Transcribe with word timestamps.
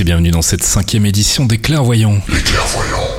et 0.00 0.04
bienvenue 0.04 0.30
dans 0.30 0.42
cette 0.42 0.62
cinquième 0.62 1.04
édition 1.04 1.44
des 1.44 1.58
Clairvoyants. 1.58 2.18
Les 2.28 2.40
clairvoyants. 2.40 3.11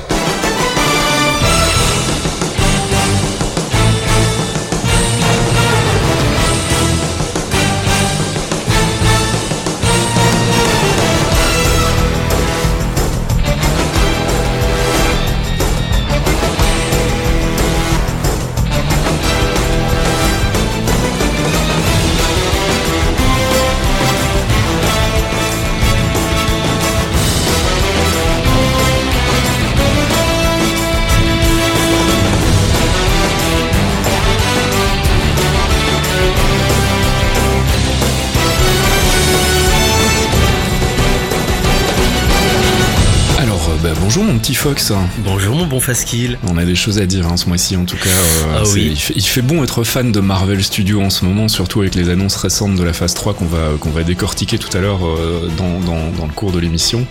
Fox. 44.64 44.92
Bonjour 45.18 45.54
mon 45.56 45.66
bon 45.66 45.78
Faskil. 45.78 46.38
On 46.48 46.56
a 46.56 46.64
des 46.64 46.74
choses 46.74 46.98
à 46.98 47.04
dire 47.04 47.26
hein, 47.28 47.36
ce 47.36 47.48
mois-ci 47.48 47.76
en 47.76 47.84
tout 47.84 47.98
cas. 47.98 48.08
euh, 48.08 48.60
Ah 48.60 48.62
oui. 48.72 48.88
il, 48.92 48.96
fait, 48.98 49.12
il 49.14 49.22
fait 49.22 49.42
bon 49.42 49.62
être 49.62 49.84
fan 49.84 50.10
de 50.10 50.20
Marvel 50.20 50.64
Studios 50.64 51.02
en 51.02 51.10
ce 51.10 51.26
moment, 51.26 51.48
surtout 51.48 51.82
avec 51.82 51.94
les 51.94 52.08
annonces 52.08 52.36
récentes 52.36 52.74
de 52.74 52.82
la 52.82 52.94
phase 52.94 53.12
3 53.12 53.34
qu'on 53.34 53.44
va, 53.44 53.72
qu'on 53.78 53.90
va 53.90 54.04
décortiquer 54.04 54.56
tout 54.56 54.74
à 54.74 54.80
l'heure 54.80 55.06
euh, 55.06 55.50
dans, 55.58 55.80
dans, 55.80 56.10
dans 56.16 56.24
le 56.26 56.32
cours 56.32 56.50
de 56.50 56.58
l'émission. 56.60 57.06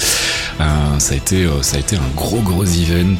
Euh, 0.61 0.63
ça, 0.97 1.13
a 1.13 1.17
été, 1.17 1.47
ça 1.61 1.77
a 1.77 1.79
été 1.79 1.95
un 1.95 2.09
gros 2.15 2.41
gros 2.41 2.65
event 2.65 3.17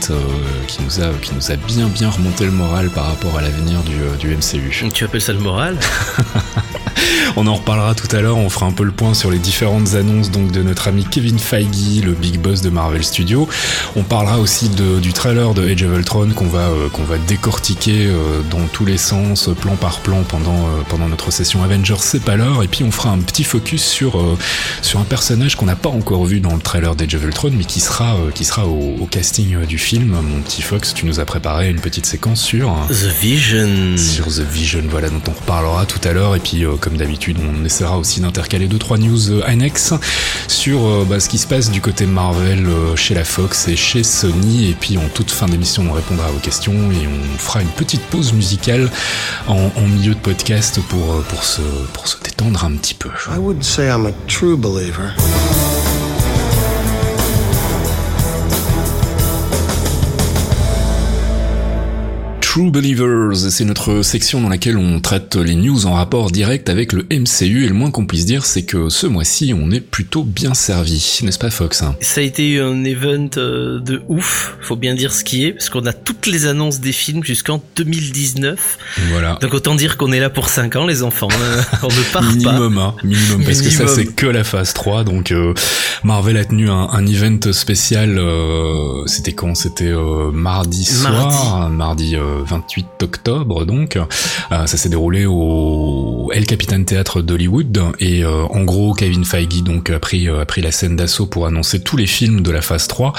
qui, 0.68 0.80
nous 0.84 1.00
a, 1.04 1.10
qui 1.22 1.36
nous 1.36 1.52
a 1.52 1.56
bien 1.56 1.86
bien 1.88 2.10
remonté 2.10 2.46
le 2.46 2.52
moral 2.52 2.90
par 2.90 3.06
rapport 3.06 3.38
à 3.38 3.42
l'avenir 3.44 3.82
du, 3.84 3.98
du 4.20 4.36
MCU. 4.36 4.90
Tu 4.92 5.04
appelles 5.06 5.22
ça 5.22 5.34
le 5.34 5.40
moral? 5.40 5.78
On 7.36 7.48
en 7.48 7.56
reparlera 7.56 7.96
tout 7.96 8.14
à 8.16 8.22
l'heure, 8.22 8.38
on 8.38 8.48
fera 8.50 8.68
un 8.68 8.72
peu 8.72 8.84
le 8.84 8.92
point 8.92 9.16
sur 9.16 9.32
les 9.32 9.40
différentes 9.40 9.96
annonces 9.96 10.30
donc 10.30 10.52
de 10.52 10.62
notre 10.62 10.88
ami 10.88 11.04
Kevin 11.10 11.40
Feige, 11.40 12.04
le 12.04 12.12
big 12.14 12.40
boss 12.40 12.62
de 12.62 12.70
Marvel 12.70 13.04
Studios. 13.04 13.50
On 13.96 14.04
parlera 14.04 14.38
aussi 14.38 14.70
de- 14.70 15.00
du 15.00 15.14
trailer 15.14 15.56
de 15.56 15.68
Age 15.68 15.82
of 15.84 15.98
Ultron 15.98 16.30
qu'on 16.36 16.46
va 16.46 16.60
euh, 16.68 16.90
qu'on 16.90 17.04
va 17.04 17.18
décortiquer 17.18 18.06
euh, 18.08 18.42
dans 18.52 18.66
tous 18.72 18.86
les 18.86 18.98
sens, 18.98 19.50
plan 19.60 19.76
par 19.76 20.00
plan 20.02 20.22
pendant 20.28 20.52
euh, 20.54 20.82
pendant 20.90 21.08
notre 21.08 21.32
session 21.32 21.64
Avengers 21.64 21.96
c'est 22.00 22.22
pas 22.24 22.36
l'heure 22.36 22.62
et 22.62 22.68
puis 22.68 22.84
on 22.84 22.92
fera 22.92 23.10
un 23.10 23.18
petit 23.20 23.44
focus 23.44 23.84
sur 23.84 24.22
sur 24.84 25.00
un 25.00 25.04
personnage 25.06 25.56
qu'on 25.56 25.66
n'a 25.66 25.76
pas 25.76 25.90
encore 25.90 26.26
vu 26.26 26.40
dans 26.40 26.54
le 26.54 26.62
trailer 26.62 26.96
d'Age 26.96 27.16
of 27.16 27.24
Ultron 27.24 27.50
mais 27.58 27.66
qui 27.66 27.80
sera 27.80 28.16
qui 28.36 28.46
sera 28.46 28.68
au, 28.68 28.96
au 29.02 29.06
casting 29.08 29.66
du 29.66 29.80
film. 29.80 30.16
Mon 30.22 30.42
petit 30.42 30.62
Fox, 30.62 30.94
tu 30.94 31.08
nous 31.08 31.20
as 31.20 31.26
préparé 31.26 31.70
une 31.72 31.80
petite 31.82 32.06
séquence 32.06 32.42
sur 32.42 32.72
The 32.90 33.22
Vision. 33.22 33.98
sur 33.98 34.28
The 34.28 34.42
Vision, 34.42 34.84
voilà, 34.90 35.10
dont 35.10 35.22
on 35.28 35.32
reparlera 35.32 35.88
tout 35.88 36.00
à 36.08 36.14
l'heure. 36.14 36.36
Et 36.36 36.40
puis, 36.40 36.64
comme 36.80 36.98
d'habitude, 36.98 37.23
on 37.32 37.66
essaiera 37.66 37.98
aussi 37.98 38.20
d'intercaler 38.20 38.68
deux 38.68 38.78
trois 38.78 38.98
news 38.98 39.32
euh, 39.32 39.42
annexes 39.46 39.94
sur 40.48 40.86
euh, 40.86 41.06
bah, 41.08 41.20
ce 41.20 41.30
qui 41.30 41.38
se 41.38 41.48
passe 41.48 41.70
du 41.70 41.82
côté 41.82 42.06
Marvel 42.06 42.66
euh, 42.66 42.96
chez 42.96 43.14
la 43.14 43.24
Fox 43.24 43.68
et 43.68 43.76
chez 43.76 44.04
Sony. 44.04 44.70
Et 44.70 44.74
puis, 44.74 44.98
en 44.98 45.08
toute 45.14 45.32
fin 45.32 45.48
d'émission, 45.48 45.86
on 45.90 45.94
répondra 45.94 46.28
à 46.28 46.32
vos 46.32 46.40
questions 46.40 46.74
et 46.74 47.08
on 47.08 47.38
fera 47.38 47.62
une 47.62 47.70
petite 47.70 48.02
pause 48.02 48.34
musicale 48.34 48.90
en, 49.48 49.70
milieu 49.88 50.16
de 50.16 50.20
podcast 50.20 50.80
pour 50.90 51.22
pour 51.24 51.44
se 51.44 51.62
pour 51.94 52.08
se 52.08 52.18
détendre 52.24 52.64
un 52.64 52.72
petit 52.72 52.94
peu. 52.94 53.10
I 53.30 53.38
wouldn't 53.38 53.64
say 53.64 53.88
I'm 53.88 54.06
a 54.06 54.12
true 54.28 54.58
believer. 54.58 55.14
True 62.54 62.70
Believers, 62.70 63.36
c'est 63.50 63.66
notre 63.66 64.04
section 64.04 64.40
dans 64.40 64.48
laquelle 64.48 64.78
on 64.78 65.00
traite 65.00 65.38
les 65.38 65.56
news 65.56 65.88
en 65.88 65.94
rapport 65.94 66.30
direct 66.30 66.70
avec 66.70 66.94
le 66.94 67.02
MCU 67.10 67.66
et 67.66 67.68
le 67.68 67.74
moins 67.74 67.90
qu'on 67.90 68.06
puisse 68.06 68.28
dire 68.28 68.46
c'est 68.46 68.62
que 68.62 68.90
ce 68.90 69.08
mois-ci 69.08 69.56
on 69.60 69.72
est 69.72 69.80
plutôt 69.80 70.24
bien 70.24 70.54
servi, 70.54 71.22
n'est-ce 71.24 71.40
pas 71.40 71.50
Fox 71.50 71.82
hein? 71.82 71.96
Ça 72.00 72.22
a 72.22 72.24
été 72.24 72.60
un 72.60 72.84
event 72.84 73.28
euh, 73.38 73.80
de 73.80 74.04
ouf, 74.08 74.56
faut 74.62 74.76
bien 74.76 74.94
dire 74.94 75.14
ce 75.14 75.24
qui 75.24 75.46
est, 75.46 75.54
parce 75.54 75.70
qu'on 75.70 75.88
a 75.88 75.94
toutes 75.94 76.28
les 76.28 76.46
annonces 76.46 76.80
des 76.80 76.92
films 76.92 77.24
jusqu'en 77.24 77.60
2019. 77.76 78.78
Voilà. 79.10 79.40
Donc 79.42 79.56
autant 79.56 79.74
dire 79.74 79.98
qu'on 79.98 80.12
est 80.12 80.20
là 80.20 80.30
pour 80.30 80.48
5 80.48 80.76
ans 80.76 80.86
les 80.86 81.02
enfants, 81.02 81.30
Euh, 81.42 81.60
on 81.82 81.88
ne 81.88 82.14
part 82.14 82.22
pas. 82.22 82.30
Minimum, 82.34 82.78
hein, 82.78 82.94
minimum, 83.04 83.44
parce 83.46 83.64
que 83.64 83.72
ça 83.72 83.88
c'est 83.88 84.06
que 84.06 84.28
la 84.28 84.44
phase 84.44 84.74
3, 84.74 85.06
donc 85.06 85.32
euh, 85.32 85.56
Marvel 86.04 86.38
a 86.38 86.46
tenu 86.46 86.70
un, 86.70 86.88
un 86.92 87.06
event 87.08 87.52
spécial, 87.52 88.20
euh, 88.20 89.08
c'était 89.08 89.34
quand? 89.34 89.56
C'était 89.56 89.86
euh, 89.86 90.30
mardi 90.32 90.86
soir, 90.86 91.72
mardi 91.72 92.16
28 92.44 92.86
octobre 93.02 93.66
donc, 93.66 93.98
Euh, 94.52 94.66
ça 94.68 94.78
s'est 94.78 94.90
déroulé 94.90 95.26
au 95.26 96.30
El 96.34 96.46
Capitan 96.46 96.84
Théâtre 96.84 97.22
d'Hollywood, 97.22 97.80
et 98.00 98.24
euh, 98.24 98.44
en 98.50 98.64
gros 98.64 98.94
Kevin 98.94 99.26
Feige 99.26 99.64
donc 99.64 99.90
a 99.90 100.00
pris, 100.00 100.28
euh, 100.28 100.42
a 100.42 100.46
pris 100.46 100.62
la 100.62 100.72
scène 100.72 100.96
d'assaut 100.96 101.26
pour 101.26 101.48
annoncer 101.48 101.82
tous 101.82 101.98
les 101.98 102.06
films 102.06 102.42
de 102.42 102.52
la 102.52 102.62
phase 102.62 102.88
3, 102.88 103.14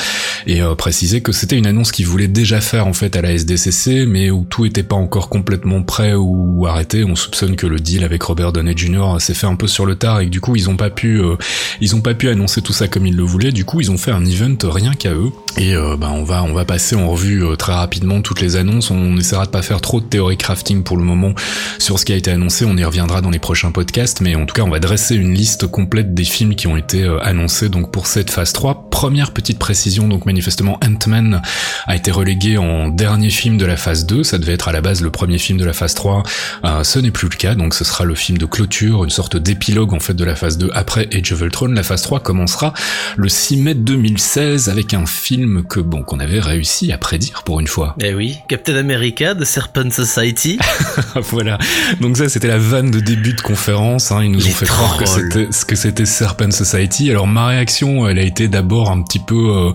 et 0.47 0.61
préciser 0.77 1.21
que 1.23 1.33
c'était 1.33 1.57
une 1.57 1.67
annonce 1.67 1.93
qu'il 1.93 2.07
voulait 2.07 2.29
déjà 2.29 2.61
faire 2.61 2.87
en 2.87 2.93
fait 2.93 3.17
à 3.17 3.23
la 3.23 3.33
SDCC, 3.33 4.07
mais 4.07 4.31
où 4.31 4.47
tout 4.49 4.67
était 4.67 4.83
pas 4.83 4.97
encore 4.97 5.29
complètement 5.29 5.83
prêt 5.83 6.15
ou 6.15 6.67
arrêté, 6.67 7.05
on 7.05 7.17
soupçonne 7.17 7.57
que 7.57 7.67
le 7.67 7.81
deal 7.81 8.05
avec 8.05 8.23
Robert 8.23 8.53
Downey 8.53 8.75
Jr. 8.77 9.17
s'est 9.19 9.35
fait 9.35 9.47
un 9.47 9.57
peu 9.57 9.67
sur 9.67 9.87
le 9.87 9.97
tard 9.97 10.21
et 10.21 10.27
que 10.27 10.31
du 10.31 10.41
coup 10.41 10.57
ils 10.57 10.69
ont 10.69 10.77
pas 10.77 10.91
pu 10.91 11.21
euh, 11.21 11.37
ils 11.81 11.95
ont 11.95 12.01
pas 12.01 12.15
pu 12.15 12.29
annoncer 12.29 12.63
tout 12.63 12.73
ça 12.73 12.89
comme 12.89 13.07
ils 13.07 13.17
le 13.17 13.23
voulaient. 13.23 13.53
Du 13.53 13.65
coup 13.65 13.81
ils 13.81 13.91
ont 13.91 13.99
fait 13.99 14.11
un 14.11 14.25
event 14.25 14.57
rien 14.65 14.93
qu'à 14.95 15.13
eux 15.13 15.31
et 15.57 15.75
euh, 15.75 15.97
bah, 15.97 16.11
on 16.13 16.25
va 16.25 16.43
on 16.43 16.53
va 16.53 16.65
passer 16.65 16.97
en 16.97 17.09
revue 17.09 17.45
euh, 17.45 17.57
très 17.57 17.73
rapidement 17.73 18.21
toutes 18.21 18.41
les 18.41 18.57
annonces. 18.57 18.91
On 18.91 19.14
essaiera 19.19 19.47
de 19.47 19.51
pas 19.51 19.63
faire 19.63 19.81
trop 19.81 20.01
de 20.01 20.07
théorie 20.07 20.37
crafting 20.37 20.83
pour 20.83 20.97
le 20.97 21.05
moment 21.05 21.35
sur 21.79 21.99
ce 21.99 22.05
qui 22.05 22.13
a 22.13 22.17
été 22.17 22.31
annoncé. 22.31 22.65
On 22.65 22.77
y 22.77 22.85
reviendra 22.85 23.21
dans 23.21 23.31
les 23.31 23.39
prochains 23.39 23.71
podcasts, 23.71 24.21
mais 24.21 24.35
en 24.35 24.47
tout 24.47 24.55
cas 24.55 24.63
on 24.63 24.71
va 24.71 24.81
dresser 24.81 25.15
une 25.17 25.35
liste 25.35 25.67
complète 25.67 26.15
des 26.15 26.25
films 26.25 26.55
qui 26.55 26.67
ont 26.67 26.77
été 26.77 27.03
euh, 27.03 27.19
annoncés 27.23 27.69
donc 27.69 27.91
pour 27.91 28.07
cette 28.07 28.31
phase 28.31 28.53
3. 28.53 28.91
Première 28.91 29.33
petite 29.33 29.59
précision 29.59 30.09
donc 30.09 30.27
manifestement 30.27 30.79
Ant-Man 30.85 31.43
a 31.87 31.97
été 31.97 32.11
relégué 32.11 32.59
en 32.59 32.89
dernier 32.89 33.31
film 33.31 33.57
de 33.57 33.67
la 33.67 33.77
phase 33.77 34.07
2. 34.07 34.25
Ça 34.25 34.39
devait 34.39 34.55
être 34.55 34.69
à 34.69 34.73
la 34.73 34.81
base 34.81 35.03
le 35.03 35.11
premier 35.11 35.39
film 35.39 35.59
de 35.59 35.65
la 35.65 35.73
phase 35.73 35.95
3. 35.95 36.23
Euh, 36.65 36.85
ce 36.85 36.99
n'est 36.99 37.11
plus 37.11 37.29
le 37.29 37.37
cas, 37.37 37.55
donc 37.55 37.75
ce 37.75 37.85
sera 37.85 38.05
le 38.05 38.15
film 38.15 38.39
de 38.39 38.47
clôture, 38.47 39.05
une 39.05 39.11
sorte 39.11 39.37
d'épilogue 39.37 39.93
en 39.93 40.01
fait 40.01 40.15
de 40.15 40.25
la 40.25 40.35
phase 40.35 40.59
2 40.59 40.71
après 40.75 41.09
Age 41.13 41.33
of 41.33 41.41
Ultron. 41.41 41.69
La 41.69 41.83
phase 41.83 42.03
3 42.03 42.21
commencera 42.21 42.73
le 43.17 43.29
6 43.29 43.57
mai 43.59 43.75
2016 43.75 44.69
avec 44.69 44.95
un 44.95 45.07
film 45.07 45.65
que 45.65 45.81
bon 45.81 46.03
qu'on 46.03 46.21
avait 46.21 46.41
réussi 46.41 46.93
à 46.93 46.99
prédire 46.99 47.43
pour 47.45 47.61
une 47.61 47.67
fois. 47.67 47.95
Eh 48.01 48.15
oui, 48.15 48.39
Captain 48.49 48.77
America 48.77 49.04
de 49.13 49.45
Serpent 49.45 49.91
Society. 49.91 50.59
voilà. 51.31 51.59
Donc 52.01 52.17
ça 52.17 52.29
c'était 52.29 52.49
la 52.49 52.59
vanne 52.59 52.91
de 52.91 53.01
début 53.01 53.35
de 53.35 53.41
conférence. 53.41 54.11
Hein. 54.13 54.23
Ils 54.25 54.31
nous 54.31 54.39
Les 54.41 54.47
ont 54.49 54.55
fait 54.55 54.67
croire 54.67 54.97
que 54.97 55.07
c'était 55.07 55.49
ce 55.51 55.65
que 55.65 55.77
c'était 55.77 56.07
Serpent 56.07 56.51
Society. 56.51 57.11
Alors 57.11 57.27
ma 57.27 57.47
réaction, 57.49 58.09
elle 58.09 58.19
a 58.19 58.23
été 58.23 58.49
d'abord 58.49 58.91
un 58.91 59.03
petit 59.03 59.19
peu 59.19 59.35
euh, 59.37 59.73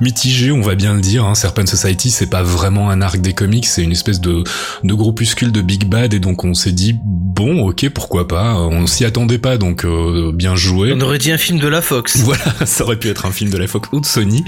mitigée, 0.00 0.52
on 0.52 0.60
va 0.60 0.74
bien 0.74 0.94
le 0.94 1.00
dire. 1.00 1.24
Hein. 1.24 1.34
Serpent 1.34 1.64
Society, 1.66 2.10
c'est 2.10 2.26
pas 2.28 2.42
vraiment 2.42 2.90
un 2.90 3.00
arc 3.00 3.18
des 3.20 3.32
comics, 3.32 3.66
c'est 3.66 3.82
une 3.82 3.92
espèce 3.92 4.20
de 4.20 4.44
de 4.84 4.94
groupuscule 4.94 5.52
de 5.52 5.62
Big 5.62 5.86
Bad 5.86 6.12
et 6.14 6.18
donc 6.18 6.44
on 6.44 6.52
s'est 6.54 6.72
dit 6.72 6.96
bon, 7.02 7.66
ok, 7.68 7.88
pourquoi 7.90 8.28
pas. 8.28 8.54
On 8.56 8.86
s'y 8.86 9.04
attendait 9.04 9.38
pas, 9.38 9.56
donc 9.58 9.84
euh, 9.84 10.32
bien 10.34 10.54
joué. 10.54 10.92
On 10.94 11.00
aurait 11.00 11.18
dit 11.18 11.32
un 11.32 11.38
film 11.38 11.58
de 11.58 11.68
la 11.68 11.80
Fox. 11.80 12.18
Voilà, 12.26 12.44
ça 12.66 12.82
aurait 12.84 12.96
pu 12.98 13.08
être 13.08 13.24
un 13.26 13.30
film 13.30 13.50
de 13.50 13.56
la 13.58 13.66
Fox 13.68 13.88
ou 13.92 14.00
de 14.00 14.06
Sony. 14.06 14.44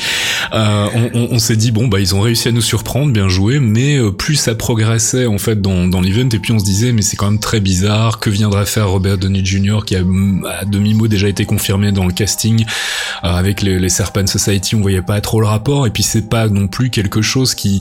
Euh, 0.52 0.87
on 0.94 1.11
on- 1.14 1.29
on 1.31 1.38
s'est 1.38 1.56
dit 1.56 1.70
bon 1.70 1.87
bah 1.88 2.00
ils 2.00 2.14
ont 2.14 2.20
réussi 2.20 2.49
à 2.49 2.52
nous 2.52 2.61
surprendre, 2.61 3.12
bien 3.12 3.29
joué, 3.29 3.61
mais 3.61 3.97
euh, 3.97 4.11
plus 4.19 4.35
ça 4.37 4.55
progressait 4.55 5.26
en 5.26 5.38
fait 5.38 5.61
dans, 5.61 5.87
dans 5.87 6.00
l'event 6.00 6.29
et 6.32 6.38
puis 6.38 6.53
on 6.53 6.59
se 6.59 6.65
disait 6.65 6.93
mais 6.93 7.03
c'est 7.03 7.17
quand 7.17 7.31
même 7.31 7.41
très 7.41 7.61
bizarre. 7.61 8.19
Que 8.19 8.31
viendrait 8.31 8.67
faire 8.67 8.91
Robert 8.91 9.17
Downey 9.17 9.44
Jr. 9.44 9.79
qui 9.87 9.97
a 9.97 10.00
à 10.00 10.65
demi 10.65 10.94
mot 10.94 11.09
déjà 11.09 11.29
été 11.29 11.44
confirmé 11.44 11.93
dans 11.93 12.05
le 12.05 12.12
casting 12.12 12.65
Euh, 13.25 13.29
avec 13.29 13.62
les, 13.62 13.79
les 13.79 13.88
Serpent 13.88 14.26
Society, 14.26 14.75
on 14.76 14.81
voyait 14.81 15.03
pas 15.03 15.20
trop 15.20 15.41
le 15.41 15.47
rapport 15.47 15.87
et 15.87 15.91
puis 15.91 16.03
c'est 16.03 16.29
pas 16.29 16.49
non 16.49 16.69
plus 16.69 16.91
quelque 16.91 17.23
chose 17.23 17.55
qui 17.55 17.81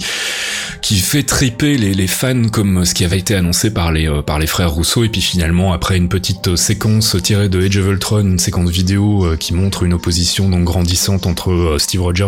qui 0.82 0.98
fait 1.00 1.24
triper 1.24 1.78
les, 1.78 1.94
les 1.94 2.08
fans 2.08 2.50
comme 2.52 2.86
ce 2.86 2.94
qui 2.94 3.06
avait 3.06 3.20
été 3.20 3.36
annoncé 3.36 3.72
par 3.72 3.92
les 3.92 4.08
euh, 4.08 4.22
par 4.22 4.40
les 4.40 4.48
frères 4.48 4.72
Rousseau. 4.72 5.04
Et 5.04 5.10
puis 5.10 5.22
finalement 5.22 5.74
après 5.74 5.98
une 5.98 6.10
petite 6.10 6.50
euh, 6.50 6.56
séquence 6.56 7.16
tirée 7.22 7.50
de 7.50 7.62
Age 7.62 7.78
of 7.78 7.88
Ultron, 7.88 8.22
une 8.22 8.40
séquence 8.40 8.70
vidéo 8.70 9.26
euh, 9.26 9.38
qui 9.38 9.54
montre 9.54 9.84
une 9.84 9.94
opposition 9.94 10.50
donc 10.50 10.64
grandissante 10.64 11.26
entre 11.26 11.78
Steve 11.80 12.02
Rogers 12.02 12.28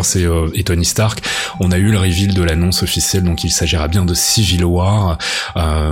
et, 0.54 0.64
Tony 0.64 0.84
Stark, 0.84 1.20
on 1.60 1.72
a 1.72 1.78
eu 1.78 1.90
le 1.90 1.98
reveal 1.98 2.34
de 2.34 2.42
l'annonce 2.42 2.82
officielle. 2.82 3.24
Donc 3.24 3.44
il 3.44 3.50
s'agira 3.50 3.88
bien 3.88 4.04
de 4.04 4.14
Civil 4.14 4.64
War 4.64 5.18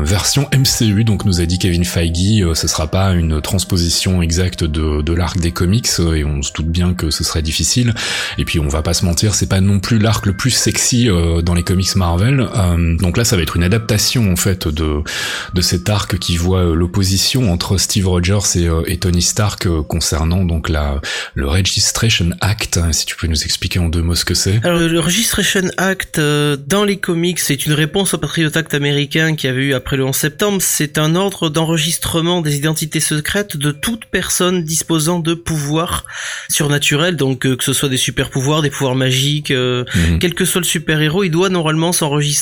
version 0.02 0.49
MCU 0.52 1.04
donc 1.04 1.25
nous 1.25 1.40
a 1.40 1.46
dit 1.46 1.58
Kevin 1.58 1.84
Feige 1.84 2.44
ce 2.54 2.69
sera 2.69 2.87
pas 2.87 3.12
une 3.12 3.40
transposition 3.40 4.22
exacte 4.22 4.64
de, 4.64 5.02
de 5.02 5.12
l'arc 5.12 5.38
des 5.38 5.52
comics 5.52 5.88
et 6.14 6.25
on 6.25 6.43
se 6.43 6.52
doute 6.52 6.69
bien 6.69 6.94
que 6.94 7.11
ce 7.11 7.25
serait 7.25 7.43
difficile. 7.43 7.94
Et 8.38 8.44
puis 8.44 8.61
on 8.61 8.69
va 8.69 8.82
pas 8.82 8.94
se 8.94 9.04
mentir 9.04 9.34
c'est 9.34 9.49
pas 9.49 9.61
non 9.61 9.81
plus 9.81 9.99
l'arc 9.99 10.26
le 10.26 10.32
plus 10.32 10.50
sexy 10.50 11.08
dans 11.43 11.54
les 11.54 11.62
comics 11.62 11.94
Marvel 11.96 12.48
Euh, 12.56 12.97
donc 12.97 13.17
là, 13.17 13.25
ça 13.25 13.37
va 13.37 13.43
être 13.43 13.56
une 13.56 13.62
adaptation 13.62 14.33
en 14.33 14.37
fait 14.37 14.69
de 14.69 15.03
de 15.55 15.61
cet 15.61 15.89
arc 15.89 16.19
qui 16.19 16.37
voit 16.37 16.65
euh, 16.65 16.75
l'opposition 16.75 17.53
entre 17.53 17.79
Steve 17.79 18.09
Rogers 18.09 18.56
et, 18.56 18.69
euh, 18.69 18.83
et 18.87 18.99
Tony 18.99 19.23
Stark 19.23 19.69
concernant 19.89 20.45
donc 20.45 20.69
la 20.69 21.00
le 21.35 21.49
Registration 21.49 22.31
Act. 22.41 22.81
Si 22.93 23.06
tu 23.06 23.17
peux 23.17 23.27
nous 23.27 23.45
expliquer 23.45 23.79
en 23.79 23.89
deux 23.89 24.03
mots 24.03 24.15
ce 24.15 24.25
que 24.25 24.35
c'est. 24.35 24.61
Alors 24.65 24.81
le 24.81 25.00
Registration 25.00 25.62
Act 25.77 26.21
dans 26.21 26.85
les 26.85 26.97
comics, 26.99 27.39
c'est 27.39 27.67
une 27.67 27.73
réponse 27.73 28.15
au 28.15 28.19
Patriot 28.19 28.56
Act 28.56 28.75
américain 28.75 29.35
qui 29.35 29.47
avait 29.47 29.62
eu 29.62 29.75
après 29.75 29.97
le 29.97 30.05
11 30.05 30.15
septembre. 30.15 30.59
C'est 30.61 30.99
un 30.99 31.15
ordre 31.15 31.49
d'enregistrement 31.49 32.41
des 32.41 32.56
identités 32.56 33.00
secrètes 33.00 33.56
de 33.56 33.71
toute 33.71 34.06
personne 34.06 34.65
disposant 34.65 35.19
de 35.19 35.35
pouvoirs 35.35 36.05
surnaturels, 36.49 37.17
donc 37.17 37.41
que 37.41 37.65
ce 37.65 37.73
soit 37.73 37.89
des 37.89 37.97
super 37.97 38.31
pouvoirs, 38.31 38.62
des 38.62 38.71
pouvoirs 38.71 38.95
magiques, 38.95 39.50
mhm. 39.50 40.19
quel 40.21 40.35
que 40.35 40.45
soit 40.45 40.61
le 40.61 40.67
super 40.67 41.00
héros, 41.00 41.25
il 41.25 41.31
doit 41.31 41.49
normalement 41.49 41.93
s'enregistrer 41.93 42.38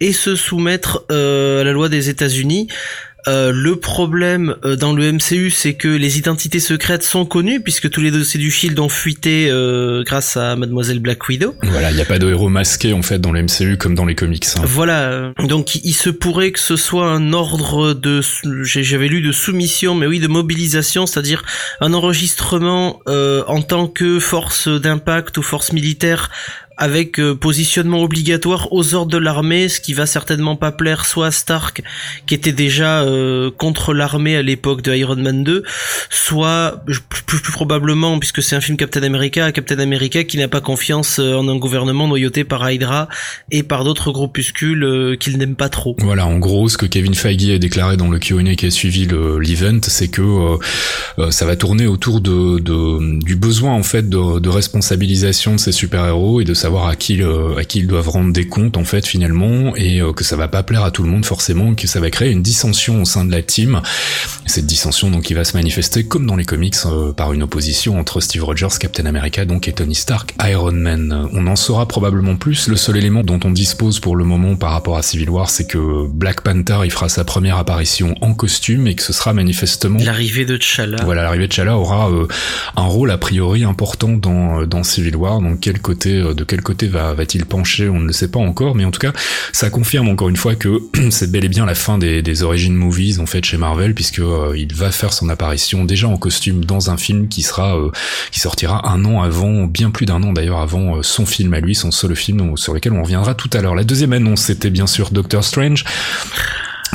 et 0.00 0.12
se 0.12 0.36
soumettre 0.36 1.04
euh, 1.10 1.60
à 1.60 1.64
la 1.64 1.72
loi 1.72 1.88
des 1.88 2.08
États-Unis. 2.08 2.68
Euh, 3.28 3.50
le 3.52 3.74
problème 3.74 4.54
euh, 4.64 4.76
dans 4.76 4.92
le 4.92 5.10
MCU, 5.10 5.50
c'est 5.50 5.74
que 5.74 5.88
les 5.88 6.16
identités 6.16 6.60
secrètes 6.60 7.02
sont 7.02 7.26
connues 7.26 7.60
puisque 7.60 7.90
tous 7.90 8.00
les 8.00 8.12
dossiers 8.12 8.38
du 8.38 8.52
Shield 8.52 8.78
ont 8.78 8.88
fuité 8.88 9.50
grâce 10.06 10.36
à 10.36 10.54
Mademoiselle 10.54 11.00
Black 11.00 11.28
Widow. 11.28 11.54
Voilà, 11.64 11.90
il 11.90 11.96
n'y 11.96 12.02
a 12.02 12.04
pas 12.04 12.20
de 12.20 12.30
héros 12.30 12.48
masqué 12.48 12.92
en 12.92 13.02
fait 13.02 13.18
dans 13.18 13.32
le 13.32 13.42
MCU 13.42 13.78
comme 13.78 13.96
dans 13.96 14.04
les 14.04 14.14
comics. 14.14 14.44
Hein. 14.56 14.62
Voilà, 14.64 15.32
donc 15.40 15.74
il 15.74 15.92
se 15.92 16.08
pourrait 16.08 16.52
que 16.52 16.60
ce 16.60 16.76
soit 16.76 17.10
un 17.10 17.32
ordre 17.32 17.94
de, 17.94 18.20
j'avais 18.62 19.08
lu 19.08 19.22
de 19.22 19.32
soumission, 19.32 19.96
mais 19.96 20.06
oui 20.06 20.20
de 20.20 20.28
mobilisation, 20.28 21.06
c'est-à-dire 21.06 21.44
un 21.80 21.94
enregistrement 21.94 23.00
en 23.06 23.62
tant 23.62 23.88
que 23.88 24.20
force 24.20 24.68
d'impact 24.68 25.36
ou 25.38 25.42
force 25.42 25.72
militaire 25.72 26.30
avec 26.76 27.18
euh, 27.18 27.34
positionnement 27.34 28.02
obligatoire 28.02 28.72
aux 28.72 28.94
ordres 28.94 29.12
de 29.12 29.18
l'armée, 29.18 29.68
ce 29.68 29.80
qui 29.80 29.94
va 29.94 30.04
certainement 30.06 30.56
pas 30.56 30.72
plaire 30.72 31.06
soit 31.06 31.28
à 31.28 31.30
Stark, 31.30 31.82
qui 32.26 32.34
était 32.34 32.52
déjà 32.52 33.00
euh, 33.02 33.50
contre 33.50 33.94
l'armée 33.94 34.36
à 34.36 34.42
l'époque 34.42 34.82
de 34.82 34.94
Iron 34.94 35.16
Man 35.16 35.42
2, 35.42 35.62
soit 36.10 36.82
plus, 37.26 37.40
probablement, 37.40 38.18
puisque 38.18 38.42
c'est 38.42 38.56
un 38.56 38.60
film 38.60 38.76
Captain 38.76 39.02
America, 39.02 39.50
Captain 39.52 39.78
America 39.78 40.24
qui 40.24 40.36
n'a 40.36 40.48
pas 40.48 40.60
confiance 40.60 41.18
euh, 41.18 41.34
en 41.34 41.48
un 41.48 41.56
gouvernement 41.56 42.08
noyauté 42.08 42.44
par 42.44 42.70
Hydra 42.70 43.08
et 43.50 43.62
par 43.62 43.84
d'autres 43.84 44.12
groupuscules 44.12 45.16
qu'il 45.18 45.38
n'aime 45.38 45.56
pas 45.56 45.70
trop. 45.70 45.96
Voilà, 46.00 46.26
en 46.26 46.38
gros, 46.38 46.68
ce 46.68 46.76
que 46.76 46.86
Kevin 46.86 47.14
Feige 47.14 47.48
a 47.48 47.58
déclaré 47.58 47.96
dans 47.96 48.08
le 48.08 48.18
Q&A 48.18 48.54
qui 48.54 48.66
a 48.66 48.70
suivi 48.70 49.06
l'event, 49.06 49.80
c'est 49.82 50.08
que 50.08 50.58
ça 51.30 51.46
va 51.46 51.56
tourner 51.56 51.86
autour 51.86 52.20
de, 52.20 52.58
de, 52.58 53.22
du 53.24 53.36
besoin 53.36 53.72
en 53.72 53.82
fait 53.82 54.08
de, 54.08 54.38
de 54.38 54.48
responsabilisation 54.48 55.54
de 55.54 55.60
ces 55.60 55.72
super-héros 55.72 56.40
et 56.40 56.44
de 56.44 56.54
sa 56.54 56.65
savoir 56.66 56.88
à 56.88 56.96
qui 56.96 57.22
à 57.22 57.64
qui 57.64 57.78
ils 57.78 57.86
doivent 57.86 58.08
rendre 58.08 58.32
des 58.32 58.48
comptes 58.48 58.76
en 58.76 58.82
fait 58.82 59.06
finalement 59.06 59.76
et 59.76 60.00
euh, 60.00 60.12
que 60.12 60.24
ça 60.24 60.34
va 60.34 60.48
pas 60.48 60.64
plaire 60.64 60.82
à 60.82 60.90
tout 60.90 61.04
le 61.04 61.08
monde 61.08 61.24
forcément 61.24 61.76
que 61.76 61.86
ça 61.86 62.00
va 62.00 62.10
créer 62.10 62.32
une 62.32 62.42
dissension 62.42 63.02
au 63.02 63.04
sein 63.04 63.24
de 63.24 63.30
la 63.30 63.40
team. 63.40 63.80
Cette 64.46 64.66
dissension 64.66 65.08
donc 65.08 65.22
qui 65.22 65.34
va 65.34 65.44
se 65.44 65.56
manifester 65.56 66.02
comme 66.02 66.26
dans 66.26 66.34
les 66.34 66.44
comics 66.44 66.74
euh, 66.86 67.12
par 67.12 67.32
une 67.32 67.44
opposition 67.44 68.00
entre 68.00 68.20
Steve 68.20 68.42
Rogers 68.42 68.78
Captain 68.80 69.06
America 69.06 69.44
donc 69.44 69.68
et 69.68 69.72
Tony 69.72 69.94
Stark 69.94 70.34
Iron 70.44 70.72
Man. 70.72 71.28
On 71.32 71.46
en 71.46 71.54
saura 71.54 71.86
probablement 71.86 72.34
plus. 72.34 72.66
Le 72.66 72.74
seul 72.74 72.96
élément 72.96 73.22
dont 73.22 73.38
on 73.44 73.52
dispose 73.52 74.00
pour 74.00 74.16
le 74.16 74.24
moment 74.24 74.56
par 74.56 74.72
rapport 74.72 74.96
à 74.96 75.02
Civil 75.02 75.30
War 75.30 75.48
c'est 75.50 75.68
que 75.68 76.08
Black 76.08 76.40
Panther 76.40 76.78
il 76.84 76.90
fera 76.90 77.08
sa 77.08 77.22
première 77.22 77.58
apparition 77.58 78.16
en 78.22 78.34
costume 78.34 78.88
et 78.88 78.96
que 78.96 79.04
ce 79.04 79.12
sera 79.12 79.32
manifestement 79.32 80.00
l'arrivée 80.02 80.44
de 80.44 80.56
T'Challa. 80.56 81.04
Voilà 81.04 81.22
l'arrivée 81.22 81.46
de 81.46 81.52
T'Challa 81.52 81.76
aura 81.76 82.10
euh, 82.10 82.26
un 82.74 82.86
rôle 82.86 83.12
a 83.12 83.18
priori 83.18 83.62
important 83.62 84.14
dans 84.14 84.66
dans 84.66 84.82
Civil 84.82 85.14
War. 85.14 85.40
Donc 85.40 85.60
quel 85.60 85.80
côté 85.80 86.20
de 86.20 86.42
quel 86.42 86.55
côté 86.62 86.86
va, 86.86 87.14
va-t-il 87.14 87.44
pencher 87.46 87.88
On 87.88 88.00
ne 88.00 88.06
le 88.06 88.12
sait 88.12 88.28
pas 88.28 88.38
encore, 88.38 88.74
mais 88.74 88.84
en 88.84 88.90
tout 88.90 89.00
cas, 89.00 89.12
ça 89.52 89.70
confirme 89.70 90.08
encore 90.08 90.28
une 90.28 90.36
fois 90.36 90.54
que 90.54 90.80
c'est 91.10 91.30
bel 91.30 91.44
et 91.44 91.48
bien 91.48 91.66
la 91.66 91.74
fin 91.74 91.98
des, 91.98 92.22
des 92.22 92.42
origin 92.42 92.74
movies 92.74 93.20
en 93.20 93.26
fait 93.26 93.44
chez 93.44 93.56
Marvel, 93.56 93.94
puisque 93.94 94.20
euh, 94.20 94.54
il 94.56 94.74
va 94.74 94.90
faire 94.90 95.12
son 95.12 95.28
apparition 95.28 95.84
déjà 95.84 96.08
en 96.08 96.16
costume 96.16 96.64
dans 96.64 96.90
un 96.90 96.96
film 96.96 97.28
qui 97.28 97.42
sera 97.42 97.76
euh, 97.76 97.90
qui 98.30 98.40
sortira 98.40 98.90
un 98.90 99.04
an 99.04 99.22
avant, 99.22 99.66
bien 99.66 99.90
plus 99.90 100.06
d'un 100.06 100.22
an 100.22 100.32
d'ailleurs 100.32 100.60
avant 100.60 100.96
euh, 100.96 101.02
son 101.02 101.26
film 101.26 101.54
à 101.54 101.60
lui, 101.60 101.74
son 101.74 101.90
solo 101.90 102.14
film 102.14 102.56
sur 102.56 102.74
lequel 102.74 102.92
on 102.92 103.02
reviendra 103.02 103.34
tout 103.34 103.50
à 103.52 103.60
l'heure. 103.60 103.74
La 103.74 103.84
deuxième 103.84 104.12
annonce, 104.12 104.42
c'était 104.42 104.70
bien 104.70 104.86
sûr 104.86 105.10
Doctor 105.10 105.44
Strange. 105.44 105.84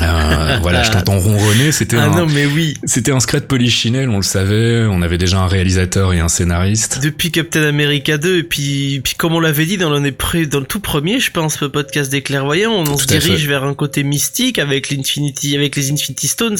Euh, 0.02 0.58
voilà, 0.62 0.82
je 0.82 0.90
t'entends 0.90 1.18
ronronner. 1.18 1.72
C'était 1.72 1.96
ah 1.96 2.04
un, 2.04 2.10
non, 2.10 2.26
mais 2.26 2.46
oui. 2.46 2.74
C'était 2.84 3.12
un 3.12 3.20
secret 3.20 3.40
polichinelle, 3.42 4.08
on 4.08 4.16
le 4.16 4.22
savait. 4.22 4.86
On 4.86 5.02
avait 5.02 5.18
déjà 5.18 5.38
un 5.38 5.46
réalisateur 5.46 6.12
et 6.12 6.20
un 6.20 6.28
scénariste. 6.28 7.00
Depuis 7.02 7.30
Captain 7.30 7.62
America 7.62 8.18
2, 8.18 8.38
et 8.38 8.42
puis, 8.42 9.00
puis 9.02 9.14
comme 9.14 9.34
on 9.34 9.40
l'avait 9.40 9.66
dit 9.66 9.78
dans 9.78 9.90
le, 9.90 10.46
dans 10.46 10.60
le 10.60 10.66
tout 10.66 10.80
premier, 10.80 11.20
je 11.20 11.30
pense, 11.30 11.60
le 11.60 11.68
podcast 11.68 12.10
des 12.10 12.22
clairvoyants, 12.22 12.72
on, 12.72 12.98
se 12.98 13.06
dirige 13.06 13.46
vers 13.46 13.64
un 13.64 13.74
côté 13.74 14.02
mystique 14.02 14.58
avec 14.58 14.90
l'Infinity, 14.90 15.56
avec 15.56 15.76
les 15.76 15.90
Infinity 15.90 16.28
Stones. 16.28 16.58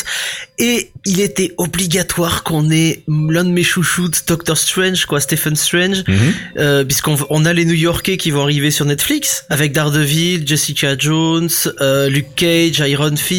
Et 0.58 0.90
il 1.04 1.20
était 1.20 1.52
obligatoire 1.58 2.42
qu'on 2.42 2.70
ait 2.70 3.02
l'un 3.08 3.44
de 3.44 3.50
mes 3.50 3.64
chouchoutes, 3.64 4.24
Doctor 4.26 4.56
Strange, 4.56 5.06
quoi, 5.06 5.20
Stephen 5.20 5.56
Strange, 5.56 6.04
mhm. 6.06 6.16
euh, 6.58 6.84
puisqu'on 6.84 7.16
on 7.30 7.44
a 7.44 7.52
les 7.52 7.64
New 7.64 7.74
Yorkais 7.74 8.16
qui 8.16 8.30
vont 8.30 8.42
arriver 8.42 8.70
sur 8.70 8.84
Netflix 8.84 9.44
avec 9.50 9.72
Daredevil, 9.72 10.46
Jessica 10.46 10.96
Jones, 10.96 11.50
euh, 11.80 12.08
Luke 12.08 12.34
Cage, 12.36 12.78
Iron 12.78 13.16
Fist. 13.16 13.31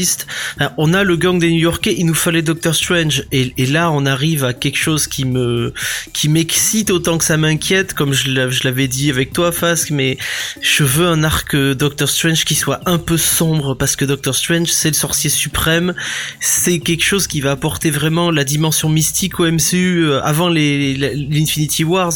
On 0.78 0.94
a 0.94 1.04
le 1.04 1.16
gang 1.16 1.40
des 1.40 1.52
New 1.52 1.60
Yorkais, 1.60 1.96
il 1.98 2.06
nous 2.06 2.14
fallait 2.14 2.42
Doctor 2.42 2.76
Strange. 2.76 3.24
Et, 3.32 3.66
là, 3.66 3.92
on 3.92 4.06
arrive 4.06 4.44
à 4.44 4.54
quelque 4.54 4.78
chose 4.78 5.08
qui 5.08 5.26
me, 5.26 5.74
qui 6.14 6.30
m'excite 6.30 6.92
autant 6.92 7.18
que 7.18 7.24
ça 7.24 7.38
m'inquiète, 7.38 7.94
comme 7.94 8.14
je 8.14 8.64
l'avais 8.64 8.88
dit 8.88 9.10
avec 9.10 9.34
toi, 9.34 9.52
Fask, 9.52 9.92
mais 9.92 10.18
je 10.62 10.84
veux 10.84 11.08
un 11.08 11.24
arc 11.24 11.56
Doctor 11.56 12.10
Strange 12.10 12.46
qui 12.46 12.56
soit 12.56 12.82
un 12.86 12.98
peu 12.98 13.18
sombre, 13.18 13.76
parce 13.76 13.96
que 13.96 14.06
Doctor 14.06 14.36
Strange, 14.36 14.68
c'est 14.68 14.90
le 14.90 14.96
sorcier 14.96 15.30
suprême. 15.30 15.94
C'est 16.40 16.80
quelque 16.80 17.04
chose 17.04 17.28
qui 17.28 17.42
va 17.42 17.52
apporter 17.52 17.90
vraiment 17.90 18.32
la 18.32 18.44
dimension 18.44 18.90
mystique 18.90 19.40
au 19.40 19.46
MCU 19.50 20.06
euh, 20.06 20.22
avant 20.24 20.50
les, 20.50 20.94
l'Infinity 20.96 21.84
Wars. 21.84 22.14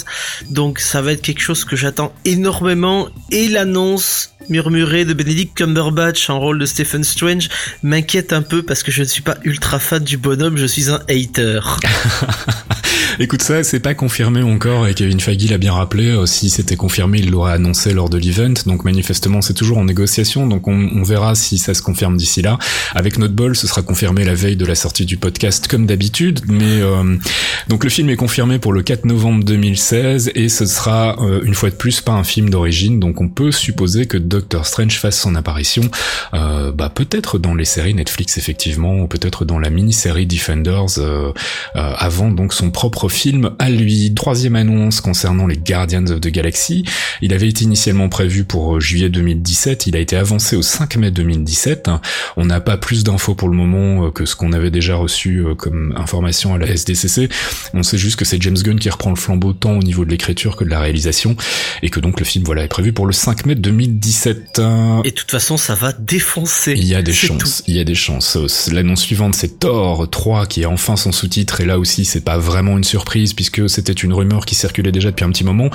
Donc 0.49 0.79
ça 0.79 1.01
va 1.01 1.13
être 1.13 1.21
quelque 1.21 1.41
chose 1.41 1.65
que 1.65 1.75
j'attends 1.75 2.13
énormément. 2.25 3.09
Et 3.31 3.47
l'annonce 3.47 4.31
murmuré 4.49 5.05
de 5.05 5.13
Benedict 5.13 5.57
Cumberbatch 5.57 6.29
en 6.29 6.39
rôle 6.39 6.59
de 6.59 6.65
Stephen 6.65 7.03
Strange 7.03 7.49
m'inquiète 7.83 8.33
un 8.33 8.41
peu 8.41 8.63
parce 8.63 8.83
que 8.83 8.91
je 8.91 9.01
ne 9.01 9.07
suis 9.07 9.21
pas 9.21 9.37
ultra 9.43 9.79
fan 9.79 10.03
du 10.03 10.17
bonhomme, 10.17 10.57
je 10.57 10.65
suis 10.65 10.89
un 10.89 11.01
hater. 11.09 11.59
Écoute 13.19 13.41
ça, 13.41 13.63
c'est 13.63 13.79
pas 13.79 13.95
confirmé 13.95 14.43
encore 14.43 14.87
et 14.87 14.93
Kevin 14.93 15.19
Feige 15.19 15.49
l'a 15.49 15.57
bien 15.57 15.73
rappelé. 15.73 16.07
Euh, 16.07 16.25
si 16.25 16.49
c'était 16.49 16.75
confirmé, 16.75 17.19
il 17.19 17.31
l'aurait 17.31 17.53
annoncé 17.53 17.93
lors 17.93 18.09
de 18.09 18.17
l'event. 18.17 18.53
Donc 18.65 18.85
manifestement, 18.85 19.41
c'est 19.41 19.53
toujours 19.53 19.77
en 19.77 19.85
négociation. 19.85 20.47
Donc 20.47 20.67
on, 20.67 21.03
verra 21.03 21.35
si 21.35 21.57
ça 21.57 21.73
se 21.73 21.81
confirme 21.81 22.17
d'ici 22.17 22.41
là. 22.41 22.57
Avec 22.93 23.17
notre 23.17 23.33
bol, 23.33 23.55
ce 23.55 23.65
sera 23.65 23.81
confirmé 23.81 24.23
la 24.23 24.35
veille 24.35 24.55
de 24.55 24.65
la 24.65 24.75
sortie 24.75 25.05
du 25.05 25.17
podcast 25.17 25.67
comme 25.67 25.85
d'habitude. 25.85 26.41
Mais 26.47 26.81
euh, 26.81 27.15
donc 27.69 27.83
le 27.83 27.89
film 27.89 28.09
est 28.09 28.15
confirmé 28.15 28.59
pour 28.59 28.73
le 28.73 28.83
4 28.83 29.05
novembre 29.05 29.43
2016 29.43 30.31
et 30.35 30.49
ce 30.49 30.65
sera 30.65 31.15
euh, 31.21 31.41
une 31.43 31.53
fois 31.53 31.69
de 31.69 31.75
plus 31.75 32.01
pas 32.01 32.13
un 32.13 32.23
film 32.23 32.49
d'origine. 32.49 32.99
Donc 32.99 33.21
on 33.21 33.29
peut 33.29 33.51
supposer 33.51 34.05
que 34.05 34.17
Doctor 34.17 34.65
Strange 34.65 34.99
fasse 34.99 35.19
son 35.19 35.35
apparition, 35.35 35.89
euh, 36.33 36.71
bah 36.71 36.91
peut-être 36.93 37.39
dans 37.39 37.46
les 37.55 37.65
séries 37.65 37.93
Netflix 37.93 38.37
effectivement, 38.37 38.95
ou 38.99 39.07
peut-être 39.07 39.45
dans 39.45 39.59
la 39.59 39.69
mini-série 39.69 40.25
Defenders 40.25 40.99
euh, 40.99 41.31
euh, 41.75 41.93
avant 41.97 42.31
donc 42.31 42.53
son 42.53 42.71
propre 42.71 43.09
film 43.09 43.51
à 43.59 43.69
lui. 43.69 44.13
Troisième 44.13 44.55
annonce 44.55 45.01
concernant 45.01 45.47
les 45.47 45.57
Guardians 45.57 46.05
of 46.07 46.21
the 46.21 46.29
Galaxy. 46.29 46.83
Il 47.21 47.33
avait 47.33 47.49
été 47.49 47.63
initialement 47.63 48.09
prévu 48.09 48.43
pour 48.43 48.79
juillet 48.79 49.09
2017, 49.09 49.87
il 49.87 49.95
a 49.95 49.99
été 49.99 50.15
avancé 50.15 50.55
au 50.55 50.61
5 50.61 50.97
mai 50.97 51.11
2017. 51.11 51.89
On 52.37 52.45
n'a 52.45 52.59
pas 52.59 52.77
plus 52.77 53.03
d'infos 53.03 53.35
pour 53.35 53.49
le 53.49 53.55
moment 53.55 54.11
que 54.11 54.25
ce 54.25 54.35
qu'on 54.35 54.53
avait 54.53 54.71
déjà 54.71 54.95
reçu 54.95 55.43
comme 55.57 55.93
information 55.97 56.53
à 56.53 56.57
la 56.57 56.67
SDCC. 56.67 57.29
On 57.73 57.83
sait 57.83 57.97
juste 57.97 58.17
que 58.17 58.25
c'est 58.25 58.41
James 58.41 58.57
Gunn 58.57 58.79
qui 58.79 58.89
reprend 58.89 59.09
le 59.09 59.15
flambeau 59.15 59.53
tant 59.53 59.77
au 59.77 59.83
niveau 59.83 60.05
de 60.05 60.09
l'écriture 60.09 60.55
que 60.55 60.63
de 60.63 60.69
la 60.69 60.79
réalisation 60.79 61.35
et 61.81 61.89
que 61.89 61.99
donc 61.99 62.19
le 62.19 62.25
film 62.25 62.45
voilà 62.45 62.63
est 62.63 62.67
prévu 62.67 62.93
pour 62.93 63.05
le 63.05 63.13
5 63.13 63.45
mai 63.45 63.55
2017. 63.55 64.61
Et 65.03 65.09
de 65.09 65.15
toute 65.15 65.31
façon, 65.31 65.57
ça 65.57 65.75
va 65.75 65.93
défoncer. 65.93 66.73
Il 66.77 66.85
y 66.85 66.95
a 66.95 67.01
des 67.01 67.13
chances. 67.13 67.36
Il 67.67 67.75
y 67.75 67.79
a 67.79 67.83
des 67.83 67.95
chances. 67.95 68.37
L'annonce 68.71 69.01
suivante, 69.01 69.35
c'est 69.35 69.59
Thor 69.59 70.09
3 70.09 70.45
qui 70.45 70.61
est 70.61 70.65
enfin 70.65 70.95
son 70.95 71.11
sous-titre. 71.11 71.61
Et 71.61 71.65
là 71.65 71.79
aussi, 71.79 72.05
c'est 72.05 72.23
pas 72.23 72.37
vraiment 72.37 72.77
une 72.77 72.83
surprise 72.83 73.33
puisque 73.33 73.69
c'était 73.69 73.93
une 73.93 74.13
rumeur 74.13 74.45
qui 74.45 74.55
circulait 74.55 74.91
déjà 74.91 75.11
depuis 75.11 75.25
un 75.25 75.31
petit 75.31 75.43
moment. 75.43 75.69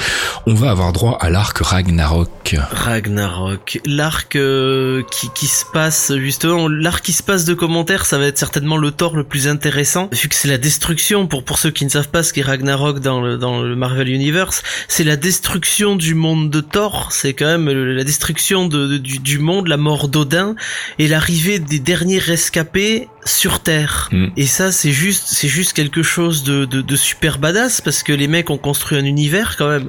On 0.46 0.54
va 0.54 0.70
avoir 0.70 0.92
droit 0.92 1.18
à 1.20 1.30
l'arc 1.30 1.58
Ragnarok. 1.58 2.56
Ragnarok. 2.70 3.80
L'arc 3.86 4.36
euh, 4.36 5.02
qui, 5.10 5.28
qui 5.34 5.46
se 5.46 5.64
passe, 5.72 6.12
justement, 6.16 6.68
l'arc 6.68 7.04
qui 7.04 7.12
se 7.12 7.22
passe 7.22 7.44
de 7.44 7.54
commentaires, 7.54 8.06
ça 8.06 8.18
va 8.18 8.26
être 8.26 8.38
certainement 8.38 8.76
le 8.76 8.90
Thor 8.90 9.16
le 9.16 9.24
plus 9.24 9.48
intéressant. 9.48 10.08
Vu 10.12 10.28
que 10.28 10.34
c'est 10.34 10.48
la 10.48 10.58
destruction, 10.58 11.26
pour, 11.26 11.44
pour 11.44 11.58
ceux 11.58 11.70
qui 11.70 11.84
ne 11.84 11.90
savent 11.90 12.08
pas 12.08 12.22
ce 12.22 12.32
qu'est 12.32 12.42
Ragnarok 12.42 13.00
dans 13.00 13.20
le, 13.20 13.38
dans 13.38 13.62
le 13.62 13.76
Marvel 13.76 14.08
Universe, 14.08 14.62
c'est 14.88 15.04
la 15.04 15.16
destruction 15.16 15.96
du 15.96 16.14
monde 16.14 16.50
de 16.50 16.60
Thor. 16.60 17.08
C'est 17.12 17.34
quand 17.34 17.46
même 17.46 17.68
la 17.68 18.04
destruction 18.04 18.66
de, 18.66 18.98
du, 18.98 19.38
monde, 19.38 19.68
la 19.68 19.76
mort 19.76 20.08
d'Odin 20.08 20.54
et 20.98 21.08
l'arrivée 21.08 21.51
des 21.58 21.78
derniers 21.78 22.18
rescapés 22.18 23.08
sur 23.24 23.60
Terre. 23.60 24.08
Mm. 24.12 24.28
Et 24.36 24.46
ça, 24.46 24.72
c'est 24.72 24.92
juste, 24.92 25.24
c'est 25.28 25.48
juste 25.48 25.72
quelque 25.72 26.02
chose 26.02 26.42
de, 26.44 26.64
de, 26.64 26.96
super 26.96 27.38
badass 27.38 27.80
parce 27.80 28.02
que 28.02 28.12
les 28.12 28.28
mecs 28.28 28.50
ont 28.50 28.58
construit 28.58 28.98
un 28.98 29.04
univers 29.04 29.56
quand 29.56 29.68
même. 29.68 29.88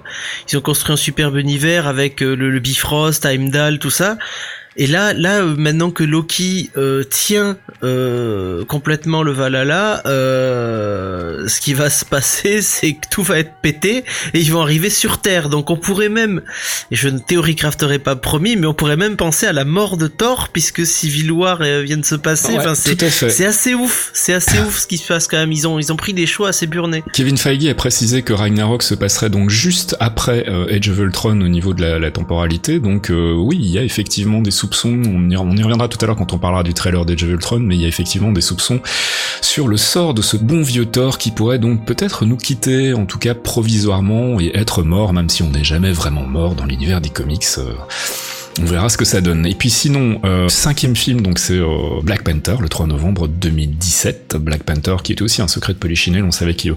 Ils 0.52 0.58
ont 0.58 0.62
construit 0.62 0.94
un 0.94 0.98
superbe 0.98 1.38
univers 1.38 1.88
avec 1.88 2.22
euh, 2.22 2.36
le, 2.36 2.50
le 2.50 2.60
Bifrost, 2.60 3.26
Heimdall, 3.26 3.80
tout 3.80 3.90
ça. 3.90 4.18
Et 4.76 4.88
là, 4.88 5.14
là, 5.14 5.42
euh, 5.42 5.56
maintenant 5.56 5.92
que 5.92 6.04
Loki 6.04 6.72
euh, 6.78 7.04
tient 7.04 7.58
euh, 7.84 8.66
complètement 8.66 9.22
le 9.22 9.32
Valhalla, 9.32 10.02
euh, 10.08 11.48
ce 11.48 11.62
qui 11.62 11.76
va 11.76 11.90
se 11.92 12.06
passer, 12.06 12.62
c'est 12.64 12.94
que 12.94 13.08
tout 13.12 13.22
va 13.22 13.40
être 13.40 13.54
pété 13.62 14.04
et 14.34 14.40
ils 14.40 14.52
vont 14.52 14.62
arriver 14.62 14.90
sur 14.90 15.20
Terre. 15.20 15.50
Donc 15.50 15.70
on 15.70 15.78
pourrait 15.78 16.10
même, 16.10 16.42
et 16.90 16.96
je 16.96 17.08
ne 17.08 17.20
théorie 17.20 17.56
crafterai 17.56 18.00
pas 18.00 18.16
promis, 18.16 18.56
mais 18.56 18.66
on 18.66 18.74
pourrait 18.74 18.98
même 18.98 19.16
penser 19.16 19.46
à 19.46 19.54
la 19.54 19.66
mort 19.66 19.98
de 19.98 20.08
Thor 20.08 20.50
puisque 20.52 20.86
Civil 20.86 21.32
War 21.32 21.62
vient 21.62 21.98
de 21.98 22.06
se 22.06 22.16
passer. 22.16 22.58
enfin, 22.58 22.74
c'est 22.74 23.46
assez 23.46 23.76
ouf, 23.76 24.10
c'est 24.14 24.34
assez 24.34 24.60
ouf 24.60 24.80
ce 24.80 24.88
qui 24.88 24.98
se 24.98 25.08
passe 25.08 25.28
quand 25.28 25.38
même. 25.38 25.52
Ils 25.52 25.68
ont 25.68 25.78
ils 25.78 25.92
ont 25.92 25.98
pris 25.98 26.14
des 26.14 26.26
choix 26.26 26.50
assez 26.50 26.66
burnés. 26.66 27.04
Kevin 27.14 27.38
Feige 27.38 27.66
a 27.68 27.76
précisé 27.76 28.24
que 28.24 28.34
Ragnarok 28.34 28.82
se 28.82 28.96
passerait 28.96 29.30
donc 29.30 29.50
juste 29.50 29.96
après 30.00 30.48
Age 30.48 30.90
of 30.90 30.98
Ultron 30.98 31.42
au 31.42 31.48
niveau 31.48 31.74
de 31.74 31.82
la, 31.82 32.00
la 32.00 32.12
temporalité. 32.12 32.80
Donc 32.80 33.12
oui, 33.12 33.58
il 33.60 33.70
y 33.70 33.78
a 33.78 33.84
effectivement 33.84 34.42
des 34.42 34.52
on 34.86 35.30
y, 35.30 35.36
reviendra 35.36 35.88
tout 35.88 35.98
à 36.02 36.08
l'heure 36.08 36.16
quand 36.16 36.34
on 36.34 36.40
parlera 36.40 36.64
du 36.64 36.74
trailer 36.74 37.06
d'Age 37.06 37.24
of 37.24 37.30
Ultron, 37.30 37.60
mais 37.60 37.76
il 37.76 37.82
y 37.82 37.86
a 37.86 37.88
effectivement 37.88 38.32
des 38.32 38.42
soupçons 38.42 38.80
sur 39.42 39.68
le 39.68 39.78
sort 39.78 40.14
de 40.14 40.22
ce 40.22 40.38
bon 40.38 40.62
vieux 40.62 40.86
Thor 40.86 41.18
qui 41.18 41.32
pourrait 41.32 41.60
donc 41.60 41.86
peut-être 41.86 42.26
nous 42.26 42.38
quitter, 42.38 42.94
en 42.94 43.06
tout 43.06 43.20
cas 43.20 43.36
provisoirement, 43.36 44.40
et 44.40 44.52
être 44.56 44.84
mort, 44.84 45.14
même 45.14 45.30
si 45.30 45.44
on 45.44 45.50
n'est 45.50 45.64
jamais 45.64 45.92
vraiment 45.92 46.26
mort 46.26 46.56
dans 46.56 46.66
l'univers 46.66 47.02
des 47.02 47.10
comics. 47.10 47.46
Euh, 47.58 47.74
on 48.62 48.66
verra 48.66 48.90
ce 48.90 48.98
que 48.98 49.06
ça 49.06 49.22
donne. 49.22 49.46
Et 49.46 49.56
puis 49.56 49.70
sinon, 49.70 50.20
euh, 50.26 50.48
cinquième 50.48 50.96
film, 50.96 51.22
donc 51.22 51.40
c'est 51.40 51.58
euh, 51.58 52.02
Black 52.04 52.24
Panther, 52.24 52.56
le 52.60 52.70
3 52.70 52.86
novembre 52.86 53.28
2017. 53.28 54.38
Black 54.40 54.64
Panther, 54.64 54.98
qui 55.04 55.14
était 55.14 55.24
aussi 55.24 55.42
un 55.42 55.48
secret 55.48 55.74
de 55.74 55.80
Polichinelle. 55.80 56.24
On 56.24 56.32
savait 56.32 56.54
qu'il 56.54 56.76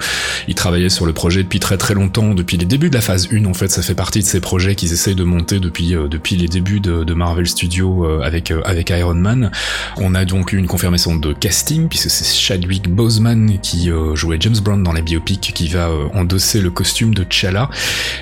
travaillait 0.55 0.89
sur 0.89 1.05
le 1.05 1.13
projet 1.13 1.43
depuis 1.43 1.61
très 1.61 1.77
très 1.77 1.95
longtemps, 1.95 2.35
depuis 2.35 2.57
les 2.57 2.65
débuts 2.65 2.89
de 2.89 2.95
la 2.95 3.03
phase 3.03 3.29
1. 3.31 3.45
En 3.45 3.55
fait, 3.55 3.69
ça 3.69 3.83
fait 3.83 3.95
partie 3.95 4.21
de 4.21 4.25
ces 4.25 4.41
projets 4.41 4.75
qu'ils 4.75 4.93
essayent 4.93 5.15
de 5.15 5.25
monter 5.25 5.61
depuis 5.61 5.95
euh, 5.95 6.09
depuis 6.09 6.37
les 6.37 6.49
débuts 6.49 6.81
de, 6.81 7.15
Marvel 7.15 7.47
Studios 7.47 8.05
euh, 8.05 8.21
avec 8.23 8.53
avec 8.65 8.91
Iron 8.91 9.15
Man. 9.15 9.51
On 9.99 10.15
a 10.15 10.25
donc 10.25 10.53
eu 10.53 10.59
une 10.59 10.67
confirmation 10.67 11.17
de 11.17 11.33
casting, 11.33 11.89
puisque 11.89 12.11
c'est 12.11 12.25
Chadwick 12.25 12.89
Boseman 12.89 13.59
qui 13.61 13.91
jouait 14.15 14.37
James 14.41 14.59
Brown 14.63 14.83
dans 14.83 14.93
la 14.93 15.01
biopic, 15.01 15.53
qui 15.55 15.69
va 15.69 15.91
endosser 16.15 16.61
le 16.61 16.71
costume 16.71 17.15
de 17.15 17.25
T'Challa. 17.25 17.71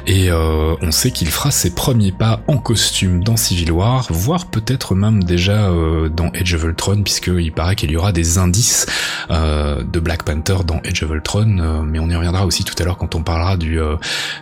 Et 0.07 0.31
on 0.33 0.91
sait 0.93 1.11
qu'il 1.11 1.29
fera 1.29 1.51
ses 1.51 1.75
premiers 1.75 2.13
pas 2.13 2.43
en 2.47 2.59
costume 2.59 3.25
dans 3.25 3.37
Civil 3.45 3.73
War, 3.73 4.07
voire 4.09 4.47
peut-être 4.47 4.95
même 4.95 5.23
déjà 5.23 5.69
euh, 5.69 6.09
dans 6.09 6.31
Age 6.31 6.55
of 6.55 6.65
Ultron, 6.65 7.03
puisqu'il 7.03 7.53
paraît 7.53 7.77
qu'il 7.77 7.91
y 7.91 7.97
aura 7.97 8.11
des 8.11 8.39
indices 8.39 8.87
euh, 9.31 9.83
de 9.85 10.01
Black 10.01 10.23
Panther 10.23 10.57
dans 10.67 10.81
Age 10.87 11.03
of 11.03 11.11
Ultron, 11.11 11.59
euh, 11.59 11.83
mais 11.83 11.99
on 11.99 12.09
y 12.09 12.17
reviendra 12.17 12.47
aussi 12.47 12.65
tout 12.65 12.75
à 12.79 12.85
l'heure 12.85 12.97
quand 12.97 13.15
on 13.15 13.23
parlera 13.23 13.59
du, 13.59 13.79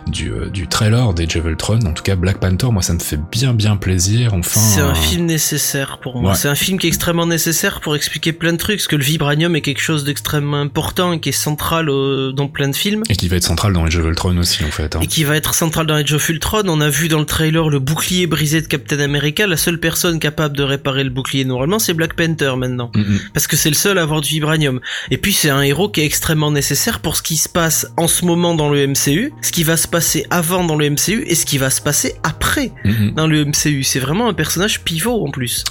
du, 0.07 0.31
du 0.53 0.67
trailer 0.67 1.13
d'Age 1.13 1.35
of 1.35 1.45
Ultron. 1.45 1.79
En 1.85 1.91
tout 1.91 2.03
cas, 2.03 2.15
Black 2.15 2.37
Panther, 2.37 2.67
moi 2.71 2.81
ça 2.81 2.93
me 2.93 2.99
fait 2.99 3.19
bien 3.31 3.53
bien 3.53 3.75
plaisir. 3.75 4.33
Enfin, 4.33 4.61
c'est 4.61 4.79
un 4.79 4.95
film 4.95 5.25
nécessaire 5.25 5.97
pour 6.01 6.21
moi. 6.21 6.35
C'est 6.35 6.47
un 6.47 6.55
film 6.55 6.79
qui 6.79 6.87
est 6.87 6.89
extrêmement 6.89 7.27
nécessaire 7.27 7.81
pour 7.81 7.97
expliquer 7.97 8.31
plein 8.31 8.53
de 8.53 8.57
trucs, 8.57 8.77
parce 8.77 8.87
que 8.87 8.95
le 8.95 9.03
vibranium 9.03 9.53
est 9.57 9.61
quelque 9.61 9.81
chose 9.81 10.05
d'extrêmement 10.05 10.61
important 10.61 11.11
et 11.11 11.19
qui 11.19 11.29
est 11.29 11.33
central 11.33 11.87
dans 11.87 12.47
plein 12.47 12.69
de 12.69 12.75
films. 12.75 13.03
Et 13.09 13.17
qui 13.17 13.27
va 13.27 13.35
être 13.35 13.43
central 13.43 13.73
dans 13.73 13.83
Age 13.83 13.97
of 13.97 14.05
Ultron 14.05 14.37
aussi 14.37 14.63
en 14.63 14.71
fait. 14.71 14.95
Hein. 14.95 15.01
Et 15.01 15.07
qui 15.07 15.25
va 15.25 15.35
être 15.35 15.53
central 15.53 15.87
dans 15.87 15.95
Age 15.95 16.13
of 16.13 16.29
Ultron. 16.29 16.63
On 16.67 16.79
a 16.79 16.89
vu 16.89 17.09
dans 17.09 17.19
le 17.19 17.25
trailer 17.25 17.69
le 17.69 17.79
bouclier 17.79 18.27
brisé 18.27 18.61
de 18.61 18.67
Captain 18.67 18.92
America, 19.01 19.47
la 19.47 19.57
seule 19.57 19.79
personne 19.79 20.19
capable 20.19 20.55
de 20.55 20.63
réparer 20.63 21.03
le 21.03 21.09
bouclier 21.09 21.45
normalement, 21.45 21.79
c'est 21.79 21.93
Black 21.93 22.13
Panther 22.15 22.53
maintenant. 22.57 22.91
Parce 23.33 23.47
que 23.47 23.55
c'est 23.55 23.69
le 23.69 23.75
seul 23.75 23.97
à 23.97 24.03
avoir 24.03 24.21
du 24.21 24.29
vibranium. 24.29 24.79
Et 25.11 25.17
puis 25.17 25.33
c'est 25.33 25.49
un 25.49 25.61
héros 25.61 25.89
qui 25.89 26.01
est 26.01 26.05
extrêmement 26.05 26.51
nécessaire 26.51 26.99
pour 26.99 27.15
ce 27.15 27.21
qui 27.21 27.37
se 27.37 27.49
passe 27.49 27.87
en 27.97 28.07
ce 28.07 28.25
moment 28.25 28.55
dans 28.55 28.69
le 28.69 28.87
MCU, 28.87 29.33
ce 29.41 29.51
qui 29.51 29.63
va 29.63 29.77
se 29.77 29.87
passer 29.87 30.25
avant 30.29 30.63
dans 30.63 30.75
le 30.75 30.89
MCU 30.89 31.23
et 31.27 31.35
ce 31.35 31.45
qui 31.45 31.57
va 31.57 31.69
se 31.69 31.81
passer 31.81 32.15
après 32.23 32.71
dans 33.15 33.27
le 33.27 33.45
MCU. 33.45 33.83
C'est 33.83 33.99
vraiment 33.99 34.27
un 34.27 34.33
personnage 34.33 34.81
pivot 34.81 35.25
en 35.25 35.31
plus. 35.31 35.63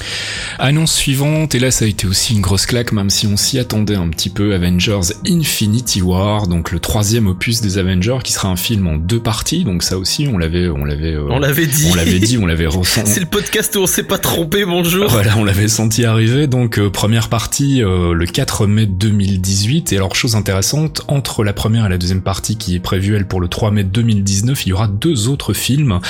Annonce 0.58 0.94
suivante, 0.94 1.54
et 1.54 1.58
là 1.58 1.70
ça 1.70 1.84
a 1.84 1.88
été 1.88 2.06
aussi 2.06 2.34
une 2.34 2.40
grosse 2.40 2.66
claque, 2.66 2.92
même 2.92 3.10
si 3.10 3.26
on 3.26 3.36
s'y 3.36 3.58
attendait 3.58 3.96
un 3.96 4.08
petit 4.08 4.30
peu, 4.30 4.54
Avengers 4.54 5.12
Infinity 5.26 6.02
War, 6.02 6.46
donc 6.46 6.72
le 6.72 6.80
troisième 6.80 7.26
opus 7.26 7.60
des 7.60 7.78
Avengers, 7.78 8.18
qui 8.24 8.32
sera 8.32 8.48
un 8.48 8.56
film 8.56 8.86
en 8.86 8.96
deux 8.96 9.20
parties, 9.20 9.64
donc 9.64 9.82
ça 9.82 9.98
aussi 9.98 10.28
on 10.28 10.38
l'avait, 10.38 10.68
on 10.68 10.84
l'avait, 10.84 11.14
euh, 11.14 11.26
on 11.30 11.38
l'avait 11.38 11.66
dit, 11.66 11.88
on 11.90 11.94
l'avait 11.94 12.18
dit, 12.18 12.38
on 12.38 12.46
l'avait 12.46 12.66
C'est 13.12 13.20
le 13.20 13.26
podcast 13.26 13.76
où 13.76 13.80
on 13.80 13.86
s'est 13.86 14.04
pas 14.04 14.16
trompé, 14.16 14.64
bonjour. 14.64 15.06
Voilà, 15.10 15.36
on 15.36 15.44
l'avait 15.44 15.68
senti 15.68 16.06
arriver. 16.06 16.46
Donc 16.46 16.78
euh, 16.78 16.88
première 16.88 17.28
partie 17.28 17.84
euh, 17.84 18.14
le 18.14 18.24
4 18.24 18.66
mai 18.66 18.86
2018. 18.86 19.92
Et 19.92 19.96
alors 19.98 20.16
chose 20.16 20.34
intéressante, 20.34 21.02
entre 21.08 21.44
la 21.44 21.52
première 21.52 21.84
et 21.84 21.88
la 21.90 21.98
deuxième 21.98 22.22
partie 22.22 22.56
qui 22.56 22.74
est 22.74 22.80
prévue 22.80 23.14
elle 23.14 23.28
pour 23.28 23.42
le 23.42 23.48
3 23.48 23.70
mai 23.70 23.84
2019, 23.84 24.64
il 24.64 24.70
y 24.70 24.72
aura 24.72 24.88
deux 24.88 25.28
autres 25.28 25.52
films. 25.52 26.00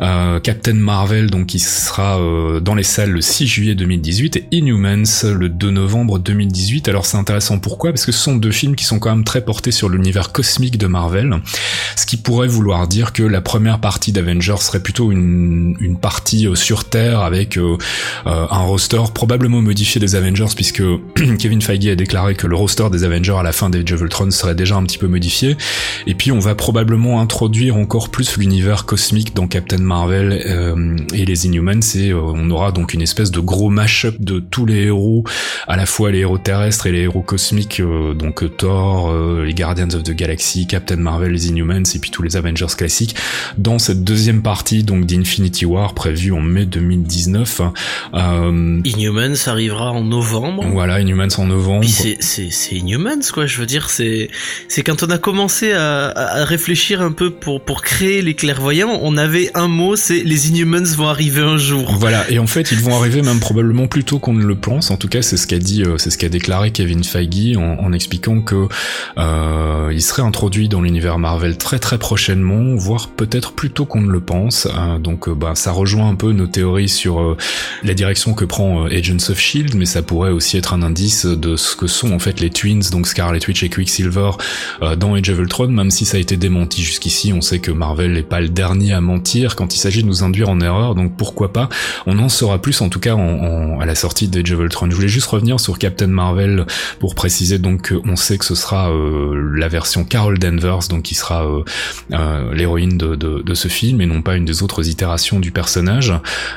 Euh, 0.00 0.38
Captain 0.38 0.74
Marvel 0.74 1.28
donc 1.28 1.46
qui 1.46 1.58
sera 1.58 2.20
dans 2.60 2.76
les 2.76 2.84
salles 2.84 3.10
le 3.10 3.20
6 3.20 3.48
juillet 3.48 3.74
2018 3.74 4.36
et 4.36 4.48
Inhumans 4.52 5.24
le 5.24 5.48
2 5.48 5.70
novembre 5.72 6.20
2018. 6.20 6.88
Alors 6.88 7.04
c'est 7.04 7.16
intéressant 7.16 7.58
pourquoi? 7.58 7.90
Parce 7.90 8.06
que 8.06 8.12
ce 8.12 8.20
sont 8.20 8.36
deux 8.36 8.52
films 8.52 8.76
qui 8.76 8.84
sont 8.84 9.00
quand 9.00 9.10
même 9.10 9.24
très 9.24 9.44
portés 9.44 9.72
sur 9.72 9.88
l'univers 9.88 10.30
cosmique 10.30 10.78
de 10.78 10.86
Marvel. 10.86 11.34
Ce 11.96 12.06
qui 12.06 12.16
pourrait 12.16 12.46
vouloir 12.46 12.86
dire 12.86 13.12
que 13.12 13.24
la 13.24 13.40
première 13.40 13.80
partie 13.80 14.12
d'Avengers 14.12 14.60
serait 14.60 14.80
plutôt 14.80 15.10
une, 15.10 15.76
une 15.80 15.98
partie 15.98 16.43
euh, 16.46 16.54
sur 16.54 16.84
Terre 16.84 17.20
avec 17.20 17.56
euh, 17.56 17.76
euh, 18.26 18.46
un 18.50 18.60
roster 18.60 19.02
probablement 19.12 19.60
modifié 19.60 20.00
des 20.00 20.14
Avengers 20.14 20.52
puisque 20.54 20.82
Kevin 21.38 21.62
Feige 21.62 21.86
a 21.88 21.94
déclaré 21.94 22.34
que 22.34 22.46
le 22.46 22.56
roster 22.56 22.88
des 22.90 23.04
Avengers 23.04 23.36
à 23.38 23.42
la 23.42 23.52
fin 23.52 23.70
des 23.70 23.80
of 23.92 24.00
Ultron 24.00 24.30
serait 24.30 24.54
déjà 24.54 24.76
un 24.76 24.82
petit 24.84 24.98
peu 24.98 25.06
modifié. 25.06 25.56
Et 26.06 26.14
puis 26.14 26.32
on 26.32 26.38
va 26.38 26.54
probablement 26.54 27.20
introduire 27.20 27.76
encore 27.76 28.08
plus 28.08 28.36
l'univers 28.36 28.86
cosmique 28.86 29.34
dans 29.34 29.46
Captain 29.46 29.78
Marvel 29.78 30.32
et 31.12 31.24
les 31.24 31.46
Inhumans 31.46 31.80
et 31.94 32.14
on 32.14 32.50
aura 32.50 32.72
donc 32.72 32.94
une 32.94 33.02
espèce 33.02 33.30
de 33.30 33.40
gros 33.40 33.70
mash-up 33.70 34.16
de 34.18 34.38
tous 34.38 34.66
les 34.66 34.84
héros, 34.84 35.24
à 35.68 35.76
la 35.76 35.86
fois 35.86 36.10
les 36.10 36.20
héros 36.20 36.38
terrestres 36.38 36.86
et 36.86 36.92
les 36.92 37.02
héros 37.02 37.22
cosmiques, 37.22 37.82
donc 38.16 38.56
Thor, 38.56 39.12
les 39.42 39.54
Guardians 39.54 39.88
of 39.94 40.02
the 40.02 40.12
Galaxy, 40.12 40.66
Captain 40.66 40.96
Marvel, 40.96 41.32
les 41.32 41.48
Inhumans 41.48 41.84
et 41.94 41.98
puis 41.98 42.10
tous 42.10 42.22
les 42.22 42.36
Avengers 42.36 42.66
classiques 42.76 43.16
dans 43.58 43.78
cette 43.78 44.04
deuxième 44.04 44.42
partie 44.42 44.82
donc 44.82 45.06
d'Infinity 45.06 45.66
War 45.66 45.94
prévue 45.94 46.32
en 46.34 46.40
mai 46.40 46.66
2019. 46.66 47.60
Euh, 48.14 48.80
Inhumans 48.84 49.34
arrivera 49.46 49.92
en 49.92 50.04
novembre. 50.04 50.66
Voilà, 50.72 51.00
Inhumans 51.00 51.28
en 51.38 51.46
novembre. 51.46 51.86
C'est 51.88 52.18
c'est 52.20 52.76
Inhumans 52.76 53.22
quoi. 53.32 53.46
Je 53.46 53.58
veux 53.58 53.66
dire, 53.66 53.88
c'est 53.90 54.28
c'est 54.68 54.82
quand 54.82 55.02
on 55.02 55.10
a 55.10 55.18
commencé 55.18 55.72
à, 55.72 56.08
à, 56.08 56.44
réfléchir 56.44 57.00
un 57.00 57.12
peu 57.12 57.30
pour 57.30 57.64
pour 57.64 57.82
créer 57.82 58.22
les 58.22 58.34
clairvoyants, 58.34 58.98
on 59.02 59.16
avait 59.16 59.50
un 59.54 59.68
mot, 59.68 59.96
c'est 59.96 60.22
les 60.22 60.48
Inhumans 60.50 60.84
vont 60.96 61.08
arriver 61.08 61.42
un 61.42 61.56
jour. 61.56 61.94
Voilà, 61.98 62.30
et 62.30 62.38
en 62.38 62.46
fait 62.46 62.72
ils 62.72 62.80
vont 62.80 62.96
arriver 62.96 63.22
même 63.22 63.40
probablement 63.40 63.86
plus 63.86 64.04
tôt 64.04 64.18
qu'on 64.18 64.34
ne 64.34 64.44
le 64.44 64.54
pense. 64.56 64.90
En 64.90 64.96
tout 64.96 65.08
cas, 65.08 65.22
c'est 65.22 65.36
ce 65.36 65.46
qu'a 65.46 65.58
dit, 65.58 65.82
euh, 65.82 65.98
c'est 65.98 66.10
ce 66.10 66.18
qu'a 66.18 66.28
déclaré 66.28 66.70
Kevin 66.70 67.04
Feige 67.04 67.56
en, 67.56 67.78
en 67.78 67.92
expliquant 67.92 68.40
que 68.40 68.68
euh, 69.18 69.90
il 69.92 70.02
serait 70.02 70.22
introduit 70.22 70.68
dans 70.68 70.80
l'univers 70.80 71.18
Marvel 71.18 71.56
très 71.56 71.78
très 71.78 71.98
prochainement, 71.98 72.74
voire 72.76 73.08
peut-être 73.08 73.52
plus 73.52 73.70
tôt 73.70 73.86
qu'on 73.86 74.00
ne 74.00 74.10
le 74.10 74.20
pense. 74.20 74.66
Euh, 74.66 74.98
donc 74.98 75.28
bah 75.30 75.52
ça 75.54 75.72
rejoint 75.72 76.13
un 76.14 76.16
peu 76.16 76.30
nos 76.30 76.46
théories 76.46 76.88
sur 76.88 77.20
euh, 77.20 77.36
la 77.82 77.92
direction 77.92 78.34
que 78.34 78.44
prend 78.44 78.86
euh, 78.86 78.96
Agents 78.96 79.30
of 79.30 79.38
Shield, 79.38 79.74
mais 79.74 79.84
ça 79.84 80.00
pourrait 80.00 80.30
aussi 80.30 80.56
être 80.56 80.72
un 80.72 80.82
indice 80.82 81.26
de 81.26 81.56
ce 81.56 81.74
que 81.74 81.88
sont 81.88 82.12
en 82.12 82.20
fait 82.20 82.38
les 82.38 82.50
twins, 82.50 82.88
donc 82.92 83.08
Scarlet 83.08 83.40
Witch 83.48 83.64
et 83.64 83.68
Quicksilver 83.68 84.30
euh, 84.82 84.94
dans 84.94 85.14
Age 85.14 85.28
of 85.30 85.40
Ultron, 85.40 85.68
même 85.68 85.90
si 85.90 86.04
ça 86.04 86.16
a 86.16 86.20
été 86.20 86.36
démenti 86.36 86.82
jusqu'ici, 86.82 87.32
on 87.32 87.40
sait 87.40 87.58
que 87.58 87.72
Marvel 87.72 88.12
n'est 88.12 88.22
pas 88.22 88.40
le 88.40 88.48
dernier 88.48 88.92
à 88.92 89.00
mentir 89.00 89.56
quand 89.56 89.74
il 89.74 89.78
s'agit 89.78 90.02
de 90.02 90.06
nous 90.06 90.22
induire 90.22 90.48
en 90.50 90.60
erreur, 90.60 90.94
donc 90.94 91.16
pourquoi 91.16 91.52
pas, 91.52 91.68
on 92.06 92.16
en 92.20 92.28
saura 92.28 92.62
plus 92.62 92.80
en 92.80 92.88
tout 92.88 93.00
cas 93.00 93.14
en, 93.14 93.80
à 93.80 93.86
la 93.86 93.96
sortie 93.96 94.28
d'Age 94.28 94.52
of 94.52 94.60
Ultron. 94.60 94.88
Je 94.88 94.94
voulais 94.94 95.08
juste 95.08 95.26
revenir 95.26 95.58
sur 95.58 95.80
Captain 95.80 96.06
Marvel 96.06 96.64
pour 97.00 97.16
préciser 97.16 97.58
donc 97.58 97.92
qu'on 97.92 98.14
sait 98.14 98.38
que 98.38 98.44
ce 98.44 98.54
sera 98.54 98.88
la 98.88 99.66
version 99.66 100.04
Carol 100.04 100.38
Danvers, 100.38 100.86
donc 100.88 101.02
qui 101.02 101.16
sera 101.16 101.44
l'héroïne 102.52 102.96
de, 102.96 103.16
de, 103.16 103.42
de, 103.42 103.54
ce 103.54 103.66
film 103.66 104.00
et 104.00 104.06
non 104.06 104.22
pas 104.22 104.36
une 104.36 104.44
des 104.44 104.62
autres 104.62 104.88
itérations 104.88 105.40
du 105.40 105.50
personnage. 105.50 106.03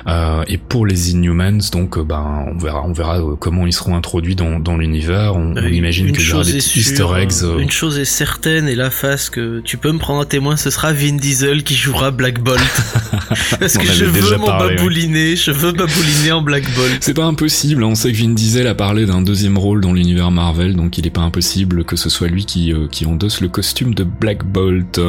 Euh, 0.07 0.43
et 0.47 0.57
pour 0.57 0.85
les 0.85 1.11
Inhumans, 1.11 1.59
donc 1.71 1.97
euh, 1.97 2.03
ben 2.03 2.45
on 2.47 2.57
verra, 2.57 2.83
on 2.85 2.93
verra 2.93 3.19
euh, 3.19 3.35
comment 3.39 3.65
ils 3.65 3.73
seront 3.73 3.95
introduits 3.95 4.35
dans, 4.35 4.59
dans 4.59 4.77
l'univer. 4.77 5.31
On, 5.33 5.55
imagine 5.67 6.11
qu'il 6.11 6.27
y 6.27 6.33
aura 6.33 6.43
des 6.43 6.57
Easter 6.57 7.07
eggs. 7.17 7.31
Une 7.59 7.71
chose 7.71 7.97
est 7.97 8.05
certaine 8.05 8.67
et 8.67 8.75
la 8.75 8.89
face 8.89 9.29
que 9.29 9.59
tu 9.61 9.77
peux 9.77 9.91
me 9.91 9.99
prendre 9.99 10.21
à 10.21 10.25
témoin, 10.25 10.57
ce 10.57 10.69
sera 10.69 10.93
Vin 10.93 11.13
Diesel 11.13 11.63
qui 11.63 11.75
jouera 11.75 12.11
Black 12.11 12.39
Bolt. 12.39 12.59
Parce 13.59 13.77
que 13.77 13.85
je 13.85 14.05
veux 14.05 14.37
mon 14.37 14.47
babouliner, 14.47 15.35
je 15.35 15.51
veux 15.51 15.71
babouliner 15.71 16.31
en 16.31 16.41
Black 16.41 16.63
Bolt. 16.75 16.97
C'est 17.01 17.13
pas 17.13 17.25
impossible. 17.25 17.83
On 17.83 17.95
sait 17.95 18.11
que 18.11 18.17
Vin 18.17 18.29
Diesel 18.29 18.67
a 18.67 18.75
parlé 18.75 19.05
d'un 19.05 19.21
deuxième 19.21 19.57
rôle 19.57 19.81
dans 19.81 19.93
l'univers 19.93 20.31
Marvel, 20.31 20.75
donc 20.75 20.97
il 20.97 21.05
est 21.05 21.11
pas 21.11 21.21
impossible 21.21 21.83
que 21.83 21.95
ce 21.95 22.09
soit 22.09 22.27
lui 22.27 22.45
qui 22.45 22.73
qui 22.91 23.05
endosse 23.05 23.41
le 23.41 23.47
costume 23.47 23.93
de 23.93 24.03
Black 24.03 24.45
Bolt. 24.45 24.99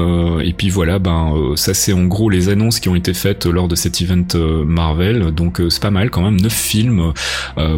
et 0.42 0.52
puis 0.52 0.70
voilà, 0.70 0.98
ben 0.98 1.34
ça 1.56 1.74
c'est 1.74 1.92
en 1.92 2.04
gros 2.04 2.30
les 2.30 2.48
annonces 2.48 2.80
qui 2.80 2.88
ont 2.88 2.94
été 2.94 3.14
faites 3.14 3.46
lors 3.46 3.68
de 3.68 3.74
cet 3.74 4.00
event 4.00 4.24
Marvel, 4.36 5.32
donc 5.32 5.60
c'est 5.68 5.82
pas 5.82 5.90
mal 5.90 6.10
quand 6.10 6.22
même, 6.22 6.40
9 6.40 6.52
films 6.52 7.12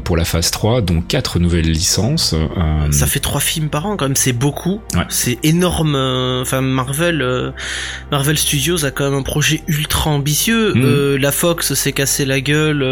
pour 0.04 0.16
la 0.16 0.24
phase 0.24 0.50
3, 0.50 0.82
dont 0.82 1.00
4 1.00 1.38
nouvelles 1.38 1.70
licences. 1.70 2.34
Ça 2.90 3.06
fait 3.06 3.20
3 3.20 3.40
films 3.40 3.68
par 3.68 3.86
an 3.86 3.96
quand 3.96 4.06
même, 4.06 4.16
c'est 4.16 4.32
beaucoup, 4.32 4.80
c'est 5.08 5.38
énorme, 5.42 5.94
enfin 6.40 6.60
Marvel, 6.60 7.52
Marvel 8.10 8.38
Studios 8.38 8.84
a 8.84 8.90
quand 8.90 9.04
même 9.04 9.18
un 9.18 9.22
projet 9.22 9.62
ultra 9.68 10.10
ambitieux, 10.10 10.74
mm. 10.74 11.16
la 11.16 11.32
Fox 11.32 11.74
s'est 11.74 11.92
cassé 11.92 12.24
la 12.24 12.40
gueule, 12.40 12.82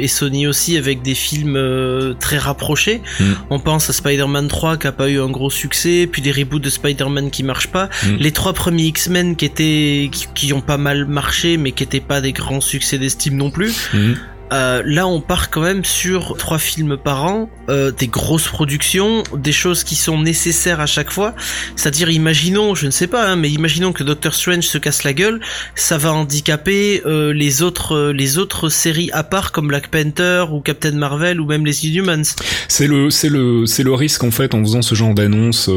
et 0.00 0.08
Sony 0.08 0.46
aussi 0.46 0.76
avec 0.76 1.02
des 1.02 1.14
films 1.14 2.14
très 2.20 2.38
rapprochés, 2.38 3.02
mm. 3.20 3.24
on 3.50 3.58
pense 3.58 3.90
à 3.90 3.92
Spider-Man 3.92 4.48
3 4.48 4.76
qui 4.76 4.86
a 4.86 4.92
pas 4.92 5.08
eu 5.08 5.20
un 5.20 5.30
gros 5.30 5.50
succès, 5.50 6.08
puis 6.10 6.22
des 6.22 6.32
reboots 6.32 6.60
de 6.60 6.70
Spider-Man 6.70 7.30
qui 7.30 7.42
marchent 7.42 7.70
pas, 7.70 7.88
mm. 8.04 8.16
les 8.18 8.32
trois 8.32 8.52
premiers 8.52 8.84
X-Men 8.84 9.36
qui 9.36 9.44
étaient 9.44 10.10
qui, 10.34 10.52
ont 10.52 10.60
pas 10.60 10.76
mal 10.76 11.06
marché 11.06 11.56
mais 11.56 11.72
qui 11.72 11.82
étaient 11.82 12.00
pas 12.00 12.20
des 12.20 12.32
grands 12.32 12.60
succès 12.60 12.98
d'estime 13.04 13.36
non 13.36 13.50
plus. 13.50 13.90
Mm. 13.92 14.14
Euh, 14.54 14.82
là, 14.86 15.08
on 15.08 15.20
part 15.20 15.50
quand 15.50 15.62
même 15.62 15.84
sur 15.84 16.36
trois 16.36 16.58
films 16.58 16.96
par 16.96 17.24
an, 17.24 17.50
euh, 17.68 17.90
des 17.90 18.06
grosses 18.06 18.46
productions, 18.46 19.24
des 19.36 19.50
choses 19.50 19.82
qui 19.82 19.96
sont 19.96 20.20
nécessaires 20.20 20.78
à 20.78 20.86
chaque 20.86 21.10
fois. 21.10 21.34
C'est-à-dire, 21.74 22.08
imaginons, 22.10 22.76
je 22.76 22.86
ne 22.86 22.92
sais 22.92 23.08
pas, 23.08 23.28
hein, 23.28 23.34
mais 23.34 23.50
imaginons 23.50 23.92
que 23.92 24.04
Doctor 24.04 24.32
Strange 24.32 24.64
se 24.64 24.78
casse 24.78 25.02
la 25.02 25.12
gueule, 25.12 25.40
ça 25.74 25.98
va 25.98 26.12
handicaper 26.12 27.02
euh, 27.04 27.32
les 27.32 27.62
autres, 27.62 28.12
les 28.12 28.38
autres 28.38 28.68
séries 28.68 29.10
à 29.12 29.24
part 29.24 29.50
comme 29.50 29.68
Black 29.68 29.88
Panther 29.88 30.44
ou 30.52 30.60
Captain 30.60 30.92
Marvel 30.92 31.40
ou 31.40 31.46
même 31.46 31.66
les 31.66 31.86
Inhumans. 31.86 32.22
C'est 32.68 32.86
le, 32.86 33.10
c'est 33.10 33.30
le, 33.30 33.66
c'est 33.66 33.82
le 33.82 33.92
risque 33.92 34.22
en 34.22 34.30
fait 34.30 34.54
en 34.54 34.60
faisant 34.60 34.82
ce 34.82 34.94
genre 34.94 35.14
d'annonce 35.14 35.68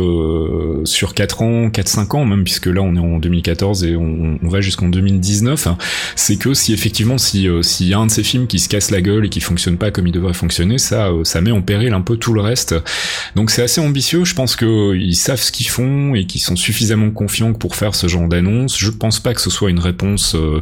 sur 0.83 1.15
4 1.15 1.41
ans, 1.41 1.67
4-5 1.69 2.15
ans 2.15 2.25
même, 2.25 2.43
puisque 2.43 2.67
là 2.67 2.81
on 2.81 2.95
est 2.95 2.99
en 2.99 3.17
2014 3.17 3.83
et 3.85 3.95
on, 3.95 4.37
va 4.43 4.61
jusqu'en 4.61 4.87
2019. 4.87 5.67
Hein. 5.67 5.77
c'est 6.15 6.37
que 6.37 6.53
si 6.53 6.73
effectivement, 6.73 7.17
si 7.17 7.47
s'il 7.63 7.87
y 7.87 7.93
a 7.93 7.97
un 7.97 8.05
de 8.05 8.11
ces 8.11 8.23
films 8.23 8.47
qui 8.47 8.59
se 8.67 8.69
casse 8.69 8.91
la 8.91 9.01
gueule 9.01 9.25
et 9.25 9.29
qui 9.29 9.39
fonctionne 9.39 9.77
pas 9.77 9.91
comme 9.91 10.07
il 10.07 10.11
devrait 10.11 10.33
fonctionner, 10.33 10.77
ça, 10.77 11.07
euh, 11.07 11.23
ça 11.23 11.41
met 11.41 11.51
en 11.51 11.61
péril 11.61 11.93
un 11.93 12.01
peu 12.01 12.17
tout 12.17 12.33
le 12.33 12.41
reste. 12.41 12.75
Donc 13.35 13.49
c'est 13.49 13.63
assez 13.63 13.79
ambitieux. 13.79 14.25
Je 14.25 14.35
pense 14.35 14.55
qu'ils 14.55 14.67
euh, 14.67 15.13
savent 15.13 15.41
ce 15.41 15.51
qu'ils 15.51 15.69
font 15.69 16.13
et 16.15 16.25
qu'ils 16.25 16.41
sont 16.41 16.55
suffisamment 16.55 17.11
confiants 17.11 17.53
pour 17.53 17.75
faire 17.75 17.95
ce 17.95 18.07
genre 18.07 18.27
d'annonce. 18.27 18.77
Je 18.77 18.89
pense 18.89 19.19
pas 19.19 19.33
que 19.33 19.41
ce 19.41 19.49
soit 19.49 19.69
une 19.69 19.79
réponse 19.79 20.35
euh, 20.35 20.61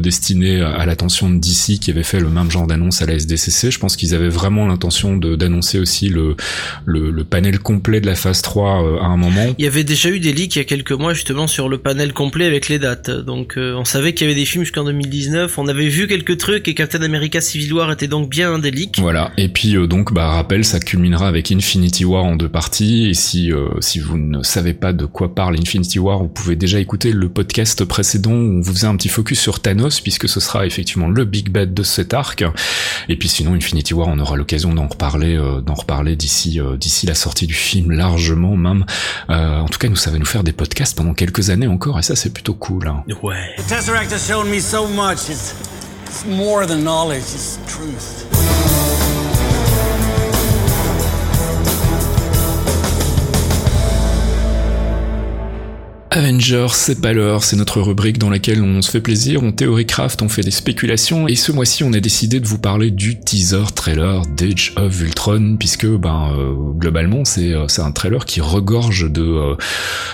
destinée 0.00 0.60
à, 0.60 0.84
l'attention 0.84 1.30
de 1.30 1.38
DC 1.38 1.80
qui 1.80 1.90
avait 1.90 2.02
fait 2.02 2.20
le 2.20 2.28
même 2.28 2.50
genre 2.50 2.66
d'annonce 2.66 3.02
à 3.02 3.06
la 3.06 3.14
SDCC. 3.14 3.70
Je 3.70 3.78
pense 3.78 3.96
qu'ils 3.96 4.14
avaient 4.14 4.28
vraiment 4.28 4.66
l'intention 4.66 5.16
d'annoncer 5.16 5.78
aussi 5.78 6.08
le, 6.08 6.36
le, 6.84 7.24
panel 7.24 7.58
complet 7.58 8.00
de 8.00 8.06
la 8.06 8.14
phase 8.14 8.42
3 8.42 9.00
à 9.02 9.06
un 9.06 9.16
moment. 9.16 9.54
Il 9.58 9.64
y 9.64 9.68
avait 9.68 9.84
déjà 9.84 10.10
eu 10.10 10.20
des 10.20 10.32
leaks 10.32 10.56
il 10.56 10.58
y 10.58 10.62
a 10.62 10.64
quelques 10.64 10.92
mois 10.92 11.14
justement 11.14 11.46
sur 11.46 11.68
le 11.68 11.78
panel 11.78 12.12
complet 12.12 12.46
avec 12.46 12.68
les 12.68 12.78
dates. 12.78 13.10
Donc 13.10 13.54
on 13.56 13.84
savait 13.84 14.12
qu'il 14.12 14.26
y 14.26 14.30
avait 14.30 14.38
des 14.38 14.46
films 14.46 14.64
jusqu'en 14.64 14.84
2019. 14.84 15.58
On 15.58 15.68
avait 15.68 15.88
vu 15.88 16.06
quelques 16.06 16.38
trucs 16.38 16.68
et 16.68 16.74
Captain 16.74 17.02
America 17.02 17.37
Civil 17.40 17.72
War 17.72 17.90
était 17.90 18.08
donc 18.08 18.28
bien 18.28 18.52
un 18.52 18.60
Voilà. 18.98 19.32
Et 19.36 19.48
puis 19.48 19.76
euh, 19.76 19.86
donc 19.86 20.12
bah 20.12 20.28
rappel, 20.28 20.64
ça 20.64 20.80
culminera 20.80 21.28
avec 21.28 21.50
Infinity 21.50 22.04
War 22.04 22.24
en 22.24 22.36
deux 22.36 22.48
parties. 22.48 23.08
Et 23.08 23.14
si 23.14 23.52
euh, 23.52 23.68
si 23.80 23.98
vous 23.98 24.18
ne 24.18 24.42
savez 24.42 24.74
pas 24.74 24.92
de 24.92 25.06
quoi 25.06 25.34
parle 25.34 25.58
Infinity 25.58 25.98
War, 25.98 26.18
vous 26.18 26.28
pouvez 26.28 26.56
déjà 26.56 26.78
écouter 26.78 27.12
le 27.12 27.28
podcast 27.28 27.84
précédent 27.84 28.32
où 28.32 28.58
on 28.58 28.60
vous 28.60 28.72
faisait 28.72 28.86
un 28.86 28.96
petit 28.96 29.08
focus 29.08 29.40
sur 29.40 29.60
Thanos 29.60 30.00
puisque 30.00 30.28
ce 30.28 30.40
sera 30.40 30.66
effectivement 30.66 31.08
le 31.08 31.24
big 31.24 31.50
bad 31.50 31.74
de 31.74 31.82
cet 31.82 32.14
arc. 32.14 32.44
Et 33.08 33.16
puis 33.16 33.28
sinon 33.28 33.54
Infinity 33.54 33.94
War, 33.94 34.08
on 34.08 34.18
aura 34.18 34.36
l'occasion 34.36 34.74
d'en 34.74 34.86
reparler 34.86 35.36
euh, 35.36 35.60
d'en 35.60 35.74
reparler 35.74 36.16
d'ici 36.16 36.60
d'ici 36.78 37.06
la 37.06 37.14
sortie 37.14 37.46
du 37.46 37.54
film 37.54 37.92
largement 37.92 38.56
même. 38.56 38.84
en 39.28 39.66
tout 39.66 39.78
cas, 39.78 39.88
nous 39.88 39.96
ça 39.96 40.10
va 40.10 40.18
nous 40.18 40.26
faire 40.26 40.44
des 40.44 40.52
podcasts 40.52 40.96
pendant 40.96 41.14
quelques 41.14 41.50
années 41.50 41.66
encore 41.66 41.98
et 41.98 42.02
ça 42.02 42.16
c'est 42.16 42.32
plutôt 42.32 42.54
cool. 42.54 42.88
Hein. 42.88 43.04
Ouais. 43.22 43.36
It's 43.58 43.88
more 46.26 46.66
than 46.66 46.84
knowledge, 46.84 47.18
it's 47.18 47.58
truth. 47.66 48.87
Avengers, 56.18 56.66
c'est 56.72 57.00
pas 57.00 57.12
l'heure, 57.12 57.44
c'est 57.44 57.54
notre 57.54 57.80
rubrique 57.80 58.18
dans 58.18 58.28
laquelle 58.28 58.60
on 58.60 58.82
se 58.82 58.90
fait 58.90 59.00
plaisir, 59.00 59.44
on 59.44 59.52
théorie-craft, 59.52 60.20
on 60.20 60.28
fait 60.28 60.42
des 60.42 60.50
spéculations, 60.50 61.28
et 61.28 61.36
ce 61.36 61.52
mois-ci 61.52 61.84
on 61.84 61.92
a 61.92 62.00
décidé 62.00 62.40
de 62.40 62.48
vous 62.48 62.58
parler 62.58 62.90
du 62.90 63.20
teaser 63.20 63.62
trailer 63.72 64.22
d'Age 64.26 64.72
of 64.76 65.00
Ultron, 65.00 65.54
puisque 65.56 65.86
ben 65.86 66.32
euh, 66.36 66.54
globalement 66.76 67.24
c'est 67.24 67.52
euh, 67.52 67.68
c'est 67.68 67.82
un 67.82 67.92
trailer 67.92 68.26
qui 68.26 68.40
regorge 68.40 69.08
de 69.08 69.22
euh, 69.22 69.54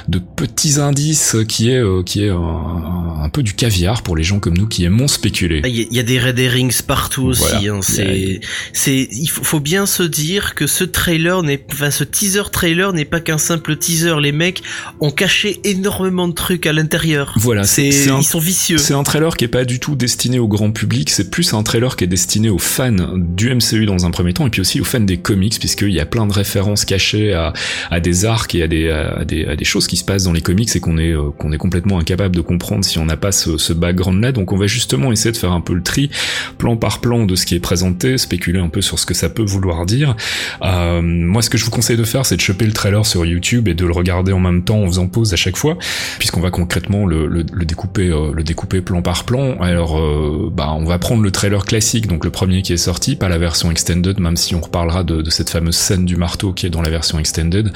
de 0.09 0.19
petits 0.19 0.79
indices, 0.79 1.37
qui 1.49 1.71
est 1.71 1.83
qui 2.05 2.25
est 2.25 2.31
un, 2.31 3.31
peu 3.33 3.43
du 3.43 3.55
caviar 3.55 4.03
pour 4.03 4.15
les 4.15 4.25
gens 4.25 4.41
comme 4.41 4.59
nous 4.59 4.69
qui 4.69 4.85
aimons 4.85 5.09
spéculer. 5.09 5.63
Il 5.65 5.91
y, 5.91 5.99
a 5.99 6.03
des 6.03 6.21
red 6.21 6.39
herrings 6.39 6.83
partout 6.83 7.25
aussi, 7.25 7.69
hein, 7.69 7.81
c'est 7.81 8.41
c'est 8.75 9.09
il 9.11 9.31
faut 9.31 9.61
bien 9.61 9.87
se 9.87 10.03
dire 10.03 10.55
que 10.55 10.67
ce 10.67 10.85
trailer 10.85 11.43
n'est, 11.43 11.65
enfin 11.73 11.91
ce 11.91 12.05
teaser 12.05 12.51
trailer 12.53 12.93
n'est 12.93 13.07
pas 13.07 13.21
qu'un 13.21 13.39
simple 13.39 13.77
teaser, 13.77 14.21
les 14.21 14.33
mecs 14.33 14.63
ont 15.01 15.11
caché 15.11 15.61
énormément 15.65 15.94
énormément 15.95 16.29
de 16.29 16.35
trucs 16.35 16.67
à 16.67 16.73
l'intérieur. 16.73 17.33
Voilà, 17.37 17.65
c'est 17.65 17.89
ils 17.89 18.25
sont 18.25 18.39
vicieux. 18.39 18.79
C'est 18.79 18.95
un 18.95 19.03
trailer 19.03 19.37
qui 19.37 19.45
est 19.45 19.49
pas 19.49 19.65
du 19.65 19.79
tout 19.79 19.95
destiné 19.95 20.39
au 20.39 20.49
grand 20.49 20.73
public, 20.73 21.11
c'est 21.11 21.31
plus 21.31 21.55
un 21.55 21.63
trailer 21.63 21.97
qui 21.97 22.05
est 22.05 22.09
destiné 22.09 22.49
aux 22.49 22.59
fans 22.59 23.17
du 23.17 23.55
MCU 23.55 23.87
dans 23.87 24.05
un 24.05 24.11
premier 24.11 24.33
temps 24.33 24.47
et 24.47 24.51
puis 24.51 24.61
aussi 24.61 24.81
aux 24.81 24.85
fans 24.85 25.01
des 25.01 25.19
comics 25.19 25.59
puisqu'il 25.59 25.93
y 25.93 26.01
a 26.01 26.07
plein 26.07 26.27
de 26.27 26.33
références 26.33 26.85
cachées 26.85 27.33
à, 27.33 27.53
à 27.91 28.01
des 28.01 28.25
arcs 28.25 28.55
et 28.55 28.63
à 28.63 28.69
des, 28.69 28.91
à 28.91 29.25
des, 29.25 29.45
à 29.47 29.57
des 29.57 29.65
choses 29.65 29.87
qui 29.87 29.97
se 29.97 30.05
passent 30.05 30.25
dans 30.25 30.33
les 30.33 30.41
comics 30.41 30.75
et 30.75 30.81
qu'on 30.81 30.99
est 30.99 31.13
euh, 31.13 31.31
qu'on 31.39 31.53
est 31.53 31.59
complètement 31.59 31.99
incapable 31.99 32.35
de 32.35 32.41
comprendre 32.41 32.85
si 32.85 32.99
on 32.99 33.05
n'a 33.05 33.17
pas 33.17 33.33
ce, 33.33 33.57
ce 33.57 33.73
background 33.73 34.23
là. 34.23 34.33
Donc 34.33 34.53
on 34.53 34.57
va 34.57 34.67
justement 34.67 35.13
essayer 35.13 35.33
de 35.33 35.37
faire 35.37 35.53
un 35.53 35.61
peu 35.61 35.75
le 35.75 35.83
tri 35.83 36.11
plan 36.59 36.77
par 36.77 37.01
plan 37.01 37.25
de 37.25 37.37
ce 37.37 37.47
qui 37.47 37.55
est 37.55 37.61
présenté, 37.61 38.19
spéculer 38.19 38.59
un 38.59 38.69
peu 38.69 38.81
sur 38.81 38.99
ce 38.99 39.07
que 39.07 39.15
ça 39.15 39.29
peut 39.29 39.45
vouloir 39.45 39.87
dire. 39.87 40.17
Euh, 40.63 41.01
moi 41.03 41.43
ce 41.43 41.51
que 41.51 41.59
je 41.59 41.65
vous 41.65 41.71
conseille 41.71 41.97
de 41.97 42.05
faire 42.05 42.27
c'est 42.27 42.37
de 42.37 42.41
choper 42.41 42.67
le 42.67 42.73
trailer 42.73 43.07
sur 43.07 43.25
YouTube 43.25 43.69
et 43.69 43.75
de 43.75 43.87
le 43.87 43.93
regarder 43.93 44.33
en 44.33 44.41
même 44.41 44.65
temps 44.65 44.83
en 44.83 44.87
faisant 44.87 45.09
pause 45.09 45.33
à 45.33 45.37
chaque 45.37 45.57
fois 45.57 45.74
puisqu'on 46.19 46.41
va 46.41 46.51
concrètement 46.51 47.07
le, 47.07 47.27
le, 47.27 47.45
le 47.53 47.65
découper, 47.65 48.09
euh, 48.09 48.33
le 48.33 48.43
découper 48.43 48.81
plan 48.81 49.03
par 49.03 49.25
plan. 49.25 49.57
Alors, 49.61 49.99
euh, 49.99 50.51
bah, 50.53 50.73
on 50.77 50.85
va 50.85 50.99
prendre 50.99 51.23
le 51.23 51.31
trailer 51.31 51.65
classique, 51.65 52.07
donc 52.07 52.25
le 52.25 52.31
premier 52.31 52.63
qui 52.63 52.73
est 52.73 52.79
sorti, 52.79 53.17
pas 53.17 53.29
la 53.29 53.39
version 53.39 53.71
extended, 53.71 54.19
même 54.21 54.37
si 54.37 54.55
on 54.55 54.61
reparlera 54.61 55.05
de, 55.05 55.23
de 55.23 55.31
cette 55.31 55.51
fameuse 55.51 55.77
scène 55.77 56.05
du 56.05 56.17
marteau 56.17 56.53
qui 56.53 56.67
est 56.67 56.71
dans 56.71 56.83
la 56.83 56.91
version 56.91 57.19
extended. 57.19 57.73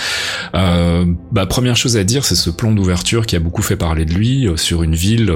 Euh, 0.54 1.04
bah, 1.32 1.46
première 1.46 1.76
chose 1.76 1.96
à 1.96 2.04
dire, 2.04 2.24
c'est 2.24 2.36
ce 2.36 2.50
plan 2.50 2.72
d'ouverture 2.72 3.26
qui 3.26 3.36
a 3.36 3.40
beaucoup 3.40 3.62
fait 3.62 3.76
parler 3.76 4.04
de 4.04 4.14
lui 4.14 4.46
euh, 4.46 4.56
sur 4.56 4.82
une 4.82 4.94
ville 4.94 5.32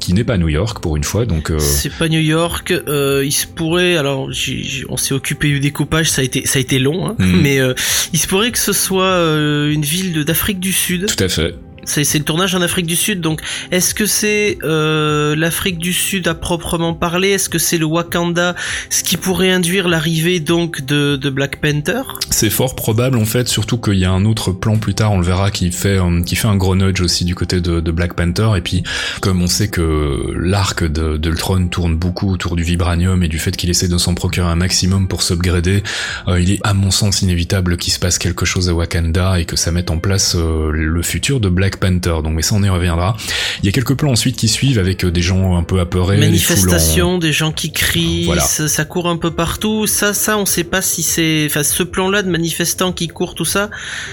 qui 0.00 0.14
n'est 0.14 0.24
pas 0.24 0.38
New 0.38 0.48
York 0.48 0.80
pour 0.80 0.96
une 0.96 1.04
fois. 1.04 1.26
Donc, 1.26 1.52
c'est 1.58 1.92
pas 1.92 2.08
New 2.08 2.20
York. 2.20 2.72
il 2.86 3.32
se 3.32 3.46
pourrait, 3.46 3.96
alors, 3.96 4.28
on 4.88 4.96
s'est 4.96 5.14
occupé 5.14 5.48
du 5.48 5.60
découpage, 5.60 6.10
ça 6.10 6.22
a 6.22 6.24
été, 6.24 6.46
ça 6.46 6.58
a 6.58 6.62
été 6.62 6.78
long, 6.78 7.06
hein, 7.06 7.16
hmm. 7.18 7.40
mais 7.40 7.58
il 8.12 8.18
se 8.18 8.26
pourrait 8.26 8.50
que 8.50 8.58
ce 8.58 8.72
soit 8.72 9.16
une 9.70 9.82
ville 9.82 10.24
d'Afrique 10.24 10.60
du 10.60 10.72
Sud. 10.72 11.06
Tout 11.06 11.24
à 11.24 11.28
fait. 11.28 11.54
C'est 11.90 12.18
le 12.18 12.24
tournage 12.24 12.54
en 12.54 12.62
Afrique 12.62 12.86
du 12.86 12.96
Sud, 12.96 13.20
donc 13.20 13.40
est-ce 13.70 13.94
que 13.94 14.06
c'est 14.06 14.58
euh, 14.62 15.34
l'Afrique 15.34 15.78
du 15.78 15.92
Sud 15.92 16.28
à 16.28 16.34
proprement 16.34 16.94
parler? 16.94 17.30
Est-ce 17.30 17.48
que 17.48 17.58
c'est 17.58 17.78
le 17.78 17.84
Wakanda, 17.84 18.54
ce 18.90 19.02
qui 19.02 19.16
pourrait 19.16 19.50
induire 19.50 19.88
l'arrivée 19.88 20.40
donc 20.40 20.82
de, 20.82 21.16
de, 21.16 21.30
Black 21.30 21.60
Panther? 21.60 22.02
C'est 22.30 22.50
fort 22.50 22.76
probable 22.76 23.18
en 23.18 23.24
fait, 23.24 23.48
surtout 23.48 23.78
qu'il 23.78 23.98
y 23.98 24.04
a 24.04 24.10
un 24.12 24.24
autre 24.24 24.52
plan 24.52 24.78
plus 24.78 24.94
tard, 24.94 25.12
on 25.12 25.18
le 25.18 25.24
verra, 25.24 25.50
qui 25.50 25.72
fait 25.72 25.98
euh, 25.98 26.22
qui 26.22 26.36
fait 26.36 26.48
un 26.48 26.56
gros 26.56 26.76
nudge 26.76 27.00
aussi 27.00 27.24
du 27.24 27.34
côté 27.34 27.60
de, 27.60 27.80
de 27.80 27.90
Black 27.90 28.14
Panther. 28.14 28.50
Et 28.56 28.60
puis 28.60 28.84
comme 29.20 29.42
on 29.42 29.48
sait 29.48 29.68
que 29.68 30.32
l'arc 30.36 30.84
de, 30.84 31.16
de 31.16 31.30
Ultron 31.30 31.68
tourne 31.68 31.96
beaucoup 31.96 32.32
autour 32.32 32.56
du 32.56 32.62
vibranium 32.62 33.22
et 33.22 33.28
du 33.28 33.38
fait 33.38 33.56
qu'il 33.56 33.70
essaie 33.70 33.88
de 33.88 33.98
s'en 33.98 34.14
procurer 34.14 34.48
un 34.48 34.56
maximum 34.56 35.08
pour 35.08 35.22
s'upgrader, 35.22 35.82
euh, 36.28 36.40
il 36.40 36.52
est 36.52 36.60
à 36.62 36.74
mon 36.74 36.90
sens 36.90 37.22
inévitable 37.22 37.76
qu'il 37.76 37.92
se 37.92 37.98
passe 37.98 38.18
quelque 38.18 38.44
chose 38.44 38.68
à 38.68 38.74
Wakanda 38.74 39.40
et 39.40 39.44
que 39.44 39.56
ça 39.56 39.72
mette 39.72 39.90
en 39.90 39.98
place 39.98 40.36
euh, 40.36 40.70
le 40.72 41.02
futur 41.02 41.40
de 41.40 41.48
Black 41.48 41.79
Panther. 41.80 42.22
Donc, 42.22 42.34
mais 42.34 42.42
ça, 42.42 42.54
on 42.54 42.62
y 42.62 42.68
reviendra. 42.68 43.16
Il 43.62 43.66
y 43.66 43.68
a 43.68 43.72
quelques 43.72 43.94
plans 43.94 44.12
ensuite 44.12 44.36
qui 44.36 44.48
suivent 44.48 44.78
avec 44.78 45.04
euh, 45.04 45.10
des 45.10 45.22
gens 45.22 45.56
un 45.56 45.62
peu 45.62 45.80
apeurés. 45.80 46.18
Manifestations, 46.18 47.18
des 47.18 47.32
gens 47.32 47.52
qui 47.52 47.72
crient, 47.72 48.30
ça, 48.38 48.84
court 48.84 49.08
un 49.08 49.16
peu 49.16 49.30
partout. 49.30 49.86
Ça, 49.86 50.14
ça, 50.14 50.38
on 50.38 50.46
sait 50.46 50.64
pas 50.64 50.82
si 50.82 51.02
c'est, 51.02 51.46
enfin, 51.46 51.62
ce 51.62 51.82
plan-là 51.82 52.22
de 52.22 52.30
manifestants 52.30 52.92
qui 52.92 53.08
courent, 53.08 53.34
tout 53.34 53.44
ça, 53.44 53.70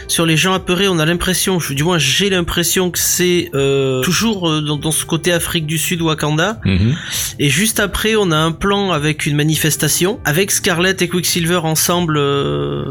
sur 0.07 0.25
les 0.25 0.37
gens 0.37 0.53
apeurés, 0.53 0.87
on 0.87 0.99
a 0.99 1.05
l'impression, 1.05 1.59
du 1.69 1.83
moins, 1.83 1.97
j'ai 1.97 2.29
l'impression 2.29 2.89
que 2.89 2.99
c'est 2.99 3.49
euh, 3.53 4.01
toujours 4.01 4.49
euh, 4.49 4.61
dans, 4.61 4.91
ce 4.91 5.05
côté 5.05 5.31
Afrique 5.31 5.65
du 5.65 5.77
Sud, 5.77 6.01
Wakanda. 6.01 6.59
Mhm. 6.65 6.95
Et 7.39 7.49
juste 7.49 7.79
après, 7.79 8.15
on 8.15 8.31
a 8.31 8.37
un 8.37 8.51
plan 8.51 8.91
avec 8.91 9.25
une 9.25 9.35
manifestation, 9.35 10.19
avec 10.25 10.51
Scarlett 10.51 11.01
et 11.01 11.07
Quicksilver 11.07 11.61
ensemble. 11.63 12.17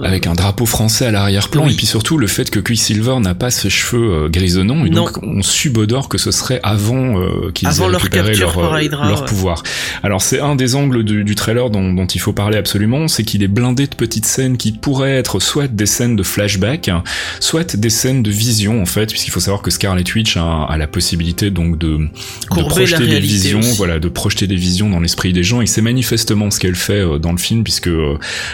Avec 0.02 0.26
un 0.26 0.34
drapeau 0.34 0.66
français 0.66 1.06
à 1.06 1.10
l'arrière-plan, 1.10 1.66
et 1.66 1.74
puis 1.74 1.86
surtout 1.86 2.18
le 2.18 2.26
fait 2.26 2.50
que 2.50 2.60
Quicksilver 2.60 3.16
n'a 3.20 3.34
pas 3.34 3.50
ses 3.50 3.70
cheveux 3.70 4.28
non, 4.62 4.84
et 4.84 4.90
donc 4.90 5.22
on 5.22 5.42
subodore 5.42 6.08
que 6.08 6.18
ce 6.18 6.30
serait 6.30 6.60
avant 6.62 7.20
euh, 7.20 7.50
qu'ils 7.52 7.68
aient 7.68 7.86
récupéré 7.86 8.34
leur, 8.34 8.58
leur 9.08 9.24
pouvoir. 9.24 9.62
Alors 10.02 10.22
c'est 10.22 10.40
un 10.40 10.56
des 10.56 10.74
angles 10.74 11.04
du, 11.04 11.24
du 11.24 11.34
trailer 11.34 11.70
dont, 11.70 11.92
dont, 11.92 12.06
il 12.06 12.20
faut 12.20 12.32
parler 12.32 12.56
absolument, 12.56 13.08
c'est 13.08 13.24
qu'il 13.24 13.42
est 13.42 13.48
blindé 13.48 13.86
de 13.86 13.94
petites 13.94 14.26
scènes 14.26 14.56
qui 14.56 14.72
pourraient 14.72 15.16
être 15.16 15.40
soit 15.40 15.68
des 15.68 15.86
scènes 15.86 16.16
de 16.16 16.22
flashback, 16.22 16.90
soit 17.40 17.76
des 17.76 17.90
scènes 17.90 18.22
de 18.22 18.30
vision 18.30 18.80
en 18.80 18.86
fait, 18.86 19.06
puisqu'il 19.06 19.30
faut 19.30 19.40
savoir 19.40 19.62
que 19.62 19.70
Scarlet 19.70 20.04
Witch 20.14 20.36
a, 20.36 20.64
a 20.64 20.76
la 20.76 20.86
possibilité 20.86 21.50
donc 21.50 21.78
de, 21.78 21.98
de 21.98 22.62
projeter 22.62 23.06
des 23.06 23.20
visions, 23.20 23.60
voilà, 23.76 23.98
de 23.98 24.08
projeter 24.08 24.46
des 24.46 24.56
visions 24.56 24.90
dans 24.90 25.00
l'esprit 25.00 25.32
des 25.32 25.42
gens, 25.42 25.60
et 25.60 25.66
c'est 25.66 25.82
manifestement 25.82 26.50
ce 26.50 26.58
qu'elle 26.58 26.76
fait 26.76 27.04
dans 27.18 27.32
le 27.32 27.38
film, 27.38 27.64
puisque 27.64 27.90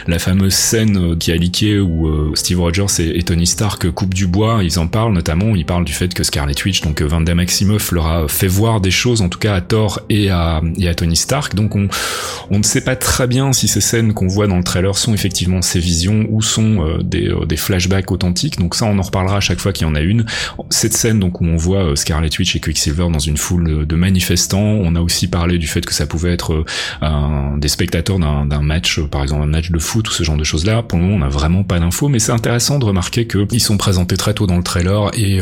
la 0.07 0.19
fameuse 0.19 0.55
scène 0.55 1.17
qui 1.19 1.33
a 1.33 1.37
leaké 1.37 1.79
où 1.79 2.35
Steve 2.35 2.61
Rogers 2.61 2.87
et, 3.01 3.19
et 3.19 3.23
Tony 3.23 3.47
Stark 3.47 3.91
coupent 3.91 4.15
du 4.15 4.27
bois, 4.27 4.61
ils 4.63 4.79
en 4.79 4.87
parlent 4.87 5.13
notamment, 5.13 5.55
ils 5.55 5.65
parlent 5.65 5.85
du 5.85 5.92
fait 5.93 6.13
que 6.13 6.25
Scarlet 6.25 6.55
Witch, 6.65 6.81
donc 6.83 7.03
Vanda 7.03 7.35
Maximoff, 7.35 7.93
leur 7.93 8.07
a 8.07 8.29
fait 8.29 8.47
voir 8.47 8.81
des 8.81 8.91
choses, 8.91 9.21
en 9.21 9.29
tout 9.29 9.39
cas 9.39 9.55
à 9.55 9.61
Thor 9.61 10.01
et 10.09 10.31
à, 10.31 10.61
Tony 10.97 11.17
Stark, 11.17 11.55
donc 11.55 11.75
on, 11.77 11.89
on 12.51 12.59
ne 12.59 12.63
sait 12.63 12.83
pas 12.83 12.97
très 12.97 13.27
bien 13.27 13.53
si 13.53 13.69
ces 13.69 13.81
scènes 13.81 14.13
qu'on 14.13 14.29
voit 14.29 14.47
dans 14.47 14.57
le 14.57 14.65
trailer 14.65 14.97
sont 14.97 15.15
effectivement 15.15 15.63
ces 15.63 15.81
visions 15.81 16.27
ou 16.31 16.43
sont 16.43 16.87
euh, 16.87 17.03
des, 17.03 17.29
euh, 17.29 17.47
des 17.47 17.57
flashbacks 17.57 18.11
authentiques, 18.11 18.59
donc 18.59 18.75
ça 18.75 18.87
on 18.87 18.99
en 18.99 19.03
reparlera 19.03 19.37
à 19.37 19.41
chaque 19.41 19.61
fois 19.61 19.73
qu'il 19.73 19.87
y 19.87 19.91
en 19.91 19.95
a 19.95 20.01
une. 20.01 20.27
Cette 20.71 20.95
scène 20.95 21.19
donc 21.19 21.41
où 21.41 21.45
on 21.45 21.57
voit 21.57 21.85
euh, 21.85 21.97
Scarlet 21.97 22.31
Witch 22.39 22.57
et 22.57 22.61
Quicksilver 22.61 23.09
dans 23.11 23.19
une 23.19 23.37
foule 23.37 23.87
de 23.87 23.97
manifestants, 23.97 24.59
on 24.59 24.95
a 24.97 25.01
aussi 25.01 25.29
parlé 25.29 25.59
du 25.59 25.67
fait 25.67 25.85
que 25.85 25.95
ça 25.95 26.07
pouvait 26.07 26.33
être 26.33 26.65
un, 27.01 27.57
des 27.59 27.69
spectateurs 27.69 28.19
d'un 28.19 28.63
match, 28.63 29.01
par 29.01 29.23
exemple 29.23 29.43
un 29.43 29.47
match 29.47 29.71
de 29.71 29.79
foot 29.79 30.09
ou 30.09 30.13
ce 30.13 30.23
genre 30.23 30.37
de 30.37 30.45
choses 30.45 30.65
là. 30.65 30.83
Pour 30.83 30.99
le 30.99 31.05
moment 31.05 31.17
on 31.17 31.21
n'a 31.21 31.29
vraiment 31.29 31.65
pas 31.65 31.79
d'infos, 31.79 32.09
mais 32.09 32.19
c'est 32.19 32.33
intéressant 32.33 32.79
de 32.79 32.85
remarquer 32.85 33.27
qu'ils 33.27 33.61
sont 33.61 33.77
présentés 33.77 34.17
très 34.17 34.35
tôt 34.35 34.47
dans 34.47 34.57
le 34.57 34.63
trailer 34.63 35.11
et 35.15 35.41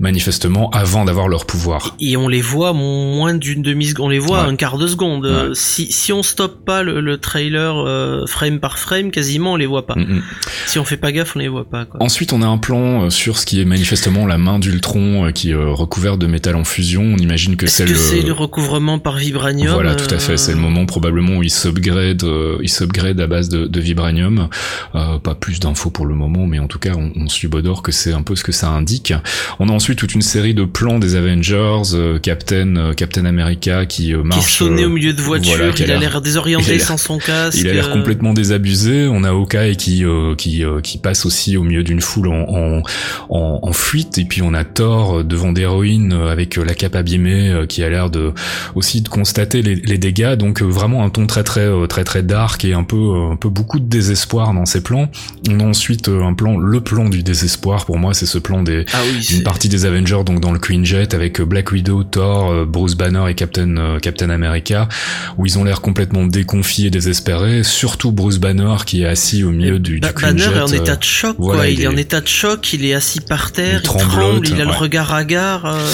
manifestement 0.00 0.70
avant 0.70 1.04
d'avoir 1.04 1.28
leur 1.28 1.46
pouvoir. 1.46 1.96
Et 2.00 2.16
on 2.16 2.28
les 2.28 2.40
voit 2.40 2.72
moins 2.72 3.34
d'une 3.34 3.62
demi-seconde, 3.62 4.06
on 4.06 4.10
les 4.10 4.18
voit 4.18 4.42
un 4.42 4.56
quart 4.56 4.78
de 4.78 4.86
seconde. 4.86 5.52
Si, 5.54 5.90
si 5.92 6.12
on 6.12 6.22
stoppe 6.22 6.64
pas 6.64 6.82
le, 6.82 7.18
trailer 7.18 7.76
euh, 7.78 8.26
frame 8.26 8.60
par 8.60 8.78
frame, 8.78 9.10
quasiment 9.10 9.52
on 9.52 9.56
les 9.56 9.66
voit 9.66 9.86
pas. 9.86 9.94
Mm, 9.94 10.16
mm. 10.16 10.22
Si 10.66 10.78
on 10.78 10.84
fait 10.84 10.96
pas 10.96 11.12
gaffe, 11.12 11.36
on 11.36 11.38
les 11.38 11.48
voit 11.48 11.68
pas. 11.68 11.84
Quoi. 11.84 12.02
Ensuite, 12.02 12.32
on 12.32 12.42
a 12.42 12.46
un 12.46 12.58
plan 12.58 13.04
euh, 13.04 13.10
sur 13.10 13.38
ce 13.38 13.46
qui 13.46 13.60
est 13.60 13.64
manifestement 13.64 14.26
la 14.26 14.38
main 14.38 14.58
d'Ultron 14.58 15.26
euh, 15.26 15.30
qui 15.30 15.50
est 15.50 15.54
recouvert 15.54 16.18
de 16.18 16.26
métal 16.26 16.56
en 16.56 16.64
fusion. 16.64 17.02
On 17.02 17.16
imagine 17.16 17.56
que 17.56 17.66
c'est 17.66 17.86
le... 17.86 17.94
c'est 17.94 18.22
le 18.22 18.32
recouvrement 18.32 18.98
par 18.98 19.16
vibranium. 19.16 19.74
Voilà, 19.74 19.94
tout 19.94 20.12
à 20.14 20.18
fait. 20.18 20.36
C'est 20.36 20.52
le 20.52 20.58
moment 20.58 20.86
probablement 20.86 21.36
où 21.36 21.42
il 21.42 21.50
s'upgrade, 21.50 22.24
il 22.62 22.68
s'upgrade 22.68 23.20
à 23.20 23.26
base 23.26 23.48
de, 23.48 23.66
de 23.66 23.80
vibranium. 23.80 24.48
pas 24.92 25.34
plus 25.34 25.60
d'infos 25.60 25.90
pour 25.90 26.06
le 26.06 26.14
moment, 26.14 26.46
mais 26.46 26.58
en 26.58 26.66
tout 26.66 26.78
cas, 26.78 26.92
on, 26.96 27.12
on 27.16 27.28
subodore 27.28 27.82
que 27.82 27.92
c'est 27.92 28.12
un 28.12 28.22
peu 28.22 28.36
ce 28.36 28.44
que 28.44 28.52
ça 28.52 28.68
indique. 28.68 29.12
On 29.58 29.68
a 29.68 29.72
ensuite 29.76 29.98
toute 29.98 30.14
une 30.14 30.22
série 30.22 30.54
de 30.54 30.64
plans 30.64 30.98
des 30.98 31.14
Avengers, 31.14 31.82
Captain, 32.22 32.92
Captain 32.94 33.24
America 33.24 33.86
qui 33.86 34.14
marche. 34.14 34.58
Qui 34.58 34.64
au 34.64 34.88
milieu 34.88 35.12
de 35.12 35.20
voiture. 35.20 35.72
il 35.78 35.90
a 35.90 35.98
l'air 35.98 36.20
désorienté 36.20 36.78
sans 36.78 36.96
son 36.96 37.18
casque. 37.18 37.58
Il 37.58 37.68
a 37.68 37.72
l'air 37.72 37.90
complètement 37.90 38.32
désabusé. 38.32 39.06
On 39.06 39.24
a 39.24 39.30
Hawkeye 39.30 39.76
qui 39.76 40.04
euh, 40.04 40.34
qui 40.34 40.64
euh, 40.64 40.80
qui 40.80 40.98
passe 40.98 41.26
aussi 41.26 41.56
au 41.56 41.62
milieu 41.62 41.82
d'une 41.82 42.00
foule 42.00 42.28
en, 42.28 42.46
en, 42.48 42.82
en, 43.62 43.72
fuite. 43.72 44.18
Et 44.18 44.24
puis 44.24 44.42
on 44.42 44.54
a 44.54 44.64
Thor 44.64 45.24
devant 45.24 45.52
des 45.52 45.66
ruines 45.66 46.12
avec 46.12 46.56
la 46.56 46.74
cape 46.74 46.96
abîmée 46.96 47.64
qui 47.68 47.82
a 47.82 47.88
l'air 47.88 48.10
de 48.10 48.32
aussi 48.74 49.02
de 49.02 49.08
constater 49.08 49.62
les, 49.62 49.74
les 49.74 49.98
dégâts. 49.98 50.34
Donc 50.34 50.62
vraiment 50.62 51.04
un 51.04 51.10
ton 51.10 51.26
très 51.26 51.44
très 51.44 51.68
très 51.88 52.04
très 52.04 52.22
dark 52.22 52.64
et 52.64 52.72
un 52.72 52.84
peu 52.84 53.14
un 53.30 53.36
peu 53.36 53.48
beaucoup 53.48 53.78
de 53.78 53.88
désespoir 53.88 54.54
dans 54.54 54.66
ces 54.66 54.82
plans. 54.82 55.10
On 55.48 55.60
a 55.60 55.64
ensuite 55.64 56.08
un 56.08 56.34
plan, 56.34 56.56
le 56.56 56.80
plan 56.80 57.08
du 57.08 57.22
désespoir 57.22 57.84
pour 57.84 57.98
moi, 57.98 58.14
c'est 58.14 58.26
ce 58.26 58.38
plan 58.38 58.62
des 58.62 58.84
ah 58.92 59.02
d'une 59.28 59.42
partie 59.42 59.65
des 59.68 59.86
Avengers 59.86 60.22
donc 60.24 60.40
dans 60.40 60.52
le 60.52 60.58
Queen 60.58 60.84
Jet 60.84 61.14
avec 61.14 61.40
Black 61.40 61.72
Widow, 61.72 62.04
Thor, 62.04 62.66
Bruce 62.66 62.94
Banner 62.94 63.24
et 63.28 63.34
Captain 63.34 63.98
Captain 64.00 64.30
America 64.30 64.88
où 65.36 65.46
ils 65.46 65.58
ont 65.58 65.64
l'air 65.64 65.80
complètement 65.80 66.26
déconfiés, 66.26 66.90
désespérés. 66.90 67.62
Surtout 67.62 68.12
Bruce 68.12 68.38
Banner 68.38 68.74
qui 68.84 69.02
est 69.02 69.06
assis 69.06 69.44
au 69.44 69.50
milieu 69.50 69.78
du, 69.78 70.00
du 70.00 70.08
Banner 70.20 70.42
est 70.42 70.60
en 70.60 70.66
état 70.68 70.96
de 70.96 71.04
choc, 71.04 71.36
quoi. 71.36 71.68
Il, 71.68 71.80
est... 71.80 71.86
en 71.86 71.96
état 71.96 72.20
de 72.20 72.28
choc, 72.28 72.72
il 72.72 72.84
est 72.84 72.94
assis 72.94 73.20
par 73.20 73.52
terre, 73.52 73.80
il, 73.82 73.86
tremble, 73.86 74.46
il 74.46 74.60
a 74.60 74.64
le 74.64 74.70
regard 74.70 75.12
hagard. 75.12 75.66
Euh... 75.66 75.88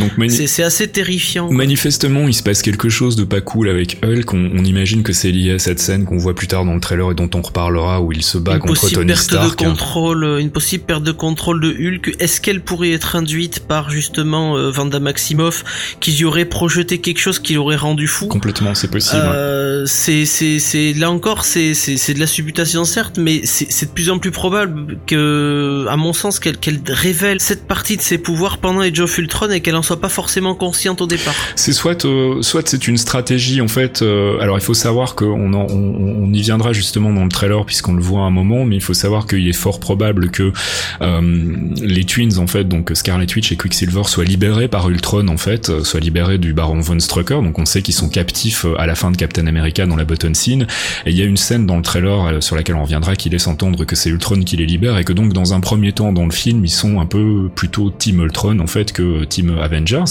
Donc 0.00 0.12
c'est 0.30 0.62
assez 0.62 0.88
terrifiant. 0.88 1.50
Manifestement, 1.50 2.28
il 2.28 2.34
se 2.34 2.42
passe 2.42 2.62
quelque 2.62 2.88
chose 2.88 3.16
de 3.16 3.24
pas 3.24 3.40
cool 3.40 3.68
avec 3.68 3.98
Hulk. 4.04 4.32
On, 4.32 4.50
on 4.54 4.64
imagine 4.64 5.02
que 5.02 5.12
c'est 5.12 5.30
lié 5.30 5.52
à 5.52 5.58
cette 5.58 5.80
scène 5.80 6.04
qu'on 6.04 6.18
voit 6.18 6.34
plus 6.34 6.46
tard 6.46 6.64
dans 6.64 6.74
le 6.74 6.80
trailer 6.80 7.10
et 7.10 7.14
dont 7.14 7.30
on 7.34 7.42
reparlera 7.42 8.00
où 8.00 8.12
il 8.12 8.22
se 8.22 8.38
bat 8.38 8.54
une 8.54 8.60
contre 8.60 8.88
Tony 8.90 9.08
perte 9.08 9.20
Stark. 9.20 9.58
De 9.58 9.64
contrôle, 9.64 10.24
euh, 10.24 10.38
une 10.38 10.50
possible 10.50 10.84
perte 10.84 11.02
de 11.02 11.12
contrôle 11.12 11.60
de 11.60 11.70
Hulk. 11.70 12.16
Est-ce 12.18 12.40
qu'elle 12.40 12.60
pourrait 12.60 12.92
être 12.92 13.16
induite 13.18 13.60
par 13.60 13.90
justement 13.90 14.56
euh, 14.56 14.70
Vanda 14.70 15.00
Maximoff 15.00 15.96
qui 16.00 16.12
y 16.12 16.24
aurait 16.24 16.44
projeté 16.44 16.98
quelque 16.98 17.18
chose 17.18 17.38
qui 17.38 17.54
l'aurait 17.54 17.76
rendu 17.76 18.06
fou 18.06 18.26
Complètement, 18.28 18.74
c'est 18.74 18.90
possible. 18.90 19.22
Euh, 19.24 19.84
c'est 19.86 20.24
c'est 20.24 20.58
c'est 20.58 20.92
là 20.94 21.10
encore 21.10 21.44
c'est 21.44 21.72
de 21.72 22.20
la 22.20 22.26
supputation 22.26 22.84
certes, 22.84 23.18
mais 23.18 23.42
c'est 23.44 23.86
de 23.86 23.90
plus 23.90 24.10
en 24.10 24.18
plus 24.18 24.30
probable 24.30 24.98
que, 25.06 25.86
à 25.88 25.96
mon 25.96 26.12
sens, 26.12 26.38
qu'elle 26.38 26.56
qu'elle 26.56 26.80
révèle 26.86 27.40
cette 27.40 27.66
partie 27.66 27.96
de 27.96 28.02
ses 28.02 28.18
pouvoirs 28.18 28.58
pendant 28.58 28.80
Age 28.80 29.00
of 29.00 29.18
Ultron 29.18 29.50
et 29.50 29.60
qu'elle 29.60 29.76
en 29.76 29.82
soit 29.82 30.00
pas 30.00 30.08
forcément 30.08 30.54
consciente 30.54 31.00
au 31.00 31.06
départ. 31.06 31.34
C'est 31.56 31.72
soit 31.72 32.04
euh, 32.04 32.40
soit 32.42 32.68
c'est 32.68 32.88
une 32.88 32.98
stratégie 32.98 33.60
en 33.60 33.68
fait. 33.68 34.02
Alors 34.40 34.56
il 34.58 34.64
faut 34.64 34.74
savoir 34.74 35.14
qu'on 35.14 35.52
on, 35.52 35.66
on 35.68 36.32
y 36.32 36.40
viendra 36.40 36.72
justement 36.72 37.12
dans 37.12 37.24
le 37.24 37.30
trailer 37.30 37.64
puisqu'on 37.66 37.94
le 37.94 38.02
voit 38.02 38.20
à 38.20 38.24
un 38.24 38.30
moment, 38.30 38.64
mais 38.64 38.76
il 38.76 38.82
faut 38.82 38.94
savoir 38.94 39.26
qu'il 39.26 39.46
est 39.48 39.52
fort 39.52 39.80
probable 39.80 40.30
que 40.30 40.52
les 41.00 42.04
twins 42.04 42.38
en 42.38 42.46
fait, 42.46 42.64
donc 42.64 42.92
Scarlet 43.08 43.26
Witch 43.34 43.52
et 43.52 43.56
Quicksilver 43.56 44.02
soient 44.04 44.26
libérés 44.26 44.68
par 44.68 44.90
Ultron 44.90 45.28
en 45.28 45.38
fait, 45.38 45.82
soient 45.82 45.98
libérés 45.98 46.36
du 46.36 46.52
Baron 46.52 46.80
von 46.80 47.00
Strucker. 47.00 47.40
Donc 47.42 47.58
on 47.58 47.64
sait 47.64 47.80
qu'ils 47.80 47.94
sont 47.94 48.10
captifs 48.10 48.66
à 48.76 48.86
la 48.86 48.94
fin 48.94 49.10
de 49.10 49.16
Captain 49.16 49.46
America 49.46 49.86
dans 49.86 49.96
la 49.96 50.04
button 50.04 50.34
scene. 50.34 50.66
Et 51.06 51.10
il 51.12 51.16
y 51.16 51.22
a 51.22 51.24
une 51.24 51.38
scène 51.38 51.64
dans 51.64 51.78
le 51.78 51.82
trailer 51.82 52.26
euh, 52.26 52.40
sur 52.42 52.54
laquelle 52.54 52.74
on 52.74 52.82
reviendra 52.82 53.16
qui 53.16 53.30
laisse 53.30 53.46
entendre 53.46 53.86
que 53.86 53.96
c'est 53.96 54.10
Ultron 54.10 54.40
qui 54.40 54.58
les 54.58 54.66
libère 54.66 54.98
et 54.98 55.04
que 55.04 55.14
donc 55.14 55.32
dans 55.32 55.54
un 55.54 55.60
premier 55.60 55.92
temps 55.92 56.12
dans 56.12 56.26
le 56.26 56.32
film 56.32 56.62
ils 56.66 56.70
sont 56.70 57.00
un 57.00 57.06
peu 57.06 57.48
plutôt 57.54 57.88
Team 57.88 58.20
Ultron 58.20 58.58
en 58.58 58.66
fait 58.66 58.92
que 58.92 59.24
Team 59.24 59.56
Avengers, 59.58 60.04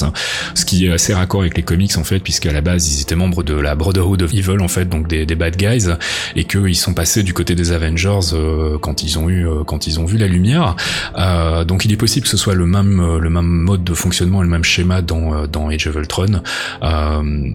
ce 0.55 0.65
qui 0.65 0.87
est 0.87 0.91
assez 0.91 1.13
raccord 1.13 1.41
avec 1.41 1.55
les 1.55 1.61
comics 1.61 1.95
en 1.97 2.03
fait 2.03 2.17
puisqu'à 2.17 2.51
la 2.51 2.61
base 2.61 2.91
ils 2.91 3.01
étaient 3.03 3.15
membres 3.15 3.43
de 3.43 3.53
la 3.53 3.75
Brotherhood 3.75 4.23
of 4.23 4.33
Evil 4.33 4.59
en 4.59 4.67
fait 4.67 4.89
donc 4.89 5.07
des, 5.07 5.27
bad 5.35 5.55
guys 5.55 5.89
et 6.35 6.45
qu'ils 6.45 6.75
sont 6.75 6.95
passés 6.95 7.21
du 7.21 7.35
côté 7.35 7.53
des 7.53 7.73
Avengers 7.73 8.33
euh, 8.33 8.79
quand 8.79 9.03
ils 9.03 9.19
ont 9.19 9.29
eu 9.29 9.47
euh, 9.47 9.63
quand 9.63 9.85
ils 9.85 9.99
ont 9.99 10.05
vu 10.05 10.17
la 10.17 10.27
lumière. 10.27 10.75
Euh, 11.15 11.63
donc 11.63 11.85
il 11.85 11.93
est 11.93 11.97
possible 11.97 12.23
que 12.23 12.29
ce 12.29 12.37
soit 12.37 12.55
le 12.55 12.65
même 12.65 12.86
euh, 12.99 13.19
le 13.19 13.29
même 13.29 13.45
mode 13.45 13.83
de 13.83 13.93
fonctionnement 13.93 14.41
et 14.41 14.45
le 14.45 14.51
même 14.51 14.63
schéma 14.63 15.01
dans 15.01 15.47
dans 15.47 15.69
Age 15.69 15.87
of 15.87 15.95
Ultron 15.95 16.41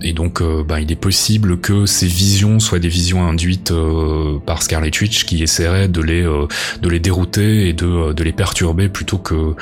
et 0.02 0.12
donc 0.12 0.42
bah, 0.42 0.80
il 0.80 0.90
est 0.90 0.96
possible 0.96 1.58
que 1.58 1.86
ces 1.86 2.06
visions 2.06 2.60
soient 2.60 2.78
des 2.78 2.88
visions 2.88 3.26
induites 3.26 3.70
euh, 3.70 4.38
par 4.44 4.62
Scarlet 4.62 4.90
Witch 5.00 5.24
qui 5.24 5.42
essaierait 5.42 5.88
de 5.88 6.00
les 6.00 6.22
euh, 6.22 6.46
de 6.80 6.88
les 6.88 7.00
dérouter 7.00 7.68
et 7.68 7.72
de, 7.72 7.86
euh, 7.86 8.12
de 8.12 8.24
les 8.24 8.32
perturber 8.32 8.88
plutôt 8.88 9.18
que 9.18 9.54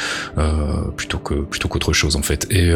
plutôt 0.97 1.19
que 1.19 1.35
plutôt 1.35 1.69
qu'autre 1.69 1.93
chose 1.93 2.17
en 2.17 2.23
fait. 2.23 2.47
Et 2.51 2.73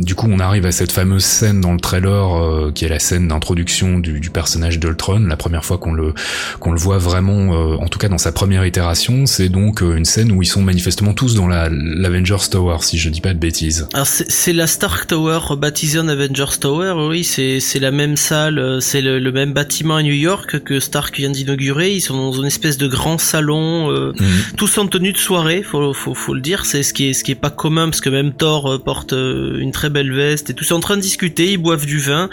du 0.00 0.14
coup, 0.14 0.28
on 0.30 0.38
arrive 0.38 0.66
à 0.66 0.72
cette 0.72 0.92
fameuse 0.92 1.24
scène 1.24 1.60
dans 1.60 1.72
le 1.72 1.80
trailer 1.80 2.72
qui 2.74 2.84
est 2.84 2.88
la 2.88 2.98
scène 2.98 3.28
d'introduction 3.28 3.98
du, 3.98 4.20
du 4.20 4.30
personnage 4.30 4.78
d'Ultron, 4.78 5.20
la 5.20 5.36
première 5.36 5.64
fois 5.64 5.78
qu'on 5.78 5.92
le 5.92 6.14
qu'on 6.58 6.72
le 6.72 6.78
voit 6.78 6.98
vraiment, 6.98 7.50
en 7.80 7.88
tout 7.88 7.98
cas 7.98 8.08
dans 8.08 8.18
sa 8.18 8.32
première 8.32 8.64
itération, 8.64 9.26
c'est 9.26 9.48
donc 9.48 9.80
une 9.80 10.04
scène 10.04 10.32
où 10.32 10.42
ils 10.42 10.46
sont 10.46 10.62
manifestement 10.62 11.14
tous 11.14 11.34
dans 11.34 11.48
la 11.48 11.68
l'Avengers 11.70 12.29
Tower, 12.50 12.78
si 12.80 12.98
je 12.98 13.08
dis 13.08 13.20
pas 13.20 13.34
de 13.34 13.38
bêtises. 13.38 13.88
Alors 13.92 14.06
c'est 14.06 14.52
la 14.52 14.66
Stark 14.66 15.06
Tower 15.06 15.40
baptisée 15.56 15.98
en 15.98 16.08
Avengers 16.08 16.58
Tower, 16.60 16.94
oui, 17.08 17.24
c'est 17.24 17.60
c'est 17.60 17.80
la 17.80 17.90
même 17.90 18.16
salle, 18.16 18.78
c'est 18.80 19.00
le, 19.00 19.18
le 19.18 19.32
même 19.32 19.52
bâtiment 19.52 19.96
à 19.96 20.02
New 20.02 20.14
York 20.14 20.60
que 20.60 20.80
Stark 20.80 21.16
vient 21.16 21.30
d'inaugurer. 21.30 21.94
Ils 21.94 22.00
sont 22.00 22.16
dans 22.16 22.32
une 22.32 22.46
espèce 22.46 22.78
de 22.78 22.86
grand 22.86 23.18
salon, 23.18 23.90
euh, 23.90 24.12
mhm. 24.18 24.56
tous 24.56 24.78
en 24.78 24.86
tenue 24.86 25.12
de 25.12 25.18
soirée, 25.18 25.62
faut, 25.62 25.92
faut, 25.92 26.14
faut 26.14 26.34
le 26.34 26.40
dire. 26.40 26.66
C'est 26.66 26.82
ce 26.82 26.92
qui 26.92 27.08
est 27.08 27.12
ce 27.12 27.24
qui 27.24 27.32
est 27.32 27.36
pas 27.36 27.50
commun 27.50 27.86
parce 27.86 28.00
que 28.00 28.10
même 28.10 28.32
Thor 28.32 28.72
euh, 28.72 28.78
porte 28.78 29.12
euh, 29.12 29.58
une 29.58 29.72
très 29.72 29.90
belle 29.90 30.12
veste 30.12 30.50
et 30.50 30.54
tous 30.54 30.64
sont 30.64 30.76
en 30.76 30.80
train 30.80 30.96
de 30.96 31.02
discuter. 31.02 31.52
Ils 31.52 31.58
boivent 31.58 31.86
du 31.86 31.98
vin. 31.98 32.28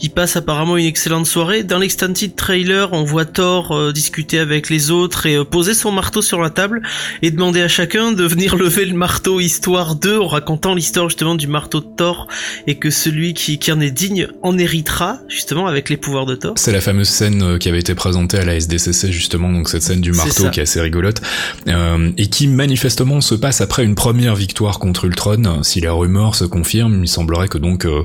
Ils 0.00 0.10
passent 0.10 0.36
apparemment 0.36 0.76
une 0.76 0.86
excellente 0.86 1.26
soirée. 1.26 1.62
Dans 1.62 1.78
l'extended 1.78 2.34
trailer, 2.36 2.92
on 2.92 3.04
voit 3.04 3.24
Thor 3.24 3.92
discuter 3.92 4.38
avec 4.38 4.70
les 4.70 4.90
autres 4.90 5.26
et 5.26 5.44
poser 5.44 5.74
son 5.74 5.92
marteau 5.92 6.22
sur 6.22 6.40
la 6.40 6.50
table 6.50 6.82
et 7.22 7.30
demander 7.30 7.62
à 7.62 7.68
chacun 7.68 8.12
de 8.12 8.24
venir 8.24 8.56
lever 8.64 8.84
le 8.84 8.94
marteau 8.94 9.27
histoire 9.40 9.94
d'eux 9.94 10.18
en 10.18 10.26
racontant 10.26 10.74
l'histoire 10.74 11.08
justement 11.08 11.34
du 11.34 11.46
marteau 11.46 11.80
de 11.80 11.86
Thor 11.96 12.26
et 12.66 12.76
que 12.76 12.90
celui 12.90 13.34
qui, 13.34 13.58
qui 13.58 13.70
en 13.72 13.80
est 13.80 13.90
digne 13.90 14.28
en 14.42 14.56
héritera 14.58 15.18
justement 15.28 15.66
avec 15.66 15.90
les 15.90 15.96
pouvoirs 15.96 16.26
de 16.26 16.34
Thor. 16.34 16.54
C'est 16.56 16.72
la 16.72 16.80
fameuse 16.80 17.08
scène 17.08 17.58
qui 17.58 17.68
avait 17.68 17.78
été 17.78 17.94
présentée 17.94 18.38
à 18.38 18.44
la 18.44 18.54
SDCC 18.56 19.12
justement, 19.12 19.52
donc 19.52 19.68
cette 19.68 19.82
scène 19.82 20.00
du 20.00 20.12
marteau 20.12 20.50
qui 20.50 20.60
est 20.60 20.64
assez 20.64 20.80
rigolote, 20.80 21.20
euh, 21.68 22.10
et 22.16 22.26
qui 22.26 22.48
manifestement 22.48 23.20
se 23.20 23.34
passe 23.34 23.60
après 23.60 23.84
une 23.84 23.94
première 23.94 24.34
victoire 24.34 24.78
contre 24.78 25.04
Ultron. 25.04 25.62
Si 25.62 25.80
la 25.80 25.92
rumeur 25.92 26.34
se 26.34 26.44
confirme, 26.44 27.02
il 27.04 27.08
semblerait 27.08 27.48
que 27.48 27.58
donc 27.58 27.84
euh, 27.84 28.04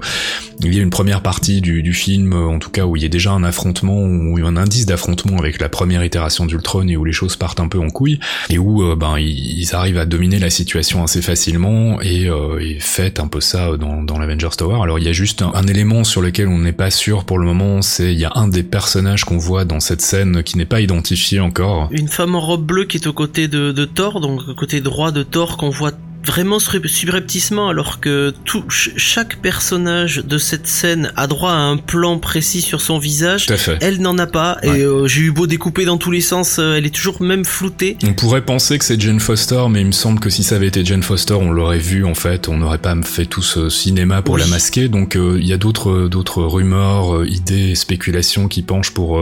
il 0.61 0.73
y 0.73 0.79
ait 0.79 0.83
une 0.83 0.89
première 0.89 1.21
partie 1.21 1.61
du, 1.61 1.81
du, 1.81 1.93
film, 1.93 2.33
en 2.33 2.59
tout 2.59 2.69
cas 2.69 2.85
où 2.85 2.95
il 2.95 3.03
y 3.03 3.05
a 3.05 3.09
déjà 3.09 3.31
un 3.31 3.43
affrontement, 3.43 3.99
ou 3.99 4.37
un 4.45 4.57
indice 4.57 4.85
d'affrontement 4.85 5.37
avec 5.37 5.59
la 5.59 5.69
première 5.69 6.03
itération 6.03 6.45
d'Ultron 6.45 6.87
et 6.87 6.97
où 6.97 7.05
les 7.05 7.11
choses 7.11 7.35
partent 7.35 7.59
un 7.59 7.67
peu 7.67 7.79
en 7.79 7.89
couille, 7.89 8.19
et 8.49 8.57
où 8.57 8.83
euh, 8.83 8.95
ben 8.95 9.17
ils, 9.17 9.73
arrivent 9.73 9.97
à 9.97 10.05
dominer 10.05 10.39
la 10.39 10.49
situation 10.49 11.03
facilement 11.21 12.01
et, 12.01 12.29
euh, 12.29 12.59
faites 12.79 13.19
un 13.19 13.27
peu 13.27 13.41
ça 13.41 13.77
dans, 13.77 14.01
dans 14.03 14.17
l'Avengers 14.17 14.55
Tower. 14.57 14.79
Alors 14.81 14.99
il 14.99 15.05
y 15.05 15.09
a 15.09 15.13
juste 15.13 15.41
un, 15.41 15.51
un, 15.53 15.67
élément 15.67 16.03
sur 16.03 16.21
lequel 16.21 16.47
on 16.47 16.59
n'est 16.59 16.73
pas 16.73 16.91
sûr 16.91 17.25
pour 17.25 17.39
le 17.39 17.45
moment, 17.45 17.81
c'est 17.81 18.13
il 18.13 18.19
y 18.19 18.25
a 18.25 18.31
un 18.35 18.47
des 18.47 18.63
personnages 18.63 19.23
qu'on 19.23 19.37
voit 19.37 19.65
dans 19.65 19.79
cette 19.79 20.01
scène 20.01 20.43
qui 20.43 20.57
n'est 20.57 20.65
pas 20.65 20.81
identifié 20.81 21.39
encore. 21.39 21.89
Une 21.91 22.07
femme 22.07 22.35
en 22.35 22.39
robe 22.39 22.65
bleue 22.65 22.85
qui 22.85 22.97
est 22.97 23.07
aux 23.07 23.13
côtés 23.13 23.47
de, 23.47 23.71
de 23.71 23.85
Thor, 23.85 24.19
donc 24.19 24.53
côté 24.55 24.81
droit 24.81 25.11
de 25.11 25.23
Thor 25.23 25.57
qu'on 25.57 25.69
voit 25.69 25.91
vraiment 26.25 26.59
subrepticement 26.59 27.67
alors 27.69 27.99
que 27.99 28.33
tout 28.45 28.63
chaque 28.69 29.37
personnage 29.37 30.23
de 30.25 30.37
cette 30.37 30.67
scène 30.67 31.11
a 31.15 31.27
droit 31.27 31.51
à 31.51 31.57
un 31.57 31.77
plan 31.77 32.17
précis 32.17 32.61
sur 32.61 32.81
son 32.81 32.97
visage. 32.97 33.47
Elle 33.81 34.01
n'en 34.01 34.17
a 34.17 34.27
pas 34.27 34.57
et 34.63 34.69
euh, 34.69 35.07
j'ai 35.07 35.21
eu 35.21 35.31
beau 35.31 35.47
découper 35.47 35.85
dans 35.85 35.97
tous 35.97 36.11
les 36.11 36.21
sens 36.21 36.59
euh, 36.59 36.75
elle 36.75 36.85
est 36.85 36.95
toujours 36.95 37.21
même 37.21 37.45
floutée. 37.45 37.97
On 38.03 38.13
pourrait 38.13 38.45
penser 38.45 38.77
que 38.79 38.85
c'est 38.85 38.99
Jane 38.99 39.19
Foster 39.19 39.63
mais 39.69 39.81
il 39.81 39.87
me 39.87 39.91
semble 39.91 40.19
que 40.19 40.29
si 40.29 40.43
ça 40.43 40.55
avait 40.55 40.67
été 40.67 40.85
Jane 40.85 41.03
Foster 41.03 41.33
on 41.33 41.51
l'aurait 41.51 41.79
vu 41.79 42.05
en 42.05 42.15
fait. 42.15 42.47
On 42.47 42.57
n'aurait 42.57 42.77
pas 42.77 42.95
fait 43.03 43.25
tout 43.25 43.41
ce 43.41 43.69
cinéma 43.69 44.21
pour 44.21 44.37
la 44.37 44.47
masquer. 44.47 44.87
Donc 44.87 45.15
euh, 45.15 45.37
il 45.39 45.47
y 45.47 45.53
a 45.53 45.57
d'autres 45.57 46.07
d'autres 46.07 46.43
rumeurs 46.43 47.25
idées 47.25 47.75
spéculations 47.75 48.47
qui 48.47 48.61
penchent 48.61 48.93
pour 48.93 49.19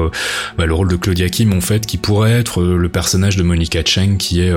bah, 0.57 0.65
le 0.65 0.73
rôle 0.73 0.89
de 0.89 0.95
Claudia 0.97 1.29
Kim 1.29 1.53
en 1.53 1.61
fait 1.61 1.85
qui 1.85 1.97
pourrait 1.97 2.33
être 2.33 2.61
le 2.61 2.89
personnage 2.89 3.37
de 3.37 3.43
Monica 3.43 3.81
Cheng 3.83 4.17
qui 4.17 4.41
est 4.41 4.53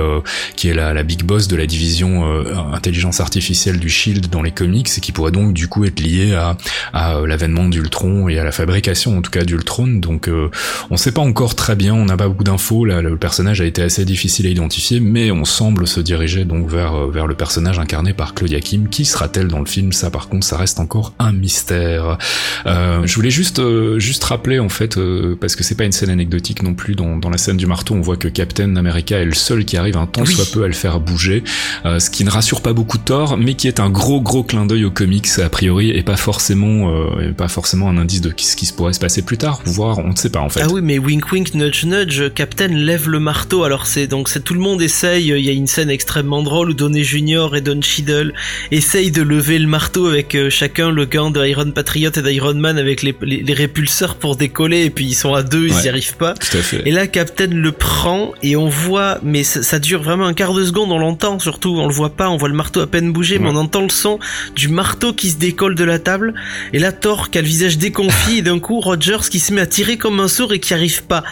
qui 0.55 0.67
est 0.69 0.73
la, 0.73 0.93
la 0.93 1.03
big 1.03 1.23
boss 1.23 1.47
de 1.47 1.55
la 1.55 1.65
division 1.65 2.34
intelligence 2.73 3.19
artificielle 3.19 3.79
du 3.79 3.89
Shield 3.89 4.27
dans 4.29 4.41
les 4.41 4.51
comics 4.51 4.89
et 4.97 5.01
qui 5.01 5.11
pourrait 5.11 5.31
donc 5.31 5.53
du 5.53 5.67
coup 5.67 5.85
être 5.85 5.99
lié 5.99 6.33
à, 6.33 6.57
à 6.93 7.15
euh, 7.15 7.27
l'avènement 7.27 7.67
d'Ultron 7.67 8.27
et 8.29 8.39
à 8.39 8.43
la 8.43 8.51
fabrication 8.51 9.17
en 9.17 9.21
tout 9.21 9.31
cas 9.31 9.43
d'Ultron. 9.43 9.87
Donc 9.87 10.27
euh, 10.27 10.49
on 10.89 10.97
sait 10.97 11.11
pas 11.11 11.21
encore 11.21 11.55
très 11.55 11.75
bien, 11.75 11.93
on 11.93 12.05
n'a 12.05 12.17
pas 12.17 12.27
beaucoup 12.27 12.43
d'infos. 12.43 12.85
Là, 12.85 13.01
le 13.01 13.17
personnage 13.17 13.61
a 13.61 13.65
été 13.65 13.81
assez 13.81 14.05
difficile 14.05 14.47
à 14.47 14.49
identifier, 14.49 14.99
mais 14.99 15.31
on 15.31 15.45
semble 15.45 15.87
se 15.87 15.99
diriger 15.99 16.45
donc 16.45 16.69
vers 16.69 17.07
vers 17.07 17.27
le 17.27 17.35
personnage 17.35 17.79
incarné 17.79 18.13
par 18.13 18.33
Claudia 18.33 18.59
Kim. 18.59 18.89
Qui 18.89 19.05
sera-t-elle 19.05 19.47
dans 19.47 19.59
le 19.59 19.65
film? 19.65 19.93
Ça, 19.93 20.09
par 20.09 20.27
contre, 20.27 20.45
ça 20.45 20.57
reste 20.57 20.79
encore 20.79 21.13
un 21.19 21.31
mystère. 21.31 22.17
Euh, 22.65 23.01
je 23.05 23.15
voulais 23.15 23.31
juste 23.31 23.61
juste 23.97 24.23
rappeler 24.23 24.59
en 24.59 24.69
fait 24.69 24.99
parce 25.39 25.55
que 25.55 25.63
c'est 25.63 25.75
pas 25.75 25.85
une 25.85 25.91
scène 25.91 26.09
anecdotique 26.09 26.63
non 26.63 26.73
plus. 26.73 26.95
Dans, 26.95 27.17
dans 27.17 27.29
la 27.29 27.37
scène 27.37 27.57
du 27.57 27.67
marteau, 27.67 27.93
on 27.93 28.01
voit 28.01 28.17
que 28.17 28.27
Captain 28.27 28.75
America 28.75 29.17
est 29.17 29.25
le 29.25 29.33
seul 29.33 29.65
qui 29.65 29.77
arrive 29.77 29.97
un 29.97 30.07
temps 30.07 30.25
soit 30.25 30.45
peu 30.51 30.63
à 30.63 30.67
le 30.67 30.73
faire 30.73 30.99
bouger, 30.99 31.43
ce 31.83 32.09
qui 32.09 32.23
ne 32.25 32.31
rassure 32.31 32.61
pas 32.61 32.73
beaucoup 32.73 32.97
tort, 32.97 33.37
mais 33.37 33.53
qui 33.53 33.67
est 33.67 33.79
un 33.79 33.89
gros 33.89 34.19
gros 34.19 34.43
clin 34.43 34.65
d'œil 34.65 34.85
aux 34.85 34.91
comics 34.91 35.27
a 35.43 35.49
priori 35.49 35.91
et 35.91 36.03
pas 36.03 36.17
forcément 36.17 36.91
euh, 36.91 37.31
pas 37.31 37.47
forcément 37.47 37.87
un 37.89 37.97
indice 37.97 38.21
de 38.21 38.33
ce 38.37 38.55
qui 38.55 38.65
se 38.65 38.73
pourrait 38.73 38.93
se 38.93 38.99
passer 38.99 39.21
plus 39.21 39.37
tard, 39.37 39.61
voire 39.65 39.99
on 39.99 40.09
ne 40.09 40.15
sait 40.15 40.29
pas 40.29 40.41
en 40.41 40.49
fait. 40.49 40.61
Ah 40.63 40.67
oui, 40.71 40.81
mais 40.81 40.97
wink 40.97 41.31
wink 41.31 41.53
nudge 41.53 41.85
nudge, 41.85 42.33
Captain 42.33 42.67
lève 42.67 43.07
le 43.07 43.19
marteau. 43.19 43.63
Alors 43.63 43.87
c'est 43.87 44.07
donc 44.07 44.27
c'est 44.29 44.43
tout 44.43 44.53
le 44.53 44.59
monde 44.59 44.81
essaye. 44.81 45.27
Il 45.27 45.45
y 45.45 45.49
a 45.49 45.53
une 45.53 45.67
scène 45.67 45.89
extrêmement 45.89 46.43
drôle 46.43 46.71
où 46.71 46.73
Donny 46.73 47.03
Junior 47.03 47.55
et 47.55 47.61
Don 47.61 47.81
Cheadle 47.81 48.33
essayent 48.71 49.11
de 49.11 49.21
lever 49.21 49.59
le 49.59 49.67
marteau 49.67 50.07
avec 50.07 50.35
euh, 50.35 50.49
chacun 50.49 50.91
le 50.91 51.05
gant 51.05 51.31
de 51.31 51.45
Iron 51.45 51.71
Patriot 51.71 52.11
et 52.15 52.21
d'Iron 52.21 52.55
Man 52.55 52.77
avec 52.77 53.03
les, 53.03 53.15
les, 53.21 53.53
répulseurs 53.53 54.15
pour 54.15 54.35
décoller 54.35 54.83
et 54.85 54.89
puis 54.89 55.05
ils 55.05 55.13
sont 55.13 55.33
à 55.33 55.43
deux, 55.43 55.67
ils 55.67 55.75
n'y 55.75 55.89
arrivent 55.89 56.17
pas. 56.17 56.33
Tout 56.33 56.57
à 56.57 56.61
fait. 56.61 56.81
Et 56.85 56.91
là 56.91 57.07
Captain 57.07 57.47
le 57.47 57.71
prend 57.71 58.31
et 58.41 58.55
on 58.55 58.67
voit, 58.67 59.19
mais 59.23 59.43
ça, 59.43 59.63
ça 59.63 59.79
dure 59.79 60.01
vraiment 60.01 60.25
un 60.25 60.33
quart 60.33 60.53
de 60.53 60.65
seconde, 60.65 60.91
on 60.91 60.97
l'entend 60.97 61.39
surtout, 61.39 61.75
on 61.77 61.87
le 61.87 61.93
voit 61.93 62.14
pas 62.15 62.29
on 62.29 62.37
voit 62.37 62.49
le 62.49 62.55
marteau 62.55 62.81
à 62.81 62.87
peine 62.87 63.11
bouger, 63.11 63.39
mais 63.39 63.49
on 63.49 63.55
entend 63.55 63.81
le 63.81 63.89
son 63.89 64.19
du 64.55 64.67
marteau 64.67 65.13
qui 65.13 65.31
se 65.31 65.37
décolle 65.37 65.75
de 65.75 65.83
la 65.83 65.99
table. 65.99 66.33
Et 66.73 66.79
là, 66.79 66.91
Thor 66.91 67.29
qui 67.29 67.37
a 67.37 67.41
le 67.41 67.47
visage 67.47 67.77
déconfit, 67.77 68.39
et 68.39 68.41
d'un 68.41 68.59
coup, 68.59 68.79
Rogers 68.79 69.29
qui 69.29 69.39
se 69.39 69.53
met 69.53 69.61
à 69.61 69.67
tirer 69.67 69.97
comme 69.97 70.19
un 70.19 70.27
sourd 70.27 70.53
et 70.53 70.59
qui 70.59 70.73
arrive 70.73 71.03
pas. 71.03 71.23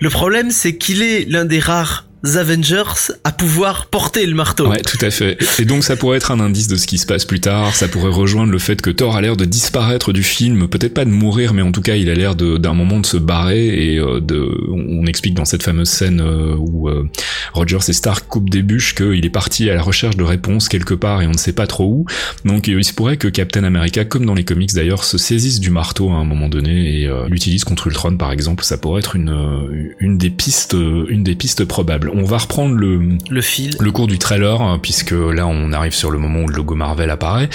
Le 0.00 0.10
problème, 0.10 0.50
c'est 0.50 0.76
qu'il 0.76 1.02
est 1.02 1.28
l'un 1.28 1.44
des 1.44 1.60
rares 1.60 2.07
Avengers 2.24 3.12
à 3.22 3.30
pouvoir 3.30 3.86
porter 3.86 4.26
le 4.26 4.34
marteau. 4.34 4.68
Ouais, 4.68 4.80
tout 4.80 4.98
à 5.00 5.10
fait. 5.10 5.38
Et 5.60 5.64
donc 5.64 5.84
ça 5.84 5.96
pourrait 5.96 6.16
être 6.16 6.32
un 6.32 6.40
indice 6.40 6.66
de 6.66 6.76
ce 6.76 6.86
qui 6.86 6.98
se 6.98 7.06
passe 7.06 7.24
plus 7.24 7.38
tard. 7.38 7.76
Ça 7.76 7.86
pourrait 7.86 8.10
rejoindre 8.10 8.50
le 8.50 8.58
fait 8.58 8.82
que 8.82 8.90
Thor 8.90 9.16
a 9.16 9.20
l'air 9.20 9.36
de 9.36 9.44
disparaître 9.44 10.12
du 10.12 10.24
film, 10.24 10.68
peut-être 10.68 10.94
pas 10.94 11.04
de 11.04 11.10
mourir, 11.10 11.54
mais 11.54 11.62
en 11.62 11.70
tout 11.70 11.80
cas 11.80 11.94
il 11.94 12.10
a 12.10 12.14
l'air 12.14 12.34
d'un 12.34 12.74
moment 12.74 12.98
de 12.98 13.06
se 13.06 13.16
barrer. 13.16 13.68
Et 13.68 13.98
euh, 13.98 14.20
de, 14.20 14.50
on 14.68 15.06
explique 15.06 15.34
dans 15.34 15.44
cette 15.44 15.62
fameuse 15.62 15.88
scène 15.88 16.20
euh, 16.20 16.56
où 16.58 16.88
euh, 16.88 17.08
Rogers 17.52 17.88
et 17.88 17.92
Stark 17.92 18.26
coupent 18.26 18.50
des 18.50 18.62
bûches 18.62 18.96
qu'il 18.96 19.24
est 19.24 19.30
parti 19.30 19.70
à 19.70 19.74
la 19.74 19.82
recherche 19.82 20.16
de 20.16 20.24
réponses 20.24 20.68
quelque 20.68 20.94
part 20.94 21.22
et 21.22 21.26
on 21.26 21.32
ne 21.32 21.38
sait 21.38 21.52
pas 21.52 21.68
trop 21.68 21.86
où. 21.86 22.06
Donc 22.44 22.66
il 22.66 22.84
se 22.84 22.92
pourrait 22.92 23.16
que 23.16 23.28
Captain 23.28 23.62
America, 23.62 24.04
comme 24.04 24.26
dans 24.26 24.34
les 24.34 24.44
comics 24.44 24.74
d'ailleurs, 24.74 25.04
se 25.04 25.18
saisisse 25.18 25.60
du 25.60 25.70
marteau 25.70 26.10
à 26.10 26.14
un 26.14 26.24
moment 26.24 26.48
donné 26.48 27.02
et 27.02 27.10
l'utilise 27.28 27.62
contre 27.62 27.86
Ultron 27.86 28.16
par 28.16 28.32
exemple. 28.32 28.64
Ça 28.64 28.76
pourrait 28.76 29.00
être 29.00 29.14
une 29.14 29.94
une 30.00 30.18
des 30.18 30.30
pistes 30.30 30.74
une 30.74 31.22
des 31.22 31.34
pistes 31.34 31.64
probables. 31.64 32.07
On 32.14 32.24
va 32.24 32.38
reprendre 32.38 32.74
le, 32.74 33.18
le 33.28 33.40
fil, 33.40 33.76
le 33.80 33.92
cours 33.92 34.06
du 34.06 34.18
trailer, 34.18 34.60
hein, 34.60 34.78
puisque 34.80 35.12
là 35.12 35.46
on 35.46 35.72
arrive 35.72 35.94
sur 35.94 36.10
le 36.10 36.18
moment 36.18 36.40
où 36.40 36.48
le 36.48 36.56
logo 36.56 36.74
Marvel 36.74 37.10
apparaît, 37.10 37.48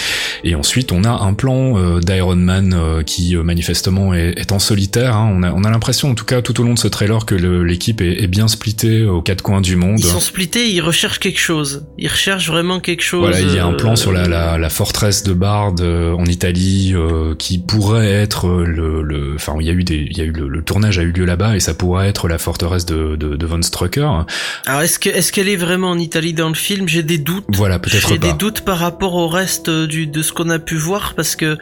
et 0.44 0.56
ensuite 0.56 0.92
on 0.92 1.04
a 1.04 1.10
un 1.10 1.34
plan 1.34 1.78
euh, 1.78 2.00
d'Iron 2.00 2.36
Man 2.36 2.74
euh, 2.74 3.04
qui 3.04 3.36
euh, 3.36 3.44
manifestement 3.44 4.13
est, 4.13 4.52
en 4.52 4.60
solitaire. 4.60 5.16
Hein. 5.16 5.32
On 5.34 5.44
a, 5.44 5.52
on 5.52 5.63
a 5.63 5.70
l'impression, 5.70 6.10
en 6.12 6.16
tout 6.16 6.26
cas 6.26 6.42
tout 6.42 6.60
au 6.60 6.63
long 6.63 6.74
de 6.74 6.80
ce 6.80 6.88
trailer, 6.88 7.26
que 7.26 7.36
l'équipe 7.36 8.02
est, 8.02 8.28
bien 8.28 8.48
splittée 8.48 9.06
aux 9.06 9.22
quatre 9.22 9.42
coins 9.42 9.62
du 9.62 9.76
monde. 9.76 10.00
Ils 10.00 10.06
sont 10.06 10.20
splittés, 10.20 10.70
ils 10.70 10.82
recherchent 10.82 11.20
quelque 11.20 11.39
chose. 11.39 11.86
Ils 11.98 12.08
recherchent 12.08 12.48
vraiment 12.48 12.80
quelque 12.80 13.04
chose. 13.04 13.22
Voilà, 13.22 13.42
il 13.42 13.54
y 13.54 13.60
a 13.60 13.66
un 13.66 13.74
plan 13.74 13.96
sur 13.96 14.12
la, 14.12 14.28
la, 14.28 14.58
la 14.58 14.70
forteresse 14.70 15.24
de 15.24 15.34
Bard 15.34 15.76
en 15.82 16.26
Italie 16.26 16.94
qui 17.38 17.60
pourrait 17.60 18.10
être 18.10 18.48
le, 18.48 19.34
enfin 19.36 19.54
il 19.60 19.68
y 19.68 19.70
a 19.70 19.74
eu 19.74 19.84
des, 19.84 20.08
il 20.10 20.18
y 20.18 20.22
a 20.22 20.24
eu 20.24 20.32
le, 20.32 20.63
tournage 20.63 21.00
a 21.00 21.02
eu 21.04 21.12
lieu 21.12 21.26
là-bas 21.26 21.56
et 21.56 21.60
ça 21.60 21.74
pourrait 21.74 22.08
être 22.08 22.28
la 22.28 22.38
forteresse 22.38 22.86
de, 22.86 23.16
de, 23.16 23.36
de 23.36 23.46
Von 23.46 23.62
Strucker. 23.62 24.26
Alors 24.65 24.82
est-ce 24.82 24.99
que 24.99 25.10
est-ce 25.10 25.32
qu'elle 25.32 25.49
est 25.49 25.56
vraiment 25.58 25.91
en 25.91 25.99
Italie 25.99 26.34
dans 26.34 26.49
le 26.49 26.56
film? 26.56 26.88
J'ai 26.88 27.03
des 27.03 27.17
doutes. 27.17 27.45
Voilà, 27.49 27.79
peut-être 27.79 28.08
J'ai 28.08 28.17
des 28.17 28.34
doutes 28.34 28.62
par 28.62 28.79
rapport 28.79 29.15
au 29.15 29.27
reste 29.27 29.69
du 29.69 30.08
de 30.08 30.21
ce 30.21 30.32
qu'on 30.32 30.49
a 30.49 30.60
pu 30.60 30.75
voir 30.75 31.13
parce 31.15 31.36
que 31.36 31.58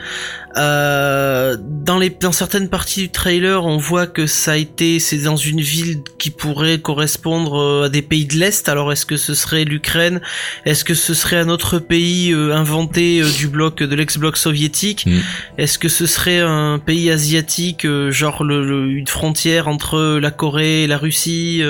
euh, 0.58 1.58
dans 1.60 1.98
les 1.98 2.10
dans 2.10 2.32
certaines 2.32 2.70
parties 2.70 3.02
du 3.02 3.10
trailer, 3.10 3.66
on 3.66 3.78
voit 3.78 4.08
que 4.08 4.28
ça 4.28 4.54
a 4.54 4.56
été 4.58 5.00
c'est 5.00 5.18
dans 5.18 5.38
une 5.38 5.62
ville 5.62 6.02
qui 6.18 6.30
pourrait 6.30 6.80
correspondre 6.80 7.60
euh, 7.60 7.86
à 7.86 7.90
des 7.90 8.02
pays 8.02 8.26
de 8.26 8.36
l'est. 8.36 8.68
Alors 8.68 8.92
est-ce 8.92 9.06
que 9.06 9.18
ce 9.18 9.34
serait 9.34 9.64
l'Ukraine? 9.64 10.22
Est-ce 10.66 10.84
que 10.84 10.94
ce 10.94 11.14
serait 11.14 11.38
un 11.38 11.50
autre 11.50 11.80
pays 11.80 12.34
euh, 12.34 12.54
inventé 12.54 13.22
du 13.38 13.48
bloc 13.48 13.82
de 13.82 13.96
l'ex-bloc 13.96 14.38
soviétique? 14.38 15.06
Mm. 15.06 15.20
Est-ce 15.58 15.80
que 15.80 15.90
ce 15.90 16.06
serait 16.06 16.40
un 16.40 16.80
pays 16.80 17.10
asiatique 17.12 17.88
genre 18.10 18.44
le, 18.44 18.90
une 18.90 19.08
frontière 19.08 19.68
entre 19.68 20.20
la 20.20 20.32
Corée 20.32 20.84
et 20.84 20.88
la 20.88 20.98
Russie? 20.98 21.64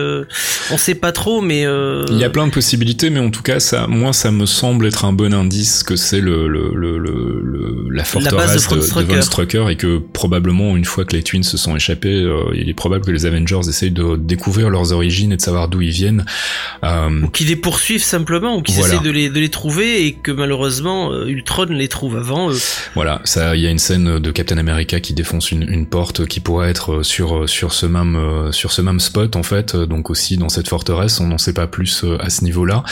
On 0.71 0.77
sait 0.77 0.95
pas 1.01 1.11
trop 1.11 1.41
mais 1.41 1.61
il 1.61 2.17
y 2.17 2.23
a 2.23 2.29
plein 2.29 2.47
de 2.47 2.51
possibilités 2.51 3.09
mais 3.09 3.19
en 3.19 3.29
tout 3.29 3.41
cas 3.41 3.59
ça 3.59 3.87
moi 3.87 4.13
ça 4.13 4.31
me 4.31 4.45
semble 4.45 4.85
être 4.85 5.05
un 5.05 5.13
bon 5.13 5.33
indice 5.33 5.83
que 5.83 5.95
c'est 5.95 6.21
le, 6.21 6.47
le, 6.47 6.71
le, 6.73 6.97
le, 6.97 7.87
la 7.89 8.03
forteresse 8.03 8.67
de, 8.67 8.75
Von 9.03 9.21
Strucker 9.21 9.65
et 9.69 9.75
que 9.75 9.97
probablement 9.97 10.75
une 10.75 10.85
fois 10.85 11.05
que 11.05 11.15
les 11.15 11.23
Twins 11.23 11.43
se 11.43 11.57
sont 11.57 11.75
échappés, 11.75 12.21
euh, 12.21 12.51
il 12.53 12.69
est 12.69 12.73
probable 12.73 13.05
que 13.05 13.11
les 13.11 13.25
Avengers 13.25 13.61
essayent 13.67 13.91
de 13.91 14.15
découvrir 14.15 14.69
leurs 14.69 14.91
origines 14.91 15.31
et 15.31 15.37
de 15.37 15.41
savoir 15.41 15.67
d'où 15.67 15.81
ils 15.81 15.91
viennent. 15.91 16.25
Euh, 16.83 17.21
ou 17.23 17.27
qu'ils 17.29 17.47
les 17.47 17.55
poursuivent 17.55 18.03
simplement, 18.03 18.57
ou 18.57 18.61
qu'ils 18.61 18.79
essaient 18.79 18.99
de 18.99 19.11
les, 19.11 19.29
de 19.29 19.39
les 19.39 19.49
trouver 19.49 20.05
et 20.05 20.13
que 20.13 20.31
malheureusement 20.31 21.11
euh, 21.11 21.25
Ultron 21.25 21.65
les 21.69 21.87
trouve 21.87 22.17
avant 22.17 22.51
eux. 22.51 22.59
Voilà, 22.95 23.21
ça, 23.23 23.55
il 23.55 23.61
y 23.61 23.67
a 23.67 23.69
une 23.69 23.79
scène 23.79 24.19
de 24.19 24.31
Captain 24.31 24.57
America 24.57 24.99
qui 24.99 25.13
défonce 25.13 25.51
une, 25.51 25.63
une 25.63 25.85
porte 25.85 26.25
qui 26.25 26.39
pourrait 26.39 26.69
être 26.69 27.03
sur 27.03 27.47
sur 27.49 27.73
ce 27.73 27.85
même 27.85 28.51
sur 28.51 28.71
ce 28.71 28.81
même 28.81 28.99
spot 28.99 29.35
en 29.35 29.43
fait, 29.43 29.75
donc 29.75 30.09
aussi 30.09 30.37
dans 30.37 30.49
cette 30.49 30.67
forteresse. 30.67 30.90
On 31.19 31.27
n'en 31.27 31.37
sait 31.37 31.53
pas 31.53 31.67
plus 31.67 32.05
à 32.19 32.29
ce 32.29 32.43
niveau-là. 32.43 32.83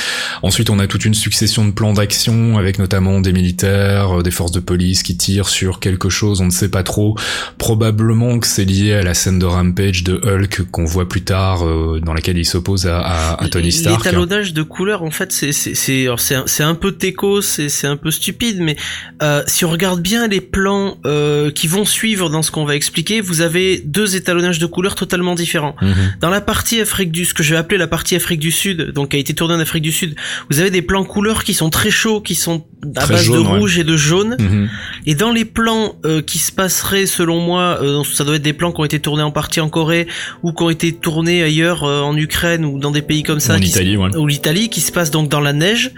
Ensuite, 0.42 0.70
on 0.70 0.80
a 0.80 0.88
toute 0.88 1.06
une 1.06 1.14
succession 1.14 1.66
de 1.66 1.72
plans 1.72 1.94
d'action 1.94 2.58
avec 2.58 2.80
notamment 2.80 3.22
des 3.22 3.34
militaires, 3.34 4.24
des 4.24 4.32
forces 4.32 4.52
de 4.52 4.60
police 4.60 5.04
qui 5.04 5.18
tirent 5.18 5.50
sur 5.50 5.80
quelque 5.80 6.10
chose, 6.10 6.42
on 6.42 6.46
ne 6.46 6.52
sait 6.52 6.70
pas 6.70 6.84
trop. 6.84 7.16
Probablement 7.58 8.40
que 8.40 8.48
c'est 8.48 8.66
lié 8.66 8.94
à 8.94 9.04
la 9.04 9.14
scène 9.14 9.40
de 9.40 9.46
Rampage 9.46 10.04
de 10.04 10.20
Hulk 10.24 10.64
qu'on 10.72 10.86
voit 10.86 11.08
plus 11.08 11.22
tard, 11.22 11.66
euh, 11.66 12.00
dans 12.04 12.14
laquelle 12.14 12.38
il 12.38 12.46
s'oppose 12.46 12.88
à, 12.88 13.34
à, 13.34 13.50
Tony 13.50 13.72
Stark. 13.72 14.04
L'étalonnage 14.04 14.54
de 14.54 14.64
couleurs, 14.64 15.04
en 15.04 15.12
fait, 15.12 15.32
c'est 15.32 15.52
c'est 15.52 16.08
c'est 16.46 16.64
un 16.64 16.76
peu 16.76 16.92
teco, 16.94 17.42
c'est 17.42 17.70
c'est 17.70 17.88
un 17.88 17.98
peu 17.98 18.12
stupide, 18.12 18.58
mais 18.60 18.76
euh, 19.22 19.44
si 19.48 19.66
on 19.66 19.70
regarde 19.70 20.02
bien 20.02 20.28
les 20.28 20.42
plans 20.42 20.98
euh, 21.06 21.52
qui 21.52 21.68
vont 21.68 21.86
suivre 21.86 22.30
dans 22.30 22.42
ce 22.42 22.52
qu'on 22.52 22.66
va 22.66 22.76
expliquer, 22.76 23.22
vous 23.22 23.42
avez 23.42 23.82
deux 23.86 24.16
étalonnages 24.16 24.60
de 24.60 24.66
couleurs 24.66 24.96
totalement 24.96 25.36
différents. 25.36 25.76
Mhm. 25.82 26.14
Dans 26.22 26.30
la 26.30 26.42
partie 26.42 26.80
Afrique 26.82 27.12
du, 27.12 27.26
ce 27.26 27.34
que 27.34 27.44
je 27.44 27.54
vais 27.54 27.60
appeler 27.60 27.78
la 27.78 27.88
partie 27.90 28.16
Afrique 28.16 28.40
du 28.40 28.52
Sud, 28.52 28.92
donc 28.92 29.10
qui 29.10 29.18
a 29.18 29.20
été 29.20 29.34
tournée 29.34 29.56
en 29.56 29.60
Afrique 29.60 29.84
du 29.84 29.92
Sud, 29.92 30.16
vous 30.50 30.60
avez 30.60 30.72
des 30.72 30.82
plans 30.82 31.04
couleurs 31.04 31.44
qui 31.44 31.54
sont 31.54 31.70
très 31.70 31.92
chauds, 31.92 32.22
qui 32.22 32.36
sont 32.36 32.66
à 32.96 33.06
base 33.06 33.30
de 33.30 33.38
rouge 33.38 33.78
et 33.78 33.84
de 33.84 33.98
jaune, 33.98 34.38
mhm. 34.40 34.70
et 35.06 35.16
dans 35.16 35.32
les 35.32 35.46
plans 35.46 35.96
euh, 36.06 36.22
qui 36.22 36.38
se 36.38 36.52
passeraient 36.52 37.06
selon 37.06 37.40
moi, 37.40 37.80
euh, 37.82 38.04
ça 38.04 38.24
doit 38.24 38.36
être 38.36 38.42
des 38.42 38.54
plans 38.54 38.72
qui 38.72 38.80
ont 38.80 38.86
été 38.86 39.00
tournés 39.00 39.24
en 39.24 39.32
partie 39.32 39.60
en 39.60 39.70
Corée 39.70 40.08
ou 40.44 40.54
qui 40.54 40.64
ont 40.64 40.70
été 40.70 40.94
tournés 40.94 41.44
ailleurs 41.44 41.84
euh, 41.84 42.02
en 42.02 42.16
Ukraine 42.16 42.64
ou 42.66 42.80
dans 42.80 42.92
des 42.92 43.02
pays 43.02 43.24
comme 43.24 43.40
ça, 43.40 43.58
ou 43.58 44.28
l'Italie, 44.28 44.70
qui 44.70 44.82
se 44.82 44.92
passe 44.92 45.12
donc 45.12 45.30
dans 45.30 45.42
la 45.42 45.54
neige 45.54 45.92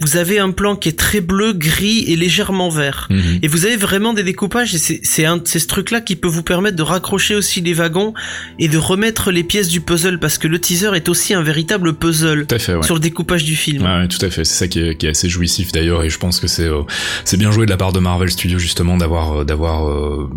vous 0.00 0.16
avez 0.16 0.38
un 0.38 0.50
plan 0.50 0.76
qui 0.76 0.88
est 0.88 0.98
très 0.98 1.20
bleu, 1.20 1.52
gris 1.52 2.04
et 2.06 2.16
légèrement 2.16 2.68
vert. 2.68 3.06
Mhm. 3.10 3.40
Et 3.42 3.48
vous 3.48 3.66
avez 3.66 3.76
vraiment 3.76 4.12
des 4.14 4.22
découpages 4.22 4.74
et 4.74 4.78
c'est 4.78 5.00
c'est 5.02 5.24
un 5.24 5.40
c'est 5.44 5.58
ce 5.58 5.66
truc 5.66 5.90
là 5.90 6.00
qui 6.00 6.16
peut 6.16 6.28
vous 6.28 6.42
permettre 6.42 6.76
de 6.76 6.82
raccrocher 6.82 7.34
aussi 7.34 7.60
les 7.60 7.74
wagons 7.74 8.14
et 8.58 8.68
de 8.68 8.78
remettre 8.78 9.30
les 9.30 9.44
pièces 9.44 9.68
du 9.68 9.80
puzzle 9.80 10.18
parce 10.18 10.38
que 10.38 10.48
le 10.48 10.58
teaser 10.58 10.90
est 10.94 11.08
aussi 11.08 11.34
un 11.34 11.42
véritable 11.42 11.94
puzzle 11.94 12.46
Tout 12.46 12.54
à 12.54 12.58
fait, 12.58 12.74
ouais. 12.74 12.82
sur 12.82 12.94
le 12.94 13.00
découpage 13.00 13.44
du 13.44 13.56
film. 13.56 13.84
Ouais, 13.84 14.08
tout 14.08 14.24
à 14.24 14.30
fait. 14.30 14.44
C'est 14.44 14.54
ça 14.54 14.68
qui 14.68 14.80
est, 14.80 14.96
qui 14.96 15.06
est 15.06 15.10
assez 15.10 15.28
jouissif 15.28 15.72
d'ailleurs, 15.72 16.02
et 16.02 16.10
je 16.10 16.18
pense 16.18 16.40
que 16.40 16.46
c'est 16.46 16.66
euh, 16.66 16.82
c'est 17.24 17.36
bien 17.36 17.50
joué 17.50 17.66
de 17.66 17.70
la 17.70 17.76
part 17.76 17.92
de 17.92 18.00
Marvel 18.00 18.30
Studios 18.30 18.58
justement 18.58 18.96
d'avoir 18.96 19.40
euh, 19.40 19.44
d'avoir 19.44 19.88
euh, 19.88 20.30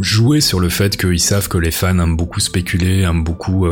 joué 0.00 0.40
sur 0.40 0.60
le 0.60 0.68
fait 0.68 0.96
qu'ils 0.96 1.20
savent 1.20 1.48
que 1.48 1.58
les 1.58 1.70
fans 1.70 1.98
aiment 1.98 2.16
beaucoup 2.16 2.40
spéculer, 2.40 3.00
aiment 3.00 3.24
beaucoup 3.24 3.66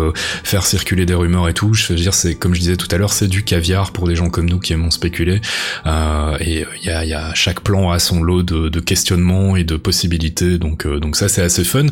faire 0.44 0.64
circuler 0.66 1.06
des 1.06 1.14
rumeurs 1.14 1.48
et 1.48 1.54
tout. 1.54 1.72
Je 1.74 1.92
veux 1.92 1.98
dire, 1.98 2.14
c'est 2.14 2.34
comme 2.34 2.54
je 2.54 2.60
disais 2.60 2.76
tout 2.76 2.88
à 2.90 2.98
l'heure, 2.98 3.12
c'est 3.12 3.28
du 3.28 3.44
caviar 3.44 3.92
pour 3.92 4.08
des 4.08 4.16
gens 4.16 4.30
comme 4.30 4.48
nous 4.48 4.58
qui 4.58 4.72
aimons 4.72 4.90
spéculer. 4.90 5.35
Euh, 5.86 6.36
et 6.40 6.64
il 6.82 6.86
y 6.86 6.90
a, 6.90 7.04
y 7.04 7.14
a 7.14 7.34
chaque 7.34 7.60
plan 7.60 7.90
a 7.90 7.98
son 7.98 8.22
lot 8.22 8.42
de, 8.42 8.68
de 8.68 8.80
questionnements 8.80 9.56
et 9.56 9.64
de 9.64 9.76
possibilités, 9.76 10.58
donc 10.58 10.86
euh, 10.86 10.98
donc 11.00 11.16
ça 11.16 11.28
c'est 11.28 11.42
assez 11.42 11.64
fun. 11.64 11.86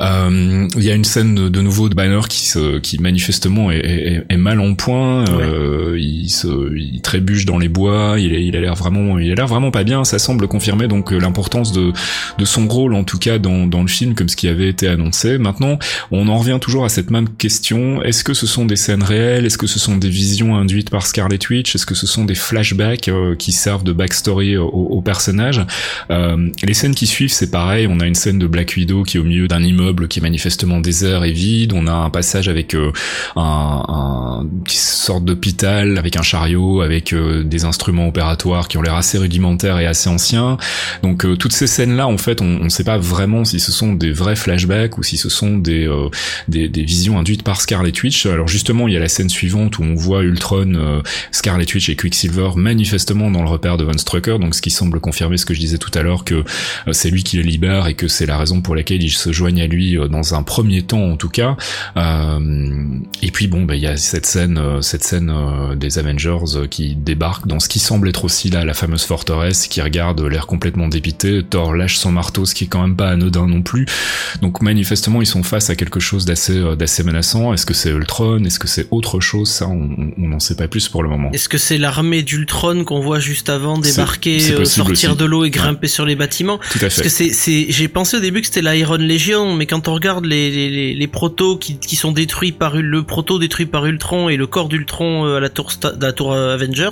Euh, 0.00 0.68
Il 0.76 0.84
y 0.84 0.90
a 0.90 0.94
une 0.94 1.04
scène 1.04 1.34
de, 1.34 1.48
de 1.48 1.60
nouveau 1.60 1.88
de 1.88 1.94
Banner 1.94 2.20
qui 2.28 2.46
se, 2.46 2.78
qui 2.78 2.98
manifestement 2.98 3.70
est, 3.70 3.78
est, 3.78 4.24
est 4.28 4.36
mal 4.36 4.60
en 4.60 4.74
point. 4.74 5.24
Euh, 5.28 5.96
il 5.98 6.28
se, 6.28 6.74
il 6.76 7.00
trébuche 7.00 7.44
dans 7.44 7.58
les 7.58 7.68
bois. 7.68 8.16
Il, 8.18 8.34
est, 8.34 8.44
il 8.44 8.56
a 8.56 8.60
l'air 8.60 8.74
vraiment, 8.74 9.18
il 9.18 9.30
a 9.30 9.34
l'air 9.34 9.46
vraiment 9.46 9.70
pas 9.70 9.84
bien. 9.84 10.04
Ça 10.04 10.18
semble 10.18 10.48
confirmer 10.48 10.88
donc 10.88 11.12
euh, 11.12 11.18
l'importance 11.18 11.72
de, 11.72 11.92
de 12.38 12.44
son 12.44 12.66
rôle 12.68 12.94
en 12.94 13.04
tout 13.04 13.18
cas 13.18 13.38
dans, 13.38 13.66
dans 13.66 13.82
le 13.82 13.88
film 13.88 14.14
comme 14.14 14.28
ce 14.28 14.36
qui 14.36 14.48
avait 14.48 14.68
été 14.68 14.88
annoncé. 14.88 15.38
Maintenant, 15.38 15.78
on 16.10 16.28
en 16.28 16.38
revient 16.38 16.58
toujours 16.60 16.84
à 16.84 16.88
cette 16.88 17.10
même 17.10 17.28
question. 17.28 18.02
Est-ce 18.02 18.24
que 18.24 18.34
ce 18.34 18.46
sont 18.46 18.66
des 18.66 18.76
scènes 18.76 19.02
réelles? 19.02 19.46
Est-ce 19.46 19.58
que 19.58 19.66
ce 19.66 19.78
sont 19.78 19.96
des 19.96 20.08
visions 20.08 20.56
induites 20.56 20.90
par 20.90 21.06
Scarlet 21.06 21.38
Witch? 21.48 21.74
Est-ce 21.74 21.86
que 21.86 21.94
ce 21.94 22.06
sont 22.06 22.24
des 22.24 22.34
flashbacks? 22.34 22.89
Euh, 23.08 23.34
qui 23.36 23.52
servent 23.52 23.84
de 23.84 23.92
backstory 23.92 24.56
au, 24.56 24.66
au 24.66 25.00
personnage 25.00 25.60
euh, 26.10 26.50
Les 26.62 26.74
scènes 26.74 26.94
qui 26.94 27.06
suivent, 27.06 27.32
c'est 27.32 27.50
pareil. 27.50 27.86
On 27.90 28.00
a 28.00 28.06
une 28.06 28.14
scène 28.14 28.38
de 28.38 28.46
Black 28.46 28.74
Widow 28.76 29.02
qui 29.02 29.16
est 29.16 29.20
au 29.20 29.24
milieu 29.24 29.48
d'un 29.48 29.62
immeuble 29.62 30.08
qui 30.08 30.18
est 30.18 30.22
manifestement 30.22 30.80
désert 30.80 31.24
et 31.24 31.32
vide. 31.32 31.72
On 31.74 31.86
a 31.86 31.92
un 31.92 32.10
passage 32.10 32.48
avec 32.48 32.74
euh, 32.74 32.92
un, 33.36 33.84
un 33.88 34.46
petit 34.64 34.76
sorte 34.76 35.24
d'hôpital 35.24 35.98
avec 35.98 36.16
un 36.16 36.22
chariot, 36.22 36.82
avec 36.82 37.14
des 37.14 37.64
instruments 37.64 38.08
opératoires 38.08 38.68
qui 38.68 38.78
ont 38.78 38.82
l'air 38.82 38.94
assez 38.94 39.18
rudimentaires 39.18 39.78
et 39.78 39.86
assez 39.86 40.08
anciens. 40.08 40.56
Donc 41.02 41.26
toutes 41.38 41.52
ces 41.52 41.66
scènes-là, 41.66 42.06
en 42.06 42.18
fait, 42.18 42.40
on 42.40 42.64
ne 42.64 42.68
sait 42.68 42.84
pas 42.84 42.98
vraiment 42.98 43.44
si 43.44 43.60
ce 43.60 43.72
sont 43.72 43.92
des 43.92 44.12
vrais 44.12 44.36
flashbacks 44.36 44.98
ou 44.98 45.02
si 45.02 45.16
ce 45.16 45.28
sont 45.28 45.56
des, 45.56 45.86
euh, 45.86 46.08
des, 46.48 46.68
des 46.68 46.82
visions 46.82 47.18
induites 47.18 47.42
par 47.42 47.60
Scarlet 47.60 47.92
Witch. 48.02 48.26
Alors 48.26 48.48
justement, 48.48 48.88
il 48.88 48.94
y 48.94 48.96
a 48.96 49.00
la 49.00 49.08
scène 49.08 49.28
suivante 49.28 49.78
où 49.78 49.82
on 49.82 49.94
voit 49.94 50.22
Ultron, 50.22 50.74
euh, 50.74 51.02
Scarlet 51.30 51.66
Witch 51.72 51.88
et 51.88 51.96
Quicksilver 51.96 52.50
manifestement 52.80 53.30
dans 53.30 53.42
le 53.42 53.48
repère 53.48 53.76
de 53.76 53.84
Von 53.84 53.98
Strucker, 53.98 54.38
donc 54.38 54.54
ce 54.54 54.62
qui 54.62 54.70
semble 54.70 55.00
confirmer 55.00 55.36
ce 55.36 55.44
que 55.44 55.52
je 55.52 55.60
disais 55.60 55.76
tout 55.76 55.90
à 55.92 56.00
l'heure 56.00 56.24
que 56.24 56.36
euh, 56.36 56.92
c'est 56.92 57.10
lui 57.10 57.22
qui 57.22 57.36
les 57.36 57.42
libère 57.42 57.88
et 57.88 57.94
que 57.94 58.08
c'est 58.08 58.24
la 58.24 58.38
raison 58.38 58.62
pour 58.62 58.74
laquelle 58.74 59.02
ils 59.02 59.10
se 59.10 59.32
joignent 59.32 59.60
à 59.60 59.66
lui 59.66 59.98
euh, 59.98 60.08
dans 60.08 60.34
un 60.34 60.42
premier 60.42 60.80
temps 60.80 61.04
en 61.04 61.16
tout 61.18 61.28
cas. 61.28 61.58
Euh, 61.98 62.38
et 63.20 63.30
puis 63.32 63.48
bon, 63.48 63.64
bah, 63.64 63.76
il 63.76 63.82
y 63.82 63.86
a 63.86 63.98
cette 63.98 64.24
scène, 64.24 64.58
cette 64.80 65.04
scène 65.04 65.30
des 65.76 65.98
Avengers 65.98 66.68
qui 66.70 66.96
débarquent 66.96 67.46
dans 67.46 67.60
ce 67.60 67.68
qui 67.68 67.80
semble 67.80 68.08
être 68.08 68.24
aussi 68.24 68.48
là 68.48 68.64
la 68.64 68.72
fameuse 68.72 69.04
forteresse, 69.04 69.66
qui 69.66 69.82
regarde 69.82 70.22
l'air 70.22 70.46
complètement 70.46 70.88
dépité. 70.88 71.42
Thor 71.42 71.74
lâche 71.74 71.98
son 71.98 72.12
marteau, 72.12 72.46
ce 72.46 72.54
qui 72.54 72.64
est 72.64 72.68
quand 72.68 72.80
même 72.80 72.96
pas 72.96 73.10
anodin 73.10 73.46
non 73.46 73.60
plus. 73.60 73.84
Donc 74.40 74.62
manifestement, 74.62 75.20
ils 75.20 75.26
sont 75.26 75.42
face 75.42 75.68
à 75.68 75.76
quelque 75.76 76.00
chose 76.00 76.24
d'assez 76.24 76.58
d'assez 76.78 77.02
menaçant. 77.02 77.52
Est-ce 77.52 77.66
que 77.66 77.74
c'est 77.74 77.90
Ultron? 77.90 78.42
Est-ce 78.44 78.58
que 78.58 78.68
c'est 78.68 78.86
autre 78.90 79.20
chose? 79.20 79.50
Ça, 79.50 79.68
on 79.68 79.96
n'en 80.16 80.40
sait 80.40 80.56
pas 80.56 80.66
plus 80.66 80.88
pour 80.88 81.02
le 81.02 81.10
moment. 81.10 81.30
Est-ce 81.32 81.50
que 81.50 81.58
c'est 81.58 81.76
l'armée 81.76 82.22
d'Ultron? 82.22 82.59
Qu'on 82.84 83.00
voit 83.00 83.18
juste 83.20 83.48
avant 83.48 83.78
débarquer, 83.78 84.36
euh, 84.52 84.56
possible 84.58 84.66
sortir 84.66 85.10
aussi. 85.12 85.18
de 85.18 85.24
l'eau 85.24 85.44
et 85.44 85.50
grimper 85.50 85.88
sur 85.88 86.04
les 86.04 86.14
bâtiments 86.16 86.58
Tout 86.70 86.78
à 86.78 86.82
Parce 86.82 87.00
que 87.02 87.08
c'est, 87.08 87.30
c'est, 87.32 87.66
j'ai 87.70 87.88
pensé 87.88 88.16
au 88.18 88.20
début 88.20 88.40
que 88.40 88.46
c'était 88.46 88.62
l'Iron 88.62 88.96
Legion, 88.98 89.54
mais 89.56 89.66
quand 89.66 89.88
on 89.88 89.94
regarde 89.94 90.24
les, 90.26 90.50
les, 90.50 90.70
les, 90.70 90.94
les 90.94 91.06
protos 91.06 91.56
qui, 91.56 91.78
qui 91.78 91.96
sont 91.96 92.12
détruits 92.12 92.52
par 92.52 92.76
le 92.76 93.02
proto 93.02 93.38
détruit 93.38 93.66
par 93.66 93.86
Ultron 93.86 94.28
et 94.28 94.36
le 94.36 94.46
corps 94.46 94.68
d'Ultron 94.68 95.24
euh, 95.26 95.36
à 95.36 95.40
la 95.40 95.48
tour, 95.48 95.70
Sta- 95.70 95.98
la 96.00 96.12
tour 96.12 96.32
euh, 96.32 96.54
Avengers, 96.54 96.90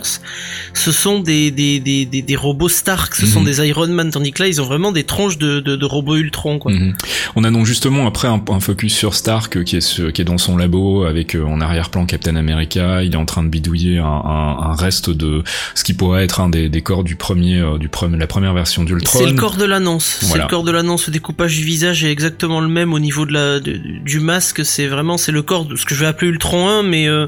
ce 0.74 0.92
sont 0.92 1.20
des, 1.20 1.50
des, 1.50 1.80
des, 1.80 2.04
des, 2.06 2.22
des 2.22 2.36
robots 2.36 2.68
Stark, 2.68 3.14
ce 3.14 3.26
sont 3.26 3.40
Mhm. 3.40 3.46
des 3.46 3.68
Iron 3.68 3.88
Man, 3.88 4.10
tandis 4.10 4.32
que 4.32 4.42
là 4.42 4.48
ils 4.48 4.60
ont 4.60 4.64
vraiment 4.64 4.92
des 4.92 5.04
tronches 5.04 5.38
de, 5.38 5.60
de, 5.60 5.76
de 5.76 5.84
robots 5.84 6.16
Ultron, 6.16 6.58
quoi. 6.58 6.72
Mhm. 6.72 6.94
On 7.36 7.44
a 7.44 7.50
donc 7.50 7.66
justement 7.66 8.06
après 8.06 8.28
un, 8.28 8.42
un 8.50 8.60
focus 8.60 8.94
sur 8.94 9.14
Stark 9.14 9.62
qui 9.64 9.76
est 9.76 9.80
ce- 9.80 10.10
qui 10.10 10.22
est 10.22 10.24
dans 10.24 10.38
son 10.38 10.56
labo 10.56 11.04
avec 11.04 11.34
euh, 11.36 11.44
en 11.44 11.60
arrière-plan 11.60 12.06
Captain 12.06 12.36
America. 12.36 13.02
Il 13.02 13.12
est 13.12 13.16
en 13.16 13.24
train 13.26 13.42
de 13.42 13.48
bidouiller 13.48 13.98
un, 13.98 14.04
un- 14.06 14.56
un 14.70 14.74
reste 14.74 15.10
de 15.10 15.42
ce 15.74 15.84
qui 15.84 15.94
pourrait 15.94 16.24
être 16.24 16.40
un 16.40 16.48
des, 16.48 16.68
des 16.68 16.82
corps 16.82 17.04
du 17.04 17.16
premier 17.16 17.56
euh, 17.58 17.78
du 17.78 17.88
premier 17.88 18.16
la 18.18 18.26
première 18.26 18.54
version 18.54 18.84
d'Ultron. 18.84 19.18
C'est 19.18 19.26
le 19.26 19.32
corps 19.34 19.56
de 19.56 19.64
l'annonce. 19.64 20.18
C'est 20.22 20.38
le 20.38 20.46
corps 20.46 20.64
de 20.64 20.70
l'annonce. 20.70 21.06
Le 21.06 21.12
découpage 21.12 21.56
du 21.56 21.64
visage 21.64 22.04
est 22.04 22.10
exactement 22.10 22.60
le 22.60 22.68
même 22.68 22.92
au 22.92 22.98
niveau 22.98 23.26
de 23.26 23.32
la 23.32 23.60
de- 23.60 23.76
du 24.04 24.20
masque. 24.20 24.64
C'est 24.64 24.86
vraiment 24.86 25.18
c'est 25.18 25.32
le 25.32 25.42
corps 25.42 25.64
de 25.64 25.76
ce 25.76 25.84
que 25.84 25.94
je 25.94 26.00
vais 26.00 26.06
appeler 26.06 26.30
Ultron 26.30 26.68
1, 26.68 26.82
mais 26.82 27.08
euh, 27.08 27.26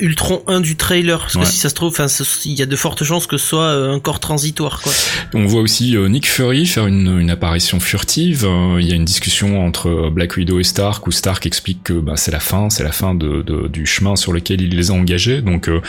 Ultron 0.00 0.42
1 0.46 0.60
du 0.60 0.76
trailer. 0.76 1.18
Parce 1.20 1.34
Ouais. 1.34 1.42
que 1.42 1.48
si 1.48 1.56
ça 1.58 1.68
se 1.68 1.74
trouve, 1.74 1.88
enfin, 1.90 2.06
il 2.44 2.52
y 2.52 2.62
a 2.62 2.66
de 2.66 2.76
fortes 2.76 3.04
chances 3.04 3.26
que 3.26 3.36
ce 3.38 3.46
soit 3.46 3.62
euh, 3.64 3.92
un 3.94 4.00
corps 4.00 4.20
transitoire, 4.20 4.80
quoi. 4.82 4.92
On 5.34 5.46
voit 5.46 5.60
aussi 5.60 5.96
Nick 6.08 6.28
Fury 6.28 6.66
faire 6.66 6.86
une, 6.86 7.18
une 7.20 7.30
apparition 7.30 7.80
furtive. 7.80 8.46
Il 8.78 8.86
y 8.86 8.92
a 8.92 8.94
une 8.94 9.04
discussion 9.04 9.64
entre 9.64 10.10
Black 10.10 10.36
Widow 10.36 10.58
et 10.60 10.64
Stark 10.64 11.06
où 11.06 11.10
Stark 11.12 11.46
explique 11.46 11.82
que 11.84 11.92
bah, 11.94 12.14
c'est 12.16 12.30
la 12.30 12.40
fin, 12.40 12.68
c'est 12.70 12.82
la 12.84 12.92
fin 12.92 13.14
de, 13.14 13.42
de- 13.42 13.68
du 13.68 13.86
chemin 13.86 14.16
sur 14.16 14.32
lequel 14.32 14.60
il 14.60 14.76
les 14.76 14.90
a 14.90 14.94
engagés. 14.94 15.40
Donc 15.42 15.68
euh, 15.68 15.80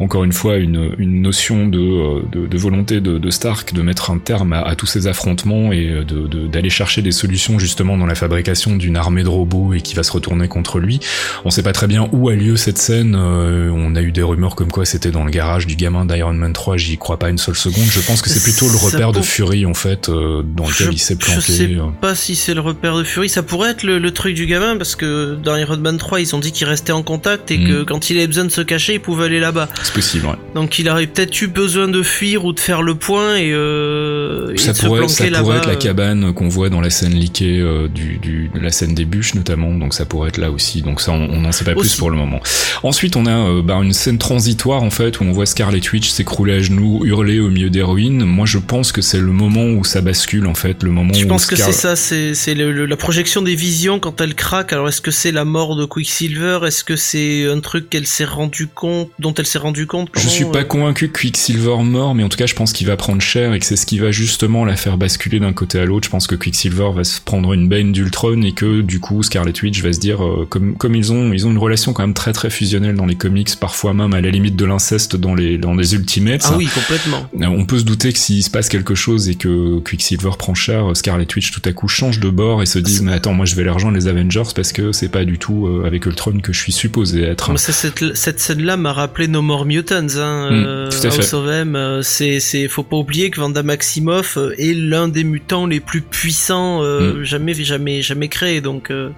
encore 0.00 0.24
une 0.24 0.32
fois 0.32 0.56
une, 0.56 0.94
une 0.98 1.22
notion 1.22 1.37
de, 1.42 1.78
euh, 1.78 2.22
de, 2.32 2.46
de 2.46 2.58
volonté 2.58 3.00
de, 3.00 3.18
de 3.18 3.30
Stark 3.30 3.72
de 3.72 3.82
mettre 3.82 4.10
un 4.10 4.18
terme 4.18 4.52
à, 4.52 4.60
à 4.62 4.74
tous 4.74 4.86
ces 4.86 5.06
affrontements 5.06 5.72
et 5.72 5.88
euh, 5.88 6.04
d'aller 6.50 6.70
chercher 6.70 7.00
des 7.02 7.12
solutions 7.12 7.58
justement 7.58 7.96
dans 7.96 8.06
la 8.06 8.14
fabrication 8.14 8.76
d'une 8.76 8.96
armée 8.96 9.22
de 9.22 9.28
robots 9.28 9.72
et 9.72 9.80
qui 9.80 9.94
va 9.94 10.02
se 10.02 10.12
retourner 10.12 10.48
contre 10.48 10.78
lui. 10.80 11.00
On 11.44 11.50
sait 11.50 11.62
pas 11.62 11.72
très 11.72 11.86
bien 11.86 12.08
où 12.12 12.28
a 12.28 12.34
lieu 12.34 12.56
cette 12.56 12.78
scène. 12.78 13.14
euh, 13.18 13.70
on 13.72 13.94
a 13.94 14.02
eu 14.02 14.12
des 14.12 14.22
rumeurs 14.22 14.56
comme 14.56 14.70
quoi 14.70 14.84
c'était 14.84 15.10
dans 15.10 15.24
le 15.24 15.30
garage 15.30 15.66
du 15.66 15.76
gamin 15.76 16.04
d'Iron 16.04 16.32
Man 16.34 16.52
3. 16.52 16.76
J'y 16.76 16.98
crois 16.98 17.18
pas 17.18 17.28
une 17.30 17.38
seule 17.38 17.54
seconde. 17.56 17.84
Je 17.90 18.00
pense 18.00 18.20
que 18.22 18.28
c'est 18.30 18.42
plutôt 18.42 18.68
le 18.68 18.76
repère 18.76 19.12
de 19.12 19.22
Fury 19.22 19.64
en 19.66 19.74
fait 19.74 20.08
euh, 20.08 20.42
dans 20.44 20.64
lequel 20.68 20.88
Je- 20.88 20.92
il 20.92 20.98
s'est 20.98 21.14
Je 21.18 21.24
planqué. 21.26 21.40
sais 21.52 21.70
pas 22.00 22.14
si 22.14 22.34
c'est 22.36 22.54
le 22.54 22.60
repère 22.60 22.96
de 22.96 23.04
Fury. 23.04 23.28
Ça 23.28 23.42
pourrait 23.42 23.70
être 23.70 23.84
le, 23.84 23.98
le 23.98 24.10
truc 24.10 24.34
du 24.34 24.46
gamin 24.46 24.76
parce 24.76 24.96
que 24.96 25.36
dans 25.42 25.56
Iron 25.56 25.76
Man 25.78 25.98
3, 25.98 26.20
ils 26.20 26.34
ont 26.34 26.40
dit 26.40 26.52
qu'il 26.52 26.66
restait 26.66 26.92
en 26.92 27.02
contact 27.02 27.50
et 27.52 27.58
Mm. 27.58 27.66
que 27.68 27.82
quand 27.84 28.10
il 28.10 28.18
avait 28.18 28.26
besoin 28.26 28.44
de 28.44 28.50
se 28.50 28.60
cacher, 28.60 28.94
il 28.94 29.00
pouvait 29.00 29.26
aller 29.26 29.40
là-bas. 29.40 29.68
C'est 29.82 29.92
possible. 29.92 30.26
Ouais. 30.26 30.34
Donc 30.54 30.78
il 30.78 30.88
aurait 30.88 31.06
peut-être 31.06 31.27
eu 31.40 31.46
besoin 31.46 31.88
de 31.88 32.02
fuir 32.02 32.44
ou 32.44 32.52
de 32.52 32.60
faire 32.60 32.82
le 32.82 32.94
point 32.94 33.36
et, 33.36 33.50
euh, 33.52 34.52
et 34.54 34.58
Ça 34.58 34.74
se 34.74 34.84
pourrait, 34.84 35.00
planquer 35.00 35.30
ça 35.30 35.40
pourrait 35.40 35.58
être 35.58 35.66
la 35.66 35.72
euh. 35.72 35.76
cabane 35.76 36.32
qu'on 36.34 36.48
voit 36.48 36.68
dans 36.70 36.80
la 36.80 36.90
scène 36.90 37.14
leakée 37.14 37.58
euh, 37.60 37.88
du, 37.88 38.18
du, 38.18 38.50
de 38.54 38.60
la 38.60 38.70
scène 38.70 38.94
des 38.94 39.04
bûches 39.04 39.34
notamment, 39.34 39.72
donc 39.74 39.94
ça 39.94 40.04
pourrait 40.04 40.28
être 40.28 40.38
là 40.38 40.50
aussi. 40.50 40.82
Donc 40.82 41.00
ça, 41.00 41.12
on 41.12 41.40
n'en 41.40 41.52
sait 41.52 41.64
pas 41.64 41.74
plus 41.74 41.96
pour 41.96 42.10
le 42.10 42.16
moment. 42.16 42.40
Ensuite, 42.82 43.16
on 43.16 43.26
a 43.26 43.30
euh, 43.30 43.62
bah, 43.62 43.78
une 43.82 43.92
scène 43.92 44.18
transitoire 44.18 44.82
en 44.82 44.90
fait 44.90 45.20
où 45.20 45.24
on 45.24 45.32
voit 45.32 45.46
Scarlet 45.46 45.80
Witch 45.92 46.08
s'écrouler 46.08 46.54
à 46.54 46.60
genoux, 46.60 47.04
hurler 47.04 47.40
au 47.40 47.48
milieu 47.48 47.70
des 47.70 47.82
ruines. 47.82 48.24
Moi, 48.24 48.46
je 48.46 48.58
pense 48.58 48.92
que 48.92 49.02
c'est 49.02 49.20
le 49.20 49.32
moment 49.32 49.64
où 49.66 49.84
ça 49.84 50.00
bascule 50.00 50.46
en 50.46 50.54
fait, 50.54 50.82
le 50.82 50.90
moment 50.90 51.12
Je 51.14 51.24
où 51.24 51.28
pense 51.28 51.46
que 51.46 51.56
Scar- 51.56 51.66
c'est 51.72 51.72
ça, 51.72 52.34
c'est 52.34 52.54
la 52.54 52.96
projection 52.96 53.42
des 53.42 53.54
visions 53.54 54.00
quand 54.00 54.20
elle 54.20 54.34
craque? 54.34 54.72
Alors 54.72 54.88
est-ce 54.88 55.00
que 55.00 55.10
c'est 55.10 55.32
la 55.32 55.44
mort 55.44 55.76
de 55.76 55.84
Quicksilver? 55.84 56.60
Est-ce 56.66 56.84
que 56.84 56.96
c'est 56.96 57.46
un 57.46 57.60
truc 57.60 57.90
qu'elle 57.90 58.06
s'est 58.06 58.24
rendu 58.24 58.66
compte, 58.66 59.10
dont 59.18 59.34
elle 59.34 59.46
s'est 59.46 59.58
rendu 59.58 59.86
compte? 59.86 60.10
Je 60.16 60.28
suis 60.28 60.44
pas 60.44 60.64
convaincu 60.64 61.08
que 61.08 61.17
Quicksilver 61.20 61.82
mort, 61.82 62.14
mais 62.14 62.22
en 62.22 62.28
tout 62.28 62.36
cas, 62.38 62.46
je 62.46 62.54
pense 62.54 62.72
qu'il 62.72 62.86
va 62.86 62.96
prendre 62.96 63.20
cher 63.20 63.52
et 63.52 63.58
que 63.58 63.66
c'est 63.66 63.74
ce 63.76 63.86
qui 63.86 63.98
va 63.98 64.10
justement 64.12 64.64
la 64.64 64.76
faire 64.76 64.96
basculer 64.98 65.40
d'un 65.40 65.52
côté 65.52 65.78
à 65.80 65.84
l'autre. 65.84 66.04
Je 66.06 66.10
pense 66.10 66.26
que 66.26 66.34
Quicksilver 66.34 66.90
va 66.94 67.02
se 67.04 67.20
prendre 67.20 67.52
une 67.52 67.68
bane 67.68 67.92
d'Ultron 67.92 68.40
et 68.42 68.52
que 68.52 68.82
du 68.82 69.00
coup, 69.00 69.22
Scarlet 69.22 69.52
Witch 69.62 69.82
va 69.82 69.92
se 69.92 69.98
dire, 69.98 70.24
euh, 70.24 70.46
comme 70.48 70.76
comme 70.76 70.94
ils 70.94 71.12
ont 71.12 71.32
ils 71.32 71.46
ont 71.46 71.50
une 71.50 71.58
relation 71.58 71.92
quand 71.92 72.02
même 72.02 72.14
très 72.14 72.32
très 72.32 72.50
fusionnelle 72.50 72.94
dans 72.94 73.06
les 73.06 73.16
comics, 73.16 73.50
parfois 73.58 73.94
même 73.94 74.14
à 74.14 74.20
la 74.20 74.30
limite 74.30 74.56
de 74.56 74.64
l'inceste 74.64 75.16
dans 75.16 75.34
les 75.34 75.58
dans 75.58 75.74
les 75.74 75.94
Ultimates. 75.94 76.42
Ah 76.44 76.54
oui, 76.56 76.66
complètement. 76.66 77.28
Euh, 77.40 77.46
On 77.46 77.64
peut 77.64 77.78
se 77.80 77.84
douter 77.84 78.12
que 78.12 78.18
s'il 78.18 78.42
se 78.44 78.50
passe 78.50 78.68
quelque 78.68 78.94
chose 78.94 79.28
et 79.28 79.34
que 79.34 79.80
Quicksilver 79.80 80.30
prend 80.38 80.54
cher, 80.54 80.96
Scarlet 80.96 81.26
Witch 81.34 81.50
tout 81.50 81.62
à 81.64 81.72
coup 81.72 81.88
change 81.88 82.20
de 82.20 82.30
bord 82.30 82.62
et 82.62 82.66
se 82.66 82.78
dit 82.78 83.00
mais 83.02 83.12
attends 83.12 83.34
moi 83.34 83.44
je 83.44 83.54
vais 83.56 83.64
les 83.64 83.70
rejoindre 83.70 83.96
les 83.96 84.06
Avengers 84.06 84.50
parce 84.54 84.72
que 84.72 84.92
c'est 84.92 85.08
pas 85.08 85.24
du 85.24 85.38
tout 85.38 85.66
euh, 85.66 85.84
avec 85.86 86.06
Ultron 86.06 86.38
que 86.40 86.52
je 86.52 86.60
suis 86.60 86.72
supposé 86.72 87.22
être. 87.22 87.58
Cette, 87.58 88.14
cette 88.16 88.40
scène-là 88.40 88.76
m'a 88.76 88.92
rappelé 88.92 89.28
No 89.28 89.42
More 89.42 89.64
Mutants, 89.64 90.16
hein, 90.16 90.48
Mm, 90.50 90.64
euh, 90.66 90.90
tout 90.90 91.06
à 91.06 91.07
House 91.16 91.32
of 91.34 91.48
M. 91.48 91.76
euh, 91.76 92.02
C'est, 92.02 92.40
c'est, 92.40 92.68
faut 92.68 92.82
pas 92.82 92.96
oublier 92.96 93.30
que 93.30 93.40
Vanda 93.40 93.62
Maximoff 93.62 94.36
euh, 94.36 94.54
est 94.58 94.74
l'un 94.74 95.08
des 95.08 95.24
mutants 95.24 95.66
les 95.66 95.80
plus 95.80 96.00
puissants 96.02 96.82
euh, 96.82 96.98
Mm. 97.20 97.24
jamais, 97.24 97.54
jamais, 97.54 98.02
jamais 98.02 98.28
créés. 98.28 98.60
Donc, 98.60 98.90
euh, 98.90 99.10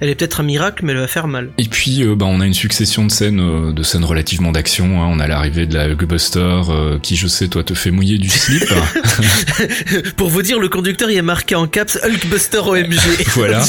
elle 0.00 0.08
est 0.08 0.14
peut-être 0.14 0.40
un 0.40 0.44
miracle, 0.44 0.84
mais 0.84 0.92
elle 0.92 0.98
va 0.98 1.06
faire 1.06 1.26
mal. 1.28 1.50
Et 1.58 1.64
puis, 1.68 2.02
euh, 2.02 2.14
bah, 2.14 2.26
on 2.28 2.40
a 2.40 2.46
une 2.46 2.54
succession 2.54 3.04
de 3.06 3.10
scènes, 3.10 3.72
de 3.72 3.82
scènes 3.82 4.04
relativement 4.04 4.52
d'action. 4.52 5.02
hein. 5.02 5.08
On 5.10 5.20
a 5.20 5.26
l'arrivée 5.26 5.66
de 5.66 5.74
la 5.74 5.86
Hulkbuster, 5.88 6.60
qui, 7.02 7.16
je 7.16 7.26
sais, 7.26 7.48
toi, 7.48 7.62
te 7.64 7.74
fait 7.74 7.90
mouiller 7.90 8.18
du 8.18 8.28
slip. 8.28 8.64
Pour 10.16 10.28
vous 10.28 10.42
dire, 10.42 10.58
le 10.58 10.68
conducteur 10.68 11.10
il 11.10 11.16
est 11.16 11.22
marqué 11.22 11.54
en 11.54 11.66
caps 11.66 11.98
Hulkbuster 12.02 12.58
OMG. 12.58 12.94
voilà. 13.34 13.64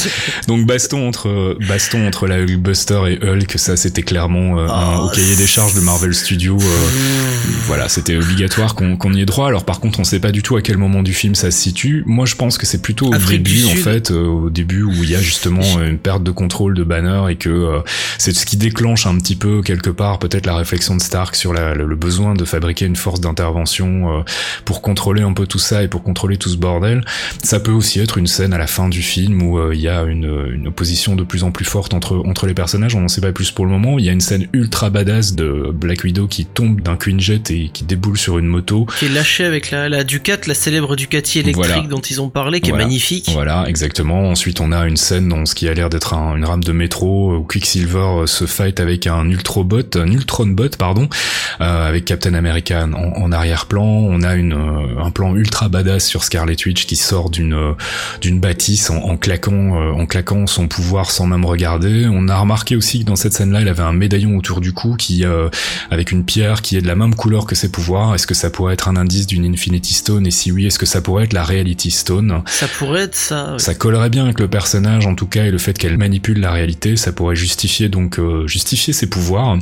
Donc 0.48 0.66
baston 0.66 1.06
entre 1.08 1.56
baston 1.68 2.06
entre 2.06 2.26
la 2.26 2.36
Hulkbuster 2.38 3.00
et 3.08 3.18
Hulk, 3.26 3.52
ça 3.56 3.76
c'était 3.76 4.02
clairement 4.02 4.58
un- 4.58 4.66
Oh, 4.98 5.06
au 5.06 5.08
cahier 5.10 5.36
des 5.36 5.46
charges 5.46 5.74
de 5.74 5.80
Marvel 5.80 6.14
Studios. 6.14 6.58
Euh, 7.56 7.60
voilà, 7.66 7.88
c'était 7.88 8.16
obligatoire 8.16 8.74
qu'on 8.74 9.12
y 9.12 9.20
ait 9.20 9.26
droit. 9.26 9.48
Alors 9.48 9.64
par 9.64 9.80
contre, 9.80 10.00
on 10.00 10.04
sait 10.04 10.20
pas 10.20 10.32
du 10.32 10.42
tout 10.42 10.56
à 10.56 10.62
quel 10.62 10.76
moment 10.78 11.02
du 11.02 11.12
film 11.12 11.34
ça 11.34 11.50
se 11.50 11.58
situe. 11.58 12.02
Moi, 12.06 12.26
je 12.26 12.34
pense 12.34 12.58
que 12.58 12.66
c'est 12.66 12.82
plutôt 12.82 13.12
au 13.12 13.16
début, 13.16 13.64
en 13.64 13.76
fait, 13.76 14.10
euh, 14.10 14.26
au 14.26 14.50
début 14.50 14.82
où 14.82 14.92
il 14.92 15.10
y 15.10 15.14
a 15.14 15.20
justement 15.20 15.62
une 15.80 15.98
perte 15.98 16.22
de 16.22 16.30
contrôle 16.30 16.74
de 16.74 16.84
Banner 16.84 17.22
et 17.30 17.36
que 17.36 17.48
euh, 17.48 17.80
c'est 18.18 18.34
ce 18.34 18.46
qui 18.46 18.56
déclenche 18.56 19.06
un 19.06 19.16
petit 19.18 19.36
peu 19.36 19.62
quelque 19.62 19.90
part 19.90 20.18
peut-être 20.18 20.46
la 20.46 20.56
réflexion 20.56 20.96
de 20.96 21.00
Stark 21.00 21.34
sur 21.34 21.52
la, 21.52 21.74
le, 21.74 21.96
besoin 21.96 22.34
de 22.34 22.44
fabriquer 22.44 22.86
une 22.86 22.96
force 22.96 23.20
d'intervention 23.20 24.18
euh, 24.18 24.22
pour 24.64 24.82
contrôler 24.82 25.22
un 25.22 25.32
peu 25.32 25.46
tout 25.46 25.58
ça 25.58 25.82
et 25.82 25.88
pour 25.88 26.02
contrôler 26.02 26.36
tout 26.36 26.48
ce 26.48 26.56
bordel. 26.56 27.04
Ça 27.42 27.60
peut 27.60 27.72
aussi 27.72 28.00
être 28.00 28.18
une 28.18 28.26
scène 28.26 28.52
à 28.52 28.58
la 28.58 28.66
fin 28.66 28.88
du 28.88 29.02
film 29.02 29.42
où 29.42 29.72
il 29.72 29.80
y 29.80 29.88
a 29.88 30.02
une, 30.02 30.50
une 30.52 30.68
opposition 30.68 31.16
de 31.16 31.24
plus 31.24 31.42
en 31.44 31.50
plus 31.50 31.64
forte 31.64 31.94
entre 31.94 32.22
entre 32.26 32.46
les 32.46 32.54
personnages. 32.54 32.94
On 32.94 33.00
n'en 33.00 33.08
sait 33.08 33.20
pas 33.20 33.32
plus 33.32 33.50
pour 33.50 33.64
le 33.64 33.70
moment. 33.70 33.98
Il 33.98 34.04
y 34.04 34.08
a 34.08 34.12
une 34.12 34.20
scène 34.20 34.46
ultra 34.52 34.90
badass 34.90 35.34
de 35.34 35.70
Black 35.72 36.04
Widow 36.04 36.26
qui 36.26 36.44
tombe 36.44 36.80
d'un 36.80 36.96
Quinjet 36.96 37.40
et 37.50 37.70
qui 37.72 37.84
déboule 37.84 38.18
sur 38.18 38.38
une 38.38 38.46
moto. 38.46 38.86
Qui 38.98 39.06
est 39.06 39.10
lâchée 39.10 39.44
avec 39.44 39.70
la, 39.70 39.88
la 39.88 40.04
Ducat, 40.04 40.38
la 40.46 40.54
célèbre 40.54 40.96
Ducati 40.96 41.40
électrique 41.40 41.88
dont 41.88 42.00
ils 42.00 42.20
ont 42.20 42.28
parlé, 42.28 42.60
qui 42.60 42.70
est 42.70 42.74
magnifique. 42.74 43.30
Voilà, 43.32 43.64
exactement. 43.68 44.30
Ensuite, 44.30 44.60
on 44.60 44.72
a 44.72 44.86
une 44.86 44.96
scène 44.96 45.28
dans 45.28 45.46
ce 45.46 45.54
qui 45.54 45.68
a 45.68 45.74
l'air 45.74 45.90
d'être 45.90 46.14
une 46.14 46.44
rame 46.44 46.64
de 46.64 46.72
métro 46.72 47.36
où 47.36 47.42
Quicksilver 47.44 47.98
euh, 47.98 48.26
se 48.26 48.46
fight 48.46 48.80
avec 48.80 49.06
un 49.06 49.28
Ultrobot, 49.28 49.96
un 49.96 50.10
Ultronbot, 50.10 50.70
pardon, 50.78 51.08
euh, 51.60 51.88
avec 51.88 52.04
Captain 52.04 52.34
America 52.34 52.86
en, 52.92 53.32
arrière-plan. 53.32 53.84
On 53.84 54.22
a 54.22 54.34
une, 54.34 54.52
euh, 54.52 55.02
un 55.02 55.10
plan 55.10 55.34
ultra 55.34 55.68
badass 55.68 56.06
sur 56.06 56.24
Scarlet 56.24 56.56
Witch 56.64 56.86
qui 56.86 56.96
sort 56.96 57.30
d'une 57.30 57.74
d'une 58.20 58.40
bâtisse 58.40 58.90
en, 58.90 58.96
en 58.96 59.16
claquant 59.16 59.76
en 59.76 60.06
claquant 60.06 60.46
son 60.46 60.68
pouvoir 60.68 61.10
sans 61.10 61.26
même 61.26 61.44
regarder. 61.44 62.06
On 62.10 62.28
a 62.28 62.36
remarqué 62.36 62.76
aussi 62.76 63.00
que 63.00 63.04
dans 63.04 63.16
cette 63.16 63.32
scène-là, 63.32 63.60
il 63.60 63.68
avait 63.68 63.82
un 63.82 63.92
médaillon 63.92 64.36
autour 64.36 64.60
du 64.60 64.72
cou 64.72 64.96
qui 64.96 65.24
avec 65.90 66.12
une 66.12 66.24
pierre 66.24 66.62
qui 66.62 66.76
est 66.76 66.82
de 66.82 66.86
la 66.86 66.94
même 66.94 67.14
couleur 67.14 67.35
que 67.44 67.54
ses 67.54 67.70
pouvoirs? 67.70 68.14
Est-ce 68.14 68.26
que 68.26 68.34
ça 68.34 68.48
pourrait 68.48 68.74
être 68.74 68.88
un 68.88 68.96
indice 68.96 69.26
d'une 69.26 69.44
Infinity 69.44 69.92
Stone? 69.92 70.26
Et 70.26 70.30
si 70.30 70.52
oui, 70.52 70.66
est-ce 70.66 70.78
que 70.78 70.86
ça 70.86 71.02
pourrait 71.02 71.24
être 71.24 71.32
la 71.32 71.44
Reality 71.44 71.90
Stone? 71.90 72.42
Ça 72.46 72.68
pourrait 72.68 73.02
être 73.02 73.16
ça. 73.16 73.56
Ça 73.58 73.74
collerait 73.74 74.10
bien 74.10 74.24
avec 74.24 74.40
le 74.40 74.48
personnage 74.48 75.06
en 75.06 75.14
tout 75.14 75.26
cas 75.26 75.44
et 75.44 75.50
le 75.50 75.58
fait 75.58 75.76
qu'elle 75.76 75.98
manipule 75.98 76.40
la 76.40 76.52
réalité. 76.52 76.96
Ça 76.96 77.12
pourrait 77.12 77.36
justifier 77.36 77.88
donc 77.88 78.18
euh, 78.18 78.46
justifier 78.46 78.92
ses 78.92 79.08
pouvoirs. 79.08 79.58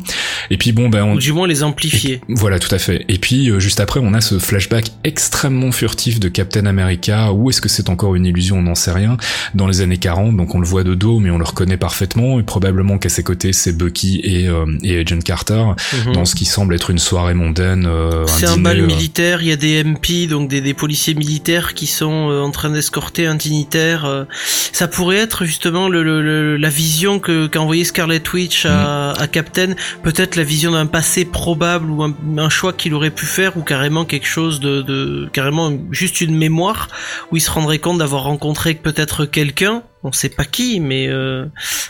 Et 0.50 0.58
puis 0.58 0.72
bon 0.72 0.88
ben 0.88 1.02
on... 1.02 1.14
Ou 1.14 1.18
du 1.18 1.32
moins 1.32 1.48
les 1.48 1.62
amplifier. 1.62 2.20
voilà 2.28 2.58
tout 2.58 2.72
à 2.74 2.78
fait. 2.78 3.04
Et 3.08 3.18
puis 3.18 3.50
euh, 3.50 3.58
juste 3.58 3.80
après 3.80 4.00
on 4.02 4.14
a 4.14 4.20
ce 4.20 4.38
flashback 4.38 4.92
extrêmement 5.02 5.72
furtif 5.72 6.20
de 6.20 6.28
Captain 6.28 6.66
America. 6.66 7.32
Où 7.32 7.50
est-ce 7.50 7.60
que 7.60 7.68
c'est 7.68 7.88
encore 7.88 8.14
une 8.14 8.26
illusion? 8.26 8.58
On 8.58 8.62
n'en 8.62 8.74
sait 8.74 8.92
rien. 8.92 9.16
Dans 9.54 9.66
les 9.66 9.80
années 9.80 9.98
40 9.98 10.36
donc 10.36 10.54
on 10.54 10.60
le 10.60 10.66
voit 10.66 10.84
de 10.84 10.94
dos 10.94 11.18
mais 11.18 11.30
on 11.30 11.38
le 11.38 11.44
reconnaît 11.44 11.76
parfaitement 11.76 12.38
et 12.38 12.42
probablement 12.42 12.98
qu'à 12.98 13.08
ses 13.08 13.22
côtés 13.22 13.52
c'est 13.52 13.76
Bucky 13.76 14.20
et, 14.22 14.48
euh, 14.48 14.66
et 14.82 14.98
Agent 14.98 15.20
Carter 15.20 15.64
mhm. 16.06 16.12
dans 16.12 16.24
ce 16.24 16.34
qui 16.34 16.44
semble 16.44 16.74
être 16.74 16.90
une 16.90 16.98
soirée 16.98 17.34
mondaine. 17.60 18.26
c'est 18.26 18.46
un, 18.46 18.56
bal 18.56 18.82
militaire. 18.82 19.42
Il 19.42 19.48
y 19.48 19.52
a 19.52 19.56
des 19.56 19.82
MP 19.82 20.28
donc 20.28 20.48
des, 20.48 20.60
des 20.60 20.74
policiers 20.74 21.14
militaires 21.14 21.74
qui 21.74 21.86
sont 21.86 22.06
en 22.06 22.50
train 22.50 22.70
d'escorter 22.70 23.26
un 23.26 23.34
dignitaire. 23.34 24.26
ça 24.72 24.88
pourrait 24.88 25.16
être 25.16 25.44
justement 25.44 25.88
le, 25.88 26.56
la 26.56 26.68
vision 26.68 27.18
que 27.18 27.46
qu'a 27.46 27.60
envoyé 27.60 27.84
Scarlet 27.84 28.22
Witch 28.32 28.66
à, 28.66 29.14
mm. 29.16 29.22
à 29.22 29.26
Captain, 29.26 29.74
peut-être 30.02 30.36
la 30.36 30.44
vision 30.44 30.72
d'un 30.72 30.86
passé 30.86 31.24
probable 31.24 31.90
ou 31.90 32.02
un, 32.02 32.48
choix 32.48 32.72
qu'il 32.72 32.94
aurait 32.94 33.10
pu 33.10 33.26
faire 33.26 33.56
ou 33.56 33.62
carrément 33.62 34.04
quelque 34.04 34.26
chose 34.26 34.60
de, 34.60 34.82
de 34.82 35.28
carrément 35.32 35.72
juste 35.90 36.20
une 36.20 36.36
mémoire 36.36 36.88
où 37.30 37.36
il 37.36 37.40
se 37.40 37.50
rendrait 37.50 37.78
compte 37.78 37.98
d'avoir 37.98 38.24
rencontré 38.24 38.74
peut-être 38.74 39.24
quelqu'un 39.24 39.82
on 40.04 40.12
sait 40.12 40.28
pas 40.28 40.44
qui, 40.44 40.80
mais 40.80 41.08
euh, 41.08 41.46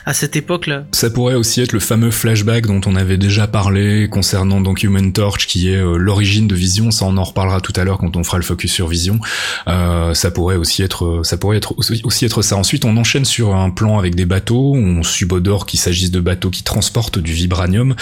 à 0.07 0.15
cette 0.15 0.37
époque-là. 0.37 0.85
Ça 0.93 1.11
pourrait 1.11 1.35
aussi 1.35 1.61
être 1.61 1.73
le 1.73 1.81
fameux 1.81 2.13
flashback 2.13 2.67
dont 2.67 2.81
on 2.87 2.95
avait 2.95 3.17
déjà 3.17 3.49
parlé 3.49 4.09
concernant 4.09 4.61
donc 4.61 4.85
Human 4.85 5.13
Torch, 5.13 5.47
qui 5.47 5.69
est 5.69 5.77
euh, 5.77 5.97
l'origine 5.97 6.47
de 6.47 6.55
Vision. 6.55 6.93
Ça, 6.93 7.07
on 7.07 7.17
en 7.17 7.25
reparlera 7.25 7.61
tout 7.61 7.73
à 7.77 7.83
l'heure 7.83 7.99
quand 7.99 8.17
on 8.17 8.23
fera 8.23 8.39
le 8.39 8.45
focus 8.45 8.73
sur 8.73 8.87
Vision. 8.87 9.19
Euh, 9.67 10.15
ça 10.15 10.31
pourrait 10.31 10.57
aussi 10.57 10.83
être, 10.83 11.23
ça 11.25 11.37
pourrait 11.37 11.61
aussi 12.05 12.25
être 12.25 12.43
ça. 12.43 12.57
Ensuite, 12.57 12.85
on 12.85 12.97
enchaîne 12.97 13.25
sur 13.25 13.55
un 13.55 13.71
plan 13.71 13.99
avec 13.99 14.15
des 14.15 14.27
bateaux. 14.27 14.75
On 14.75 15.03
subodore 15.03 15.67
qu'il 15.67 15.81
s'agisse 15.81 16.13
de 16.13 16.21
bateaux 16.21 16.51
qui 16.51 16.63
transportent 16.63 17.19
du 17.19 17.33
vibranium. 17.33 17.97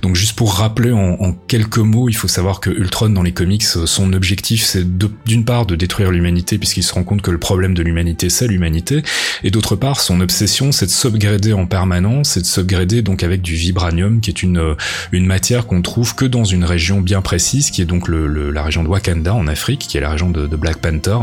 Donc, 0.00 0.16
juste 0.16 0.32
pour 0.32 0.54
rappeler 0.54 0.92
en, 0.92 1.16
en, 1.20 1.32
quelques 1.32 1.78
mots, 1.78 2.08
il 2.08 2.14
faut 2.14 2.28
savoir 2.28 2.60
que 2.60 2.70
Ultron 2.70 3.10
dans 3.10 3.22
les 3.22 3.32
comics, 3.32 3.62
son 3.62 4.12
objectif, 4.14 4.64
c'est 4.64 4.98
d'une 4.98 5.44
part 5.44 5.66
de 5.66 5.76
détruire 5.76 6.10
l'humanité 6.10 6.56
puisqu'il 6.56 6.82
se 6.82 6.94
rend 6.94 7.04
compte 7.04 7.20
que 7.20 7.30
le 7.30 7.38
problème 7.38 7.74
de 7.74 7.82
l'humanité, 7.82 8.30
c'est 8.30 8.46
l'humanité, 8.46 9.02
et 9.44 9.50
d'autre 9.58 9.74
part, 9.74 10.00
son 10.00 10.20
obsession, 10.20 10.70
c'est 10.70 10.86
de 10.86 10.90
s'upgrader 10.92 11.52
en 11.52 11.66
permanence, 11.66 12.28
c'est 12.30 12.42
de 12.42 12.46
s'upgrader 12.46 13.02
donc 13.02 13.24
avec 13.24 13.42
du 13.42 13.56
vibranium, 13.56 14.20
qui 14.20 14.30
est 14.30 14.44
une 14.44 14.58
euh, 14.58 14.74
une 15.10 15.26
matière 15.26 15.66
qu'on 15.66 15.82
trouve 15.82 16.14
que 16.14 16.24
dans 16.24 16.44
une 16.44 16.64
région 16.64 17.00
bien 17.00 17.22
précise, 17.22 17.72
qui 17.72 17.82
est 17.82 17.84
donc 17.84 18.06
le, 18.06 18.52
la 18.52 18.62
région 18.62 18.84
de 18.84 18.88
Wakanda 18.88 19.34
en 19.34 19.48
Afrique, 19.48 19.80
qui 19.80 19.96
est 19.96 20.00
la 20.00 20.10
région 20.10 20.30
de, 20.30 20.46
Black 20.46 20.78
Panther. 20.78 21.18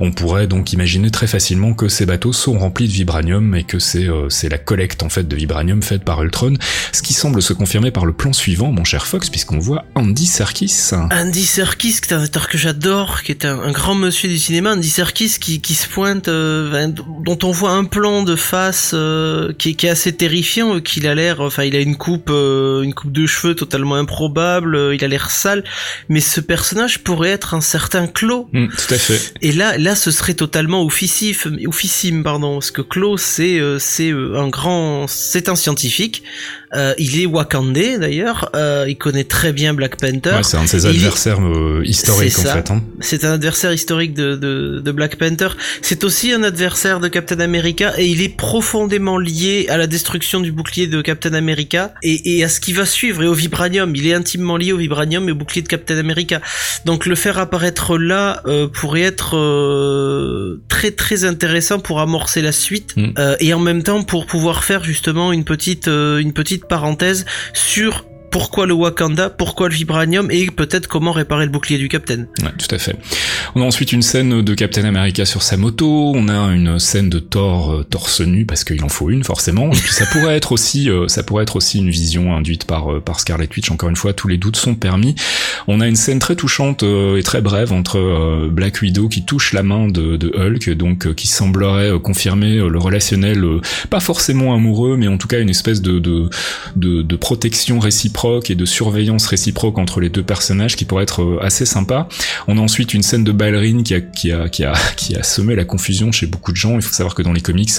On 0.00 0.10
pourrait 0.10 0.48
donc 0.48 0.72
imaginer 0.72 1.12
très 1.12 1.28
facilement 1.28 1.74
que 1.74 1.86
ces 1.86 2.06
bateaux 2.06 2.32
sont 2.32 2.58
remplis 2.58 2.88
de 2.88 2.92
vibranium 2.92 3.54
et 3.54 3.62
que 3.62 3.78
c'est 3.78 4.08
euh, 4.08 4.28
la 4.50 4.58
collecte 4.58 5.04
en 5.04 5.08
fait 5.08 5.28
de 5.28 5.36
vibranium 5.36 5.80
faite 5.80 6.02
par 6.02 6.20
Ultron, 6.24 6.54
ce 6.90 7.02
qui 7.02 7.12
semble 7.12 7.40
se 7.40 7.52
confirmer 7.52 7.92
par 7.92 8.04
le 8.04 8.12
plan 8.12 8.32
suivant, 8.32 8.72
mon 8.72 8.82
cher 8.82 9.06
Fox, 9.06 9.30
puisqu'on 9.30 9.60
voit 9.60 9.84
Andy 9.94 10.26
Serkis. 10.26 10.90
Andy 10.92 11.46
Serkis, 11.46 12.00
qui 12.00 12.12
est 12.12 12.14
un 12.14 12.22
acteur 12.24 12.48
que 12.48 12.58
j'adore, 12.58 13.22
qui 13.22 13.30
est 13.30 13.44
un, 13.44 13.70
grand 13.70 13.94
monsieur 13.94 14.28
du 14.28 14.38
cinéma, 14.38 14.72
Andy 14.72 14.90
Serkis 14.90 15.36
qui, 15.40 15.60
qui 15.60 15.74
se 15.74 15.88
pointe, 15.88 16.26
euh, 16.26 16.88
dont 17.24 17.38
on 17.44 17.52
voit 17.52 17.75
un 17.76 17.84
plan 17.84 18.22
de 18.22 18.36
face 18.36 18.92
euh, 18.94 19.52
qui, 19.52 19.70
est 19.70 19.88
assez 19.88 20.12
terrifiant, 20.12 20.80
qu'il 20.80 21.06
a 21.06 21.14
l'air, 21.14 21.40
enfin 21.40 21.64
il 21.64 21.76
a 21.76 21.80
une 21.80 21.96
coupe, 21.96 22.30
euh, 22.30 22.82
une 22.82 22.94
coupe 22.94 23.12
de 23.12 23.26
cheveux 23.26 23.54
totalement 23.54 23.96
improbable, 23.96 24.74
euh, 24.74 24.94
il 24.94 25.04
a 25.04 25.08
l'air 25.08 25.30
sale, 25.30 25.62
mais 26.08 26.20
ce 26.20 26.40
personnage 26.40 27.00
pourrait 27.00 27.30
être 27.30 27.54
un 27.54 27.60
certain 27.60 28.06
Clo. 28.06 28.48
Mm, 28.52 28.68
tout 28.68 28.94
à 28.94 28.98
fait. 28.98 29.34
Et 29.42 29.52
là, 29.52 29.76
là, 29.76 29.94
ce 29.94 30.10
serait 30.10 30.34
totalement 30.34 30.82
oufissif, 30.82 31.46
oufissime, 31.66 32.22
pardon, 32.22 32.54
parce 32.54 32.70
que 32.70 32.82
Clo, 32.82 33.16
c'est, 33.16 33.60
c'est 33.78 34.10
un 34.10 34.48
grand, 34.48 35.06
c'est 35.06 35.48
un 35.48 35.56
scientifique 35.56 36.22
euh, 36.74 36.94
il 36.98 37.20
est 37.20 37.26
Wakandé 37.26 37.98
d'ailleurs. 37.98 38.50
Euh, 38.56 38.86
il 38.88 38.96
connaît 38.96 39.24
très 39.24 39.52
bien 39.52 39.74
Black 39.74 39.96
Panther. 39.96 40.36
Ouais, 40.36 40.42
c'est 40.42 40.56
un 40.56 40.64
de 40.64 40.68
ses 40.68 40.86
adversaires 40.86 41.40
euh, 41.40 41.82
historiques 41.84 42.38
en 42.38 42.42
fait. 42.42 42.70
Hein. 42.70 42.82
C'est 43.00 43.24
un 43.24 43.32
adversaire 43.32 43.72
historique 43.72 44.14
de, 44.14 44.34
de, 44.34 44.80
de 44.80 44.92
Black 44.92 45.16
Panther. 45.16 45.48
C'est 45.82 46.02
aussi 46.04 46.32
un 46.32 46.42
adversaire 46.42 46.98
de 47.00 47.08
Captain 47.08 47.40
America 47.40 47.92
et 47.98 48.06
il 48.06 48.20
est 48.22 48.36
profondément 48.36 49.18
lié 49.18 49.66
à 49.68 49.76
la 49.76 49.86
destruction 49.86 50.40
du 50.40 50.50
bouclier 50.50 50.86
de 50.86 51.00
Captain 51.02 51.34
America 51.34 51.94
et, 52.02 52.36
et 52.38 52.44
à 52.44 52.48
ce 52.48 52.60
qui 52.60 52.72
va 52.72 52.84
suivre 52.84 53.22
et 53.22 53.26
au 53.26 53.34
vibranium. 53.34 53.94
Il 53.94 54.06
est 54.06 54.14
intimement 54.14 54.56
lié 54.56 54.72
au 54.72 54.78
vibranium 54.78 55.28
et 55.28 55.32
au 55.32 55.36
bouclier 55.36 55.62
de 55.62 55.68
Captain 55.68 55.98
America. 55.98 56.40
Donc 56.84 57.06
le 57.06 57.14
faire 57.14 57.38
apparaître 57.38 57.96
là 57.96 58.42
euh, 58.46 58.66
pourrait 58.66 59.02
être 59.02 59.36
euh, 59.36 60.60
très 60.68 60.90
très 60.90 61.24
intéressant 61.24 61.78
pour 61.78 62.00
amorcer 62.00 62.42
la 62.42 62.52
suite 62.52 62.96
mm. 62.96 63.12
et 63.40 63.54
en 63.54 63.60
même 63.60 63.82
temps 63.82 64.02
pour 64.02 64.26
pouvoir 64.26 64.64
faire 64.64 64.82
justement 64.82 65.32
une 65.32 65.44
petite 65.44 65.86
une 65.86 66.32
petite 66.32 66.55
parenthèse 66.64 67.24
sur 67.52 68.04
pourquoi 68.36 68.66
le 68.66 68.74
Wakanda, 68.74 69.30
pourquoi 69.30 69.70
le 69.70 69.74
vibranium 69.74 70.30
et 70.30 70.50
peut-être 70.50 70.88
comment 70.88 71.12
réparer 71.12 71.46
le 71.46 71.50
bouclier 71.50 71.78
du 71.78 71.88
Captain. 71.88 72.26
Ouais, 72.42 72.52
tout 72.58 72.74
à 72.74 72.76
fait. 72.76 72.94
On 73.54 73.62
a 73.62 73.64
ensuite 73.64 73.94
une 73.94 74.02
scène 74.02 74.42
de 74.42 74.54
Captain 74.54 74.84
America 74.84 75.24
sur 75.24 75.42
sa 75.42 75.56
moto, 75.56 76.12
on 76.14 76.28
a 76.28 76.52
une 76.52 76.78
scène 76.78 77.08
de 77.08 77.18
Thor 77.18 77.72
euh, 77.72 77.82
torse 77.82 78.20
nu 78.20 78.44
parce 78.44 78.62
qu'il 78.62 78.84
en 78.84 78.90
faut 78.90 79.08
une 79.08 79.24
forcément. 79.24 79.72
Et 79.72 79.76
puis 79.76 79.90
ça 79.90 80.04
pourrait 80.04 80.36
être 80.36 80.52
aussi, 80.52 80.90
euh, 80.90 81.08
ça 81.08 81.22
pourrait 81.22 81.44
être 81.44 81.56
aussi 81.56 81.78
une 81.78 81.88
vision 81.88 82.36
induite 82.36 82.66
par 82.66 82.92
euh, 82.92 83.02
Scarlet 83.16 83.48
Witch. 83.56 83.70
Encore 83.70 83.88
une 83.88 83.96
fois, 83.96 84.12
tous 84.12 84.28
les 84.28 84.36
doutes 84.36 84.56
sont 84.56 84.74
permis. 84.74 85.14
On 85.66 85.80
a 85.80 85.88
une 85.88 85.96
scène 85.96 86.18
très 86.18 86.36
touchante 86.36 86.82
et 86.82 87.22
très 87.22 87.40
brève 87.40 87.72
entre 87.72 88.48
Black 88.50 88.82
Widow 88.82 89.08
qui 89.08 89.24
touche 89.24 89.54
la 89.54 89.62
main 89.62 89.88
de, 89.88 90.30
Hulk, 90.36 90.70
donc 90.72 91.14
qui 91.14 91.26
semblerait 91.26 91.98
confirmer 92.00 92.56
le 92.56 92.78
relationnel, 92.78 93.42
pas 93.88 94.00
forcément 94.00 94.54
amoureux, 94.54 94.98
mais 94.98 95.08
en 95.08 95.16
tout 95.16 95.26
cas 95.26 95.40
une 95.40 95.48
espèce 95.48 95.80
de 95.80 96.28
protection 97.16 97.78
réciproque 97.78 98.25
et 98.48 98.54
de 98.54 98.64
surveillance 98.64 99.26
réciproque 99.26 99.78
entre 99.78 100.00
les 100.00 100.08
deux 100.08 100.22
personnages 100.22 100.76
qui 100.76 100.84
pourrait 100.84 101.04
être 101.04 101.22
euh, 101.22 101.38
assez 101.42 101.64
sympa. 101.64 102.08
On 102.48 102.58
a 102.58 102.60
ensuite 102.60 102.94
une 102.94 103.02
scène 103.02 103.24
de 103.24 103.32
ballerine 103.32 103.82
qui 103.82 103.94
a, 103.94 104.00
qui 104.00 104.32
a, 104.32 104.48
qui 104.48 104.64
a, 104.64 104.72
qui 104.96 105.16
a 105.16 105.22
semé 105.22 105.54
la 105.54 105.64
confusion 105.64 106.12
chez 106.12 106.26
beaucoup 106.26 106.52
de 106.52 106.56
gens. 106.56 106.74
Il 106.76 106.82
faut 106.82 106.92
savoir 106.92 107.14
que 107.14 107.22
dans 107.22 107.32
les 107.32 107.40
comics, 107.40 107.70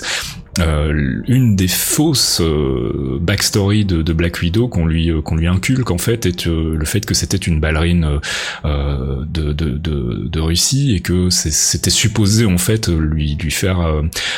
euh, 0.60 1.22
une 1.28 1.55
des 1.55 1.68
fausses 1.68 2.41
euh, 2.41 3.18
backstory 3.22 3.86
de, 3.86 4.01
de, 4.01 4.14
Black 4.14 4.39
Widow 4.41 4.68
qu'on 4.68 4.86
lui 4.86 5.12
euh, 5.12 5.22
qu'on 5.22 5.36
lui 5.36 5.47
inculque 5.47 5.91
en 5.91 5.97
fait 5.97 6.26
est 6.26 6.45
le 6.45 6.86
fait 6.86 7.05
que 7.05 7.14
c'était 7.14 7.38
une 7.38 7.60
ballerine 7.60 8.20
de, 8.64 9.26
de, 9.26 9.53
de, 9.53 10.28
de, 10.28 10.39
Russie 10.39 10.95
et 10.95 10.99
que 10.99 11.30
c'était 11.30 11.89
supposé 11.89 12.45
en 12.45 12.58
fait 12.58 12.88
lui 12.88 13.36
lui 13.36 13.51
faire 13.51 13.80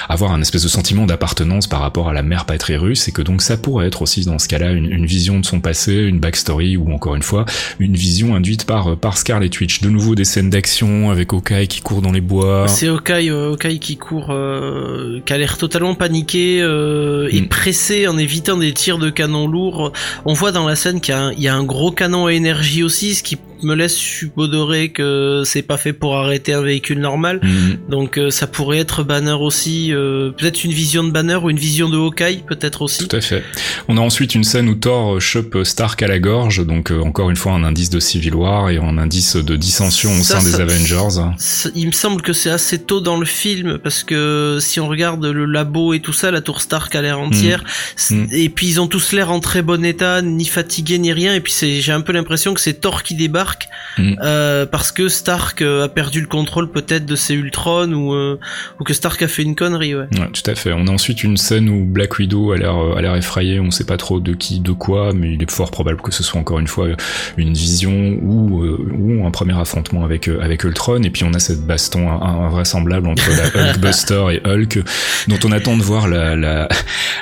avoir 0.08 0.32
un 0.32 0.42
espèce 0.42 0.64
de 0.64 0.68
sentiment 0.68 1.06
d'appartenance 1.06 1.68
par 1.68 1.82
rapport 1.82 2.10
à 2.10 2.14
la 2.14 2.24
mère 2.24 2.46
patrie 2.46 2.76
russe 2.76 3.08
et 3.08 3.12
que 3.12 3.22
donc 3.22 3.42
ça 3.42 3.58
pourrait 3.58 3.88
être 3.88 4.02
aussi 4.02 4.26
dans 4.26 4.40
ce 4.40 4.48
cas-là 4.48 4.72
une, 4.72 4.92
une, 4.92 5.06
vision 5.06 5.40
de 5.40 5.46
son 5.46 5.60
passé, 5.60 5.94
une 5.94 6.20
backstory 6.20 6.78
ou 6.78 6.92
encore 6.92 7.16
une 7.16 7.24
fois 7.24 7.46
une 7.80 7.96
vision 7.96 8.36
induite 8.36 8.66
par 8.66 8.98
par 8.98 9.18
Scarlet 9.18 9.50
Witch. 9.60 9.82
De 9.82 9.90
nouveau 9.90 10.16
des 10.16 10.26
scènes 10.26 10.50
d'action 10.50 11.12
avec 11.12 11.34
Hawkeye 11.34 11.68
qui 11.68 11.82
court 11.82 12.02
dans 12.02 12.12
les 12.12 12.22
bois. 12.22 12.68
C'est 12.68 12.88
Hawkeye, 12.88 13.30
Hawkeye 13.30 13.80
qui 13.80 13.98
court, 13.98 14.34
qui 15.26 15.34
a 15.34 15.38
l'air 15.38 15.58
totalement 15.58 15.96
pas 15.96 16.09
paniqué 16.10 16.60
euh, 16.62 17.30
et 17.32 17.41
mm. 17.41 17.47
pressé 17.49 18.07
en 18.07 18.18
évitant 18.18 18.57
des 18.57 18.74
tirs 18.74 18.97
de 18.97 19.12
canon 19.12 19.47
lourds. 19.47 19.91
On 20.26 20.34
voit 20.34 20.51
dans 20.51 20.68
la 20.68 20.76
scène 20.76 21.01
qu'il 21.01 21.16
y, 21.38 21.47
a 21.47 21.55
un 21.55 21.64
gros 21.64 21.91
canon 21.91 22.26
à 22.26 22.34
énergie 22.34 22.82
aussi, 22.82 23.14
ce 23.14 23.22
qui 23.22 23.38
me 23.64 23.76
laisse 23.76 23.95
supposer 23.95 24.89
que 24.89 25.43
c'est 25.45 25.62
pas 25.62 25.78
fait 25.78 25.93
pour 25.93 26.16
arrêter 26.18 26.53
un 26.53 26.62
véhicule 26.62 26.99
normal. 26.99 27.39
Mhm. 27.43 27.78
Donc 27.89 28.18
euh, 28.18 28.30
ça 28.30 28.47
pourrait 28.47 28.80
être 28.80 29.03
Banner 29.03 29.36
aussi, 29.39 29.93
euh, 29.93 30.32
peut-être 30.32 30.64
une 30.64 30.72
vision 30.72 31.03
de 31.03 31.12
Banner 31.12 31.36
ou 31.36 31.49
une 31.49 31.60
vision 31.60 31.89
de 31.89 31.97
Hawkeye, 31.97 32.43
peut-être 32.47 32.82
aussi. 32.82 33.07
Tout 33.07 33.16
à 33.16 33.22
fait. 33.22 33.43
On 33.88 33.97
a 33.97 34.01
ensuite 34.01 34.36
une 34.36 34.43
scène 34.43 34.70
où 34.70 34.76
Thor 34.76 35.20
chope 35.22 35.64
Stark 35.64 36.01
à 36.01 36.07
la 36.07 36.20
gorge, 36.20 36.66
donc 36.66 36.91
encore 36.91 37.30
une 37.30 37.36
fois 37.36 37.53
un 37.53 37.64
indice 37.64 37.89
de 37.89 37.99
Civil 37.99 38.36
War 38.36 38.70
et 38.70 38.78
un 38.78 38.97
indice 38.97 39.36
de 39.36 39.55
dissension 39.55 40.12
au 40.20 40.24
sein 40.24 40.43
des 40.43 40.60
Avengers. 40.60 41.22
il 41.76 41.88
me 41.88 41.91
semble 41.91 42.22
que 42.22 42.34
c'est 42.34 42.49
assez 42.49 42.80
tôt 42.80 43.01
dans 43.01 43.18
le 43.18 43.26
film 43.26 43.78
parce 43.78 44.03
que 44.03 44.57
si 44.60 44.80
on 44.80 44.88
regarde 44.88 45.26
le 45.26 45.45
labo 45.45 45.93
et 45.93 45.99
tout 45.99 46.14
ça, 46.14 46.32
la 46.32 46.41
tour 46.41 46.62
Stark 46.62 46.93
a 46.95 47.01
l'air 47.01 47.20
entière. 47.20 47.64
Mhm. 48.10 48.28
Et 48.32 48.49
puis 48.49 48.68
ils 48.68 48.82
ont 48.82 48.88
tous 48.88 49.12
l'air 49.14 49.32
en 49.32 49.39
très 49.39 49.62
bon 49.62 49.84
état, 49.84 50.22
ni 50.22 50.45
fatigués 50.45 50.99
ni 50.99 51.12
rien. 51.12 51.34
Et 51.34 51.39
puis 51.39 51.53
j'ai 51.82 51.91
un 51.91 52.01
peu 52.01 52.14
l'impression 52.14 52.53
que 52.53 52.62
c'est 52.62 52.82
Thor 52.82 53.03
qui 53.03 53.16
débarque 53.16 53.49
mm. 53.97 54.16
euh, 54.22 54.66
parce 54.66 54.91
que 54.91 55.10
Stark 55.10 55.62
euh, 55.62 55.86
a 55.86 55.89
perdu 55.89 56.22
le 56.22 56.28
contrôle 56.28 56.72
peut-être 56.72 57.06
de 57.06 57.16
ses 57.16 57.34
Ultron 57.34 57.91
ou 57.91 58.14
euh, 58.14 58.39
ou 58.80 58.84
que 58.84 58.93
Stark 58.93 59.22
a 59.22 59.28
fait 59.28 59.43
une 59.43 59.56
connerie. 59.56 59.95
Ouais. 59.95 60.08
ouais. 60.18 60.30
tout 60.32 60.50
à 60.50 60.56
fait. 60.56 60.74
On 60.74 60.88
a 60.88 60.91
ensuite 60.91 61.24
une 61.24 61.38
scène 61.38 61.70
où 61.70 61.86
Black 61.86 62.18
Widow 62.20 62.52
a 62.52 62.58
l'air 62.58 62.76
a 62.76 63.02
l'air 63.02 63.16
effrayé. 63.16 63.60
On 63.60 63.72
sait 63.72 63.86
pas 63.86 63.97
trop 63.97 64.20
de 64.20 64.34
qui, 64.34 64.60
de 64.60 64.72
quoi, 64.72 65.14
mais 65.14 65.34
il 65.34 65.43
est 65.43 65.52
fort 65.52 65.72
probable 65.72 66.02
que 66.02 66.14
ce 66.14 66.24
soit 66.24 66.39
encore 66.39 66.60
une 66.60 66.68
fois 66.68 66.88
une 67.38 67.54
vision 67.54 68.18
ou 68.22 68.64
ou 68.64 69.26
un 69.26 69.32
premier 69.32 69.58
affrontement 69.60 70.04
avec 70.04 70.28
avec 70.28 70.64
Ultron. 70.64 71.04
Et 71.04 71.10
puis 71.10 71.24
on 71.24 71.34
a 71.34 71.39
cette 71.39 71.66
baston 71.66 72.10
invraisemblable 72.22 73.08
entre 73.08 73.24
la 73.30 73.70
Hulkbuster 73.72 74.26
et 74.32 74.47
Hulk, 74.47 74.80
dont 75.28 75.39
on 75.43 75.52
attend 75.52 75.78
de 75.78 75.84
voir 75.84 76.08
la 76.08 76.36
la, 76.36 76.68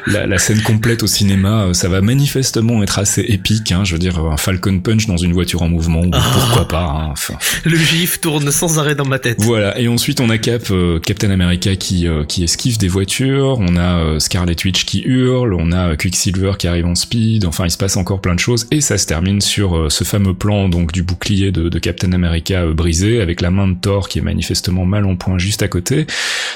la, 0.06 0.28
la 0.28 0.38
scène 0.38 0.62
complète 0.62 1.04
au 1.04 1.08
cinéma. 1.08 1.70
Ça 1.74 1.90
va 1.90 2.02
manifestement 2.02 2.84
être 2.84 3.00
assez 3.00 3.22
épique. 3.22 3.72
Hein, 3.72 3.84
je 3.84 3.94
veux 3.94 4.00
dire, 4.00 4.20
un 4.20 4.38
Falcon 4.38 4.80
Punch 4.80 5.08
dans 5.08 5.18
une 5.18 5.34
voiture 5.34 5.62
en 5.62 5.70
mouvement. 5.70 6.04
Pourquoi 6.34 6.68
pas. 6.68 6.84
Hein, 6.84 7.10
enfin. 7.12 7.36
Le 7.64 7.78
gif 7.78 8.22
tourne 8.22 8.52
sans 8.52 8.80
arrêt 8.80 8.96
dans 8.96 9.06
ma 9.06 9.20
tête. 9.20 9.38
Voilà, 9.42 9.80
et 9.80 9.88
ensuite 9.88 10.22
on 10.22 10.30
a 10.30 10.38
Cap, 10.38 10.64
euh, 10.72 11.00
Captain 11.00 11.30
America 11.30 11.76
qui 11.76 12.08
euh, 12.08 12.24
qui 12.24 12.44
esquive 12.44 12.78
des 12.78 12.88
voitures, 12.88 13.58
on 13.60 13.76
a 13.76 14.00
euh, 14.00 14.20
Scarlet 14.20 14.56
Witch 14.64 14.86
qui 14.86 15.02
hurle, 15.02 15.54
on 15.54 15.72
a 15.72 15.96
Quicksilver 15.96 16.54
qui 16.58 16.68
arrive 16.68 16.86
en 16.86 16.96
speed, 16.96 17.46
enfin 17.46 17.66
il 17.66 17.72
se 17.72 17.78
passe 17.78 17.98
encore 17.98 18.22
plein 18.22 18.36
de 18.36 18.40
choses, 18.40 18.68
et 18.72 18.82
ça 18.82 18.98
se 18.98 19.06
termine 19.06 19.42
sur 19.42 19.92
ce 19.92 20.04
fameux 20.04 20.34
plan 20.34 20.70
donc 20.70 20.92
du 20.92 21.04
bouclier 21.04 21.52
de, 21.52 21.70
de 21.70 21.80
Captain 21.80 22.12
America 22.14 22.66
brisé, 22.68 23.22
avec 23.22 23.42
la 23.42 23.52
main 23.52 23.68
de 23.68 23.76
Thor 23.76 24.10
qui 24.10 24.20
est 24.20 24.22
manifestement 24.24 24.86
mal 24.86 25.06
en 25.06 25.16
point 25.16 25.38
juste 25.38 25.64
à 25.64 25.68
côté, 25.68 26.08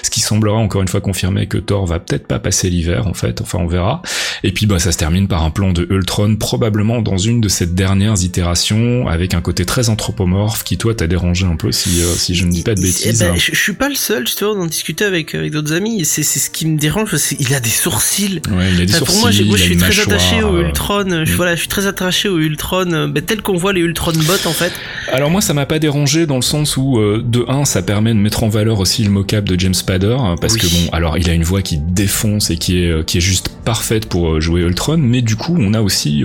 ce 0.04 0.10
qui 0.10 0.20
semblera 0.20 0.58
encore 0.58 0.82
une 0.82 0.88
fois 0.88 1.02
confirmer 1.02 1.48
que 1.48 1.58
Thor 1.58 1.86
va 1.86 2.00
peut-être 2.00 2.28
pas 2.28 2.40
passer 2.40 2.70
l'hiver 2.70 3.08
en 3.08 3.14
fait, 3.14 3.42
enfin 3.42 3.60
on 3.60 3.68
verra. 3.68 4.02
Et 4.44 4.52
puis 4.52 4.66
bah 4.66 4.80
ça 4.80 4.92
se 4.92 4.98
termine 4.98 5.28
par 5.28 5.44
un 5.44 5.50
plan 5.50 5.72
de 5.74 5.88
Ultron 5.90 6.36
probablement 6.36 7.02
dans 7.02 7.18
une 7.18 7.42
de 7.42 7.50
ces 7.50 7.68
dernières 7.68 8.24
itérations 8.24 9.08
avec 9.08 9.34
un 9.34 9.42
côté 9.42 9.51
très 9.66 9.90
anthropomorphe 9.90 10.64
qui 10.64 10.78
toi 10.78 10.94
t'a 10.94 11.08
dérangé 11.08 11.46
un 11.46 11.56
peu 11.56 11.72
si, 11.72 12.02
euh, 12.02 12.14
si 12.16 12.36
je 12.36 12.46
ne 12.46 12.52
dis 12.52 12.64
pas 12.64 12.76
de 12.76 12.82
bêtises. 12.82 13.22
Eh 13.22 13.26
ben, 13.26 13.36
je, 13.38 13.56
suis 13.56 13.74
pas 13.74 13.90
le 13.90 13.96
seul 13.96 14.26
justement 14.26 14.56
d'en 14.56 14.66
discuter 14.66 15.06
avec, 15.06 15.36
avec 15.36 15.52
d'autres 15.52 15.74
amis 15.74 16.06
c'est 16.06 16.24
ce 16.24 16.50
qui 16.50 16.66
me 16.66 16.78
dérange 16.78 17.16
qu'il 17.18 17.54
a 17.54 17.60
des 17.60 17.70
sourcils. 17.70 18.42
Ouais, 18.52 18.72
il 18.74 18.82
a 18.82 18.86
des 18.86 18.94
sourcils. 18.94 19.06
Pour 19.06 19.16
moi, 19.16 19.32
moi 19.46 19.58
je 19.58 19.64
suis 19.64 19.78
très 19.78 20.00
attaché 20.00 20.44
au 20.44 20.60
Ultron. 20.60 21.06
Je, 21.26 21.32
mm. 21.32 21.36
voilà, 21.36 21.56
je 21.56 21.60
suis 21.60 21.68
très 21.68 21.88
attaché 21.88 22.30
au 22.30 22.40
Ultron 22.40 23.08
ben, 23.08 23.24
tel 23.24 23.42
qu'on 23.42 23.58
voit 23.58 23.74
les 23.74 23.82
Ultron 23.82 24.14
bots 24.14 24.48
en 24.48 24.54
fait. 24.54 24.74
Alors 25.12 25.30
moi 25.30 25.42
ça 25.42 25.54
m'a 25.54 25.66
pas 25.66 25.80
dérangé 25.80 26.26
dans 26.26 26.36
le 26.36 26.42
sens 26.42 26.78
où 26.78 27.00
euh, 27.00 27.24
de 27.24 27.46
1 27.48 27.66
ça 27.66 27.82
permet 27.82 28.14
de 28.14 28.20
mettre 28.20 28.44
en 28.44 28.50
valeur 28.50 28.80
aussi 28.80 29.04
le 29.04 29.10
mocap 29.10 29.46
de 29.46 29.60
James 29.60 29.74
Spader 29.74 30.18
hein, 30.20 30.36
parce 30.40 30.58
que 30.58 30.68
bon 30.68 30.90
alors 30.92 31.18
il 31.18 31.30
a 31.30 31.34
une 31.34 31.44
voix 31.44 31.62
qui 31.62 31.78
défonce 31.78 32.50
et 32.50 32.58
qui 32.58 32.84
est 32.84 33.06
qui 33.06 33.18
est 33.18 33.22
juste 33.22 33.50
parfaite 33.66 34.08
pour 34.08 34.40
jouer 34.40 34.62
Ultron 34.62 34.98
mais 34.98 35.22
du 35.22 35.36
coup 35.36 35.56
on 35.60 35.74
a 35.74 35.82
aussi 35.82 36.24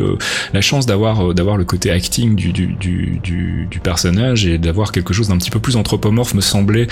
la 0.53 0.61
chance 0.61 0.87
d'avoir 0.87 1.35
d'avoir 1.35 1.57
le 1.57 1.65
côté 1.65 1.91
acting 1.91 2.37
du, 2.37 2.53
du, 2.53 2.67
du, 2.67 3.16
du, 3.23 3.67
du 3.71 3.81
personnage 3.81 4.47
et 4.47 4.59
d'avoir 4.59 4.93
quelque 4.93 5.13
chose 5.13 5.29
d'un 5.29 5.39
petit 5.39 5.51
peu 5.51 5.61
plus 5.61 5.77
anthropomorphe 5.77 6.35
me 6.35 6.41
semblait 6.41 6.87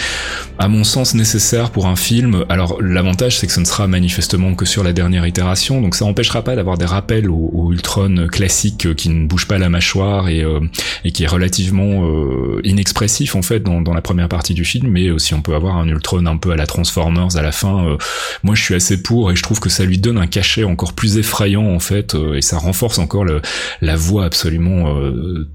à 0.58 0.68
mon 0.68 0.84
sens 0.84 1.14
nécessaire 1.14 1.70
pour 1.70 1.86
un 1.86 1.96
film. 1.96 2.44
Alors 2.48 2.78
l'avantage 2.80 3.38
c'est 3.38 3.46
que 3.46 3.52
ce 3.52 3.60
ne 3.60 3.64
sera 3.64 3.86
manifestement 3.86 4.54
que 4.54 4.64
sur 4.64 4.84
la 4.84 4.92
dernière 4.92 5.26
itération, 5.26 5.80
donc 5.80 5.94
ça 5.94 6.04
n'empêchera 6.04 6.42
pas 6.42 6.56
d'avoir 6.56 6.78
des 6.78 6.84
rappels 6.84 7.30
au, 7.30 7.70
Ultron 7.72 8.28
classique 8.30 8.94
qui 8.94 9.08
ne 9.08 9.26
bouge 9.26 9.48
pas 9.48 9.58
la 9.58 9.68
mâchoire 9.68 10.28
et, 10.28 10.42
euh, 10.42 10.60
et 11.04 11.12
qui 11.12 11.24
est 11.24 11.26
relativement 11.26 12.06
euh, 12.06 12.60
inexpressif 12.62 13.34
en 13.34 13.42
fait 13.42 13.60
dans, 13.60 13.80
dans, 13.80 13.94
la 13.94 14.02
première 14.02 14.28
partie 14.28 14.54
du 14.54 14.64
film, 14.64 14.88
mais 14.88 15.10
aussi 15.10 15.34
on 15.34 15.40
peut 15.40 15.54
avoir 15.54 15.76
un 15.76 15.88
Ultron 15.88 16.26
un 16.26 16.36
peu 16.36 16.50
à 16.50 16.56
la 16.56 16.66
Transformers 16.66 17.36
à 17.36 17.42
la 17.42 17.52
fin. 17.52 17.86
Euh, 17.86 17.96
moi 18.42 18.54
je 18.54 18.62
suis 18.62 18.74
assez 18.74 19.02
pour 19.02 19.32
et 19.32 19.36
je 19.36 19.42
trouve 19.42 19.60
que 19.60 19.70
ça 19.70 19.84
lui 19.84 19.98
donne 19.98 20.18
un 20.18 20.26
cachet 20.26 20.64
encore 20.64 20.92
plus 20.92 21.16
effrayant 21.16 21.66
en 21.66 21.80
fait 21.80 22.14
et 22.34 22.42
ça 22.42 22.58
renforce 22.58 22.98
encore 22.98 23.24
le, 23.24 23.40
la 23.80 23.96
voix 23.96 24.24
absolument 24.24 24.96
euh, 24.96 25.48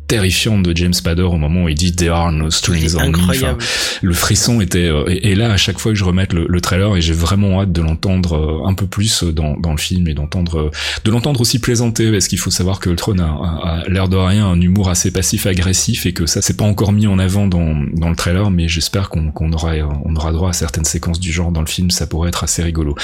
de 0.62 0.76
James 0.76 0.94
Spader 0.94 1.24
au 1.24 1.38
moment 1.38 1.64
où 1.64 1.70
il 1.70 1.76
dit 1.76 1.96
There 1.96 2.12
are 2.12 2.32
no 2.32 2.50
strings 2.50 2.96
on 2.96 3.10
me. 3.10 3.58
le 4.02 4.14
frisson 4.14 4.62
était 4.62 4.88
euh, 4.88 5.06
et, 5.08 5.36
là 5.36 5.52
à 5.52 5.58
chaque 5.58 5.80
fois 5.80 5.92
que 5.92 5.98
je 5.98 6.04
remette 6.04 6.34
le, 6.34 6.62
trailer 6.62 6.96
et 6.98 7.02
j'ai 7.02 7.14
vraiment 7.14 7.62
hâte 7.62 7.72
de 7.72 7.82
l'entendre 7.82 8.64
euh, 8.64 8.68
un 8.68 8.74
peu 8.74 8.86
plus 8.86 9.24
dans, 9.24 9.56
dans 9.58 9.72
le 9.72 9.78
film 9.78 10.08
et 10.08 10.14
d'entendre 10.14 10.72
de 11.04 11.12
l'entendre 11.12 11.42
aussi 11.42 11.60
plaisanter 11.60 12.12
parce 12.12 12.28
qu'il 12.28 12.38
faut 12.38 12.52
savoir 12.52 12.80
que 12.80 12.90
Ultron 12.90 13.18
a, 13.20 13.84
a, 13.84 13.90
l'air 13.90 14.10
de 14.10 14.18
rien 14.18 14.48
un 14.48 14.60
humour 14.60 14.90
assez 14.90 15.12
passif 15.12 15.46
agressif 15.46 16.06
et 16.06 16.14
que 16.14 16.26
ça 16.26 16.42
c'est 16.42 16.58
pas 16.58 16.66
encore 16.66 16.92
mis 16.92 17.08
en 17.08 17.18
avant 17.20 17.48
dans, 17.48 17.76
dans 17.94 18.10
le 18.10 18.16
trailer 18.16 18.52
mais 18.52 18.68
j'espère 18.68 19.10
qu'on 19.10 19.32
qu'on 19.32 19.52
aura 19.54 19.74
on 20.04 20.16
aura 20.16 20.32
droit 20.32 20.50
à 20.50 20.54
certaines 20.54 20.86
séquences 20.86 21.20
du 21.20 21.32
genre 21.32 21.52
dans 21.52 21.62
le 21.62 21.68
film 21.68 21.92
ça 21.92 22.08
pourrait 22.08 22.30
être 22.30 22.44
assez 22.44 22.62
rigolo. 22.62 22.96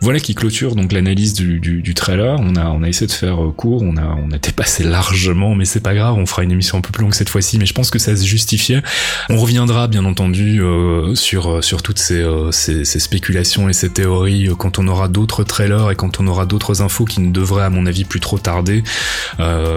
Voilà 0.00 0.20
qui 0.20 0.34
clôture 0.34 0.74
donc 0.76 0.92
l'analyse 0.92 1.34
du, 1.34 1.60
du, 1.60 1.82
du, 1.82 1.94
trailer. 1.94 2.38
On 2.40 2.56
a 2.56 2.66
on 2.66 2.82
a 2.82 2.88
essayé 2.88 3.06
de 3.06 3.12
faire 3.12 3.38
court 3.56 3.82
on 3.82 3.96
a 3.96 4.16
on 4.22 4.30
était 4.30 4.52
passé 4.52 4.84
largement 4.84 5.54
mais 5.54 5.64
c'est 5.64 5.80
pas 5.80 5.94
grave, 5.94 6.14
on 6.16 6.26
fera 6.26 6.42
une 6.42 6.52
émission 6.52 6.78
un 6.78 6.80
plus 6.90 7.02
longue 7.02 7.14
cette 7.14 7.28
fois-ci, 7.28 7.58
mais 7.58 7.66
je 7.66 7.74
pense 7.74 7.90
que 7.90 7.98
ça 7.98 8.16
se 8.16 8.24
justifiait. 8.24 8.82
On 9.28 9.36
reviendra 9.38 9.88
bien 9.88 10.04
entendu 10.04 10.62
euh, 10.62 11.14
sur 11.14 11.50
euh, 11.50 11.62
sur 11.62 11.82
toutes 11.82 11.98
ces, 11.98 12.20
euh, 12.20 12.52
ces, 12.52 12.84
ces, 12.84 13.00
spéculations 13.00 13.68
et 13.68 13.72
ces 13.72 13.90
théories 13.90 14.48
quand 14.58 14.78
on 14.78 14.88
aura 14.88 15.08
d'autres 15.08 15.44
trailers 15.44 15.90
et 15.90 15.96
quand 15.96 16.20
on 16.20 16.26
aura 16.26 16.46
d'autres 16.46 16.82
infos 16.82 17.04
qui 17.04 17.20
ne 17.20 17.32
devraient 17.32 17.64
à 17.64 17.70
mon 17.70 17.86
avis 17.86 18.04
plus 18.04 18.20
trop 18.20 18.38
tarder. 18.38 18.82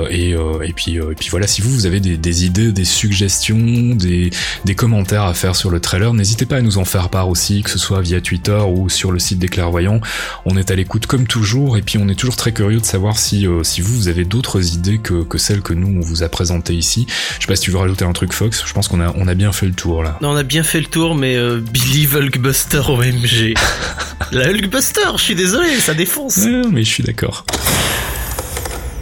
et, 0.09 0.31
et 0.31 0.73
puis 0.73 0.95
et 0.95 1.15
puis 1.17 1.29
voilà, 1.29 1.47
si 1.47 1.61
vous 1.61 1.69
vous 1.69 1.85
avez 1.85 1.99
des, 1.99 2.17
des 2.17 2.45
idées, 2.45 2.71
des 2.71 2.85
suggestions, 2.85 3.95
des, 3.95 4.29
des 4.65 4.75
commentaires 4.75 5.23
à 5.23 5.33
faire 5.33 5.55
sur 5.55 5.69
le 5.69 5.79
trailer, 5.79 6.13
n'hésitez 6.13 6.45
pas 6.45 6.57
à 6.57 6.61
nous 6.61 6.77
en 6.77 6.85
faire 6.85 7.09
part 7.09 7.29
aussi, 7.29 7.63
que 7.63 7.69
ce 7.69 7.79
soit 7.79 8.01
via 8.01 8.21
Twitter 8.21 8.59
ou 8.67 8.89
sur 8.89 9.11
le 9.11 9.19
site 9.19 9.39
des 9.39 9.47
clairvoyants. 9.47 10.01
On 10.45 10.57
est 10.57 10.71
à 10.71 10.75
l'écoute 10.75 11.05
comme 11.05 11.27
toujours 11.27 11.77
et 11.77 11.81
puis 11.81 11.97
on 11.97 12.07
est 12.09 12.15
toujours 12.15 12.35
très 12.35 12.51
curieux 12.51 12.79
de 12.79 12.85
savoir 12.85 13.17
si 13.17 13.47
si 13.63 13.81
vous 13.81 13.93
vous 13.95 14.07
avez 14.07 14.25
d'autres 14.25 14.75
idées 14.75 14.97
que, 14.97 15.23
que 15.23 15.37
celles 15.37 15.61
que 15.61 15.73
nous 15.73 15.87
on 15.97 16.01
vous 16.01 16.23
a 16.23 16.29
présentées 16.29 16.73
ici. 16.73 17.02
Je 17.07 17.41
sais 17.41 17.47
pas 17.47 17.55
si 17.55 17.63
tu 17.63 17.71
veux 17.71 17.77
rajouter 17.77 18.05
un 18.05 18.13
truc 18.13 18.33
Fox, 18.33 18.63
je 18.65 18.73
pense 18.73 18.87
qu'on 18.87 18.99
a, 18.99 19.13
on 19.15 19.27
a 19.27 19.33
bien 19.35 19.51
fait 19.51 19.65
le 19.65 19.73
tour 19.73 20.03
là. 20.03 20.17
Non, 20.21 20.31
on 20.31 20.35
a 20.35 20.43
bien 20.43 20.63
fait 20.63 20.79
le 20.79 20.85
tour, 20.87 21.15
mais 21.15 21.35
euh, 21.35 21.59
Billy 21.59 22.07
Hulkbuster 22.07 22.81
OMG. 22.89 23.53
La 24.31 24.49
Hulkbuster, 24.49 25.01
je 25.17 25.21
suis 25.21 25.35
désolé, 25.35 25.75
ça 25.79 25.93
défonce. 25.93 26.37
Non, 26.37 26.69
mais 26.71 26.83
je 26.83 26.89
suis 26.89 27.03
d'accord. 27.03 27.45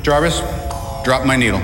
Jarvis, 0.04 0.42
drop 1.06 1.22
my 1.26 1.38
needle. 1.38 1.60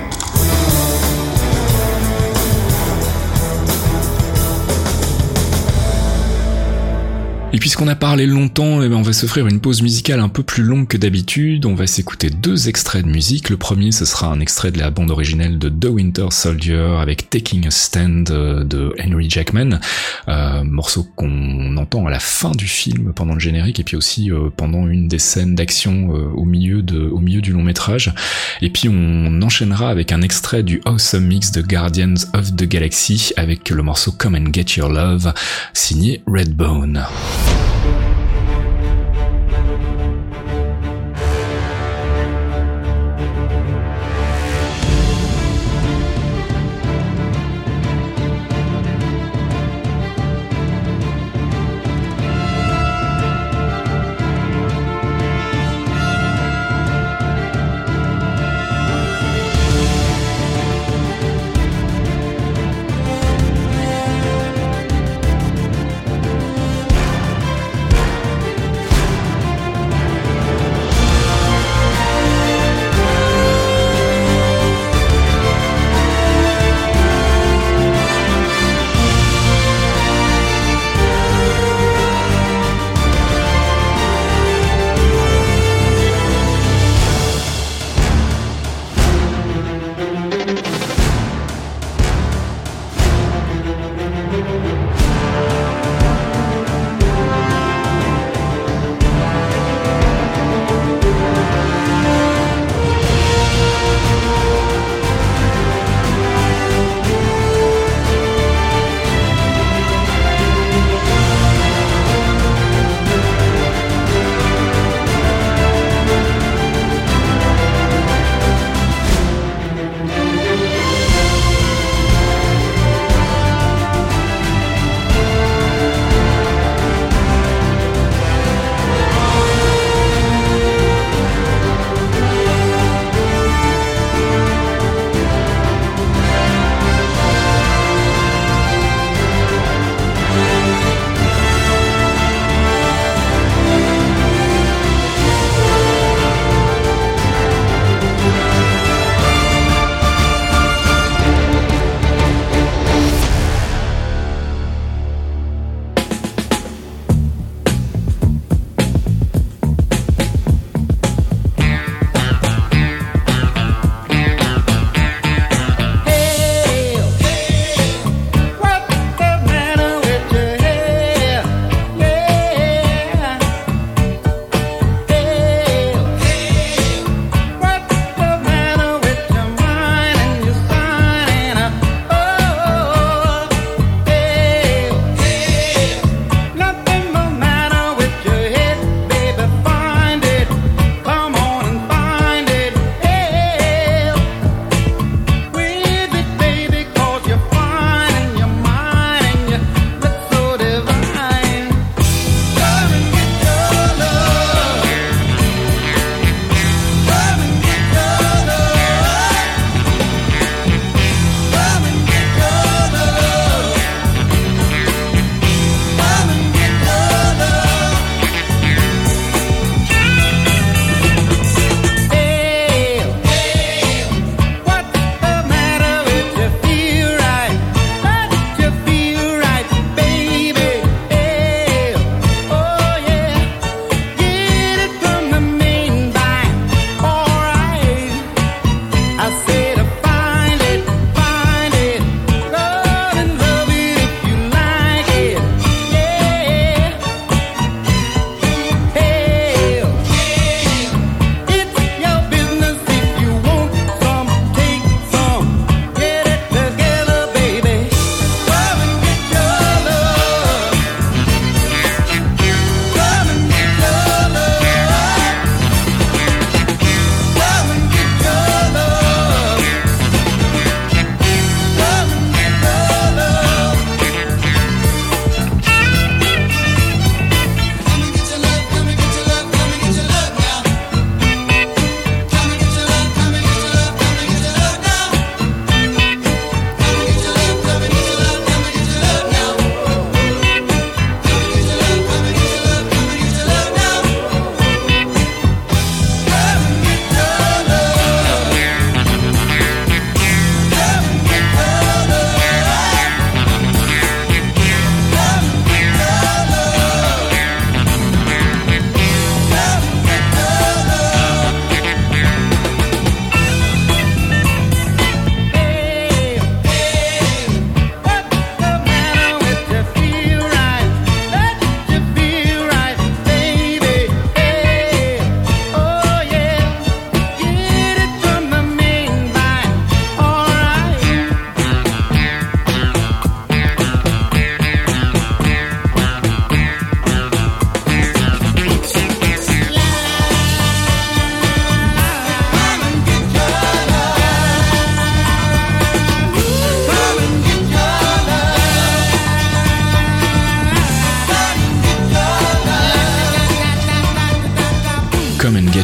Et 7.54 7.60
puisqu'on 7.60 7.88
a 7.88 7.96
parlé 7.96 8.26
longtemps, 8.26 8.82
eh 8.82 8.90
ben, 8.90 8.98
on 8.98 9.02
va 9.02 9.14
s'offrir 9.14 9.48
une 9.48 9.62
pause 9.62 9.82
musicale 9.82 10.20
un 10.20 10.28
peu 10.28 10.44
plus 10.44 10.64
longue 10.64 10.86
que 10.86 10.98
d'habitude. 10.98 11.66
On 11.66 11.76
va 11.76 11.88
s'écouter 11.88 12.30
deux 12.30 12.68
extraits 12.68 13.06
de 13.06 13.10
musique. 13.10 13.50
Le 13.50 13.56
premier, 13.56 13.94
ce 13.94 14.04
sera 14.04 14.28
un 14.28 14.42
extrait 14.42 14.70
de 14.72 14.78
la 14.78 14.92
bande 14.92 15.12
originelle 15.12 15.58
de 15.58 15.70
The 15.70 15.90
Winter 15.90 16.28
Soldier 16.30 16.98
avec 17.00 17.30
Taking 17.30 17.66
a 17.66 17.72
Stand 17.72 18.32
euh, 18.32 18.66
de 18.66 18.94
Henry 19.02 19.30
Jackman, 19.30 19.80
euh, 20.28 20.64
morceau 20.66 21.08
qu'on 21.16 21.78
entend 21.78 22.06
à 22.06 22.12
la 22.12 22.20
fin 22.20 22.52
du 22.52 22.68
film 22.68 23.14
pendant 23.14 23.34
le 23.34 23.40
générique 23.40 23.80
et 23.80 23.84
puis 23.86 23.96
aussi 23.96 24.30
euh, 24.30 24.50
pendant 24.56 24.86
une 24.86 25.08
des 25.08 25.20
scènes 25.20 25.56
d'action 25.56 26.14
euh, 26.14 26.30
au 26.36 26.44
milieu 26.44 26.82
de, 26.82 27.08
au 27.08 27.20
milieu 27.20 27.40
du 27.40 27.54
long 27.54 27.64
métrage. 27.64 28.14
Et 28.62 28.70
puis 28.70 28.90
on 28.90 29.42
enchaînera 29.42 29.90
avec 29.90 30.12
un 30.12 30.22
extrait 30.22 30.64
du 30.64 30.82
Awesome 30.84 31.26
Mix 31.26 31.54
de 31.54 31.62
Guardians 31.62 32.16
of 32.34 32.58
the 32.58 32.66
Galaxy 32.66 33.32
avec 33.38 33.70
le 33.70 33.82
morceau 33.84 34.12
Come 34.12 34.36
and 34.36 34.54
Get 34.54 34.76
Your 34.76 34.90
Love 34.90 35.34
signé 35.74 36.22
Redbone. 36.28 37.06
Come 37.38 37.62
and 37.62 37.77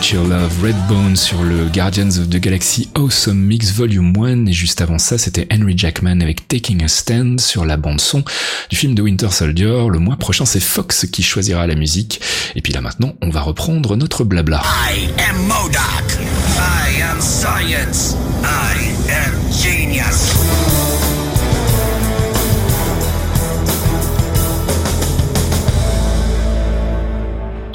Get 0.04 0.16
Your 0.16 0.28
Love, 0.28 0.51
Redbone 0.62 1.16
sur 1.16 1.43
le 1.43 1.66
Guardians 1.66 2.18
of 2.20 2.30
the 2.30 2.38
Galaxy 2.38 2.89
Awesome 2.95 3.38
Mix 3.38 3.72
Volume 3.72 4.14
1 4.18 4.47
et 4.47 4.54
juste 4.54 4.82
avant 4.82 4.97
ça 4.97 5.18
c'était 5.18 5.47
Henry 5.51 5.78
Jackman 5.78 6.20
avec 6.20 6.47
Taking 6.47 6.84
a 6.84 6.88
Stand 6.88 7.39
sur 7.39 7.64
la 7.64 7.78
bande 7.78 8.01
son 8.01 8.24
du 8.70 8.76
film 8.76 8.95
de 8.95 9.01
Winter 9.01 9.30
Soldier. 9.30 9.88
Le 9.89 9.99
mois 9.99 10.18
prochain 10.18 10.45
c'est 10.45 10.60
Fox 10.60 11.06
qui 11.12 11.24
choisira 11.24 11.68
la 11.68 11.76
musique 11.76 12.20
et 12.56 12.62
puis 12.62 12.74
là 12.74 12.82
maintenant 12.82 13.14
on 13.22 13.30
va 13.30 13.41
reprendre 13.41 13.95
notre 13.95 14.24
blabla. 14.24 14.62
I 14.89 15.08
am 15.30 15.38
Modoc. 15.47 16.20
I 16.58 17.01
am 17.01 17.22
science. 17.22 18.16
I 18.43 18.91
am 19.10 19.34
genius. 19.51 20.82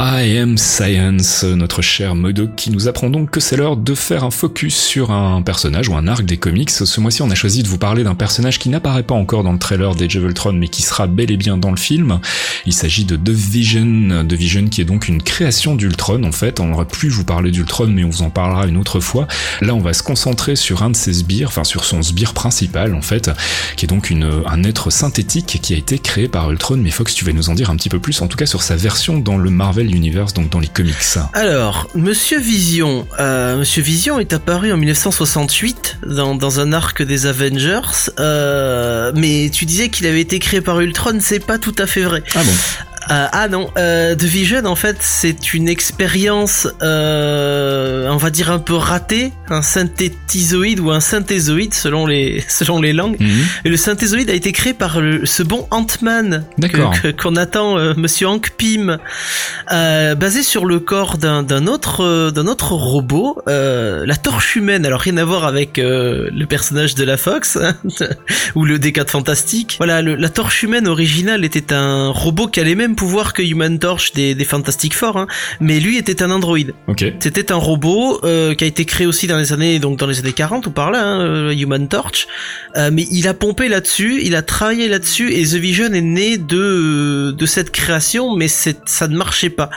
I 0.00 0.38
Am 0.38 0.56
Science, 0.56 1.42
notre 1.42 1.82
cher 1.82 2.14
Modoc 2.14 2.54
qui 2.54 2.70
nous 2.70 2.86
apprend 2.86 3.10
donc 3.10 3.30
que 3.30 3.40
c'est 3.40 3.56
l'heure 3.56 3.76
de 3.76 3.94
faire 3.96 4.22
un 4.22 4.30
focus 4.30 4.76
sur 4.76 5.10
un 5.10 5.42
personnage 5.42 5.88
ou 5.88 5.96
un 5.96 6.06
arc 6.06 6.24
des 6.24 6.36
comics. 6.36 6.70
Ce 6.70 7.00
mois-ci, 7.00 7.22
on 7.22 7.30
a 7.30 7.34
choisi 7.34 7.64
de 7.64 7.68
vous 7.68 7.78
parler 7.78 8.04
d'un 8.04 8.14
personnage 8.14 8.60
qui 8.60 8.68
n'apparaît 8.68 9.02
pas 9.02 9.16
encore 9.16 9.42
dans 9.42 9.52
le 9.52 9.58
trailer 9.58 9.96
des 9.96 10.04
of 10.16 10.22
Ultron, 10.22 10.52
mais 10.52 10.68
qui 10.68 10.82
sera 10.82 11.08
bel 11.08 11.32
et 11.32 11.36
bien 11.36 11.56
dans 11.56 11.72
le 11.72 11.76
film. 11.76 12.20
Il 12.64 12.72
s'agit 12.72 13.06
de 13.06 13.16
The 13.16 13.30
Vision, 13.30 14.24
The 14.24 14.34
Vision 14.34 14.68
qui 14.68 14.80
est 14.80 14.84
donc 14.84 15.08
une 15.08 15.20
création 15.20 15.74
d'Ultron 15.74 16.22
en 16.22 16.32
fait. 16.32 16.60
On 16.60 16.72
aurait 16.72 16.84
pu 16.84 17.08
vous 17.08 17.24
parler 17.24 17.50
d'Ultron, 17.50 17.88
mais 17.88 18.04
on 18.04 18.10
vous 18.10 18.22
en 18.22 18.30
parlera 18.30 18.68
une 18.68 18.76
autre 18.76 19.00
fois. 19.00 19.26
Là, 19.62 19.74
on 19.74 19.80
va 19.80 19.94
se 19.94 20.04
concentrer 20.04 20.54
sur 20.54 20.84
un 20.84 20.90
de 20.90 20.96
ses 20.96 21.12
sbires, 21.12 21.48
enfin 21.48 21.64
sur 21.64 21.84
son 21.84 22.02
sbire 22.02 22.34
principal 22.34 22.94
en 22.94 23.02
fait, 23.02 23.32
qui 23.74 23.86
est 23.86 23.88
donc 23.88 24.10
une, 24.10 24.30
un 24.46 24.62
être 24.62 24.90
synthétique 24.90 25.58
qui 25.60 25.74
a 25.74 25.76
été 25.76 25.98
créé 25.98 26.28
par 26.28 26.52
Ultron. 26.52 26.76
Mais 26.76 26.90
Fox, 26.90 27.16
tu 27.16 27.24
vas 27.24 27.32
nous 27.32 27.50
en 27.50 27.54
dire 27.54 27.70
un 27.70 27.76
petit 27.76 27.88
peu 27.88 27.98
plus, 27.98 28.22
en 28.22 28.28
tout 28.28 28.36
cas 28.36 28.46
sur 28.46 28.62
sa 28.62 28.76
version 28.76 29.18
dans 29.18 29.36
le 29.36 29.50
Marvel 29.50 29.87
Universe, 29.94 30.34
donc 30.34 30.50
dans 30.50 30.60
les 30.60 30.68
comics. 30.68 30.94
Alors, 31.32 31.88
Monsieur 31.94 32.38
Vision, 32.38 33.06
euh, 33.18 33.58
Monsieur 33.58 33.82
Vision 33.82 34.18
est 34.18 34.32
apparu 34.32 34.72
en 34.72 34.76
1968 34.76 35.98
dans, 36.06 36.34
dans 36.34 36.60
un 36.60 36.72
arc 36.72 37.02
des 37.02 37.26
Avengers, 37.26 38.10
euh, 38.18 39.12
mais 39.14 39.50
tu 39.52 39.64
disais 39.64 39.88
qu'il 39.88 40.06
avait 40.06 40.20
été 40.20 40.38
créé 40.38 40.60
par 40.60 40.80
Ultron, 40.80 41.18
c'est 41.20 41.44
pas 41.44 41.58
tout 41.58 41.74
à 41.78 41.86
fait 41.86 42.02
vrai. 42.02 42.22
Ah 42.34 42.42
bon? 42.44 42.52
Euh, 43.10 43.26
ah 43.32 43.48
non, 43.48 43.70
euh, 43.78 44.14
The 44.14 44.24
Vision 44.24 44.64
en 44.66 44.74
fait 44.76 44.96
c'est 45.00 45.54
une 45.54 45.68
expérience, 45.68 46.68
euh, 46.82 48.06
on 48.10 48.16
va 48.16 48.30
dire 48.30 48.50
un 48.50 48.58
peu 48.58 48.74
ratée, 48.74 49.32
un 49.48 49.62
synthétisoïde 49.62 50.80
ou 50.80 50.90
un 50.90 51.00
synthézoïde 51.00 51.72
selon 51.74 52.06
les 52.06 52.44
selon 52.48 52.80
les 52.80 52.92
langues. 52.92 53.16
Mhm. 53.20 53.28
Et 53.64 53.68
le 53.70 53.76
synthézoïde 53.76 54.28
a 54.30 54.34
été 54.34 54.52
créé 54.52 54.74
par 54.74 55.00
le- 55.00 55.24
ce 55.26 55.42
bon 55.42 55.66
Ant-Man 55.70 56.44
qu'on 57.22 57.36
attend, 57.36 57.78
euh, 57.78 57.94
Monsieur 57.96 58.28
Hank 58.28 58.50
Pym, 58.58 58.98
euh, 59.72 60.14
basé 60.14 60.42
sur 60.42 60.66
le 60.66 60.78
corps 60.80 61.16
d'un 61.18 61.42
d'un 61.42 61.66
autre 61.66 62.30
d'un 62.30 62.46
autre 62.46 62.72
robot, 62.72 63.40
euh, 63.48 64.04
la 64.06 64.16
Torche 64.16 64.56
humaine. 64.56 64.84
Alors 64.84 65.00
rien 65.00 65.16
à 65.16 65.24
voir 65.24 65.44
avec 65.44 65.78
euh, 65.78 66.28
le 66.32 66.46
personnage 66.46 66.94
de 66.94 67.04
la 67.04 67.16
Fox 67.16 67.56
hein, 67.60 67.74
ou 68.54 68.64
le 68.64 68.78
D4 68.78 69.08
fantastique. 69.08 69.76
Voilà, 69.78 70.02
le- 70.02 70.14
la 70.16 70.28
Torche 70.28 70.62
humaine 70.62 70.86
originale 70.86 71.44
était 71.44 71.72
un 71.72 72.10
robot 72.10 72.48
qui 72.48 72.60
a 72.60 72.64
les 72.64 72.74
mêmes 72.98 73.08
pouvoirs 73.08 73.32
que 73.32 73.42
Human 73.42 73.78
Torch 73.78 74.12
des, 74.12 74.34
des 74.34 74.44
Fantastic 74.44 74.94
Four, 74.94 75.16
hein, 75.16 75.26
mais 75.60 75.80
lui 75.80 75.96
était 75.98 76.22
un 76.22 76.30
androïde. 76.30 76.74
Ok. 76.88 77.04
C'était 77.20 77.52
un 77.52 77.56
robot 77.56 78.20
euh, 78.24 78.54
qui 78.54 78.64
a 78.64 78.66
été 78.66 78.84
créé 78.84 79.06
aussi 79.06 79.26
dans 79.26 79.38
les 79.38 79.52
années 79.52 79.78
donc 79.78 79.98
dans 79.98 80.06
les 80.06 80.18
années 80.18 80.32
40 80.32 80.66
ou 80.66 80.70
par 80.70 80.90
là, 80.90 81.04
hein, 81.04 81.20
euh, 81.20 81.50
Human 81.52 81.86
Torch. 81.88 82.26
Euh, 82.76 82.90
mais 82.92 83.06
il 83.10 83.28
a 83.28 83.34
pompé 83.34 83.68
là-dessus, 83.68 84.20
il 84.22 84.34
a 84.34 84.42
travaillé 84.42 84.88
là-dessus 84.88 85.32
et 85.32 85.44
The 85.44 85.54
Vision 85.54 85.92
est 85.92 86.00
né 86.00 86.38
de 86.38 87.34
de 87.36 87.46
cette 87.46 87.70
création, 87.70 88.34
mais 88.36 88.48
ça 88.48 89.08
ne 89.08 89.16
marchait 89.16 89.50
pas. 89.50 89.70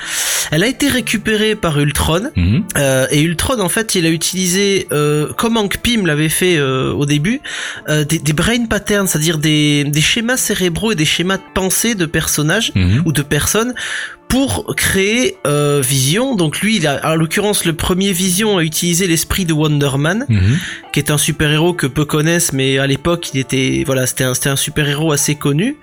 Elle 0.52 0.64
a 0.64 0.68
été 0.68 0.88
récupérée 0.88 1.56
par 1.56 1.80
Ultron. 1.80 2.32
Mhm. 2.36 2.64
Euh, 2.78 3.08
et 3.12 3.22
Ultron, 3.22 3.60
en 3.60 3.70
fait, 3.70 3.96
il 3.96 4.06
a 4.06 4.10
utilisé, 4.10 4.88
euh, 4.92 5.32
comme 5.38 5.58
Hank 5.58 5.78
Pym 5.78 6.06
l'avait 6.06 6.30
fait 6.30 6.58
euh, 6.58 6.92
au 6.92 7.06
début, 7.06 7.42
des, 7.88 8.20
des 8.20 8.34
brain 8.34 8.66
patterns, 8.66 9.08
c'est-à-dire 9.08 9.38
des, 9.38 9.84
des 9.84 10.02
schémas 10.02 10.38
cérébraux 10.38 10.92
et 10.92 10.96
des 10.96 11.06
schémas 11.06 11.38
de 11.38 11.44
pensée 11.54 11.96
de 11.96 12.06
personnages 12.06 12.72
Mhm. 12.76 13.04
ou 13.06 13.11
de 13.12 13.24
personnes 13.24 13.74
pour 14.32 14.74
créer 14.78 15.36
euh, 15.46 15.82
Vision. 15.84 16.36
Donc 16.36 16.62
lui, 16.62 16.78
il 16.78 16.88
a, 16.88 17.02
en 17.12 17.16
l'occurrence, 17.16 17.66
le 17.66 17.74
premier 17.74 18.14
Vision 18.14 18.60
a 18.60 18.64
utilisé 18.64 19.06
l'esprit 19.06 19.44
de 19.44 19.52
Wonder 19.52 19.90
Man, 19.98 20.26
Mhm. 20.30 20.58
qui 20.94 21.00
est 21.02 21.12
un 21.12 21.18
super-héros 21.18 21.74
que 21.74 21.86
peu 21.86 22.06
connaissent, 22.06 22.54
mais 22.54 22.78
à 22.80 22.88
l'époque, 22.88 23.32
il 23.34 23.42
était, 23.42 23.84
voilà, 23.86 24.08
c'était 24.08 24.24
un, 24.24 24.32
un 24.46 24.56
super-héros 24.56 25.12
assez 25.12 25.36
connu. 25.36 25.76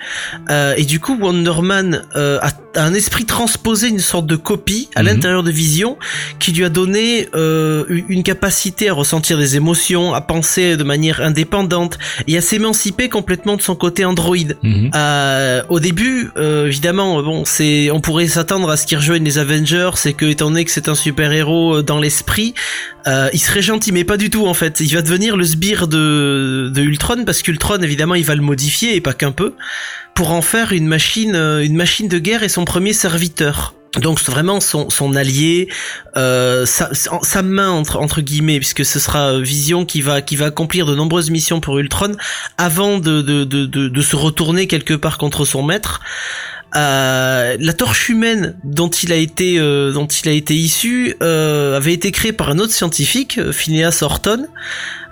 Euh, 0.50 0.72
et 0.78 0.84
du 0.86 0.98
coup, 0.98 1.18
Wonder 1.20 1.60
Man 1.62 2.04
euh, 2.16 2.38
a, 2.40 2.48
a 2.74 2.84
un 2.84 2.94
esprit 2.94 3.26
transposé, 3.26 3.88
une 3.88 3.98
sorte 3.98 4.26
de 4.26 4.36
copie 4.36 4.88
à 4.94 5.02
Mhm. 5.02 5.08
l'intérieur 5.08 5.42
de 5.42 5.50
Vision, 5.50 5.98
qui 6.38 6.52
lui 6.52 6.64
a 6.64 6.70
donné 6.70 7.28
euh, 7.34 7.84
une 8.08 8.22
capacité 8.22 8.88
à 8.88 8.94
ressentir 8.94 9.36
des 9.36 9.56
émotions, 9.56 10.14
à 10.14 10.22
penser 10.22 10.78
de 10.78 10.84
manière 10.84 11.20
indépendante 11.20 11.98
et 12.26 12.38
à 12.38 12.40
s'émanciper 12.40 13.10
complètement 13.10 13.56
de 13.56 13.62
son 13.62 13.74
côté 13.76 14.06
androïde. 14.06 14.56
Euh, 14.94 15.62
au 15.68 15.80
début, 15.80 16.30
euh, 16.38 16.66
évidemment, 16.68 17.22
bon, 17.22 17.44
c'est, 17.44 17.90
on 17.90 18.00
pourrait 18.00 18.24
s'attendre 18.38 18.70
à 18.70 18.76
ce 18.76 18.86
qu'il 18.86 18.96
rejoigne 18.96 19.24
les 19.24 19.38
Avengers, 19.38 19.90
c'est 19.96 20.12
que 20.12 20.24
étant 20.24 20.48
donné 20.48 20.64
que 20.64 20.70
c'est 20.70 20.88
un 20.88 20.94
super 20.94 21.32
héros 21.32 21.82
dans 21.82 21.98
l'esprit, 21.98 22.54
euh, 23.08 23.28
il 23.32 23.40
serait 23.40 23.62
gentil, 23.62 23.90
mais 23.90 24.04
pas 24.04 24.16
du 24.16 24.30
tout 24.30 24.46
en 24.46 24.54
fait. 24.54 24.78
Il 24.78 24.94
va 24.94 25.02
devenir 25.02 25.36
le 25.36 25.44
sbire 25.44 25.88
de, 25.88 26.70
de 26.72 26.80
Ultron 26.80 27.24
parce 27.24 27.42
qu'Ultron, 27.42 27.82
évidemment, 27.82 28.14
il 28.14 28.24
va 28.24 28.36
le 28.36 28.42
modifier 28.42 28.94
et 28.94 29.00
pas 29.00 29.12
qu'un 29.12 29.32
peu 29.32 29.54
pour 30.14 30.30
en 30.30 30.40
faire 30.40 30.72
une 30.72 30.86
machine, 30.86 31.34
euh, 31.34 31.64
une 31.64 31.74
machine 31.74 32.06
de 32.06 32.20
guerre 32.20 32.44
et 32.44 32.48
son 32.48 32.64
premier 32.64 32.92
serviteur. 32.92 33.74
Donc 33.96 34.20
vraiment 34.20 34.60
son, 34.60 34.88
son 34.88 35.16
allié, 35.16 35.66
euh, 36.16 36.64
sa, 36.64 36.90
sa 36.94 37.42
main 37.42 37.70
entre, 37.70 37.96
entre 37.96 38.20
guillemets, 38.20 38.58
puisque 38.58 38.84
ce 38.84 39.00
sera 39.00 39.40
Vision 39.40 39.84
qui 39.84 40.00
va 40.00 40.22
qui 40.22 40.36
va 40.36 40.46
accomplir 40.46 40.86
de 40.86 40.94
nombreuses 40.94 41.30
missions 41.30 41.58
pour 41.58 41.76
Ultron 41.80 42.14
avant 42.56 42.98
de, 43.00 43.20
de, 43.20 43.42
de, 43.42 43.66
de 43.66 44.02
se 44.02 44.14
retourner 44.14 44.68
quelque 44.68 44.94
part 44.94 45.18
contre 45.18 45.44
son 45.44 45.64
maître. 45.64 46.00
Euh, 46.76 47.56
la 47.58 47.72
torche 47.72 48.10
humaine 48.10 48.54
dont 48.62 48.90
il 48.90 49.12
a 49.12 49.16
été 49.16 49.58
euh, 49.58 49.90
dont 49.92 50.06
il 50.06 50.28
a 50.28 50.32
été 50.32 50.54
issu 50.54 51.14
euh, 51.22 51.76
avait 51.78 51.94
été 51.94 52.12
créée 52.12 52.32
par 52.32 52.50
un 52.50 52.58
autre 52.58 52.72
scientifique, 52.72 53.38
euh, 53.38 53.52
Phineas 53.52 54.00
Horton. 54.02 54.46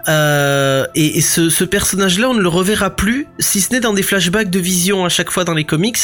Euh, 0.08 0.86
et, 0.94 1.18
et 1.18 1.20
ce, 1.20 1.50
ce 1.50 1.64
personnage-là, 1.64 2.28
on 2.30 2.34
ne 2.34 2.40
le 2.40 2.48
reverra 2.48 2.90
plus, 2.90 3.26
si 3.40 3.60
ce 3.60 3.72
n'est 3.72 3.80
dans 3.80 3.92
des 3.92 4.04
flashbacks 4.04 4.50
de 4.50 4.60
Vision 4.60 5.04
à 5.04 5.08
chaque 5.08 5.30
fois 5.30 5.44
dans 5.44 5.54
les 5.54 5.64
comics. 5.64 5.98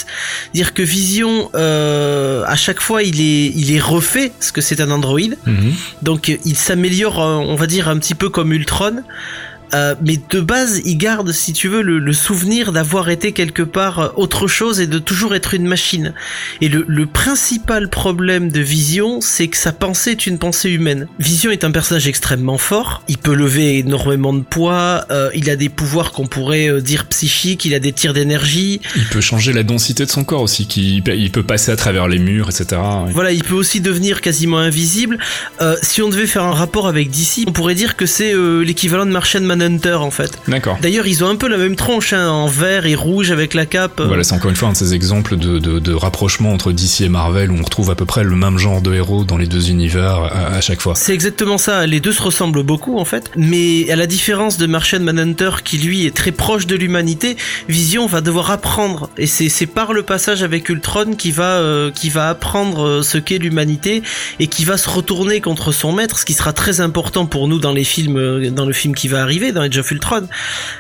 Dire 0.55 0.75
que 0.75 0.83
Vision, 0.83 1.51
euh, 1.55 2.43
à 2.47 2.57
chaque 2.57 2.81
fois, 2.81 3.05
il 3.05 3.21
est, 3.21 3.53
il 3.55 3.73
est 3.73 3.79
refait, 3.81 4.33
parce 4.37 4.51
que 4.51 4.61
c'est 4.61 4.81
un 4.81 4.91
androïde. 4.91 5.37
Mhm. 5.47 5.73
Donc 6.03 6.37
il 6.45 6.57
s'améliore, 6.57 7.19
on 7.19 7.55
va 7.55 7.67
dire, 7.69 7.89
un 7.89 7.99
petit 7.99 8.15
peu 8.17 8.29
comme 8.29 8.53
Ultron. 8.53 9.03
Euh, 9.75 9.95
mais 10.05 10.19
de 10.31 10.41
base, 10.41 10.81
il 10.85 10.97
garde, 10.97 11.33
si 11.33 11.53
tu 11.53 11.69
veux, 11.69 11.83
le, 11.83 11.99
le 11.99 12.13
souvenir 12.13 12.73
d'avoir 12.73 13.09
été 13.11 13.33
quelque 13.33 13.63
part 13.63 13.99
euh, 13.99 14.09
autre 14.17 14.47
chose 14.47 14.81
et 14.81 14.87
de 14.87 14.99
toujours 14.99 15.35
être 15.35 15.55
une 15.55 15.67
machine. 15.67 16.15
Et 16.61 16.69
le, 16.69 16.85
le 16.87 17.07
principal 17.07 17.89
problème 17.89 18.51
de 18.51 18.61
Vision, 18.61 19.21
c'est 19.21 19.49
que 19.49 19.57
sa 19.57 19.73
pensée 19.73 20.11
est 20.13 20.27
une 20.27 20.39
pensée 20.39 20.71
humaine. 20.71 21.09
Vision 21.19 21.51
est 21.51 21.65
un 21.65 21.71
personnage 21.71 22.07
extrêmement 22.07 22.59
fort. 22.59 23.03
Il 23.09 23.19
peut 23.19 23.35
lever 23.35 23.79
énormément 23.79 24.33
de 24.33 24.43
poids. 24.43 25.05
euh, 25.11 25.31
il 25.35 25.49
a 25.51 25.57
des 25.57 25.69
pouvoirs 25.69 26.13
qu'on 26.13 26.27
pourrait 26.27 26.69
euh, 26.69 26.81
dire 26.81 27.07
psychiques. 27.07 27.65
Il 27.65 27.75
a 27.75 27.79
des 27.79 27.93
tirs 27.93 28.13
d'énergie. 28.13 28.81
Il 28.97 29.07
peut 29.07 29.21
changer 29.21 29.53
la 29.53 29.63
densité 29.63 30.05
de 30.05 30.11
son 30.11 30.25
corps 30.25 30.43
aussi, 30.43 30.67
qui, 30.67 31.03
il 31.07 31.31
peut 31.31 31.43
passer 31.43 31.71
à 31.73 31.77
travers 31.77 32.09
les 32.09 32.19
murs, 32.19 32.49
etc. 32.51 32.81
oui. 33.07 33.13
Voilà, 33.15 33.33
il 33.33 33.43
peut 33.45 33.55
aussi 33.55 33.81
devenir 33.81 34.21
quasiment 34.21 34.59
invisible. 34.59 35.19
Euh, 35.61 35.77
si 35.83 36.03
on 36.03 36.09
devait 36.09 36.27
faire 36.27 36.45
un 36.45 36.53
rapport 36.53 36.87
avec 36.89 37.11
DC, 37.11 37.45
on 37.47 37.53
pourrait 37.53 37.75
dire 37.75 37.97
que 37.97 38.07
c'est 38.07 38.35
euh, 38.35 38.61
l'équivalent 38.61 39.07
de 39.07 39.11
Martian 39.11 39.41
Manhunter 39.63 39.95
en 39.95 40.11
fait. 40.11 40.39
D'accord. 40.49 40.79
D'ailleurs, 40.81 41.07
ils 41.07 41.25
ont 41.25 41.29
un 41.29 41.37
peu 41.37 41.49
la 41.49 41.57
même 41.57 41.77
tronche, 41.77 42.13
hein, 42.13 42.29
en 42.29 42.47
vert 42.47 42.87
et 42.87 42.95
rouge 42.95 43.31
avec 43.31 43.55
la 43.55 43.67
cape. 43.67 44.01
Voilà, 44.01 44.25
c'est 44.25 44.35
encore 44.35 44.51
une 44.51 44.57
fois 44.57 44.69
un 44.69 44.73
de 44.73 44.77
ces 44.77 44.95
exemples 44.95 45.37
de, 45.37 45.59
de, 45.59 45.79
de 45.79 45.95
rapprochement 45.95 46.53
entre 46.53 46.73
DC 46.73 47.03
et 47.03 47.09
Marvel 47.09 47.51
où 47.51 47.59
on 47.59 47.63
retrouve 47.63 47.91
à 47.91 47.95
peu 47.95 48.05
près 48.05 48.25
le 48.25 48.37
même 48.37 48.59
genre 48.59 48.81
de 48.81 48.95
héros 48.95 49.25
dans 49.25 49.37
les 49.37 49.47
deux 49.47 49.71
univers 49.71 50.25
à, 50.25 50.57
à 50.57 50.61
chaque 50.61 50.81
fois. 50.81 50.95
C'est 50.95 51.15
exactement 51.15 51.59
ça. 51.59 51.87
Les 51.87 52.01
deux 52.01 52.13
se 52.13 52.23
ressemblent 52.23 52.63
beaucoup 52.63 52.99
en 52.99 53.05
fait, 53.05 53.31
mais 53.37 53.91
à 53.91 53.97
la 53.97 54.07
différence 54.07 54.57
de 54.59 54.67
Martian 54.67 55.01
Manhunter 55.01 55.51
qui 55.65 55.79
lui 55.79 56.07
est 56.07 56.15
très 56.15 56.33
proche 56.33 56.67
de 56.67 56.77
l'humanité, 56.77 57.37
Vision 57.69 58.07
va 58.07 58.21
devoir 58.21 58.51
apprendre 58.51 59.11
et 59.19 59.27
c'est 59.27 59.49
c'est 59.49 59.67
par 59.67 59.93
le 59.93 60.03
passage 60.03 60.43
avec 60.43 60.69
Ultron 60.69 61.15
qui 61.15 61.31
va 61.31 61.57
euh, 61.57 61.91
qui 61.91 62.11
va 62.11 62.29
apprendre 62.29 62.87
euh, 62.87 63.03
ce 63.03 63.19
qu'est 63.19 63.39
l'humanité 63.39 64.03
et 64.39 64.47
qui 64.47 64.65
va 64.65 64.77
se 64.77 64.89
retourner 64.89 65.41
contre 65.41 65.73
son 65.73 65.93
maître, 65.93 66.19
ce 66.19 66.25
qui 66.25 66.33
sera 66.33 66.53
très 66.53 66.81
important 66.81 67.27
pour 67.27 67.49
nous 67.49 67.59
dans 67.59 67.73
les 67.73 67.85
films 67.85 68.17
euh, 68.17 68.51
dans 68.51 68.67
le 68.67 68.73
film 68.73 68.95
qui 68.95 69.09
va 69.09 69.23
arriver 69.23 69.52
dans 69.53 69.63
Age 69.63 69.79
of 69.79 69.91
Ultron. 69.91 70.29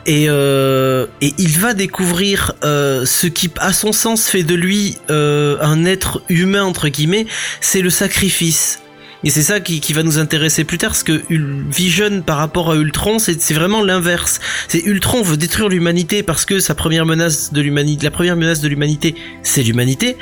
Et 0.06 0.26
euh, 0.28 1.06
il 1.20 1.58
va 1.58 1.74
découvrir 1.74 2.52
euh, 2.64 3.04
ce 3.04 3.26
qui 3.26 3.50
à 3.58 3.72
son 3.72 3.92
sens 3.92 4.28
fait 4.28 4.42
de 4.42 4.54
lui 4.54 4.98
euh, 5.10 5.56
un 5.60 5.84
être 5.84 6.22
humain 6.28 6.64
entre 6.64 6.88
guillemets, 6.88 7.26
c'est 7.60 7.80
le 7.80 7.90
sacrifice 7.90 8.81
Et 9.24 9.30
c'est 9.30 9.42
ça 9.42 9.60
qui, 9.60 9.80
qui 9.80 9.92
va 9.92 10.02
nous 10.02 10.18
intéresser 10.18 10.64
plus 10.64 10.78
tard, 10.78 10.90
parce 10.90 11.04
que 11.04 11.22
Vision 11.30 12.22
par 12.22 12.38
rapport 12.38 12.70
à 12.70 12.76
Ultron, 12.76 13.18
c'est 13.18 13.52
vraiment 13.52 13.82
l'inverse. 13.82 14.40
C'est 14.68 14.82
Ultron 14.84 15.22
veut 15.22 15.36
détruire 15.36 15.68
l'humanité 15.68 16.22
parce 16.22 16.44
que 16.44 16.58
sa 16.58 16.74
première 16.74 17.06
menace 17.06 17.52
de 17.52 17.60
l'humanité, 17.60 18.04
la 18.04 18.10
première 18.10 18.36
menace 18.36 18.60
de 18.60 18.68
l'humanité, 18.68 19.14
c'est 19.42 19.62
l'humanité. 19.62 20.16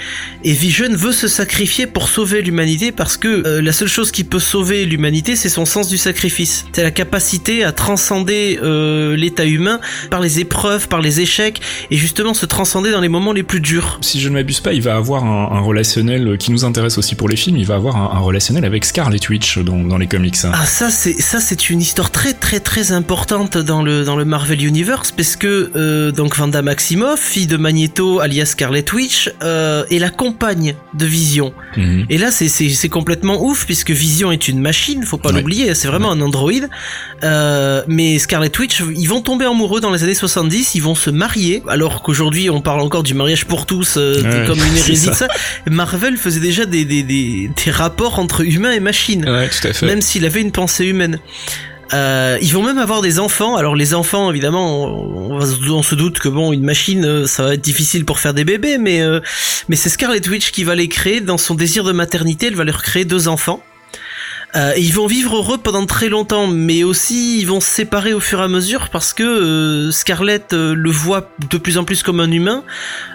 Et 0.45 0.53
Vision 0.53 0.89
veut 0.91 1.13
se 1.13 1.29
sacrifier 1.29 1.87
pour 1.87 2.09
sauver 2.09 2.43
l'humanité 2.43 2.93
parce 2.93 3.17
que 3.17 3.29
euh, 3.29 3.63
la 3.63 3.73
seule 3.73 3.89
chose 3.89 4.11
qui 4.11 4.25
peut 4.25 4.39
sauver 4.39 4.85
l'humanité, 4.85 5.37
c'est 5.37 5.49
son 5.49 5.65
sens 5.65 5.89
du 5.89 5.97
sacrifice. 5.97 6.67
C'est 6.73 6.83
la 6.83 6.91
capacité 6.91 7.65
à 7.65 7.73
transcender 7.73 8.59
euh, 8.63 9.17
l'état 9.17 9.47
humain 9.47 9.81
par 10.11 10.21
les 10.21 10.41
épreuves, 10.41 10.89
par 10.89 11.01
les 11.01 11.21
échecs, 11.21 11.61
et 11.91 11.97
justement 11.97 12.35
se 12.35 12.47
transcender 12.47 12.91
dans 12.91 13.01
les 13.01 13.09
moments 13.09 13.33
les 13.33 13.43
plus 13.43 13.61
durs. 13.61 13.99
Si 14.03 14.21
je 14.21 14.29
ne 14.29 14.35
m'abuse 14.35 14.61
pas, 14.61 14.73
il 14.73 14.83
va 14.83 14.97
avoir 14.97 15.25
un, 15.25 15.61
relationnel 15.61 16.39
qui 16.39 16.53
nous 16.53 16.65
intéresse 16.65 16.99
aussi 16.99 17.15
pour 17.15 17.29
les 17.29 17.37
films. 17.37 17.57
Il 17.57 17.67
va 17.67 17.75
avoir 17.75 17.97
un, 17.97 18.17
un 18.17 18.21
relationnel 18.21 18.65
avec 18.65 18.85
Scarlet 18.91 19.21
Witch 19.31 19.59
dans, 19.59 19.85
dans 19.85 19.99
les 19.99 20.09
comics. 20.09 20.35
Ah 20.53 20.67
ça 20.67 20.91
c'est 20.91 21.13
ça 21.13 21.39
c'est 21.39 21.71
une 21.71 21.81
histoire 21.81 22.11
très 22.11 22.33
très 22.33 22.59
très 22.59 22.91
importante 22.91 23.57
dans 23.57 23.85
le 23.85 24.05
dans 24.05 24.17
le 24.17 24.25
Marvel 24.25 24.65
Universe 24.65 25.13
parce 25.13 25.37
que 25.37 25.71
euh, 25.77 26.11
donc 26.11 26.37
Vanda 26.37 26.61
Maximoff, 26.61 27.21
fille 27.21 27.47
de 27.47 27.57
Magneto 27.57 28.19
alias 28.19 28.47
Scarlet 28.47 28.85
Witch, 28.93 29.31
euh, 29.45 29.85
est 29.93 30.01
la 30.01 30.11
compagne 30.11 30.75
de 30.95 31.07
Vision. 31.07 31.55
Mhm. 31.77 32.07
Et 32.11 32.19
là 32.19 32.33
c'est 32.33 32.49
c'est 32.49 32.89
complètement 32.89 33.41
ouf 33.41 33.65
puisque 33.65 33.93
Vision 33.93 34.33
est 34.33 34.49
une 34.49 34.59
machine, 34.59 35.05
faut 35.05 35.19
pas 35.19 35.31
l'oublier, 35.31 35.73
c'est 35.77 35.87
vraiment 35.87 36.11
un 36.11 36.21
androïde. 36.21 36.69
Euh, 37.23 37.85
mais 37.87 38.19
Scarlet 38.19 38.51
Witch, 38.59 38.83
ils 38.97 39.07
vont 39.07 39.21
tomber 39.21 39.45
amoureux 39.45 39.81
dans 39.81 39.93
les 39.93 40.03
années 40.03 40.15
70, 40.15 40.75
ils 40.75 40.83
vont 40.83 40.97
se 40.97 41.11
marier 41.11 41.63
alors 41.69 42.03
qu'aujourd'hui 42.03 42.51
on 42.51 42.61
parle 42.61 42.81
encore 42.81 43.05
du 43.05 43.15
mariage 43.15 43.45
pour 43.45 43.67
tous 43.67 43.95
comme 43.95 44.59
une 44.59 44.77
hérésie. 44.79 45.11
Ça. 45.15 45.29
Marvel 45.71 46.17
faisait 46.17 46.41
déjà 46.41 46.67
des, 46.67 46.85
des, 46.85 47.05
des, 47.05 47.53
des 47.55 47.71
rapports 47.71 48.19
entre 48.19 48.41
humains 48.45 48.73
et 48.73 48.80
machines. 48.81 49.29
Ouais, 49.29 49.49
tout 49.49 49.69
à 49.69 49.73
fait. 49.73 49.87
Même 49.87 50.01
s'il 50.01 50.25
avait 50.25 50.41
une 50.41 50.53
pensée 50.53 50.87
humaine. 50.87 51.19
Euh, 51.93 52.39
ils 52.41 52.53
vont 52.53 52.63
même 52.63 52.79
avoir 52.79 53.03
des 53.03 53.19
enfants. 53.19 53.57
Alors 53.57 53.75
les 53.75 53.95
enfants, 53.95 54.31
évidemment, 54.31 54.85
on, 54.85 55.41
on, 55.41 55.83
se 55.83 55.95
doute 55.95 56.19
que 56.19 56.29
bon, 56.29 56.53
une 56.53 56.63
machine, 56.63 57.05
euh, 57.05 57.27
ça 57.27 57.43
va 57.43 57.55
être 57.55 57.61
difficile 57.61 58.05
pour 58.05 58.21
faire 58.21 58.35
des 58.35 58.45
bébés, 58.45 58.79
mais 58.79 59.01
euh, 59.01 59.21
mais 59.69 59.77
c'est 59.77 59.89
Scarlet 59.89 60.27
Witch 60.29 60.53
qui 60.53 60.63
va 60.63 60.75
les 60.75 60.89
créer 60.89 61.21
dans 61.21 61.39
son 61.39 61.55
désir 61.55 61.83
de 61.83 61.93
maternité. 61.93 62.47
Elle 62.47 62.55
va 62.55 62.65
leur 62.65 62.83
créer 62.83 63.05
deux 63.05 63.27
enfants. 63.29 63.63
Euh, 64.57 64.73
ils 64.77 64.93
vont 64.93 65.07
vivre 65.07 65.37
heureux 65.37 65.59
pendant 65.59 65.87
très 65.87 66.09
longtemps, 66.09 66.47
mais 66.49 66.83
aussi 66.83 67.39
ils 67.39 67.47
vont 67.47 67.61
se 67.61 67.69
séparer 67.69 68.13
au 68.13 68.21
fur 68.21 68.41
et 68.41 68.45
à 68.45 68.49
mesure 68.49 68.89
parce 68.89 69.13
que 69.13 69.23
euh, 69.23 69.93
Scarlett 69.93 70.53
euh, 70.53 70.75
le 70.75 70.91
voit 70.91 71.31
de 71.51 71.57
plus 71.57 71.79
en 71.79 71.85
plus 71.85 72.03
comme 72.03 72.19
un 72.21 72.31
humain. 72.31 72.65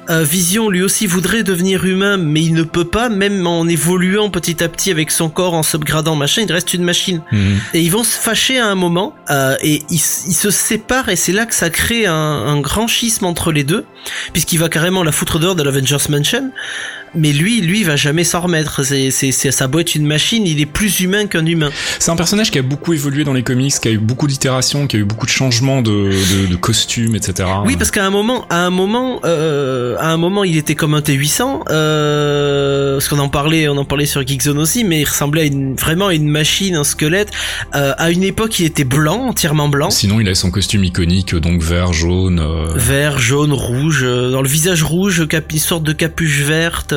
Euh, 0.09 0.23
Vision 0.23 0.69
lui 0.69 0.81
aussi 0.81 1.07
voudrait 1.07 1.43
devenir 1.43 1.83
humain, 1.83 2.15
mais 2.17 2.41
il 2.41 2.53
ne 2.53 2.63
peut 2.63 2.85
pas, 2.85 3.09
même 3.09 3.45
en 3.47 3.67
évoluant 3.67 4.29
petit 4.29 4.63
à 4.63 4.69
petit 4.69 4.91
avec 4.91 5.11
son 5.11 5.29
corps, 5.29 5.55
en 5.55 5.63
s'upgradant 5.63 6.15
machin, 6.15 6.43
il 6.43 6.51
reste 6.51 6.73
une 6.73 6.83
machine. 6.83 7.21
Mhm. 7.31 7.59
Et 7.73 7.81
ils 7.81 7.91
vont 7.91 8.03
se 8.03 8.17
fâcher 8.17 8.57
à 8.59 8.67
un 8.67 8.75
moment 8.75 9.15
et 9.61 9.83
ils, 9.89 9.95
ils, 9.95 10.33
se 10.33 10.51
séparent 10.51 11.09
et 11.09 11.15
c'est 11.15 11.31
là 11.33 11.45
que 11.45 11.55
ça 11.55 11.69
crée 11.69 12.05
un, 12.05 12.13
un 12.13 12.59
grand 12.61 12.87
schisme 12.87 13.25
entre 13.25 13.51
les 13.51 13.63
deux, 13.63 13.85
puisqu'il 14.31 14.59
va 14.59 14.69
carrément 14.69 15.03
la 15.03 15.11
foutre 15.11 15.39
dehors 15.39 15.55
de 15.55 15.63
l'Avengers 15.63 15.97
Mansion 16.09 16.51
mais 17.15 17.31
lui, 17.31 17.61
lui, 17.61 17.83
va 17.83 17.95
jamais 17.95 18.23
s'en 18.23 18.41
remettre. 18.41 18.83
C'est, 18.83 19.11
c'est, 19.11 19.31
ça 19.31 19.67
doit 19.67 19.81
être 19.81 19.95
une 19.95 20.05
machine. 20.05 20.45
Il 20.45 20.59
est 20.61 20.65
plus 20.65 20.99
humain 20.99 21.27
qu'un 21.27 21.45
humain. 21.45 21.69
C'est 21.99 22.11
un 22.11 22.15
personnage 22.15 22.51
qui 22.51 22.59
a 22.59 22.61
beaucoup 22.61 22.93
évolué 22.93 23.23
dans 23.23 23.33
les 23.33 23.43
comics, 23.43 23.73
qui 23.79 23.87
a 23.87 23.91
eu 23.91 23.97
beaucoup 23.97 24.27
d'itérations, 24.27 24.87
qui 24.87 24.97
a 24.97 24.99
eu 24.99 25.03
beaucoup 25.03 25.25
de 25.25 25.31
changements 25.31 25.81
de, 25.81 25.91
de, 25.91 26.47
de 26.47 26.55
costumes, 26.55 27.15
etc. 27.15 27.49
Oui, 27.65 27.75
parce 27.77 27.91
qu'à 27.91 28.05
un 28.05 28.09
moment, 28.09 28.45
à 28.49 28.65
un 28.65 28.69
moment, 28.69 29.19
euh, 29.25 29.95
à 29.99 30.11
un 30.11 30.17
moment, 30.17 30.43
il 30.43 30.57
était 30.57 30.75
comme 30.75 30.93
un 30.93 30.99
T800. 30.99 31.63
Euh, 31.69 32.95
parce 32.95 33.07
qu'on 33.07 33.19
en 33.19 33.29
parlait, 33.29 33.67
on 33.67 33.77
en 33.77 33.85
parlait 33.85 34.05
sur 34.05 34.25
Geekzone 34.25 34.57
aussi, 34.57 34.83
mais 34.83 35.01
il 35.01 35.05
ressemblait 35.05 35.41
à 35.41 35.45
une, 35.45 35.75
vraiment 35.75 36.07
à 36.07 36.13
une 36.13 36.29
machine, 36.29 36.75
un 36.75 36.83
squelette. 36.83 37.31
Euh, 37.75 37.93
à 37.97 38.11
une 38.11 38.23
époque, 38.23 38.59
il 38.59 38.65
était 38.65 38.83
blanc, 38.83 39.27
entièrement 39.27 39.69
blanc. 39.69 39.89
Sinon, 39.89 40.19
il 40.19 40.29
a 40.29 40.35
son 40.35 40.51
costume 40.51 40.83
iconique, 40.83 41.35
donc 41.35 41.61
vert, 41.61 41.93
jaune. 41.93 42.39
Euh... 42.39 42.73
Vert, 42.75 43.19
jaune, 43.19 43.53
rouge. 43.53 44.03
Dans 44.03 44.41
le 44.41 44.47
visage 44.47 44.83
rouge, 44.83 45.27
cap 45.27 45.51
une 45.51 45.59
sorte 45.59 45.83
de 45.83 45.93
capuche 45.93 46.41
verte. 46.41 46.93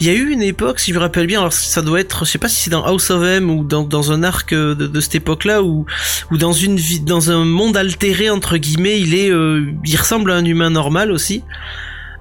Il 0.00 0.06
y 0.06 0.10
a 0.10 0.12
eu 0.12 0.30
une 0.30 0.42
époque, 0.42 0.80
si 0.80 0.90
je 0.90 0.96
me 0.96 1.00
rappelle 1.00 1.26
bien, 1.26 1.40
alors 1.40 1.52
ça 1.52 1.82
doit 1.82 2.00
être, 2.00 2.24
je 2.24 2.30
sais 2.30 2.38
pas 2.38 2.48
si 2.48 2.62
c'est 2.62 2.70
dans 2.70 2.84
House 2.84 3.10
of 3.10 3.22
M 3.24 3.50
ou 3.50 3.64
dans, 3.64 4.12
un 4.12 4.22
arc 4.22 4.52
de, 4.54 4.74
de 4.74 5.00
cette 5.00 5.14
époque-là, 5.14 5.62
ou 5.62 5.86
dans 6.30 7.30
un 7.30 7.44
monde 7.44 7.76
altéré 7.76 8.30
entre 8.30 8.56
guillemets, 8.56 9.00
il 9.00 9.14
est, 9.14 9.30
euh, 9.30 9.72
il 9.84 9.96
ressemble 9.96 10.30
à 10.30 10.36
un 10.36 10.44
humain 10.44 10.70
normal 10.70 11.10
aussi. 11.10 11.42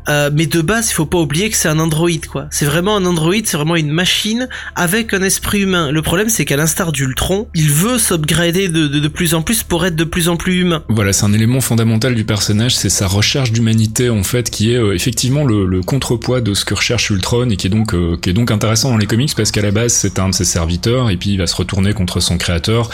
Euh, 0.09 0.29
mais 0.33 0.47
de 0.47 0.61
base, 0.61 0.89
il 0.89 0.93
faut 0.93 1.05
pas 1.05 1.19
oublier 1.19 1.49
que 1.49 1.55
c'est 1.55 1.67
un 1.67 1.79
androïde, 1.79 2.25
quoi. 2.25 2.47
C'est 2.51 2.65
vraiment 2.65 2.95
un 2.95 3.05
androïde, 3.05 3.47
c'est 3.47 3.57
vraiment 3.57 3.75
une 3.75 3.91
machine 3.91 4.47
avec 4.75 5.13
un 5.13 5.21
esprit 5.21 5.61
humain. 5.61 5.91
Le 5.91 6.01
problème, 6.01 6.29
c'est 6.29 6.45
qu'à 6.45 6.57
l'instar 6.57 6.91
d'Ultron, 6.91 7.47
il 7.53 7.69
veut 7.69 7.97
s'upgrader 7.97 8.69
de, 8.69 8.87
de, 8.87 9.07
plus 9.07 9.33
en 9.35 9.41
plus 9.41 9.63
pour 9.63 9.85
être 9.85 9.95
de 9.95 10.03
plus 10.03 10.29
en 10.29 10.37
plus 10.37 10.61
humain. 10.61 10.83
Voilà, 10.89 11.13
c'est 11.13 11.25
un 11.25 11.33
élément 11.33 11.61
fondamental 11.61 12.15
du 12.15 12.23
personnage, 12.23 12.75
c'est 12.75 12.89
sa 12.89 13.07
recherche 13.07 13.51
d'humanité, 13.51 14.09
en 14.09 14.23
fait, 14.23 14.49
qui 14.49 14.73
est 14.73 14.77
euh, 14.77 14.95
effectivement 14.95 15.43
le, 15.43 15.65
le, 15.65 15.81
contrepoids 15.81 16.41
de 16.41 16.53
ce 16.53 16.65
que 16.65 16.73
recherche 16.73 17.09
Ultron 17.09 17.49
et 17.49 17.57
qui 17.57 17.67
est 17.67 17.69
donc, 17.69 17.93
euh, 17.93 18.17
qui 18.21 18.29
est 18.29 18.33
donc 18.33 18.51
intéressant 18.51 18.89
dans 18.89 18.97
les 18.97 19.07
comics 19.07 19.33
parce 19.35 19.51
qu'à 19.51 19.61
la 19.61 19.71
base, 19.71 19.93
c'est 19.93 20.19
un 20.19 20.29
de 20.29 20.33
ses 20.33 20.45
serviteurs 20.45 21.09
et 21.09 21.17
puis 21.17 21.31
il 21.31 21.37
va 21.37 21.47
se 21.47 21.55
retourner 21.55 21.93
contre 21.93 22.19
son 22.19 22.37
créateur 22.37 22.89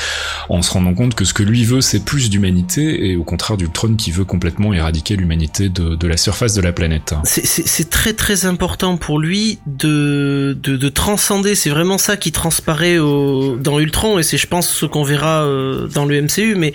en 0.49 0.61
se 0.61 0.71
rendant 0.71 0.93
compte 0.93 1.15
que 1.15 1.25
ce 1.25 1.33
que 1.33 1.43
lui 1.43 1.63
veut, 1.63 1.81
c'est 1.81 2.03
plus 2.03 2.29
d'humanité 2.29 3.09
et 3.09 3.15
au 3.15 3.23
contraire 3.23 3.57
d'Ultron 3.57 3.95
qui 3.95 4.11
veut 4.11 4.25
complètement 4.25 4.73
éradiquer 4.73 5.15
l'humanité 5.15 5.69
de, 5.69 5.95
de 5.95 6.07
la 6.07 6.17
surface 6.17 6.53
de 6.53 6.61
la 6.61 6.71
planète. 6.71 7.04
C'est 7.23 7.89
très 7.89 8.13
très 8.13 8.45
important 8.45 8.97
pour 8.97 9.19
lui 9.19 9.59
de, 9.65 10.57
de, 10.61 10.77
de 10.77 10.89
transcender, 10.89 11.55
c'est 11.55 11.69
vraiment 11.69 11.97
ça 11.97 12.17
qui 12.17 12.31
transparaît 12.31 12.97
dans 12.97 13.79
Ultron 13.79 14.19
et 14.19 14.23
c'est 14.23 14.37
je 14.37 14.47
pense 14.47 14.69
ce 14.69 14.85
qu'on 14.85 15.03
verra 15.03 15.43
euh, 15.43 15.87
dans 15.87 16.05
le 16.05 16.21
MCU, 16.21 16.55
mais 16.55 16.73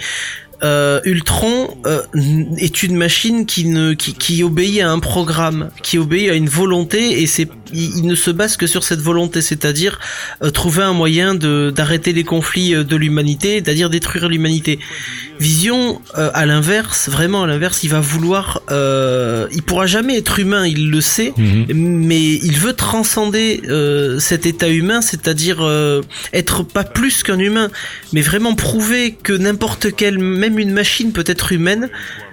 euh, 0.63 1.01
Ultron 1.05 1.77
euh, 1.87 2.03
est 2.59 2.83
une 2.83 2.97
machine 2.97 3.47
qui 3.47 3.67
ne 3.67 3.93
qui, 3.95 4.15
qui, 4.15 4.43
obéit 4.43 4.81
à 4.81 4.91
un 4.91 4.99
programme, 4.99 5.71
qui 5.83 5.99
obéit 5.99 6.31
à 6.31 6.35
une 6.35 6.49
volonté 6.49 7.23
et 7.23 7.27
c'est 7.27 7.49
il, 7.73 8.07
ne 8.07 8.15
se 8.15 8.31
base 8.31 8.57
que 8.57 8.67
sur 8.67 8.85
cette 8.85 9.01
volonté, 9.01 9.43
c'est-à-dire 9.43 9.99
euh, 10.43 10.51
trouver 10.51 10.83
un 10.83 10.93
moyen 10.93 11.35
de 11.35 11.73
d'arrêter 11.75 12.13
les 12.13 12.25
conflits 12.25 12.75
euh, 12.75 12.85
de 12.85 12.97
l'humanité, 12.97 13.63
c'est-à-dire 13.63 13.91
détruire 13.91 14.29
l'humanité. 14.29 14.79
Vision, 15.39 16.01
euh, 16.19 16.31
à 16.35 16.45
l'inverse, 16.45 17.09
vraiment 17.09 17.45
à 17.45 17.47
l'inverse, 17.47 17.83
il 17.83 17.91
va 17.91 18.01
vouloir, 18.01 18.61
il 18.71 19.63
pourra 19.63 19.87
jamais 19.87 20.19
être 20.19 20.39
humain, 20.39 20.67
il 20.67 20.91
le 20.91 21.01
sait, 21.01 21.33
mhm. 21.37 21.67
mais 21.73 22.21
il 22.21 22.59
veut 22.59 22.75
transcender 22.75 23.63
cet 24.19 24.45
état 24.45 24.69
humain, 24.69 25.01
c'est-à-dire 25.01 25.67
être 26.35 26.63
pas 26.63 26.85
plus 26.85 27.23
qu'un 27.23 27.39
humain, 27.39 27.71
mais 28.13 28.21
vraiment 28.21 28.55
prouver 28.55 29.13
que 29.13 29.33
n'importe 29.33 29.95
quelle, 29.97 30.19
même 30.19 30.50
une 30.59 30.73
machine 30.73 31.13
peut 31.13 31.25
être 31.27 31.53
humaine 31.53 31.91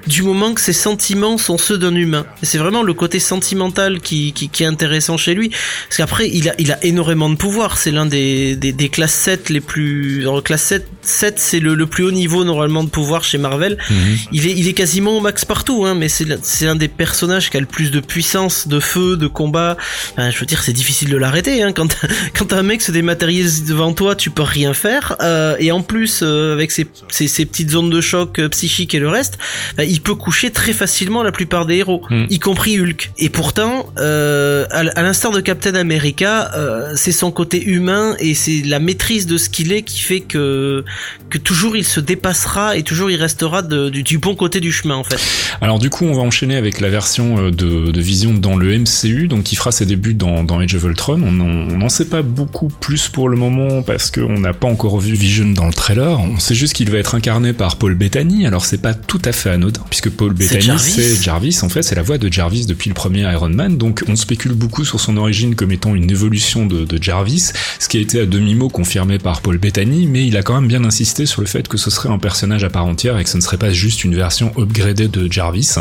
du 0.08 0.24
moment 0.24 0.54
que 0.54 0.62
ses 0.62 0.74
sentiments 0.74 1.38
sont 1.38 1.58
ceux 1.58 1.78
d'un 1.78 1.96
humain. 1.96 2.26
C'est 2.44 2.58
vraiment 2.58 2.84
le 2.84 2.94
côté 2.94 3.20
sentimental 3.20 4.00
qui, 4.00 4.34
qui, 4.34 4.50
qui, 4.50 4.64
est 4.64 4.68
intéressant 4.68 5.18
chez 5.18 5.34
lui. 5.34 5.50
Parce 5.50 5.98
qu'après, 5.98 6.30
il 6.30 6.50
a, 6.50 6.56
il 6.60 6.72
a 6.72 6.84
énormément 6.84 7.30
de 7.30 7.36
pouvoir. 7.36 7.78
C'est 7.78 7.92
l'un 7.92 8.06
des, 8.06 8.56
des, 8.56 8.72
des, 8.72 8.90
classes 8.90 9.14
7 9.14 9.50
les 9.50 9.62
plus... 9.62 10.22
Le 10.22 10.42
classe 10.42 10.64
7, 10.64 10.88
7 11.02 11.40
c'est 11.40 11.60
le, 11.60 11.76
le, 11.76 11.86
plus 11.86 12.04
haut 12.04 12.12
niveau 12.12 12.44
normalement 12.44 12.84
de 12.84 12.90
pouvoir 12.90 13.24
chez 13.24 13.38
Marvel. 13.38 13.78
Mhm. 13.90 14.18
Il, 14.32 14.48
est, 14.48 14.54
il 14.54 14.68
est 14.68 14.74
quasiment 14.74 15.18
au 15.18 15.22
max 15.22 15.46
partout, 15.46 15.86
hein, 15.86 15.96
mais 15.96 16.10
c'est 16.10 16.26
l'un 16.66 16.76
des 16.76 16.88
personnages 16.88 17.50
qui 17.50 17.58
a 17.58 17.60
le 17.60 17.66
plus 17.66 17.92
de 17.92 18.00
puissance, 18.00 18.68
de 18.68 18.80
feu, 18.80 19.18
de 19.18 19.28
combat. 19.28 19.78
Enfin, 20.14 20.30
je 20.30 20.40
veux 20.40 20.46
dire, 20.46 20.64
c'est 20.64 20.74
difficile 20.74 21.10
de 21.10 21.18
l'arrêter. 21.18 21.64
Hein. 21.64 21.74
Quand, 21.74 21.88
quand 22.38 22.54
un 22.54 22.64
mec 22.64 22.82
se 22.82 22.92
dématérialise 22.92 23.66
devant 23.66 23.94
toi, 23.94 24.16
tu 24.16 24.30
peux 24.30 24.44
rien 24.44 24.74
faire. 24.74 25.16
Euh, 25.22 25.56
et 25.60 25.72
en 25.72 25.82
plus, 25.82 26.22
euh, 26.24 26.54
avec 26.54 26.72
ses, 26.72 26.88
ses, 27.10 27.28
ses, 27.28 27.46
petites 27.46 27.72
zones 27.72 27.90
de 27.90 28.02
choc 28.02 28.40
euh, 28.40 28.50
psychiques 28.50 28.94
et 28.96 29.00
le 29.00 29.10
reste, 29.10 29.38
bah, 29.76 29.84
il 29.84 29.97
peut 30.02 30.16
coucher 30.16 30.52
très 30.52 30.74
facilement 30.74 31.24
la 31.24 31.32
plupart 31.32 31.66
des 31.66 31.78
héros, 31.78 32.02
mm. 32.10 32.26
y 32.30 32.40
compris 32.40 32.80
Hulk. 32.80 33.12
Et 33.18 33.30
pourtant, 33.30 33.88
euh, 33.98 34.66
à, 34.72 34.80
à 34.80 35.04
l'instar 35.04 35.32
de 35.32 35.40
Captain 35.40 35.76
America, 35.76 36.52
euh, 36.56 36.94
c'est 36.96 37.12
son 37.12 37.32
côté 37.32 37.64
humain 37.64 38.16
et 38.20 38.34
c'est 38.34 38.62
la 38.66 38.80
maîtrise 38.80 39.26
de 39.26 39.38
ce 39.38 39.50
qu'il 39.50 39.72
est 39.72 39.84
qui 39.84 40.02
fait 40.02 40.22
que 40.22 40.84
que 41.30 41.38
toujours 41.38 41.76
il 41.76 41.84
se 41.84 42.00
dépassera 42.00 42.78
et 42.78 42.84
toujours 42.84 43.12
il 43.12 43.18
restera 43.18 43.62
de, 43.62 43.90
du, 43.90 44.04
du, 44.04 44.18
bon 44.18 44.36
côté 44.36 44.60
du 44.60 44.72
chemin 44.72 44.96
en 44.96 45.04
fait. 45.04 45.20
Alors 45.62 45.80
du 45.80 45.90
coup, 45.90 46.06
on 46.06 46.14
va 46.14 46.22
enchaîner 46.22 46.56
avec 46.56 46.80
la 46.80 46.90
version 46.90 47.38
euh, 47.38 47.52
de, 47.52 47.92
de 47.92 48.02
Vision 48.02 48.34
dans 48.34 48.56
le 48.56 48.78
MCU, 48.78 49.28
donc 49.28 49.44
qui 49.44 49.56
fera 49.56 49.72
ses 49.72 49.86
débuts 49.86 50.14
dans, 50.14 50.44
dans 50.44 50.60
Age 50.60 50.76
of 50.76 50.84
Ultron. 50.84 51.22
On 51.22 51.32
n'en 51.32 51.90
sait 51.90 52.06
pas 52.06 52.22
beaucoup 52.22 52.70
plus 52.70 53.10
pour 53.10 53.30
le 53.30 53.38
moment 53.38 53.82
parce 53.82 54.12
qu'on 54.12 54.40
n'a 54.40 54.54
pas 54.54 54.68
encore 54.68 55.00
vu 55.00 55.14
Vision 55.14 55.52
dans 55.52 55.68
le 55.68 55.74
trailer. 55.74 56.20
On 56.20 56.40
sait 56.40 56.56
juste 56.56 56.74
qu'il 56.74 56.90
va 56.90 56.98
être 56.98 57.16
incarné 57.16 57.54
par 57.54 57.78
Paul 57.78 57.96
Bettany. 57.96 58.46
Alors 58.46 58.66
c'est 58.66 58.82
pas 58.82 58.94
tout 58.94 59.22
à 59.26 59.32
fait 59.32 59.50
anodin 59.50 59.84
puisque 59.90 60.10
Paul 60.10 60.34
Bettany 60.34 60.80
c'est 60.80 61.22
Jarvis. 61.22 61.60
En 61.64 61.70
fait, 61.70 61.82
c'est 61.82 61.96
la 61.96 62.02
voix 62.02 62.18
de 62.18 62.32
Jarvis 62.32 62.66
depuis 62.66 62.90
le 62.90 62.94
premier 62.94 63.22
Iron 63.32 63.50
Man. 63.50 63.78
Donc, 63.78 64.04
on 64.08 64.16
spécule 64.16 64.54
beaucoup 64.54 64.86
sur 64.86 65.00
son 65.00 65.18
origine 65.18 65.56
comme 65.56 65.72
étant 65.72 65.96
une 65.96 66.10
évolution 66.10 66.66
de, 66.66 66.86
de 66.86 67.02
Jarvis, 67.02 67.52
ce 67.80 67.88
qui 67.88 67.98
a 67.98 68.02
été 68.02 68.22
à 68.22 68.26
demi-mot 68.26 68.70
confirmé 68.70 69.20
par 69.20 69.42
Paul 69.42 69.58
Bettany, 69.58 70.08
mais 70.08 70.26
il 70.26 70.38
a 70.38 70.44
quand 70.44 70.56
même 70.56 70.68
bien 70.68 70.84
insisté 70.84 71.26
sur 71.26 71.42
le 71.42 71.48
fait 71.48 71.68
que 71.68 71.78
ce 71.78 71.90
serait 71.90 72.10
un 72.10 72.20
personnage 72.20 72.64
à 72.64 72.70
part 72.70 72.86
entière 72.86 73.18
et 73.18 73.24
que 73.24 73.30
ce 73.30 73.38
ne 73.38 73.42
serait 73.42 73.58
pas 73.58 73.72
juste 73.72 74.04
une 74.04 74.16
version 74.16 74.52
upgradée 74.58 75.08
de 75.08 75.32
Jarvis. 75.32 75.76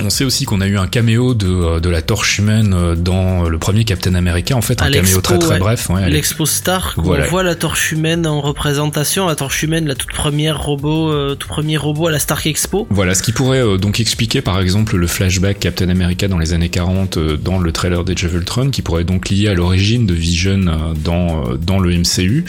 On 0.00 0.10
sait 0.10 0.24
aussi 0.24 0.44
qu'on 0.44 0.60
a 0.60 0.66
eu 0.66 0.78
un 0.78 0.86
caméo 0.86 1.34
de, 1.34 1.48
euh, 1.48 1.80
de 1.80 1.88
la 1.88 2.02
torche 2.02 2.38
humaine 2.38 2.74
euh, 2.74 2.94
dans 2.94 3.48
le 3.48 3.58
premier 3.58 3.84
Captain 3.84 4.14
America, 4.14 4.56
en 4.56 4.62
fait, 4.62 4.82
un 4.82 4.90
caméo 4.90 5.20
très 5.20 5.38
très 5.38 5.58
bref. 5.58 5.88
Ouais, 5.90 6.08
L'Expo 6.10 6.46
Star, 6.46 6.94
on 6.96 7.02
voit 7.02 7.42
la 7.42 7.54
torche 7.54 7.92
humaine 7.92 8.26
en 8.26 8.40
représentation, 8.40 9.26
la 9.26 9.36
torche 9.36 9.62
humaine, 9.62 9.86
la 9.86 9.94
toute 9.94 10.12
première 10.12 10.60
robot, 10.60 11.10
euh, 11.10 11.34
tout 11.34 11.48
premier 11.48 11.76
robot 11.76 12.08
à 12.08 12.10
la 12.10 12.18
Stark 12.18 12.46
Expo. 12.46 12.86
Voilà, 12.90 13.14
ce 13.14 13.22
qui 13.26 13.32
pourrait 13.32 13.76
donc 13.78 13.98
expliquer 13.98 14.40
par 14.40 14.60
exemple 14.60 14.96
le 14.96 15.08
flashback 15.08 15.58
Captain 15.58 15.88
America 15.88 16.28
dans 16.28 16.38
les 16.38 16.52
années 16.52 16.68
40 16.68 17.18
dans 17.18 17.58
le 17.58 17.72
trailer 17.72 17.98
of 17.98 18.06
Ultron, 18.08 18.70
qui 18.70 18.82
pourrait 18.82 19.02
donc 19.02 19.30
lier 19.30 19.48
à 19.48 19.54
l'origine 19.54 20.06
de 20.06 20.14
Vision 20.14 20.94
dans, 21.02 21.56
dans 21.56 21.80
le 21.80 21.90
MCU. 21.90 22.44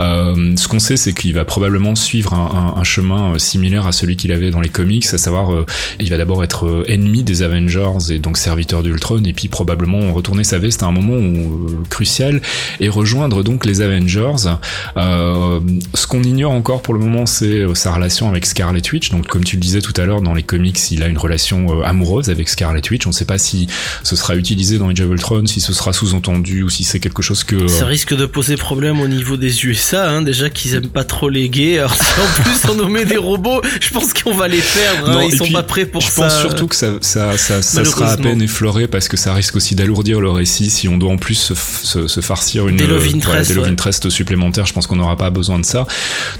Euh, 0.00 0.56
ce 0.56 0.68
qu'on 0.68 0.78
sait, 0.78 0.96
c'est 0.96 1.12
qu'il 1.12 1.34
va 1.34 1.44
probablement 1.44 1.94
suivre 1.94 2.32
un, 2.32 2.74
un, 2.76 2.80
un 2.80 2.84
chemin 2.84 3.38
similaire 3.38 3.86
à 3.86 3.92
celui 3.92 4.16
qu'il 4.16 4.32
avait 4.32 4.50
dans 4.50 4.62
les 4.62 4.70
comics, 4.70 5.04
à 5.12 5.18
savoir, 5.18 5.52
euh, 5.52 5.66
il 6.00 6.08
va 6.08 6.16
d'abord 6.16 6.42
être 6.42 6.84
ennemi 6.88 7.22
des 7.22 7.42
Avengers 7.42 8.10
et 8.10 8.18
donc 8.18 8.38
serviteur 8.38 8.82
d'Ultron, 8.82 9.22
et 9.24 9.34
puis 9.34 9.48
probablement 9.48 10.14
retourner 10.14 10.44
sa 10.44 10.58
veste 10.58 10.82
à 10.82 10.86
un 10.86 10.92
moment 10.92 11.14
où, 11.14 11.82
crucial 11.90 12.40
et 12.80 12.88
rejoindre 12.88 13.42
donc 13.42 13.66
les 13.66 13.82
Avengers. 13.82 14.48
Euh, 14.96 15.60
ce 15.92 16.06
qu'on 16.06 16.22
ignore 16.22 16.52
encore 16.52 16.80
pour 16.80 16.94
le 16.94 17.00
moment, 17.00 17.26
c'est 17.26 17.62
sa 17.74 17.92
relation 17.92 18.30
avec 18.30 18.46
Scarlet 18.46 18.82
Witch. 18.90 19.10
Donc, 19.10 19.26
comme 19.26 19.44
tu 19.44 19.56
le 19.56 19.60
disais 19.60 19.82
tout 19.82 19.92
à 20.00 20.06
l'heure, 20.06 20.21
dans 20.22 20.34
les 20.34 20.42
comics, 20.42 20.78
il 20.90 21.02
a 21.02 21.08
une 21.08 21.18
relation 21.18 21.82
amoureuse 21.82 22.30
avec 22.30 22.48
Scarlet 22.48 22.82
Witch. 22.90 23.06
On 23.06 23.10
ne 23.10 23.14
sait 23.14 23.24
pas 23.24 23.38
si 23.38 23.66
ce 24.02 24.16
sera 24.16 24.36
utilisé 24.36 24.78
dans 24.78 24.88
Age 24.88 25.00
of 25.00 25.10
Ultron, 25.10 25.46
si 25.46 25.60
ce 25.60 25.72
sera 25.72 25.92
sous-entendu 25.92 26.62
ou 26.62 26.70
si 26.70 26.84
c'est 26.84 27.00
quelque 27.00 27.22
chose 27.22 27.44
que. 27.44 27.68
Ça 27.68 27.86
risque 27.86 28.14
de 28.14 28.26
poser 28.26 28.56
problème 28.56 29.00
au 29.00 29.08
niveau 29.08 29.36
des 29.36 29.64
USA, 29.66 30.10
hein, 30.10 30.22
déjà 30.22 30.50
qu'ils 30.50 30.74
aiment 30.74 30.88
pas 30.88 31.04
trop 31.04 31.28
les 31.28 31.48
gays. 31.48 31.78
Alors 31.78 31.94
si 31.94 32.02
en 32.02 32.42
plus 32.42 32.70
on 32.70 32.74
nous 32.74 32.88
met 32.88 33.04
des 33.04 33.16
robots, 33.16 33.60
je 33.80 33.90
pense 33.90 34.12
qu'on 34.12 34.34
va 34.34 34.48
les 34.48 34.60
perdre. 34.60 35.10
Hein, 35.10 35.28
ils 35.30 35.36
sont 35.36 35.50
pas 35.50 35.62
prêts 35.62 35.86
pour 35.86 36.02
ça. 36.02 36.08
Je 36.08 36.14
pense 36.16 36.40
surtout 36.40 36.68
que 36.68 36.76
ça, 36.76 36.92
ça, 37.00 37.36
ça, 37.38 37.62
ça 37.62 37.84
sera 37.84 38.12
à 38.12 38.16
peine 38.16 38.42
effleuré 38.42 38.86
parce 38.86 39.08
que 39.08 39.16
ça 39.16 39.34
risque 39.34 39.56
aussi 39.56 39.74
d'alourdir 39.74 40.20
le 40.20 40.30
récit 40.30 40.70
si 40.70 40.88
on 40.88 40.96
doit 40.96 41.12
en 41.12 41.18
plus 41.18 41.34
se, 41.34 41.54
se, 41.54 42.08
se 42.08 42.20
farcir 42.20 42.68
une 42.68 42.76
des 42.76 42.86
love 42.86 43.06
interest, 43.14 43.56
ouais, 43.56 44.08
des 44.08 44.10
supplémentaires. 44.10 44.66
Je 44.66 44.72
pense 44.72 44.86
qu'on 44.86 44.96
n'aura 44.96 45.16
pas 45.16 45.30
besoin 45.30 45.58
de 45.58 45.64
ça. 45.64 45.86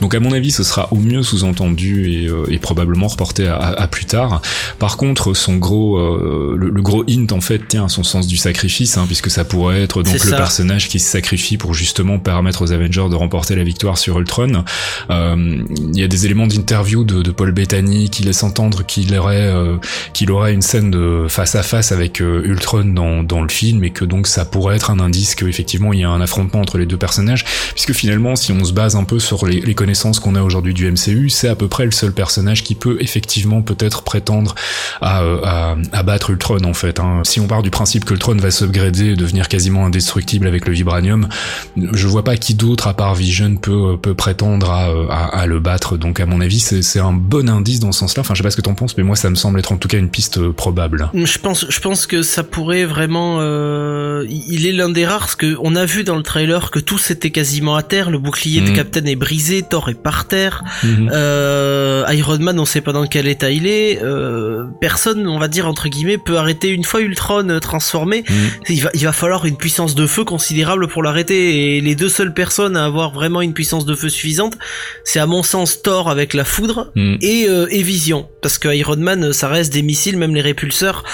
Donc 0.01 0.15
à 0.15 0.21
mon 0.21 0.33
avis, 0.33 0.51
ce 0.51 0.63
sera 0.63 0.93
au 0.93 0.97
mieux 0.97 1.23
sous-entendu 1.23 2.13
et, 2.13 2.29
euh, 2.29 2.45
et, 2.51 2.59
probablement 2.59 3.09
reporté 3.09 3.47
à, 3.47 3.57
à, 3.57 3.72
plus 3.91 4.05
tard. 4.05 4.43
Par 4.79 4.97
contre, 4.97 5.35
son 5.35 5.57
gros, 5.57 5.99
euh, 5.99 6.57
le, 6.59 6.71
le, 6.71 6.83
gros 6.83 7.05
hint 7.09 7.33
en 7.33 7.41
fait 7.41 7.67
tient 7.69 7.87
à 7.87 7.89
son 7.89 8.03
sens 8.03 8.27
du 8.27 8.37
sacrifice, 8.37 8.97
hein, 8.97 9.05
puisque 9.07 9.31
ça 9.31 9.45
pourrait 9.45 9.83
être 9.83 10.03
donc 10.03 10.25
le 10.25 10.31
personnage 10.31 10.89
qui 10.89 11.01
se 11.01 11.11
sacrifie 11.11 11.57
pour 11.57 11.75
justement 11.75 12.19
permettre 12.19 12.63
aux 12.63 12.73
Avengers 12.73 13.09
de 13.11 13.15
remporter 13.15 13.55
la 13.55 13.65
victoire 13.65 13.99
sur 13.99 14.19
Ultron. 14.19 14.65
Euh, 15.11 15.65
il 15.95 15.99
y 15.99 16.03
a 16.03 16.09
des 16.09 16.27
éléments 16.27 16.47
d'interview 16.47 17.05
de, 17.05 17.23
de, 17.23 17.31
Paul 17.31 17.53
Bettany 17.53 18.11
qui 18.11 18.23
laissent 18.23 18.43
entendre 18.43 18.85
qu'il 18.85 19.17
aurait 19.17 19.37
euh, 19.37 19.77
qu'il 20.13 20.31
aurait 20.31 20.53
une 20.53 20.63
scène 20.63 20.91
de 20.91 21.27
face 21.29 21.55
à 21.55 21.63
face 21.63 21.93
avec 21.93 22.21
euh, 22.21 22.43
Ultron 22.45 22.85
dans, 22.85 23.23
dans 23.23 23.43
le 23.43 23.49
film 23.49 23.85
et 23.85 23.91
que 23.91 24.05
donc 24.05 24.27
ça 24.27 24.45
pourrait 24.45 24.77
être 24.77 24.91
un 24.91 25.01
indice 25.01 25.35
qu'effectivement 25.35 25.93
il 25.93 26.01
y 26.01 26.05
a 26.05 26.11
un 26.11 26.21
affrontement 26.21 26.61
entre 26.61 26.79
les 26.79 26.87
deux 26.87 26.97
personnages 26.97 27.45
puisque 27.75 27.93
finalement 27.93 28.37
si 28.37 28.53
on 28.53 28.65
se 28.65 28.73
base 28.73 28.97
un 28.97 29.05
peu 29.05 29.19
sur 29.19 29.47
les, 29.47 29.61
les 29.61 29.75
connaissances 29.75 30.21
qu'on 30.21 30.35
a 30.35 30.43
aujourd'hui 30.43 30.75
du 30.75 30.91
MCU 30.91 31.31
c'est 31.31 31.49
à 31.49 31.57
peu 31.57 31.69
près 31.69 31.85
le 31.85 31.93
seul 31.93 32.13
personnage 32.13 32.63
qui 32.63 32.75
peut 32.75 32.97
effectivement 33.01 33.62
peut-être 33.63 34.03
prétendre 34.03 34.55
à, 35.01 35.21
à, 35.21 35.77
à, 35.93 36.03
battre 36.03 36.31
Ultron 36.31 36.65
en 36.65 36.75
fait 36.75 37.01
hein. 37.01 37.23
si 37.25 37.41
on 37.41 37.47
part 37.47 37.63
du 37.63 37.71
principe 37.71 38.05
que 38.05 38.15
Ultron 38.15 38.37
va 38.37 38.51
s'upgrader 38.51 39.11
et 39.11 39.17
devenir 39.17 39.49
quasiment 39.49 39.87
indestructible 39.87 40.47
avec 40.47 40.67
le 40.67 40.73
vibranium 40.73 41.29
je 41.77 42.07
vois 42.07 42.25
pas 42.25 42.37
qui 42.37 42.55
d'autre 42.55 42.89
à 42.89 42.95
part 42.95 43.15
Vision 43.15 43.57
peut, 43.57 43.97
peut 44.01 44.15
prétendre 44.15 44.71
à, 44.71 44.89
à, 45.11 45.41
à 45.41 45.47
le 45.47 45.61
battre. 45.61 45.97
Donc 45.97 46.21
à 46.21 46.27
mon 46.27 46.41
avis, 46.41 46.61
c'est 46.61 46.99
un 46.99 47.13
bon 47.13 47.49
indice 47.49 47.81
dans 47.81 47.93
ce 47.93 48.01
sens-là. 48.01 48.21
Enfin, 48.21 48.35
je 48.35 48.39
sais 48.39 48.43
pas 48.43 48.51
ce 48.51 48.57
que 48.57 48.63
t'en 48.63 48.75
penses, 48.75 48.97
mais 48.97 49.05
moi 49.05 49.17
ça 49.17 49.31
me 49.31 49.35
semble 49.35 49.59
être 49.59 49.73
en 49.73 49.77
tout 49.77 49.89
cas 49.89 49.99
une 49.99 50.09
piste 50.09 50.39
euh, 50.39 50.53
probable. 50.53 51.09
Je 51.15 51.39
pense, 51.39 51.67
je 51.69 51.81
pense 51.81 52.07
que 52.07 52.23
ça 52.23 52.43
pourrait 52.43 52.85
vraiment. 52.85 53.39
Euh, 53.41 54.27
il 54.29 54.67
est 54.67 54.73
l'un 54.73 54.89
des 54.89 55.07
rares 55.07 55.21
parce 55.21 55.37
que 55.37 55.57
on 55.63 55.77
a 55.77 55.85
vu 55.85 56.05
dans 56.05 56.17
le 56.17 56.23
trailer 56.23 56.71
que 56.71 56.81
tout 56.81 56.99
c'était 56.99 57.31
quasiment 57.31 57.77
à 57.77 57.83
terre. 57.83 58.11
Le 58.11 58.19
bouclier 58.19 58.61
de 58.61 58.71
mhm. 58.71 58.77
Captain 58.77 59.05
est 59.05 59.17
brisé, 59.17 59.63
Thor 59.63 59.89
est 59.89 59.95
par 59.95 60.27
terre. 60.27 60.65
Mhm. 60.83 61.11
euh, 61.13 62.05
Iron 62.11 62.39
Man, 62.39 62.59
on 62.59 62.65
sait 62.65 62.81
pas 62.81 62.93
dans 62.93 63.07
quel 63.07 63.29
état 63.29 63.51
il 63.53 63.67
est. 63.67 64.03
Euh, 64.03 64.65
personne, 64.81 65.27
on 65.27 65.39
va 65.39 65.49
dire 65.49 65.67
entre 65.67 65.89
guillemets, 65.89 66.19
peut 66.19 66.37
arrêter 66.37 66.69
une 66.69 66.85
fois 66.85 67.01
Ultron 67.01 67.49
euh, 67.49 67.61
transformé. 67.61 68.25
Mhm. 68.29 68.37
Il 68.69 68.83
va, 68.83 68.91
il 68.95 69.05
va 69.05 69.13
falloir 69.13 69.47
une 69.47 69.57
puissance 69.57 69.95
de 69.95 70.07
feu 70.07 70.25
considérable 70.25 70.89
pour 70.89 71.03
l'arrêter. 71.03 71.77
Et 71.77 71.81
les 71.81 71.95
deux 71.95 72.09
seules 72.09 72.35
personnes 72.35 72.77
à 72.77 72.85
avoir 72.85 73.13
vraiment 73.13 73.43
une 73.43 73.53
puissance 73.53 73.85
de 73.85 73.95
feu 73.95 74.09
suffisante, 74.09 74.59
c'est 75.05 75.21
à 75.21 75.27
mon 75.27 75.43
sens 75.43 75.83
Thor 75.83 76.09
avec 76.09 76.35
la 76.35 76.45
foudre 76.45 76.91
mm. 76.95 77.17
et, 77.21 77.47
euh, 77.49 77.67
et 77.71 77.83
Vision. 77.83 78.29
Parce 78.41 78.59
que 78.59 78.75
Iron 78.75 78.97
Man, 78.97 79.33
ça 79.33 79.49
reste 79.49 79.73
des 79.73 79.83
missiles, 79.83 80.17
même 80.17 80.35
les 80.35 80.41
répulseurs, 80.41 81.05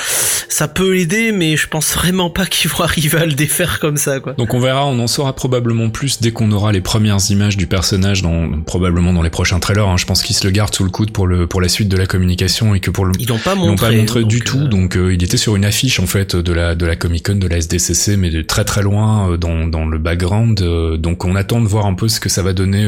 ça 0.49 0.67
peut 0.67 0.93
l'aider, 0.93 1.33
mais 1.33 1.57
je 1.57 1.69
pense 1.69 1.95
vraiment 1.95 2.31
pas 2.31 2.47
qu'ils 2.47 2.71
vont 2.71 2.85
arriver 2.85 3.19
à 3.19 3.27
le 3.27 3.35
défaire 3.35 3.81
comme 3.81 3.97
ça, 3.97 4.21
quoi. 4.21 4.33
Donc 4.35 4.55
on 4.55 4.61
verra, 4.61 4.87
on 4.87 4.99
en 4.99 5.07
saura 5.07 5.35
probablement 5.35 5.91
plus 5.91 6.21
dès 6.21 6.33
qu'on 6.33 6.51
aura 6.53 6.73
les 6.73 6.81
premières 6.81 7.19
images 7.31 7.57
du 7.57 7.67
personnage, 7.67 8.23
dans, 8.23 8.63
probablement 8.63 9.13
dans 9.13 9.23
les 9.23 9.31
prochains 9.31 9.61
trailers. 9.61 9.89
Hein. 9.89 9.97
Je 9.97 10.07
pense 10.07 10.23
qu'ils 10.23 10.37
se 10.37 10.45
le 10.45 10.51
gardent 10.51 10.75
sous 10.75 10.85
le 10.85 10.91
coude 10.91 11.11
pour 11.11 11.27
le 11.27 11.47
pour 11.47 11.61
la 11.61 11.69
suite 11.69 11.89
de 11.89 11.97
la 11.97 12.07
communication 12.29 12.75
et 12.75 12.81
que 12.81 12.91
pour 12.91 13.07
le 13.07 13.13
ils 13.19 13.29
l'ont 13.29 13.39
pas 13.39 13.55
montré, 13.55 13.91
pas 13.91 13.97
montré 13.97 14.25
du 14.25 14.41
tout. 14.41 14.59
Euh, 14.59 14.69
donc 14.69 14.97
euh, 14.97 15.15
il 15.15 15.25
était 15.25 15.39
sur 15.39 15.57
une 15.57 15.65
affiche 15.65 15.99
en 15.99 16.07
fait 16.07 16.37
de 16.37 16.53
la 16.53 16.75
de 16.75 16.85
la 16.85 16.95
Comic 16.95 17.27
Con, 17.27 17.37
de 17.37 17.49
la 17.49 17.57
SDCC, 17.57 18.17
mais 18.19 18.31
de 18.31 18.43
très 18.43 18.65
très 18.65 18.83
loin 18.83 19.31
euh, 19.31 19.37
dans 19.39 19.67
dans 19.67 19.87
le 19.87 19.99
background. 19.99 20.59
donc 20.99 21.25
on 21.25 21.35
attend 21.35 21.61
de 21.61 21.67
voir 21.67 21.87
un 21.87 21.95
peu 21.95 22.09
ce 22.09 22.21
que 22.21 22.29
ça 22.29 22.43
va 22.43 22.53
donner 22.53 22.87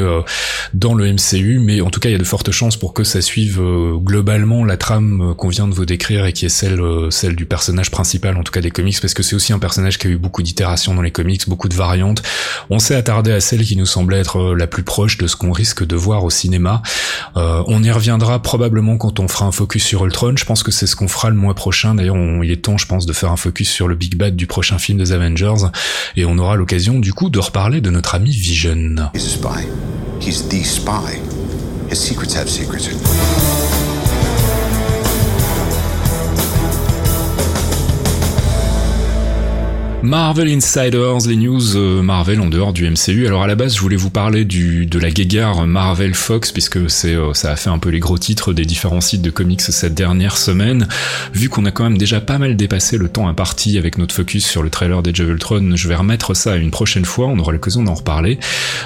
dans 0.74 0.95
le 0.95 1.11
MCU, 1.12 1.59
mais 1.61 1.80
en 1.80 1.91
tout 1.91 2.01
cas 2.01 2.09
il 2.09 2.12
y 2.12 2.14
a 2.14 2.18
de 2.18 2.24
fortes 2.24 2.51
chances 2.51 2.76
pour 2.76 2.93
que 2.93 3.05
ça 3.05 3.22
suive 3.22 3.61
globalement 3.99 4.64
la 4.64 4.76
trame 4.76 5.34
qu'on 5.36 5.49
vient 5.49 5.68
de 5.68 5.74
vous 5.74 5.86
décrire 5.86 6.26
et 6.26 6.32
qui 6.32 6.47
est 6.47 6.51
celle 6.51 6.80
celle 7.11 7.36
du 7.36 7.47
personnage 7.47 7.91
principal, 7.91 8.36
en 8.36 8.43
tout 8.43 8.53
cas 8.53 8.61
des 8.61 8.70
comics, 8.70 9.01
parce 9.01 9.14
que 9.14 9.22
c'est 9.22 9.36
aussi 9.36 9.53
un 9.53 9.59
personnage 9.59 9.99
qui 9.99 10.07
a 10.09 10.11
eu 10.11 10.18
beaucoup 10.18 10.43
d'itérations 10.43 10.95
dans 10.95 11.03
les 11.03 11.11
comics, 11.11 11.49
beaucoup 11.49 11.68
de 11.68 11.74
variantes. 11.74 12.22
On 12.68 12.78
s'est 12.78 12.95
attardé 12.95 13.32
à 13.32 13.41
celle 13.41 13.64
qui 13.64 13.76
nous 13.76 13.86
semblait 13.86 14.18
être 14.18 14.55
la 14.55 14.66
plus 14.66 14.82
proche 14.82 15.16
de 15.18 15.26
ce 15.26 15.36
qu'on 15.36 15.53
risque 15.53 15.84
de 15.86 15.97
voir 15.97 16.24
au 16.24 16.30
cinéma. 16.30 16.82
Euh, 17.36 17.62
on 17.66 17.82
y 17.82 17.91
reviendra 17.91 18.41
probablement 18.43 18.97
quand 18.97 19.20
on 19.20 19.28
fera 19.31 19.47
un 19.47 19.53
focus 19.53 19.85
sur 19.85 20.05
Ultron. 20.05 20.35
Je 20.37 20.45
pense 20.45 20.62
que 20.62 20.70
c'est 20.70 20.87
ce 20.87 20.97
qu'on 20.97 21.09
fera 21.09 21.31
le 21.31 21.37
mois 21.37 21.55
prochain. 21.55 21.95
D'ailleurs, 21.95 22.16
il 22.43 22.51
est 22.51 22.62
temps, 22.62 22.76
je 22.76 22.87
pense, 22.87 23.07
de 23.07 23.12
faire 23.12 23.31
un 23.31 23.37
focus 23.37 23.70
sur 23.70 23.89
le 23.89 23.95
Big 23.95 24.16
Bad 24.16 24.37
du 24.37 24.47
prochain 24.47 24.78
film 24.78 24.99
des 24.99 25.12
Avengers. 25.12 25.66
Et 26.16 26.24
on 26.24 26.39
aura 26.39 26.57
l'occasion, 26.57 26.99
du 26.99 27.12
coup, 27.12 27.31
de 27.31 27.39
reparler 27.39 27.81
de 27.81 27.91
notre 27.91 28.14
ami 28.14 28.31
Vision. 28.31 29.11
He's 29.14 29.26
a 29.26 29.28
spy. 29.28 29.66
He's 30.20 30.49
the 30.49 30.64
spy. 30.64 31.18
His 31.91 31.97
secrets 31.97 32.37
have 32.37 32.49
secrets. 32.49 32.91
Marvel 40.03 40.48
Insiders, 40.48 41.28
les 41.28 41.36
news 41.36 41.76
euh, 41.76 42.01
Marvel 42.01 42.40
en 42.40 42.48
dehors 42.48 42.72
du 42.72 42.88
MCU. 42.88 43.26
Alors 43.26 43.42
à 43.42 43.46
la 43.46 43.55
base, 43.55 43.76
je 43.76 43.80
voulais 43.80 43.96
vous 43.96 44.09
parler 44.09 44.46
du 44.46 44.86
de 44.86 44.98
la 44.98 45.11
guéguerre 45.11 45.66
Marvel 45.66 46.14
Fox 46.14 46.53
puisque 46.53 46.88
c'est 46.88 47.14
euh, 47.14 47.34
ça 47.34 47.53
a 47.53 47.57
fait 47.57 47.68
un 47.68 47.78
peu 47.78 47.90
les 47.90 47.98
gros 47.98 48.16
titres 48.16 48.55
des 48.55 48.64
différents 48.64 49.03
sites 49.03 49.20
de 49.20 49.28
comics 49.28 49.61
cette 49.61 49.92
dernière 49.92 50.38
semaine. 50.38 50.88
Vu 51.34 51.51
qu'on 51.51 51.66
a 51.66 51.70
quand 51.70 51.84
même 51.84 51.98
déjà 51.98 52.22
pas 52.22 52.38
mal 52.38 52.57
dépassé 52.57 52.96
le 52.96 53.11
temps 53.11 53.28
imparti 53.28 53.76
avec 53.76 53.98
notre 53.98 54.14
focus 54.14 54.46
sur 54.46 54.62
le 54.62 54.70
trailer 54.70 55.03
des 55.03 55.11
Ultron, 55.20 55.76
je 55.76 55.86
vais 55.86 55.96
remettre 55.96 56.32
ça 56.32 56.57
une 56.57 56.70
prochaine 56.70 57.05
fois. 57.05 57.26
On 57.26 57.38
aura 57.38 57.53
l'occasion 57.53 57.82
d'en 57.82 57.94
reparler. 57.94 58.38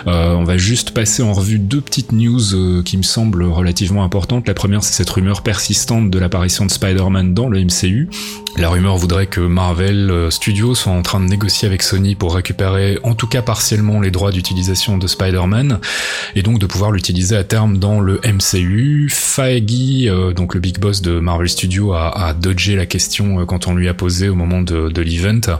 Euh, 0.08 0.34
on 0.34 0.42
va 0.42 0.56
juste 0.56 0.90
passer 0.90 1.22
en 1.22 1.32
revue 1.32 1.60
deux 1.60 1.80
petites 1.80 2.10
news 2.10 2.82
qui 2.82 2.96
me 2.96 3.04
semblent 3.04 3.44
relativement 3.44 4.02
importantes. 4.02 4.48
La 4.48 4.54
première, 4.54 4.82
c'est 4.82 4.94
cette 4.94 5.10
rumeur 5.10 5.42
persistante 5.42 6.10
de 6.10 6.18
l'apparition 6.18 6.66
de 6.66 6.72
Spider-Man 6.72 7.34
dans 7.34 7.48
le 7.48 7.60
MCU. 7.64 8.08
La 8.56 8.68
rumeur 8.68 8.96
voudrait 8.96 9.26
que 9.26 9.40
Marvel 9.40 10.28
Studios 10.30 10.76
soit 10.76 10.92
en 10.92 11.02
train 11.02 11.18
de 11.18 11.24
négocier 11.24 11.66
avec 11.66 11.82
Sony 11.82 12.14
pour 12.14 12.36
récupérer 12.36 13.00
en 13.02 13.14
tout 13.16 13.26
cas 13.26 13.42
partiellement 13.42 14.00
les 14.00 14.12
droits 14.12 14.30
d'utilisation 14.30 14.96
de 14.96 15.08
Spider-Man 15.08 15.80
et 16.36 16.42
donc 16.42 16.60
de 16.60 16.66
pouvoir 16.66 16.92
l'utiliser 16.92 17.36
à 17.36 17.42
terme 17.42 17.78
dans 17.78 17.98
le 17.98 18.20
MCU. 18.24 19.08
Feige, 19.10 20.06
euh, 20.06 20.32
donc 20.32 20.54
le 20.54 20.60
big 20.60 20.78
boss 20.78 21.02
de 21.02 21.18
Marvel 21.18 21.48
Studios, 21.48 21.92
a, 21.92 22.32
dodgé 22.34 22.76
la 22.76 22.86
question 22.86 23.40
euh, 23.40 23.44
quand 23.44 23.66
on 23.66 23.74
lui 23.74 23.88
a 23.88 23.94
posé 23.94 24.28
au 24.28 24.36
moment 24.36 24.62
de, 24.62 25.00
l'event. 25.00 25.58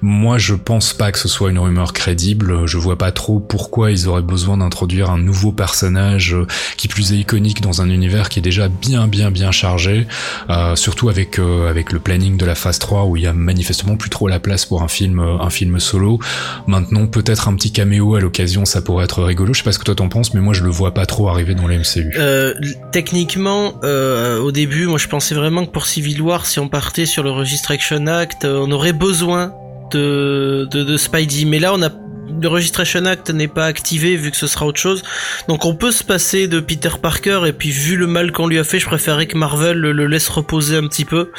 Moi, 0.00 0.38
je 0.38 0.54
pense 0.54 0.92
pas 0.92 1.10
que 1.10 1.18
ce 1.18 1.28
soit 1.28 1.50
une 1.50 1.58
rumeur 1.58 1.92
crédible. 1.92 2.66
Je 2.66 2.78
vois 2.78 2.96
pas 2.96 3.10
trop 3.10 3.40
pourquoi 3.40 3.90
ils 3.90 4.06
auraient 4.08 4.22
besoin 4.22 4.58
d'introduire 4.58 5.10
un 5.10 5.18
nouveau 5.18 5.50
personnage 5.50 6.34
euh, 6.34 6.46
qui 6.76 6.86
plus 6.86 7.12
est 7.12 7.16
iconique 7.16 7.60
dans 7.60 7.82
un 7.82 7.90
univers 7.90 8.28
qui 8.28 8.38
est 8.38 8.42
déjà 8.42 8.68
bien 8.68 9.08
bien 9.08 9.30
bien 9.30 9.50
chargé, 9.50 10.06
surtout 10.74 11.08
avec 11.08 11.38
le 11.38 11.98
planning 11.98 12.35
de 12.36 12.46
la 12.46 12.54
phase 12.54 12.78
3 12.78 13.04
où 13.04 13.16
il 13.16 13.22
y 13.22 13.26
a 13.26 13.32
manifestement 13.32 13.96
plus 13.96 14.10
trop 14.10 14.28
la 14.28 14.40
place 14.40 14.66
pour 14.66 14.82
un 14.82 14.88
film, 14.88 15.18
un 15.18 15.50
film 15.50 15.78
solo. 15.80 16.18
Maintenant, 16.66 17.06
peut-être 17.06 17.48
un 17.48 17.54
petit 17.54 17.72
caméo 17.72 18.14
à 18.14 18.20
l'occasion, 18.20 18.64
ça 18.64 18.82
pourrait 18.82 19.04
être 19.04 19.22
rigolo. 19.22 19.52
Je 19.54 19.58
sais 19.58 19.64
pas 19.64 19.72
ce 19.72 19.78
que 19.78 19.84
toi 19.84 19.94
t'en 19.94 20.08
penses, 20.08 20.34
mais 20.34 20.40
moi 20.40 20.54
je 20.54 20.62
le 20.62 20.70
vois 20.70 20.94
pas 20.94 21.06
trop 21.06 21.28
arriver 21.28 21.54
dans 21.54 21.66
les 21.66 21.78
MCU. 21.78 22.12
Euh, 22.18 22.54
techniquement, 22.92 23.80
euh, 23.84 24.38
au 24.38 24.52
début, 24.52 24.86
moi 24.86 24.98
je 24.98 25.08
pensais 25.08 25.34
vraiment 25.34 25.64
que 25.64 25.70
pour 25.70 25.86
Civil 25.86 26.20
War, 26.22 26.46
si 26.46 26.58
on 26.58 26.68
partait 26.68 27.06
sur 27.06 27.22
le 27.22 27.30
Registration 27.30 28.06
Act, 28.06 28.44
euh, 28.44 28.64
on 28.66 28.70
aurait 28.70 28.92
besoin 28.92 29.52
de, 29.92 30.68
de, 30.70 30.84
de 30.84 30.96
Spidey. 30.96 31.44
Mais 31.44 31.58
là, 31.58 31.72
on 31.74 31.82
a 31.82 31.90
le 32.40 32.48
Registration 32.48 33.04
Act 33.06 33.30
n'est 33.30 33.48
pas 33.48 33.66
activé 33.66 34.16
vu 34.16 34.30
que 34.30 34.36
ce 34.36 34.46
sera 34.46 34.66
autre 34.66 34.80
chose. 34.80 35.02
Donc 35.48 35.64
on 35.64 35.74
peut 35.74 35.92
se 35.92 36.04
passer 36.04 36.48
de 36.48 36.60
Peter 36.60 36.90
Parker 37.00 37.42
et 37.46 37.52
puis 37.52 37.70
vu 37.70 37.96
le 37.96 38.06
mal 38.06 38.32
qu'on 38.32 38.46
lui 38.46 38.58
a 38.58 38.64
fait, 38.64 38.78
je 38.78 38.86
préférais 38.86 39.26
que 39.26 39.38
Marvel 39.38 39.78
le 39.78 40.06
laisse 40.06 40.28
reposer 40.28 40.76
un 40.76 40.86
petit 40.88 41.04
peu. 41.04 41.30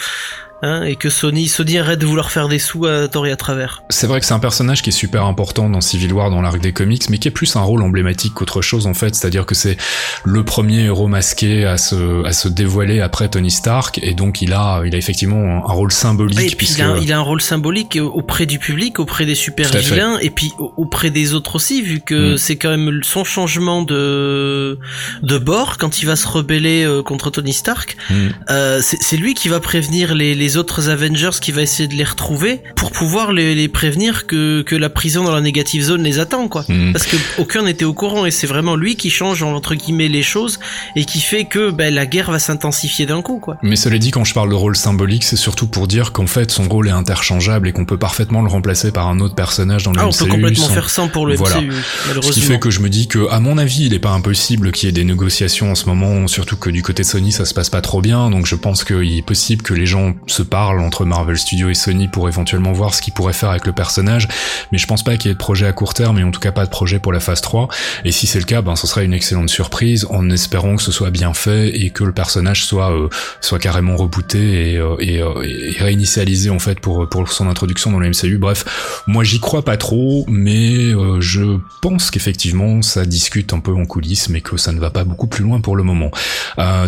Hein, 0.63 0.83
et 0.83 0.95
que 0.95 1.11
Sony, 1.11 1.47
Sony 1.47 1.77
arrête 1.77 1.99
de 1.99 2.07
vouloir 2.07 2.31
faire 2.31 2.47
des 2.47 2.57
sous 2.57 2.87
à 2.87 3.07
tort 3.07 3.27
et 3.27 3.31
à 3.31 3.35
travers. 3.35 3.83
C'est 3.89 4.07
vrai 4.07 4.19
que 4.19 4.25
c'est 4.25 4.33
un 4.33 4.39
personnage 4.39 4.81
qui 4.81 4.89
est 4.89 4.93
super 4.93 5.25
important 5.25 5.69
dans 5.69 5.81
Civil 5.81 6.11
War, 6.13 6.31
dans 6.31 6.41
l'arc 6.41 6.59
des 6.59 6.73
comics, 6.73 7.11
mais 7.11 7.19
qui 7.19 7.27
est 7.27 7.31
plus 7.31 7.55
un 7.55 7.61
rôle 7.61 7.83
emblématique 7.83 8.33
qu'autre 8.33 8.63
chose 8.63 8.87
en 8.87 8.95
fait. 8.95 9.13
C'est-à-dire 9.13 9.45
que 9.45 9.53
c'est 9.53 9.77
le 10.23 10.43
premier 10.43 10.85
héros 10.85 11.07
masqué 11.07 11.65
à 11.65 11.77
se, 11.77 12.25
à 12.25 12.33
se 12.33 12.47
dévoiler 12.47 13.01
après 13.01 13.29
Tony 13.29 13.51
Stark, 13.51 13.99
et 14.01 14.15
donc 14.15 14.41
il 14.41 14.53
a, 14.53 14.81
il 14.83 14.95
a 14.95 14.97
effectivement 14.97 15.63
un 15.69 15.73
rôle 15.73 15.91
symbolique. 15.91 16.53
Et 16.53 16.55
puis 16.55 16.67
il, 16.75 16.81
a, 16.81 16.97
il, 16.97 17.13
a, 17.13 17.17
un 17.17 17.21
rôle 17.21 17.41
symbolique 17.41 17.99
auprès 18.01 18.47
du 18.47 18.57
public, 18.57 18.99
auprès 18.99 19.27
des 19.27 19.35
super 19.35 19.69
vilains, 19.71 20.17
et 20.19 20.31
puis 20.31 20.53
auprès 20.57 21.11
des 21.11 21.35
autres 21.35 21.55
aussi, 21.55 21.83
vu 21.83 21.99
que 21.99 22.33
mm. 22.33 22.37
c'est 22.37 22.55
quand 22.55 22.69
même 22.69 23.01
son 23.03 23.23
changement 23.23 23.83
de 23.83 24.79
de 25.21 25.37
bord 25.37 25.77
quand 25.77 26.01
il 26.01 26.05
va 26.05 26.15
se 26.15 26.27
rebeller 26.27 26.83
euh, 26.83 27.03
contre 27.03 27.29
Tony 27.29 27.53
Stark. 27.53 27.95
Mm. 28.09 28.15
Euh, 28.49 28.81
c'est 28.81 29.17
lui 29.17 29.35
qui 29.35 29.49
va 29.49 29.59
prévenir 29.59 30.15
les, 30.15 30.33
les 30.33 30.46
les 30.47 30.55
autres 30.55 30.87
Avengers 30.87 31.41
qui 31.41 31.51
va 31.51 31.61
essayer 31.61 31.89
de 31.89 31.95
les 31.95 32.05
retrouver 32.05 32.61
pour 32.77 32.91
pouvoir 32.91 33.33
les, 33.33 33.53
les 33.53 33.67
prévenir 33.67 34.27
que, 34.27 34.61
que 34.61 34.77
la 34.77 34.89
prison 34.89 35.25
dans 35.25 35.35
la 35.35 35.41
négative 35.41 35.81
zone 35.83 36.03
les 36.03 36.19
attend 36.19 36.47
quoi. 36.47 36.63
Mhm. 36.69 36.93
Parce 36.93 37.05
que 37.05 37.17
aucun 37.37 37.63
n'était 37.63 37.83
au 37.83 37.93
courant 37.93 38.25
et 38.25 38.31
c'est 38.31 38.47
vraiment 38.47 38.77
lui 38.77 38.95
qui 38.95 39.09
change 39.09 39.43
entre 39.43 39.75
guillemets 39.75 40.07
les 40.07 40.23
choses 40.23 40.57
et 40.95 41.03
qui 41.03 41.19
fait 41.19 41.43
que 41.43 41.69
ben, 41.69 41.93
la 41.93 42.05
guerre 42.05 42.31
va 42.31 42.39
s'intensifier 42.39 43.05
d'un 43.05 43.21
coup 43.21 43.39
quoi. 43.39 43.57
Mais 43.61 43.75
cela 43.75 43.97
dit 43.97 44.11
quand 44.11 44.23
je 44.23 44.33
parle 44.33 44.49
de 44.49 44.55
rôle 44.55 44.77
symbolique 44.77 45.25
c'est 45.25 45.35
surtout 45.35 45.67
pour 45.67 45.85
dire 45.85 46.13
qu'en 46.13 46.27
fait 46.27 46.49
son 46.49 46.69
rôle 46.69 46.87
est 46.87 46.91
interchangeable 46.91 47.67
et 47.67 47.73
qu'on 47.73 47.83
peut 47.83 47.97
parfaitement 47.97 48.41
le 48.41 48.47
remplacer 48.47 48.93
par 48.93 49.09
un 49.09 49.19
autre 49.19 49.35
personnage 49.35 49.83
dans 49.83 49.91
le 49.91 49.99
ah, 49.99 50.05
MCU. 50.05 50.13
On 50.13 50.25
peut 50.27 50.31
complètement 50.31 50.69
faire 50.69 50.89
ça 50.89 51.05
pour 51.07 51.25
le 51.25 51.35
voilà. 51.35 51.57
MCU 51.57 51.73
malheureusement. 52.07 52.21
Ce 52.21 52.39
qui 52.39 52.39
fait 52.39 52.57
que 52.57 52.69
je 52.69 52.79
me 52.79 52.87
dis 52.87 53.09
que 53.09 53.29
à 53.31 53.41
mon 53.41 53.57
avis 53.57 53.87
il 53.87 53.93
est 53.93 53.99
pas 53.99 54.11
impossible 54.11 54.71
qu'il 54.71 54.87
y 54.87 54.89
ait 54.89 54.93
des 54.93 55.03
négociations 55.03 55.71
en 55.71 55.75
ce 55.75 55.87
moment 55.87 56.25
surtout 56.27 56.55
que 56.55 56.69
du 56.69 56.83
côté 56.83 57.03
de 57.03 57.07
Sony 57.07 57.33
ça 57.33 57.43
se 57.43 57.53
passe 57.53 57.69
pas 57.69 57.81
trop 57.81 57.99
bien 57.99 58.29
donc 58.29 58.45
je 58.45 58.55
pense 58.55 58.85
qu'il 58.85 59.17
est 59.17 59.25
possible 59.25 59.61
que 59.61 59.73
les 59.73 59.85
gens 59.85 60.15
se 60.37 60.43
parlent 60.43 60.81
entre 60.81 61.03
Marvel 61.03 61.37
Studios 61.37 61.69
et 61.69 61.73
Sony 61.73 62.07
pour 62.07 62.27
éventuellement 62.27 62.71
voir 62.71 62.93
ce 62.93 63.01
qu'ils 63.01 63.13
pourraient 63.13 63.33
faire 63.33 63.49
avec 63.49 63.65
le 63.65 63.71
personnage, 63.71 64.27
mais 64.71 64.77
je 64.77 64.85
pense 64.85 65.03
pas 65.03 65.17
qu'il 65.17 65.29
y 65.29 65.31
ait 65.31 65.33
de 65.33 65.39
projet 65.39 65.65
à 65.65 65.71
court 65.71 65.95
terme 65.95 66.19
et 66.19 66.23
en 66.23 66.29
tout 66.29 66.39
cas 66.39 66.51
pas 66.51 66.65
de 66.65 66.69
projet 66.69 66.99
pour 66.99 67.11
la 67.11 67.19
phase 67.19 67.41
3. 67.41 67.67
Et 68.05 68.11
si 68.11 68.27
c'est 68.27 68.37
le 68.37 68.45
cas, 68.45 68.61
ben 68.61 68.75
ce 68.75 68.85
serait 68.85 69.03
une 69.03 69.13
excellente 69.13 69.49
surprise 69.49 70.05
en 70.11 70.29
espérant 70.29 70.75
que 70.75 70.83
ce 70.83 70.91
soit 70.91 71.09
bien 71.09 71.33
fait 71.33 71.75
et 71.75 71.89
que 71.89 72.03
le 72.03 72.11
personnage 72.11 72.65
soit 72.65 72.91
euh, 72.91 73.09
soit 73.41 73.57
carrément 73.57 73.95
rebooté 73.95 74.73
et, 74.73 74.77
euh, 74.77 74.95
euh, 75.01 75.43
et, 75.43 75.81
réinitialisé 75.81 76.51
en 76.51 76.59
fait 76.59 76.79
pour 76.79 77.09
pour 77.09 77.31
son 77.31 77.47
introduction 77.47 77.91
dans 77.91 77.99
le 77.99 78.09
MCU. 78.09 78.37
Bref, 78.37 79.03
moi 79.07 79.23
j'y 79.23 79.39
crois 79.39 79.65
pas 79.65 79.77
trop, 79.77 80.23
mais 80.27 80.91
je 81.19 81.57
pense 81.81 82.11
qu'effectivement 82.11 82.83
ça 82.83 83.05
discute 83.05 83.53
un 83.53 83.59
peu 83.59 83.73
en 83.73 83.85
coulisses, 83.85 84.29
mais 84.29 84.41
que 84.41 84.57
ça 84.57 84.71
ne 84.71 84.79
va 84.79 84.91
pas 84.91 85.03
beaucoup 85.03 85.27
plus 85.27 85.43
loin 85.43 85.61
pour 85.61 85.75
le 85.75 85.83
moment. 85.83 86.11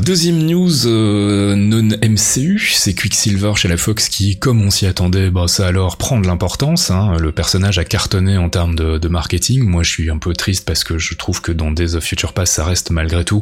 deuxième 0.01 0.37
news 0.45 0.85
non 0.85 1.89
MCU, 2.03 2.71
c'est 2.75 2.93
Quicksilver 2.93 3.38
chez 3.55 3.67
la 3.67 3.77
Fox 3.77 4.09
qui, 4.09 4.37
comme 4.37 4.61
on 4.61 4.69
s'y 4.69 4.85
attendait, 4.85 5.29
bah 5.29 5.47
ça 5.47 5.67
alors 5.67 5.97
prend 5.97 6.19
de 6.19 6.27
l'importance. 6.27 6.91
Hein. 6.91 7.15
Le 7.19 7.31
personnage 7.31 7.79
a 7.79 7.85
cartonné 7.85 8.37
en 8.37 8.49
termes 8.49 8.75
de, 8.75 9.07
marketing. 9.07 9.63
Moi, 9.63 9.81
je 9.81 9.89
suis 9.89 10.11
un 10.11 10.17
peu 10.17 10.33
triste 10.33 10.65
parce 10.65 10.83
que 10.83 10.97
je 10.97 11.15
trouve 11.15 11.41
que 11.41 11.51
dans 11.51 11.71
Days 11.71 11.95
of 11.95 12.03
Future 12.03 12.33
Past, 12.33 12.53
ça 12.53 12.65
reste 12.65 12.91
malgré 12.91 13.23
tout 13.23 13.41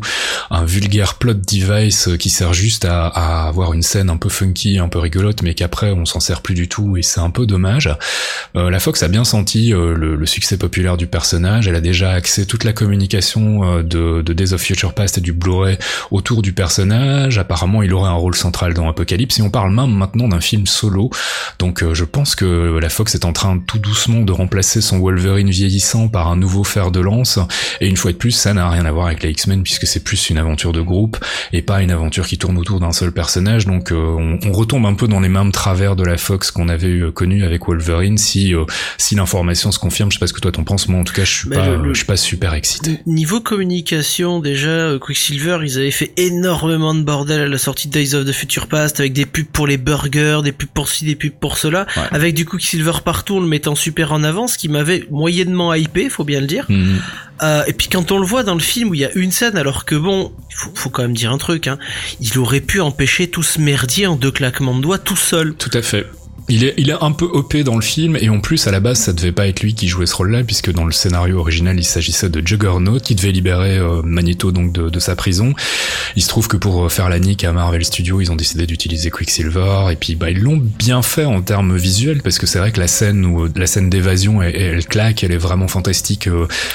un 0.50 0.66
vulgaire 0.66 1.16
plot 1.16 1.34
device 1.34 2.10
qui 2.20 2.30
sert 2.30 2.54
juste 2.54 2.86
à, 2.86 3.08
avoir 3.48 3.74
une 3.74 3.82
scène 3.82 4.10
un 4.10 4.18
peu 4.18 4.30
funky, 4.30 4.78
un 4.80 4.88
peu 4.88 5.00
rigolote, 5.00 5.42
mais 5.42 5.56
qu'après 5.56 5.92
on 5.92 6.06
s'en 6.06 6.20
sert 6.20 6.42
plus 6.42 6.54
du 6.54 6.70
tout 6.70 6.96
et 6.96 7.02
c'est 7.02 7.20
un 7.20 7.30
peu 7.30 7.46
dommage. 7.46 7.90
Euh, 8.56 8.70
la 8.70 8.80
Fox 8.80 9.04
a 9.04 9.08
bien 9.08 9.24
senti 9.24 9.74
euh, 9.74 9.94
le, 9.96 10.26
succès 10.26 10.58
populaire 10.58 10.98
du 10.98 11.08
personnage. 11.08 11.68
Elle 11.68 11.76
a 11.76 11.82
déjà 11.82 12.12
axé 12.12 12.46
toute 12.46 12.64
la 12.64 12.74
communication 12.74 13.64
euh, 13.64 13.84
de, 13.84 14.22
de 14.22 14.34
Days 14.34 14.54
of 14.54 14.62
Future 14.62 14.94
Past 14.94 15.18
et 15.18 15.22
du 15.22 15.34
Blu-ray 15.34 15.78
autour 16.12 16.42
du 16.42 16.54
personnage. 16.54 17.38
Apparemment, 17.38 17.82
il 17.82 17.94
aurait 17.94 18.10
un 18.10 18.14
rôle 18.14 18.36
central 18.36 18.74
dans 18.74 18.88
Apocalypse. 18.88 19.40
Et 19.40 19.42
on 19.42 19.50
parle 19.50 19.74
même 19.74 19.87
maintenant 19.88 20.28
d'un 20.28 20.42
film 20.42 20.66
solo. 20.66 21.10
Donc 21.60 21.84
euh, 21.84 21.94
je 21.94 22.04
pense 22.04 22.36
que 22.36 22.78
la 22.80 22.90
Fox 22.90 23.16
est 23.16 23.26
en 23.26 23.34
train 23.34 23.60
tout 23.60 23.80
doucement 23.80 24.22
de 24.22 24.32
remplacer 24.32 24.82
son 24.82 25.00
Wolverine 25.00 25.50
vieillissant 25.50 26.08
par 26.08 26.28
un 26.28 26.36
nouveau 26.36 26.64
fer 26.64 26.92
de 26.92 27.00
lance. 27.00 27.40
Et 27.82 27.88
une 27.88 27.98
fois 27.98 28.12
de 28.12 28.18
plus, 28.18 28.32
ça 28.32 28.54
n'a 28.54 28.70
rien 28.70 28.86
à 28.86 28.92
voir 28.92 29.08
avec 29.08 29.24
les 29.24 29.32
X-Men 29.32 29.64
puisque 29.64 29.88
c'est 29.88 30.04
plus 30.04 30.30
une 30.30 30.38
aventure 30.38 30.74
de 30.74 30.82
groupe 30.82 31.18
et 31.54 31.62
pas 31.62 31.82
une 31.82 31.92
aventure 31.92 32.28
qui 32.28 32.38
tourne 32.38 32.58
autour 32.58 32.80
d'un 32.80 32.92
seul 32.92 33.12
personnage. 33.12 33.66
Donc 33.66 33.92
euh, 33.92 33.96
on, 33.96 34.40
on, 34.48 34.52
retombe 34.52 34.86
un 34.86 34.94
peu 34.94 35.08
dans 35.08 35.20
les 35.20 35.30
mêmes 35.30 35.52
travers 35.52 35.96
de 35.96 36.04
la 36.04 36.18
Fox 36.18 36.52
qu'on 36.52 36.70
avait 36.70 36.88
eu, 36.88 37.12
connu 37.12 37.44
avec 37.44 37.68
Wolverine. 37.68 38.18
Si 38.18 38.54
euh, 38.54 38.66
si 38.98 39.16
l'information 39.16 39.72
se 39.72 39.80
confirme, 39.80 40.12
je 40.12 40.18
sais 40.18 40.20
pas 40.20 40.28
ce 40.28 40.34
que 40.34 40.40
toi 40.40 40.52
t'en 40.52 40.64
penses. 40.64 40.88
Moi 40.88 41.00
en 41.00 41.04
tout 41.04 41.14
cas, 41.14 41.24
je 41.24 41.34
suis 41.34 41.50
pas 41.50 41.78
je 41.84 41.94
suis 41.94 42.06
pas 42.06 42.18
super 42.18 42.54
excité. 42.54 43.00
Niveau 43.06 43.42
communication, 43.42 44.40
déjà 44.40 44.98
Quicksilver, 45.00 45.60
ils 45.64 45.78
avaient 45.78 45.92
fait 45.92 46.12
énormément 46.18 46.94
de 46.94 47.04
bordel 47.04 47.42
à 47.42 47.48
la 47.48 47.58
sortie 47.58 47.88
de 47.88 47.94
Days 47.94 48.16
of 48.16 48.26
the 48.26 48.32
Future 48.32 48.68
Past 48.68 49.00
avec 49.00 49.14
des 49.14 49.26
pubs 49.26 49.46
pour 49.46 49.68
les 49.68 49.77
burgers, 49.78 50.42
des 50.44 50.52
pubs 50.52 50.70
pour 50.70 50.90
ci, 50.90 51.06
des 51.06 51.16
pubs 51.16 51.32
pour 51.32 51.58
cela, 51.58 51.86
avec 52.12 52.36
du 52.36 52.46
coup 52.46 52.60
Silver 52.60 53.00
partout, 53.04 53.40
le 53.40 53.48
mettant 53.48 53.76
super 53.76 54.12
en 54.12 54.24
avant, 54.24 54.48
ce 54.48 54.58
qui 54.58 54.70
m'avait 54.70 55.08
moyennement 55.10 55.74
hypé, 55.74 56.10
faut 56.10 56.24
bien 56.24 56.42
le 56.42 56.48
dire. 56.48 56.66
Mhm. 56.70 57.00
Euh, 57.44 57.64
et 57.68 57.74
puis 57.74 57.88
quand 57.88 58.12
on 58.12 58.20
le 58.20 58.26
voit 58.26 58.44
dans 58.44 58.56
le 58.56 58.60
film 58.60 58.90
où 58.90 58.94
il 58.96 59.00
y 59.00 59.06
a 59.06 59.12
une 59.14 59.32
scène, 59.32 59.58
alors 59.58 59.86
que 59.86 59.96
bon, 59.96 60.32
faut, 60.50 60.72
faut 60.74 60.90
quand 60.90 61.04
même 61.04 61.14
dire 61.14 61.32
un 61.32 61.38
truc, 61.38 61.68
hein, 61.68 61.78
il 62.20 62.38
aurait 62.40 62.62
pu 62.62 62.82
empêcher 62.82 63.28
tout 63.28 63.44
ce 63.44 63.62
merdier 63.62 64.08
en 64.08 64.16
deux 64.16 64.32
claquements 64.32 64.76
de 64.76 64.82
doigts 64.82 64.98
tout 64.98 65.16
seul. 65.16 65.54
Tout 65.54 65.72
à 65.74 65.82
fait. 65.82 66.08
Il 66.50 66.64
est, 66.64 66.74
il 66.78 66.90
est 66.90 66.96
un 67.02 67.12
peu 67.12 67.26
OP 67.26 67.58
dans 67.58 67.76
le 67.76 67.82
film 67.82 68.18
et 68.22 68.30
en 68.30 68.40
plus 68.40 68.68
à 68.68 68.72
la 68.72 68.80
base 68.80 69.00
ça 69.00 69.12
devait 69.12 69.34
pas 69.34 69.48
être 69.48 69.60
lui 69.60 69.74
qui 69.74 69.90
jouait 69.90 70.06
ce 70.06 70.16
rôle-là 70.16 70.46
puisque 70.46 70.72
dans 70.72 70.86
le 70.86 70.94
scénario 70.94 71.40
original 71.40 71.78
il 71.78 71.84
s'agissait 71.84 72.30
de 72.30 72.46
Juggernaut 72.46 73.00
qui 73.00 73.16
devait 73.16 73.34
libérer 73.34 73.78
euh, 73.78 74.02
Magneto 74.02 74.54
donc 74.54 74.72
de, 74.72 74.88
de, 74.88 75.00
sa 75.00 75.18
prison. 75.18 75.54
Il 76.16 76.24
se 76.24 76.30
trouve 76.30 76.48
que 76.48 76.56
pour 76.56 76.86
euh, 76.86 76.90
faire 76.90 77.10
la 77.10 77.20
nique 77.20 77.44
à 77.44 77.52
Marvel 77.52 77.84
Studios 77.84 78.22
ils 78.22 78.32
ont 78.32 78.38
décidé 78.38 78.66
d'utiliser 78.66 79.12
Quicksilver 79.12 79.88
et 79.92 79.98
puis 79.98 80.16
bah 80.16 80.30
ils 80.30 80.40
l'ont 80.40 80.56
bien 80.58 81.02
fait 81.02 81.26
en 81.26 81.42
termes 81.42 81.76
visuels 81.76 82.22
parce 82.22 82.40
que 82.40 82.48
c'est 82.48 82.60
vrai 82.60 82.72
que 82.72 82.80
la 82.80 82.88
scène 82.88 83.26
où 83.26 83.44
euh, 83.44 83.52
la 83.58 83.68
scène 83.68 83.90
d'évasion 83.90 84.42
elle, 84.42 84.56
elle, 84.56 84.86
claque, 84.86 85.26
elle 85.26 85.34
est 85.34 85.38
vraiment 85.38 85.68
fantastique. 85.68 86.30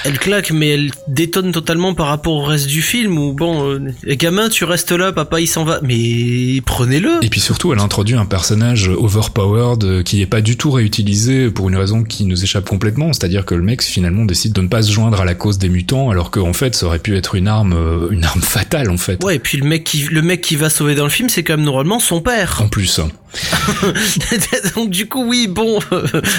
Elle 0.04 0.18
claque 0.18 0.50
mais 0.50 0.68
elle 0.68 0.90
détonne 1.08 1.50
totalement 1.50 1.94
par 1.94 2.08
rapport 2.08 2.34
au 2.34 2.42
reste 2.42 2.66
du 2.66 2.82
film 2.82 3.16
où 3.16 3.32
bon 3.32 3.80
les 4.02 4.18
gamins 4.18 4.50
tu 4.50 4.64
restes 4.64 4.92
là 4.92 5.12
papa 5.12 5.40
il 5.40 5.46
s'en 5.46 5.64
va 5.64 5.80
mais 5.82 6.60
prenez-le. 6.66 7.24
Et 7.24 7.30
puis 7.30 7.40
surtout 7.40 7.72
elle 7.72 7.80
introduit 7.80 8.16
un 8.16 8.26
personnage 8.26 8.88
overpower 8.88 9.61
qui 10.04 10.18
n'est 10.18 10.26
pas 10.26 10.40
du 10.40 10.56
tout 10.56 10.70
réutilisé 10.70 11.50
pour 11.50 11.68
une 11.68 11.76
raison 11.76 12.02
qui 12.04 12.24
nous 12.24 12.42
échappe 12.42 12.68
complètement, 12.68 13.12
c'est-à-dire 13.12 13.44
que 13.44 13.54
le 13.54 13.62
mec 13.62 13.82
finalement 13.82 14.24
décide 14.24 14.52
de 14.52 14.60
ne 14.60 14.68
pas 14.68 14.82
se 14.82 14.92
joindre 14.92 15.20
à 15.20 15.24
la 15.24 15.34
cause 15.34 15.58
des 15.58 15.68
mutants, 15.68 16.10
alors 16.10 16.30
qu'en 16.30 16.52
fait 16.52 16.74
ça 16.74 16.86
aurait 16.86 16.98
pu 16.98 17.16
être 17.16 17.34
une 17.34 17.48
arme, 17.48 17.72
euh, 17.72 18.10
une 18.10 18.24
arme 18.24 18.42
fatale 18.42 18.90
en 18.90 18.96
fait. 18.96 19.22
Ouais, 19.24 19.36
et 19.36 19.38
puis 19.38 19.58
le 19.58 19.66
mec 19.66 19.84
qui, 19.84 20.04
le 20.10 20.22
mec 20.22 20.40
qui 20.40 20.56
va 20.56 20.70
sauver 20.70 20.94
dans 20.94 21.04
le 21.04 21.10
film, 21.10 21.28
c'est 21.28 21.42
quand 21.42 21.56
même 21.56 21.64
normalement 21.64 22.00
son 22.00 22.20
père. 22.20 22.60
En 22.62 22.68
plus. 22.68 23.00
Donc 24.76 24.90
du 24.90 25.08
coup 25.08 25.24
oui 25.24 25.46
bon 25.48 25.78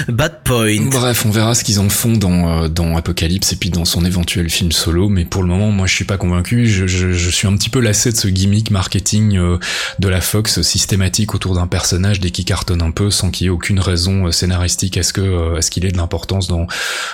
bad 0.08 0.42
point. 0.44 0.80
Bref 0.90 1.24
on 1.26 1.30
verra 1.30 1.54
ce 1.54 1.64
qu'ils 1.64 1.80
en 1.80 1.88
font 1.88 2.12
dans 2.12 2.62
euh, 2.62 2.68
dans 2.68 2.96
Apocalypse 2.96 3.52
et 3.52 3.56
puis 3.56 3.70
dans 3.70 3.84
son 3.84 4.04
éventuel 4.04 4.50
film 4.50 4.72
solo. 4.72 5.08
Mais 5.08 5.24
pour 5.24 5.42
le 5.42 5.48
moment 5.48 5.70
moi 5.70 5.86
je 5.86 5.94
suis 5.94 6.04
pas 6.04 6.16
convaincu. 6.16 6.66
Je, 6.66 6.86
je, 6.86 7.12
je 7.12 7.30
suis 7.30 7.48
un 7.48 7.56
petit 7.56 7.70
peu 7.70 7.80
lassé 7.80 8.12
de 8.12 8.16
ce 8.16 8.28
gimmick 8.28 8.70
marketing 8.70 9.36
euh, 9.36 9.58
de 9.98 10.08
la 10.08 10.20
Fox 10.20 10.62
systématique 10.62 11.34
autour 11.34 11.54
d'un 11.54 11.66
personnage 11.66 12.20
dès 12.20 12.30
qu'il 12.30 12.44
cartonne 12.44 12.82
un 12.82 12.90
peu 12.90 13.10
sans 13.10 13.30
qu'il 13.30 13.46
y 13.46 13.48
ait 13.48 13.50
aucune 13.50 13.80
raison 13.80 14.26
euh, 14.26 14.30
scénaristique 14.30 14.96
à 14.96 15.02
ce 15.02 15.12
que 15.12 15.56
à 15.56 15.62
ce 15.62 15.70
qu'il 15.70 15.84
ait 15.84 15.92
de 15.92 15.96
l'importance 15.96 16.48
dans 16.48 16.66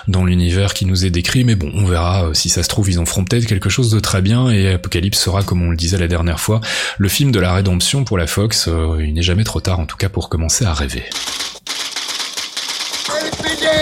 dans 0.09 0.24
l'univers 0.24 0.74
qui 0.74 0.87
nous 0.87 1.05
est 1.05 1.11
décrit. 1.11 1.45
Mais 1.45 1.55
bon 1.55 1.70
on 1.74 1.87
verra 1.87 2.31
si 2.35 2.49
ça 2.49 2.62
se 2.62 2.68
trouve 2.68 2.91
ils 2.91 2.99
en 2.99 3.07
feront 3.07 3.24
peut-être 3.24 3.47
quelque 3.47 3.70
chose 3.70 3.91
de 3.91 4.01
très 4.01 4.20
bien 4.22 4.51
et 4.51 4.74
Apocalypse 4.74 5.18
sera 5.18 5.43
comme 5.43 5.62
on 5.62 5.70
le 5.70 5.76
disait 5.76 5.99
la 5.99 6.09
dernière 6.09 6.41
fois 6.41 6.61
le 6.99 7.09
film 7.09 7.33
de 7.33 7.41
la 7.41 7.55
rédemption 7.55 8.05
pour 8.05 8.18
la 8.18 8.26
Fox 8.26 8.68
il 9.01 9.14
n'est 9.14 9.22
jamais 9.22 9.45
trop 9.45 9.61
tard 9.61 9.69
en 9.78 9.86
tout 9.86 9.96
cas 9.96 10.08
pour 10.08 10.28
commencer 10.28 10.64
à 10.64 10.74
rêver. 10.74 11.08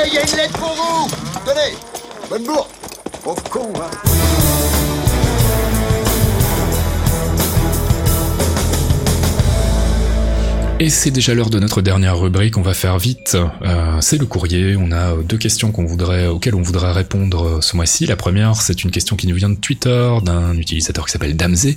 il 0.07 0.15
y 0.15 0.19
a 0.19 0.23
une 0.23 0.37
lettre 0.37 0.59
pour 0.59 0.73
vous. 0.73 1.09
Tenez, 1.45 1.77
bonne 2.29 2.45
bourre. 2.45 2.69
Pauvre 3.23 3.43
con, 3.45 3.73
hein 3.77 4.58
Et 10.81 10.91
c'est 10.91 11.11
déjà 11.11 11.35
l'heure 11.35 11.51
de 11.51 11.59
notre 11.59 11.83
dernière 11.83 12.17
rubrique, 12.17 12.57
on 12.57 12.63
va 12.63 12.73
faire 12.73 12.99
vite. 12.99 13.37
Euh, 13.63 14.01
c'est 14.01 14.17
le 14.17 14.27
courrier, 14.27 14.77
on 14.77 14.93
a 14.93 15.17
deux 15.25 15.37
questions 15.37 15.73
qu'on 15.73 15.85
voudrait, 15.85 16.29
auxquelles 16.29 16.55
on 16.55 16.63
voudrait 16.63 16.93
répondre 16.93 17.45
euh, 17.45 17.61
ce 17.61 17.75
mois-ci. 17.75 18.07
La 18.07 18.15
première, 18.15 18.63
c'est 18.63 18.85
une 18.85 18.93
question 18.93 19.17
qui 19.17 19.27
nous 19.27 19.35
vient 19.35 19.51
de 19.51 19.57
Twitter, 19.57 20.09
d'un 20.23 20.57
utilisateur 20.57 21.07
qui 21.07 21.11
s'appelle 21.11 21.37
Damzé, 21.37 21.77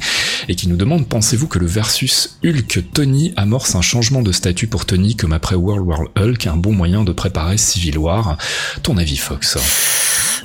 et 0.49 0.55
qui 0.55 0.69
nous 0.69 0.75
demande, 0.75 1.07
pensez-vous 1.07 1.47
que 1.47 1.57
le 1.57 1.65
versus 1.65 2.37
Hulk-Tony 2.45 3.33
amorce 3.37 3.73
un 3.73 3.81
changement 3.81 4.21
de 4.21 4.31
statut 4.31 4.67
pour 4.67 4.85
Tony 4.85 5.15
comme 5.15 5.33
après 5.33 5.55
World 5.55 5.83
War 5.83 6.01
Hulk, 6.15 6.45
un 6.45 6.57
bon 6.57 6.73
moyen 6.73 7.03
de 7.03 7.11
préparer 7.11 7.57
Civil 7.57 7.97
War? 7.97 8.37
Ton 8.83 8.97
avis, 8.97 9.17
Fox? 9.17 9.57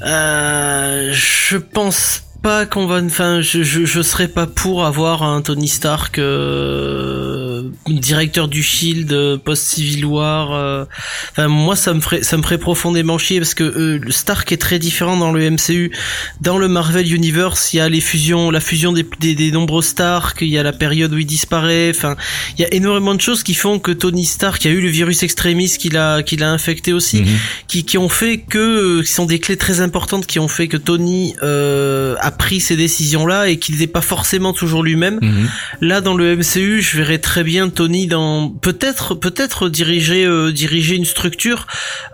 Euh, 0.03 1.13
Je 1.13 1.59
pense 1.59 2.23
pas 2.43 2.65
qu'on 2.65 2.87
va, 2.87 3.03
enfin, 3.03 3.41
je, 3.41 3.63
je, 3.63 3.85
je 3.85 4.03
serais 4.03 4.29
pas 4.29 4.47
pour 4.47 4.85
avoir 4.87 5.23
un 5.23 5.43
Tony 5.43 5.69
Stark 5.69 6.19
euh, 6.19 7.56
directeur 7.89 8.49
du 8.49 8.63
Shield 8.63 9.13
euh, 9.13 9.37
post 9.39 9.65
Civil 9.65 10.05
War. 10.05 10.53
Euh. 10.53 10.85
Enfin, 11.33 11.49
moi, 11.49 11.77
ça 11.77 11.95
me 11.95 12.01
ferait, 12.01 12.23
ça 12.23 12.37
me 12.37 12.43
ferait 12.43 12.59
profondément 12.59 13.19
chier 13.19 13.39
parce 13.39 13.55
que 13.55 13.65
euh, 13.65 13.99
le 14.03 14.11
Stark 14.13 14.51
est 14.53 14.57
très 14.57 14.79
différent 14.79 15.17
dans 15.17 15.33
le 15.33 15.51
MCU. 15.51 15.93
Dans 16.41 16.59
le 16.59 16.69
Marvel 16.69 17.13
Universe, 17.13 17.73
il 17.73 17.77
y 17.79 17.81
a 17.81 17.89
les 17.89 18.01
fusions, 18.01 18.51
la 18.51 18.61
fusion 18.61 18.93
des, 18.93 19.07
des, 19.21 19.35
des 19.35 19.51
nombreux 19.51 19.83
Stark, 19.83 20.39
il 20.41 20.49
y 20.49 20.59
a 20.59 20.63
la 20.63 20.73
période 20.73 21.13
où 21.13 21.19
il 21.19 21.27
disparaît. 21.27 21.91
Enfin, 21.91 22.17
il 22.57 22.63
y 22.63 22.65
a 22.65 22.73
énormément 22.75 23.15
de 23.15 23.21
choses 23.21 23.43
qui 23.43 23.55
font 23.55 23.79
que 23.79 23.93
Tony 23.93 24.25
Stark, 24.25 24.65
il 24.65 24.71
y 24.71 24.75
a 24.75 24.77
eu 24.77 24.81
le 24.81 24.89
virus 24.89 25.23
extrémiste 25.23 25.79
qui 25.79 25.89
l'a, 25.89 26.23
qui 26.23 26.37
l'a 26.37 26.51
infecté 26.51 26.93
aussi, 26.93 27.23
Mhm. 27.23 27.37
qui, 27.69 27.85
qui 27.85 27.99
ont 27.99 28.09
fait 28.09 28.39
que, 28.39 29.03
qui 29.03 29.13
sont 29.13 29.27
des 29.27 29.39
clés 29.39 29.57
très 29.57 29.81
importantes 29.81 30.27
qui 30.27 30.39
ont 30.39 30.49
fait 30.49 30.69
que 30.69 30.77
Tony 30.77 31.35
euh, 31.43 32.15
a 32.21 32.31
pris 32.31 32.61
ces 32.61 32.77
décisions-là 32.77 33.49
et 33.49 33.59
qu'il 33.59 33.75
n'était 33.75 33.87
pas 33.87 34.01
forcément 34.01 34.53
toujours 34.53 34.83
lui-même. 34.83 35.19
Mhm. 35.23 35.49
Là, 35.81 36.01
dans 36.01 36.15
le 36.15 36.37
MCU, 36.37 36.81
je 36.83 36.97
verrais 36.97 37.19
très 37.19 37.43
bien 37.47 37.71
Tony 37.71 38.07
dans 38.07 38.51
peut-être 38.51 39.15
peut-être 39.15 39.71
diriger 39.71 40.27
euh, 40.27 40.53
diriger 40.53 40.97
une 40.97 41.07
structure. 41.07 41.67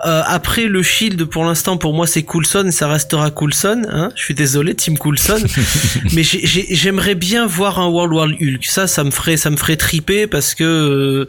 Euh, 0.07 0.23
après 0.25 0.67
le 0.67 0.83
Shield, 0.85 1.25
pour 1.25 1.45
l'instant, 1.45 1.77
pour 1.77 1.93
moi, 1.95 2.07
c'est 2.07 2.23
Coulson 2.23 2.69
ça 2.71 2.87
restera 2.87 3.33
Coulson. 3.33 3.83
Hein 3.91 4.11
je 4.15 4.23
suis 4.23 4.35
désolé, 4.35 4.77
Team 4.77 4.97
Coulson, 4.99 5.43
mais 6.13 6.23
j'ai- 6.23 6.47
j'ai- 6.47 6.67
j'aimerais 6.71 7.17
bien 7.17 7.47
voir 7.47 7.81
un 7.81 7.89
World 7.89 8.13
War 8.13 8.27
Hulk. 8.29 8.65
Ça, 8.67 8.87
ça 8.87 9.03
me 9.03 9.11
ferait 9.11 9.37
ça 9.37 9.51
me 9.51 9.57
ferait 9.57 9.77
triper 9.77 10.27
parce 10.29 10.55
que 10.55 10.63
euh, 10.63 11.29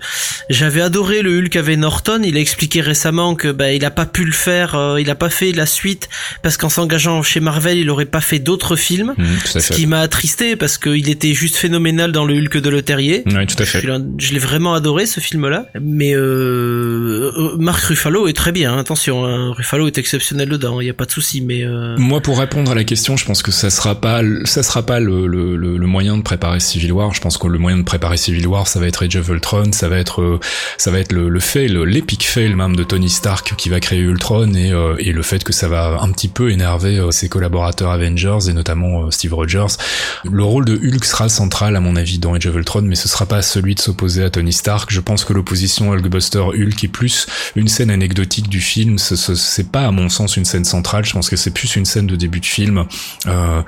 j'avais 0.49 0.81
adoré 0.81 1.21
le 1.23 1.39
Hulk 1.39 1.55
avec 1.55 1.80
Norton. 1.80 2.21
Il 2.23 2.38
a 2.38 2.39
expliqué 2.39 2.81
récemment 2.81 3.34
que 3.35 3.47
bah, 3.47 3.71
il 3.71 3.84
a 3.85 3.91
pas 3.91 4.05
pu 4.05 4.25
le 4.25 4.31
faire, 4.34 4.75
euh, 4.75 5.01
il 5.01 5.09
a 5.09 5.15
pas 5.15 5.30
fait 5.30 5.51
la 5.53 5.65
suite 5.65 6.09
parce 6.43 6.57
qu'en 6.57 6.69
s'engageant 6.69 7.23
chez 7.23 7.39
Marvel, 7.39 7.77
il 7.77 7.89
aurait 7.89 8.05
pas 8.05 8.21
fait 8.21 8.39
d'autres 8.39 8.75
films. 8.75 9.15
À 9.17 9.47
Ce 9.47 9.59
fait. 9.59 9.73
qui 9.73 9.85
m'a 9.88 10.01
attristé 10.01 10.55
parce 10.55 10.77
qu'il 10.77 11.09
était 11.09 11.34
juste 11.34 11.55
phénoménal 11.55 12.11
dans 12.11 12.25
le 12.25 12.35
Hulk 12.38 12.57
de 12.57 12.69
Le 12.69 12.81
Terrier. 12.81 13.23
Ouais, 13.27 13.45
tout 13.45 13.55
à 13.59 13.65
fait. 13.65 13.80
Je 14.17 14.33
l'ai 14.33 14.39
vraiment 14.39 14.73
adoré 14.73 15.05
ce 15.05 15.19
film-là, 15.19 15.67
mais 15.81 16.15
euh, 16.15 17.31
euh, 17.37 17.57
Marc 17.57 17.83
Ruffalo 17.85 18.27
est 18.27 18.33
très 18.33 18.51
bien. 18.51 18.73
hein, 18.73 18.79
Attention, 18.79 19.25
hein, 19.25 19.53
Ruffalo 19.53 19.87
est 19.87 19.97
exceptionnel 19.97 20.49
dedans, 20.49 20.81
il 20.81 20.87
y 20.87 20.89
a 20.89 20.93
pas 20.93 21.05
de 21.05 21.11
souci. 21.11 21.41
Mais 21.41 21.63
euh, 21.63 21.95
Moi, 21.97 22.21
pour 22.21 22.39
répondre 22.39 22.71
à 22.71 22.75
la 22.75 22.83
question, 22.83 23.17
je 23.17 23.25
pense 23.25 23.41
que 23.41 23.51
ça 23.51 23.69
sera 23.69 23.95
pas, 23.95 24.21
ça 24.45 24.63
sera 24.63 24.83
pas 24.83 24.99
le, 24.99 25.27
le, 25.27 25.55
le, 25.55 25.87
moyen 25.87 26.17
de 26.17 26.23
préparer 26.23 26.59
Civil 26.59 26.91
War. 26.91 27.13
Je 27.13 27.21
pense 27.21 27.37
que 27.37 27.47
le 27.47 27.59
moyen 27.59 27.77
de 27.77 27.83
préparer 27.83 28.17
Civil 28.17 28.47
War, 28.47 28.67
ça 28.67 28.79
va 28.79 28.87
être 28.87 29.03
Age 29.05 29.15
of 29.15 29.27
Ultron, 29.29 29.71
ça 29.71 29.87
va 29.89 29.97
être, 29.97 30.21
euh, 30.21 30.39
ça 30.77 30.91
va 30.91 30.99
être 30.99 31.11
le, 31.11 31.39
fail, 31.39 31.77
l'épic 31.85 32.25
fail 32.27 32.53
même 32.55 32.75
de 32.75 32.83
Tony 32.83 33.09
Stark 33.09 33.55
qui 33.57 33.69
va 33.69 33.79
créer 33.79 33.99
Ultron 33.99 34.53
et, 34.53 34.71
euh, 34.71 34.95
et 34.99 35.11
le 35.11 35.21
fait 35.23 35.43
que 35.43 35.53
ça 35.53 35.67
va 35.67 35.99
un 36.01 36.11
petit 36.11 36.27
peu 36.27 36.51
énerver 36.51 36.97
euh, 36.97 37.11
ses 37.11 37.29
collaborateurs 37.29 37.91
Avengers 37.91 38.49
et 38.49 38.53
notamment 38.53 39.11
Steve 39.11 39.33
Rogers. 39.33 39.77
Le 40.29 40.43
rôle 40.43 40.65
de 40.65 40.75
Hulk 40.75 41.05
sera 41.05 41.29
central 41.29 41.75
à 41.75 41.79
mon 41.79 41.95
avis 41.95 42.19
dans 42.19 42.33
Age 42.33 42.47
of 42.47 42.55
Ultron, 42.55 42.81
mais 42.83 42.95
ce 42.95 43.07
sera 43.07 43.25
pas 43.25 43.41
celui 43.41 43.75
de 43.75 43.79
s'opposer 43.84 44.23
à 44.23 44.30
Tony 44.30 44.53
Stark. 44.53 44.91
Je 44.91 44.99
pense 44.99 45.26
que 45.26 45.34
l'opposition 45.34 45.91
Hulkbuster 45.91 46.39
Hulk 46.39 46.84
est 46.84 46.88
plus 46.88 47.27
une 47.55 47.68
scène 47.68 47.89
anecdotique 47.91 48.49
du 48.49 48.61
film. 48.61 48.97
Ce- 48.97 49.15
ce- 49.15 49.35
C'est 49.35 49.69
pas 49.72 49.85
à 49.88 49.91
mon 49.91 50.10
sens 50.10 50.38
une 50.38 50.45
scène 50.45 50.65
centrale. 50.65 51.05
Je 51.05 51.14
pense 51.14 51.30
que 51.30 51.35
c'est 51.35 51.51
plus 51.51 51.76
une 51.76 51.85
scène 51.85 52.07
de 52.07 52.15
début 52.15 52.39
de 52.39 52.45
film 52.45 52.85
euh, 53.27 53.61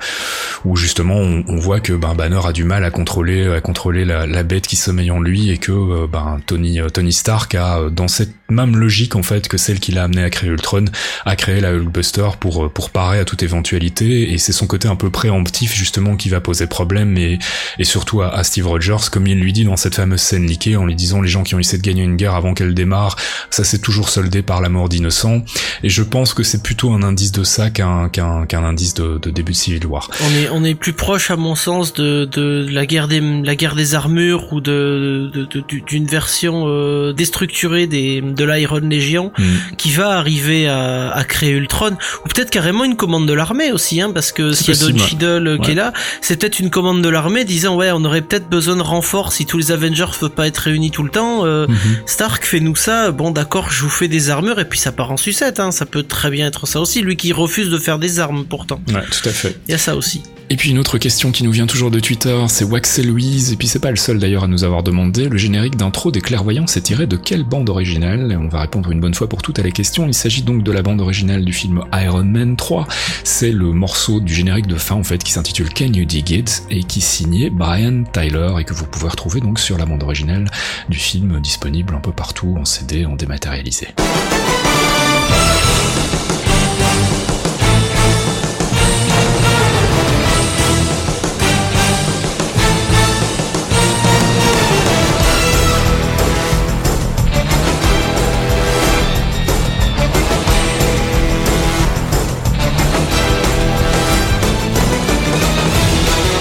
où 0.64 0.76
justement 0.76 1.16
on, 1.16 1.56
voit 1.58 1.80
que 1.80 1.92
ben, 1.92 2.14
Banner 2.14 2.40
a 2.44 2.52
du 2.52 2.64
mal 2.64 2.84
à 2.84 2.90
contrôler 2.90 3.46
à 3.46 3.60
contrôler 3.60 4.04
la, 4.04 4.26
la 4.26 4.42
bête 4.42 4.66
qui 4.66 4.76
sommeille 4.76 5.10
en 5.10 5.20
lui 5.20 5.50
et 5.50 5.58
que 5.58 5.72
euh, 5.72 6.06
ben 6.10 6.40
Tony 6.46 6.80
euh, 6.80 6.88
Tony 6.88 7.12
Stark 7.12 7.54
a 7.54 7.78
euh, 7.78 7.90
dans 7.90 8.08
cette 8.08 8.32
même 8.48 8.76
logique 8.76 9.16
en 9.16 9.22
fait 9.22 9.48
que 9.48 9.56
celle 9.58 9.80
qui 9.80 9.92
l'a 9.92 10.04
amené 10.04 10.22
à 10.22 10.30
créer 10.30 10.50
Ultron 10.50 10.84
a 11.24 11.36
créé 11.36 11.60
la 11.60 11.72
Hulkbuster 11.72 12.28
pour 12.38 12.64
euh, 12.64 12.68
pour 12.68 12.90
parer 12.90 13.18
à 13.18 13.24
toute 13.24 13.42
éventualité. 13.42 14.32
Et 14.32 14.38
c'est 14.38 14.52
son 14.52 14.66
côté 14.66 14.88
un 14.88 14.96
peu 14.96 15.10
préemptif 15.10 15.74
justement 15.74 16.16
qui 16.16 16.28
va 16.28 16.40
poser 16.40 16.66
problème 16.66 17.16
et 17.18 17.38
et 17.78 17.84
surtout 17.84 18.22
à, 18.22 18.28
à 18.34 18.44
Steve 18.44 18.66
Rogers 18.68 19.08
comme 19.10 19.26
il 19.26 19.38
lui 19.38 19.52
dit 19.52 19.64
dans 19.64 19.76
cette 19.76 19.94
fameuse 19.96 20.20
scène 20.20 20.46
leakée 20.46 20.76
en 20.76 20.86
lui 20.86 20.94
disant 20.94 21.20
les 21.20 21.28
gens 21.28 21.42
qui 21.42 21.54
ont 21.54 21.58
essayé 21.58 21.78
de 21.78 21.82
gagner 21.82 22.02
une 22.04 22.16
guerre 22.16 22.34
avant 22.34 22.54
qu'elle 22.54 22.74
démarre 22.74 23.16
ça 23.50 23.64
s'est 23.64 23.78
toujours 23.80 24.08
soldé 24.08 24.42
par 24.42 24.60
la 24.60 24.68
mort 24.68 24.88
d'innocents. 24.88 25.42
Et 25.82 25.88
je 25.88 26.02
pense 26.02 26.34
que 26.34 26.42
c'est 26.42 26.62
plutôt 26.62 26.92
un 26.92 27.02
indice 27.02 27.32
de 27.32 27.44
ça 27.44 27.70
qu'un 27.70 28.08
qu'un 28.08 28.46
qu'un 28.46 28.62
indice 28.64 28.94
de, 28.94 29.18
de 29.18 29.30
début 29.30 29.52
de 29.52 29.56
Civil 29.56 29.86
War. 29.86 30.10
On 30.22 30.34
est 30.34 30.48
on 30.50 30.64
est 30.64 30.74
plus 30.74 30.92
proche, 30.92 31.30
à 31.30 31.36
mon 31.36 31.54
sens, 31.54 31.92
de, 31.94 32.24
de 32.26 32.66
la 32.70 32.86
guerre 32.86 33.08
des 33.08 33.20
la 33.20 33.56
guerre 33.56 33.74
des 33.74 33.94
armures 33.94 34.52
ou 34.52 34.60
de 34.60 35.30
de- 35.34 35.44
de- 35.44 35.64
d'une 35.86 36.06
version 36.06 36.64
euh, 36.68 37.12
déstructurée 37.12 37.86
des 37.86 38.20
de 38.36 38.44
l'Iron 38.44 38.80
Legion 38.80 39.32
Mm. 39.38 39.42
qui 39.76 39.90
va 39.92 40.10
arriver 40.18 40.68
à, 40.68 41.10
à 41.10 41.24
créer 41.24 41.50
Ultron 41.52 41.96
ou 42.24 42.28
peut-être 42.28 42.50
carrément 42.50 42.84
une 42.84 42.96
commande 42.96 43.26
de 43.26 43.32
l'armée 43.32 43.72
aussi, 43.72 44.00
hein, 44.00 44.10
parce 44.12 44.30
que 44.32 44.52
C'est 44.52 44.74
s'il 44.74 44.96
y 44.96 45.02
a 45.02 45.16
Don 45.16 45.46
ouais. 45.46 45.58
Qui 45.58 45.70
est 45.72 45.74
là, 45.74 45.92
c'est 46.20 46.38
peut-être 46.38 46.60
une 46.60 46.70
commande 46.70 47.02
de 47.02 47.08
l'armée 47.08 47.44
disant 47.44 47.76
ouais 47.76 47.90
on 47.92 48.04
aurait 48.04 48.22
peut-être 48.22 48.48
besoin 48.48 48.76
de 48.76 48.82
renforts 48.82 49.32
si 49.32 49.46
tous 49.46 49.58
les 49.58 49.72
Avengers 49.72 50.06
peuvent 50.20 50.30
pas 50.30 50.46
être 50.46 50.58
réunis 50.58 50.90
tout 50.90 51.02
le 51.02 51.10
temps. 51.10 51.44
euh, 51.46 51.66
Mhm. 51.66 51.76
Stark 52.06 52.44
fais-nous 52.44 52.76
ça, 52.76 53.10
bon 53.10 53.30
d'accord 53.30 53.70
je 53.70 53.82
vous 53.82 53.88
fais 53.90 54.08
des 54.08 54.30
armures 54.30 54.58
et 54.60 54.64
puis 54.68 54.78
ça 54.78 54.92
part 54.92 55.10
en 55.10 55.16
sucette, 55.16 55.58
hein, 55.60 55.70
ça 55.72 55.86
peut 55.86 56.02
très 56.02 56.30
bien 56.30 56.46
être 56.46 56.66
ça 56.66 56.80
aussi. 56.80 57.00
Lui 57.02 57.16
qui 57.16 57.32
refuse 57.32 57.70
de 57.70 57.78
faire 57.78 57.98
des 57.98 58.20
armes 58.20 58.44
pourtant, 58.44 58.80
ouais 58.88 59.02
tout 59.10 59.28
à 59.28 59.32
fait 59.32 59.56
il 59.68 59.72
y 59.72 59.74
a 59.74 59.78
ça 59.78 59.96
aussi. 59.96 60.22
Et 60.48 60.56
puis 60.56 60.70
une 60.70 60.78
autre 60.78 60.98
question 60.98 61.32
qui 61.32 61.42
nous 61.42 61.50
vient 61.50 61.66
toujours 61.66 61.90
de 61.90 61.98
Twitter, 61.98 62.36
c'est 62.46 62.64
Waxel 62.64 63.08
Louise, 63.08 63.52
et 63.52 63.56
puis 63.56 63.66
c'est 63.66 63.80
pas 63.80 63.90
le 63.90 63.96
seul 63.96 64.20
d'ailleurs 64.20 64.44
à 64.44 64.46
nous 64.46 64.62
avoir 64.62 64.84
demandé, 64.84 65.28
le 65.28 65.36
générique 65.36 65.74
d'intro 65.76 66.12
des 66.12 66.20
clairvoyants 66.20 66.68
s'est 66.68 66.82
tiré 66.82 67.08
de 67.08 67.16
quelle 67.16 67.42
bande 67.42 67.68
originale? 67.68 68.30
Et 68.30 68.36
on 68.36 68.46
va 68.46 68.60
répondre 68.60 68.92
une 68.92 69.00
bonne 69.00 69.14
fois 69.14 69.28
pour 69.28 69.42
toutes 69.42 69.58
à 69.58 69.64
la 69.64 69.72
question, 69.72 70.06
il 70.06 70.14
s'agit 70.14 70.42
donc 70.42 70.62
de 70.62 70.70
la 70.70 70.82
bande 70.82 71.00
originale 71.00 71.44
du 71.44 71.52
film 71.52 71.82
Iron 71.92 72.22
Man 72.22 72.54
3, 72.54 72.86
c'est 73.24 73.50
le 73.50 73.72
morceau 73.72 74.20
du 74.20 74.32
générique 74.32 74.68
de 74.68 74.76
fin 74.76 74.94
en 74.94 75.02
fait 75.02 75.18
qui 75.24 75.32
s'intitule 75.32 75.68
Can 75.74 75.92
You 75.92 76.04
Dig 76.04 76.30
It? 76.30 76.62
et 76.70 76.84
qui 76.84 77.00
signait 77.00 77.50
Brian 77.50 78.04
Tyler 78.12 78.52
et 78.60 78.64
que 78.64 78.72
vous 78.72 78.86
pouvez 78.86 79.08
retrouver 79.08 79.40
donc 79.40 79.58
sur 79.58 79.76
la 79.78 79.84
bande 79.84 80.04
originale 80.04 80.48
du 80.88 80.98
film 80.98 81.40
disponible 81.40 81.92
un 81.92 82.00
peu 82.00 82.12
partout 82.12 82.56
en 82.56 82.64
CD, 82.64 83.04
en 83.04 83.16
dématérialisé. 83.16 83.88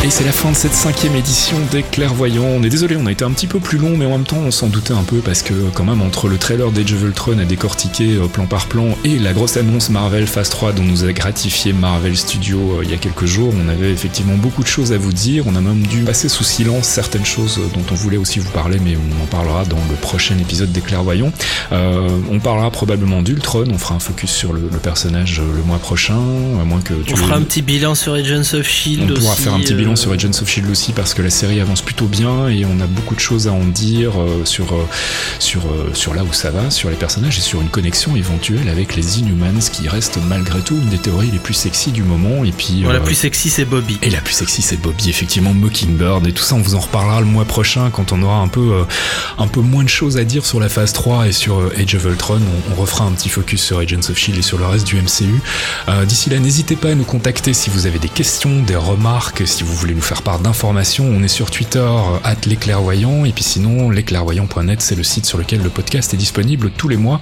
Et 0.06 0.12
c'est 0.12 0.24
la 0.24 0.32
fin 0.32 0.52
de 0.52 0.56
cette 0.56 0.76
cinquième 0.76 1.16
édition 1.16 1.58
des 1.72 1.82
Clairvoyants. 1.82 2.44
On 2.44 2.62
est 2.62 2.70
désolé, 2.70 2.96
on 2.96 3.08
a 3.08 3.12
été 3.12 3.26
un 3.26 3.32
petit 3.32 3.48
peu 3.48 3.60
plus 3.60 3.80
long, 3.80 3.98
mais 3.98 4.06
en 4.06 4.12
même 4.12 4.24
temps, 4.24 4.38
on 4.38 4.52
s'en 4.52 4.68
doutait 4.68 4.94
un 4.94 5.02
peu 5.02 5.18
parce 5.18 5.42
que, 5.42 5.56
quand 5.74 5.84
même, 5.84 6.04
entre 6.04 6.28
le 6.28 6.38
trailer 6.38 6.70
d'Age 6.70 6.94
of 6.94 7.02
Ultron 7.02 7.40
à 7.40 7.44
décortiquer 7.44 8.18
euh, 8.18 8.28
plan 8.28 8.46
par 8.46 8.68
plan 8.68 8.96
et 9.04 9.18
la 9.18 9.34
grosse 9.34 9.58
annonce 9.58 9.90
Marvel 9.90 10.28
Phase 10.28 10.52
3 10.52 10.74
dont 10.74 10.84
nous 10.84 11.06
a 11.06 11.12
gratifié 11.12 11.74
Marvel 11.74 12.16
Studios 12.16 12.78
euh, 12.78 12.84
il 12.84 12.92
y 12.92 12.94
a 12.94 12.98
quelques 12.98 13.26
jours, 13.26 13.52
on 13.60 13.68
avait 13.68 13.92
effectivement 13.92 14.36
beaucoup 14.36 14.62
de 14.62 14.68
choses 14.68 14.94
à 14.94 14.98
vous 15.00 15.12
dire. 15.12 15.46
On 15.48 15.56
a 15.56 15.62
même 15.62 15.82
dû 15.88 16.04
passer 16.04 16.30
sous 16.30 16.44
silence 16.44 16.86
certaines 16.86 17.26
choses 17.26 17.60
dont 17.74 17.86
on 17.92 17.96
voulait 17.96 18.18
aussi 18.18 18.38
vous 18.38 18.52
parler, 18.52 18.78
mais 18.84 18.96
on 18.96 19.24
en 19.24 19.26
parlera 19.26 19.66
dans 19.66 19.82
le 19.90 19.96
prochain 19.96 20.38
épisode 20.38 20.72
des 20.72 20.82
Clairvoyants. 20.82 21.32
Euh, 21.72 22.08
on 22.30 22.40
parlera 22.40 22.70
probablement 22.70 23.24
d'Ultron, 23.24 23.66
on 23.72 23.80
fera 23.80 23.96
un 23.96 24.00
focus 24.00 24.30
sur 24.30 24.54
le, 24.54 24.70
le 24.72 24.78
personnage 24.78 25.40
euh, 25.40 25.56
le 25.56 25.64
mois 25.64 25.80
prochain, 25.80 26.20
à 26.62 26.64
moins 26.64 26.82
que 26.82 26.94
tu 26.94 27.14
On 27.14 27.18
fera 27.18 27.38
un 27.38 27.42
petit 27.42 27.64
bilan 27.64 27.96
sur 27.96 28.14
Agents 28.14 28.54
of 28.54 28.68
Shield 28.68 29.10
on 29.10 29.16
pourra 29.16 29.34
aussi, 29.34 29.42
faire 29.42 29.54
un 29.56 29.60
petit 29.62 29.74
euh, 29.74 29.95
sur 29.96 30.12
Agents 30.12 30.30
of 30.42 30.50
Shield 30.50 30.70
aussi 30.70 30.92
parce 30.94 31.14
que 31.14 31.22
la 31.22 31.30
série 31.30 31.60
avance 31.60 31.82
plutôt 31.82 32.06
bien 32.06 32.48
et 32.48 32.66
on 32.66 32.80
a 32.82 32.88
beaucoup 32.88 33.16
de 33.16 33.20
choses 33.20 33.48
à 33.48 33.52
en 33.52 33.64
dire 33.64 34.20
euh, 34.20 34.44
sur 34.46 34.74
euh, 34.74 34.86
sur 35.40 35.62
euh, 35.66 35.92
sur 35.94 36.14
là 36.14 36.24
où 36.24 36.34
ça 36.34 36.52
va, 36.52 36.70
sur 36.70 36.90
les 36.90 36.96
personnages 36.96 37.38
et 37.38 37.42
sur 37.42 37.62
une 37.62 37.70
connexion 37.70 38.16
éventuelle 38.16 38.68
avec 38.70 38.96
les 38.96 39.20
Inhumans 39.20 39.60
qui 39.72 39.88
reste 39.88 40.18
malgré 40.28 40.60
tout 40.62 40.76
une 40.76 40.90
des 40.90 40.98
théories 40.98 41.32
les 41.32 41.40
plus 41.40 41.54
sexy 41.54 41.92
du 41.92 42.04
moment 42.04 42.44
et 42.44 42.52
puis 42.52 42.84
Bon, 42.84 42.92
la 42.92 43.00
plus 43.00 43.16
sexy 43.16 43.50
c'est 43.50 43.66
Bobby. 43.66 43.98
et 44.02 44.10
la 44.10 44.22
plus 44.22 44.34
sexy 44.34 44.62
c'est 44.62 44.78
Bobby 44.80 45.10
effectivement 45.10 45.54
Mockingbird 45.54 46.26
et 46.28 46.32
tout 46.34 46.44
ça 46.44 46.56
on 46.56 46.62
vous 46.62 46.76
en 46.76 46.80
reparlera 46.80 47.20
le 47.22 47.26
mois 47.28 47.46
prochain 47.46 47.90
quand 47.92 48.12
on 48.12 48.22
aura 48.24 48.38
un 48.38 48.48
peu 48.48 48.74
euh, 48.74 48.84
un 49.38 49.48
peu 49.48 49.62
moins 49.62 49.84
de 49.84 49.90
choses 49.90 50.18
à 50.18 50.24
dire 50.24 50.46
sur 50.46 50.60
la 50.60 50.70
phase 50.70 50.94
3 50.94 51.28
et 51.28 51.32
sur 51.32 51.60
euh, 51.60 51.74
Age 51.78 51.96
of 51.96 52.06
Ultron 52.06 52.40
on, 52.70 52.74
on 52.74 52.76
refera 52.82 53.06
un 53.06 53.12
petit 53.12 53.30
focus 53.30 53.62
sur 53.64 53.80
Agents 53.80 54.10
of 54.10 54.18
Shield 54.18 54.40
et 54.40 54.42
sur 54.42 54.58
le 54.58 54.66
reste 54.66 54.86
du 54.88 54.96
MCU 54.96 55.42
d'ici 56.06 56.30
là 56.30 56.40
n'hésitez 56.40 56.76
pas 56.76 56.90
à 56.90 56.96
nous 56.96 57.04
contacter 57.06 57.54
si 57.54 57.70
vous 57.70 57.86
avez 57.88 58.00
des 58.00 58.10
questions 58.10 58.62
des 58.64 58.76
remarques 58.76 59.44
si 59.46 59.64
vous 59.64 59.74
voulez 59.74 59.85
voulez 59.86 59.96
nous 59.96 60.02
faire 60.02 60.24
part 60.24 60.40
d'informations, 60.40 61.06
on 61.06 61.22
est 61.22 61.28
sur 61.28 61.52
Twitter, 61.52 61.88
at 62.24 62.36
l'éclairvoyant, 62.48 63.24
et 63.24 63.32
puis 63.32 63.44
sinon, 63.44 63.92
l'éclairvoyant.net, 63.92 64.82
c'est 64.82 64.96
le 64.96 65.04
site 65.04 65.26
sur 65.26 65.38
lequel 65.38 65.62
le 65.62 65.70
podcast 65.70 66.12
est 66.14 66.18
disponible 66.18 66.72
tous 66.72 66.88
les 66.88 66.98
mois. 66.98 67.22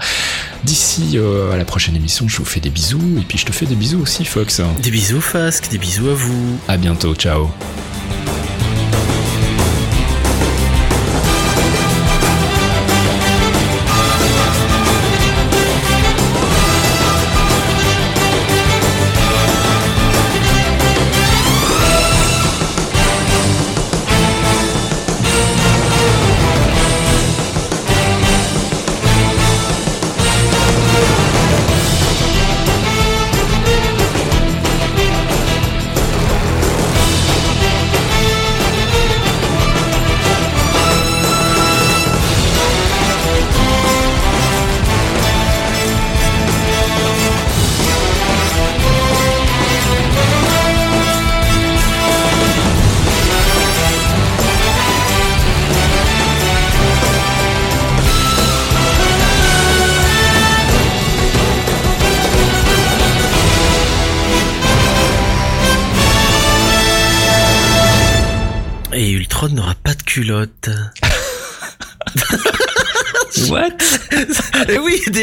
D'ici 0.63 1.19
à 1.51 1.57
la 1.57 1.65
prochaine 1.65 1.95
émission, 1.95 2.27
je 2.29 2.37
vous 2.37 2.45
fais 2.45 2.61
des 2.61 2.69
bisous, 2.69 3.17
et 3.19 3.23
puis 3.23 3.37
je 3.37 3.45
te 3.45 3.51
fais 3.51 3.65
des 3.65 3.75
bisous 3.75 4.01
aussi, 4.01 4.23
Fox. 4.23 4.61
Des 4.81 4.91
bisous, 4.91 5.19
Fasque, 5.19 5.69
des 5.71 5.77
bisous 5.77 6.09
à 6.09 6.13
vous. 6.13 6.57
À 6.69 6.77
bientôt, 6.77 7.13
ciao. 7.15 7.49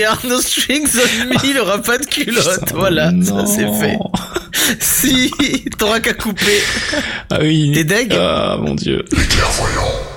Des 0.00 0.06
are 0.06 0.20
no 0.24 0.40
strings 0.40 0.96
on 0.96 1.26
me, 1.26 1.34
il 1.44 1.58
aura 1.58 1.78
pas 1.82 1.98
de 1.98 2.06
culotte. 2.06 2.72
voilà, 2.72 3.12
ça 3.22 3.44
c'est 3.46 3.70
fait. 3.78 3.98
si, 4.80 5.30
t'auras 5.78 6.00
qu'à 6.00 6.14
couper. 6.14 6.60
Ah 7.28 7.38
oui. 7.40 7.72
T'es 7.74 7.84
deg 7.84 8.14
Ah 8.18 8.56
mon 8.58 8.74
dieu. 8.74 9.04
Clairvoyant. 9.10 10.09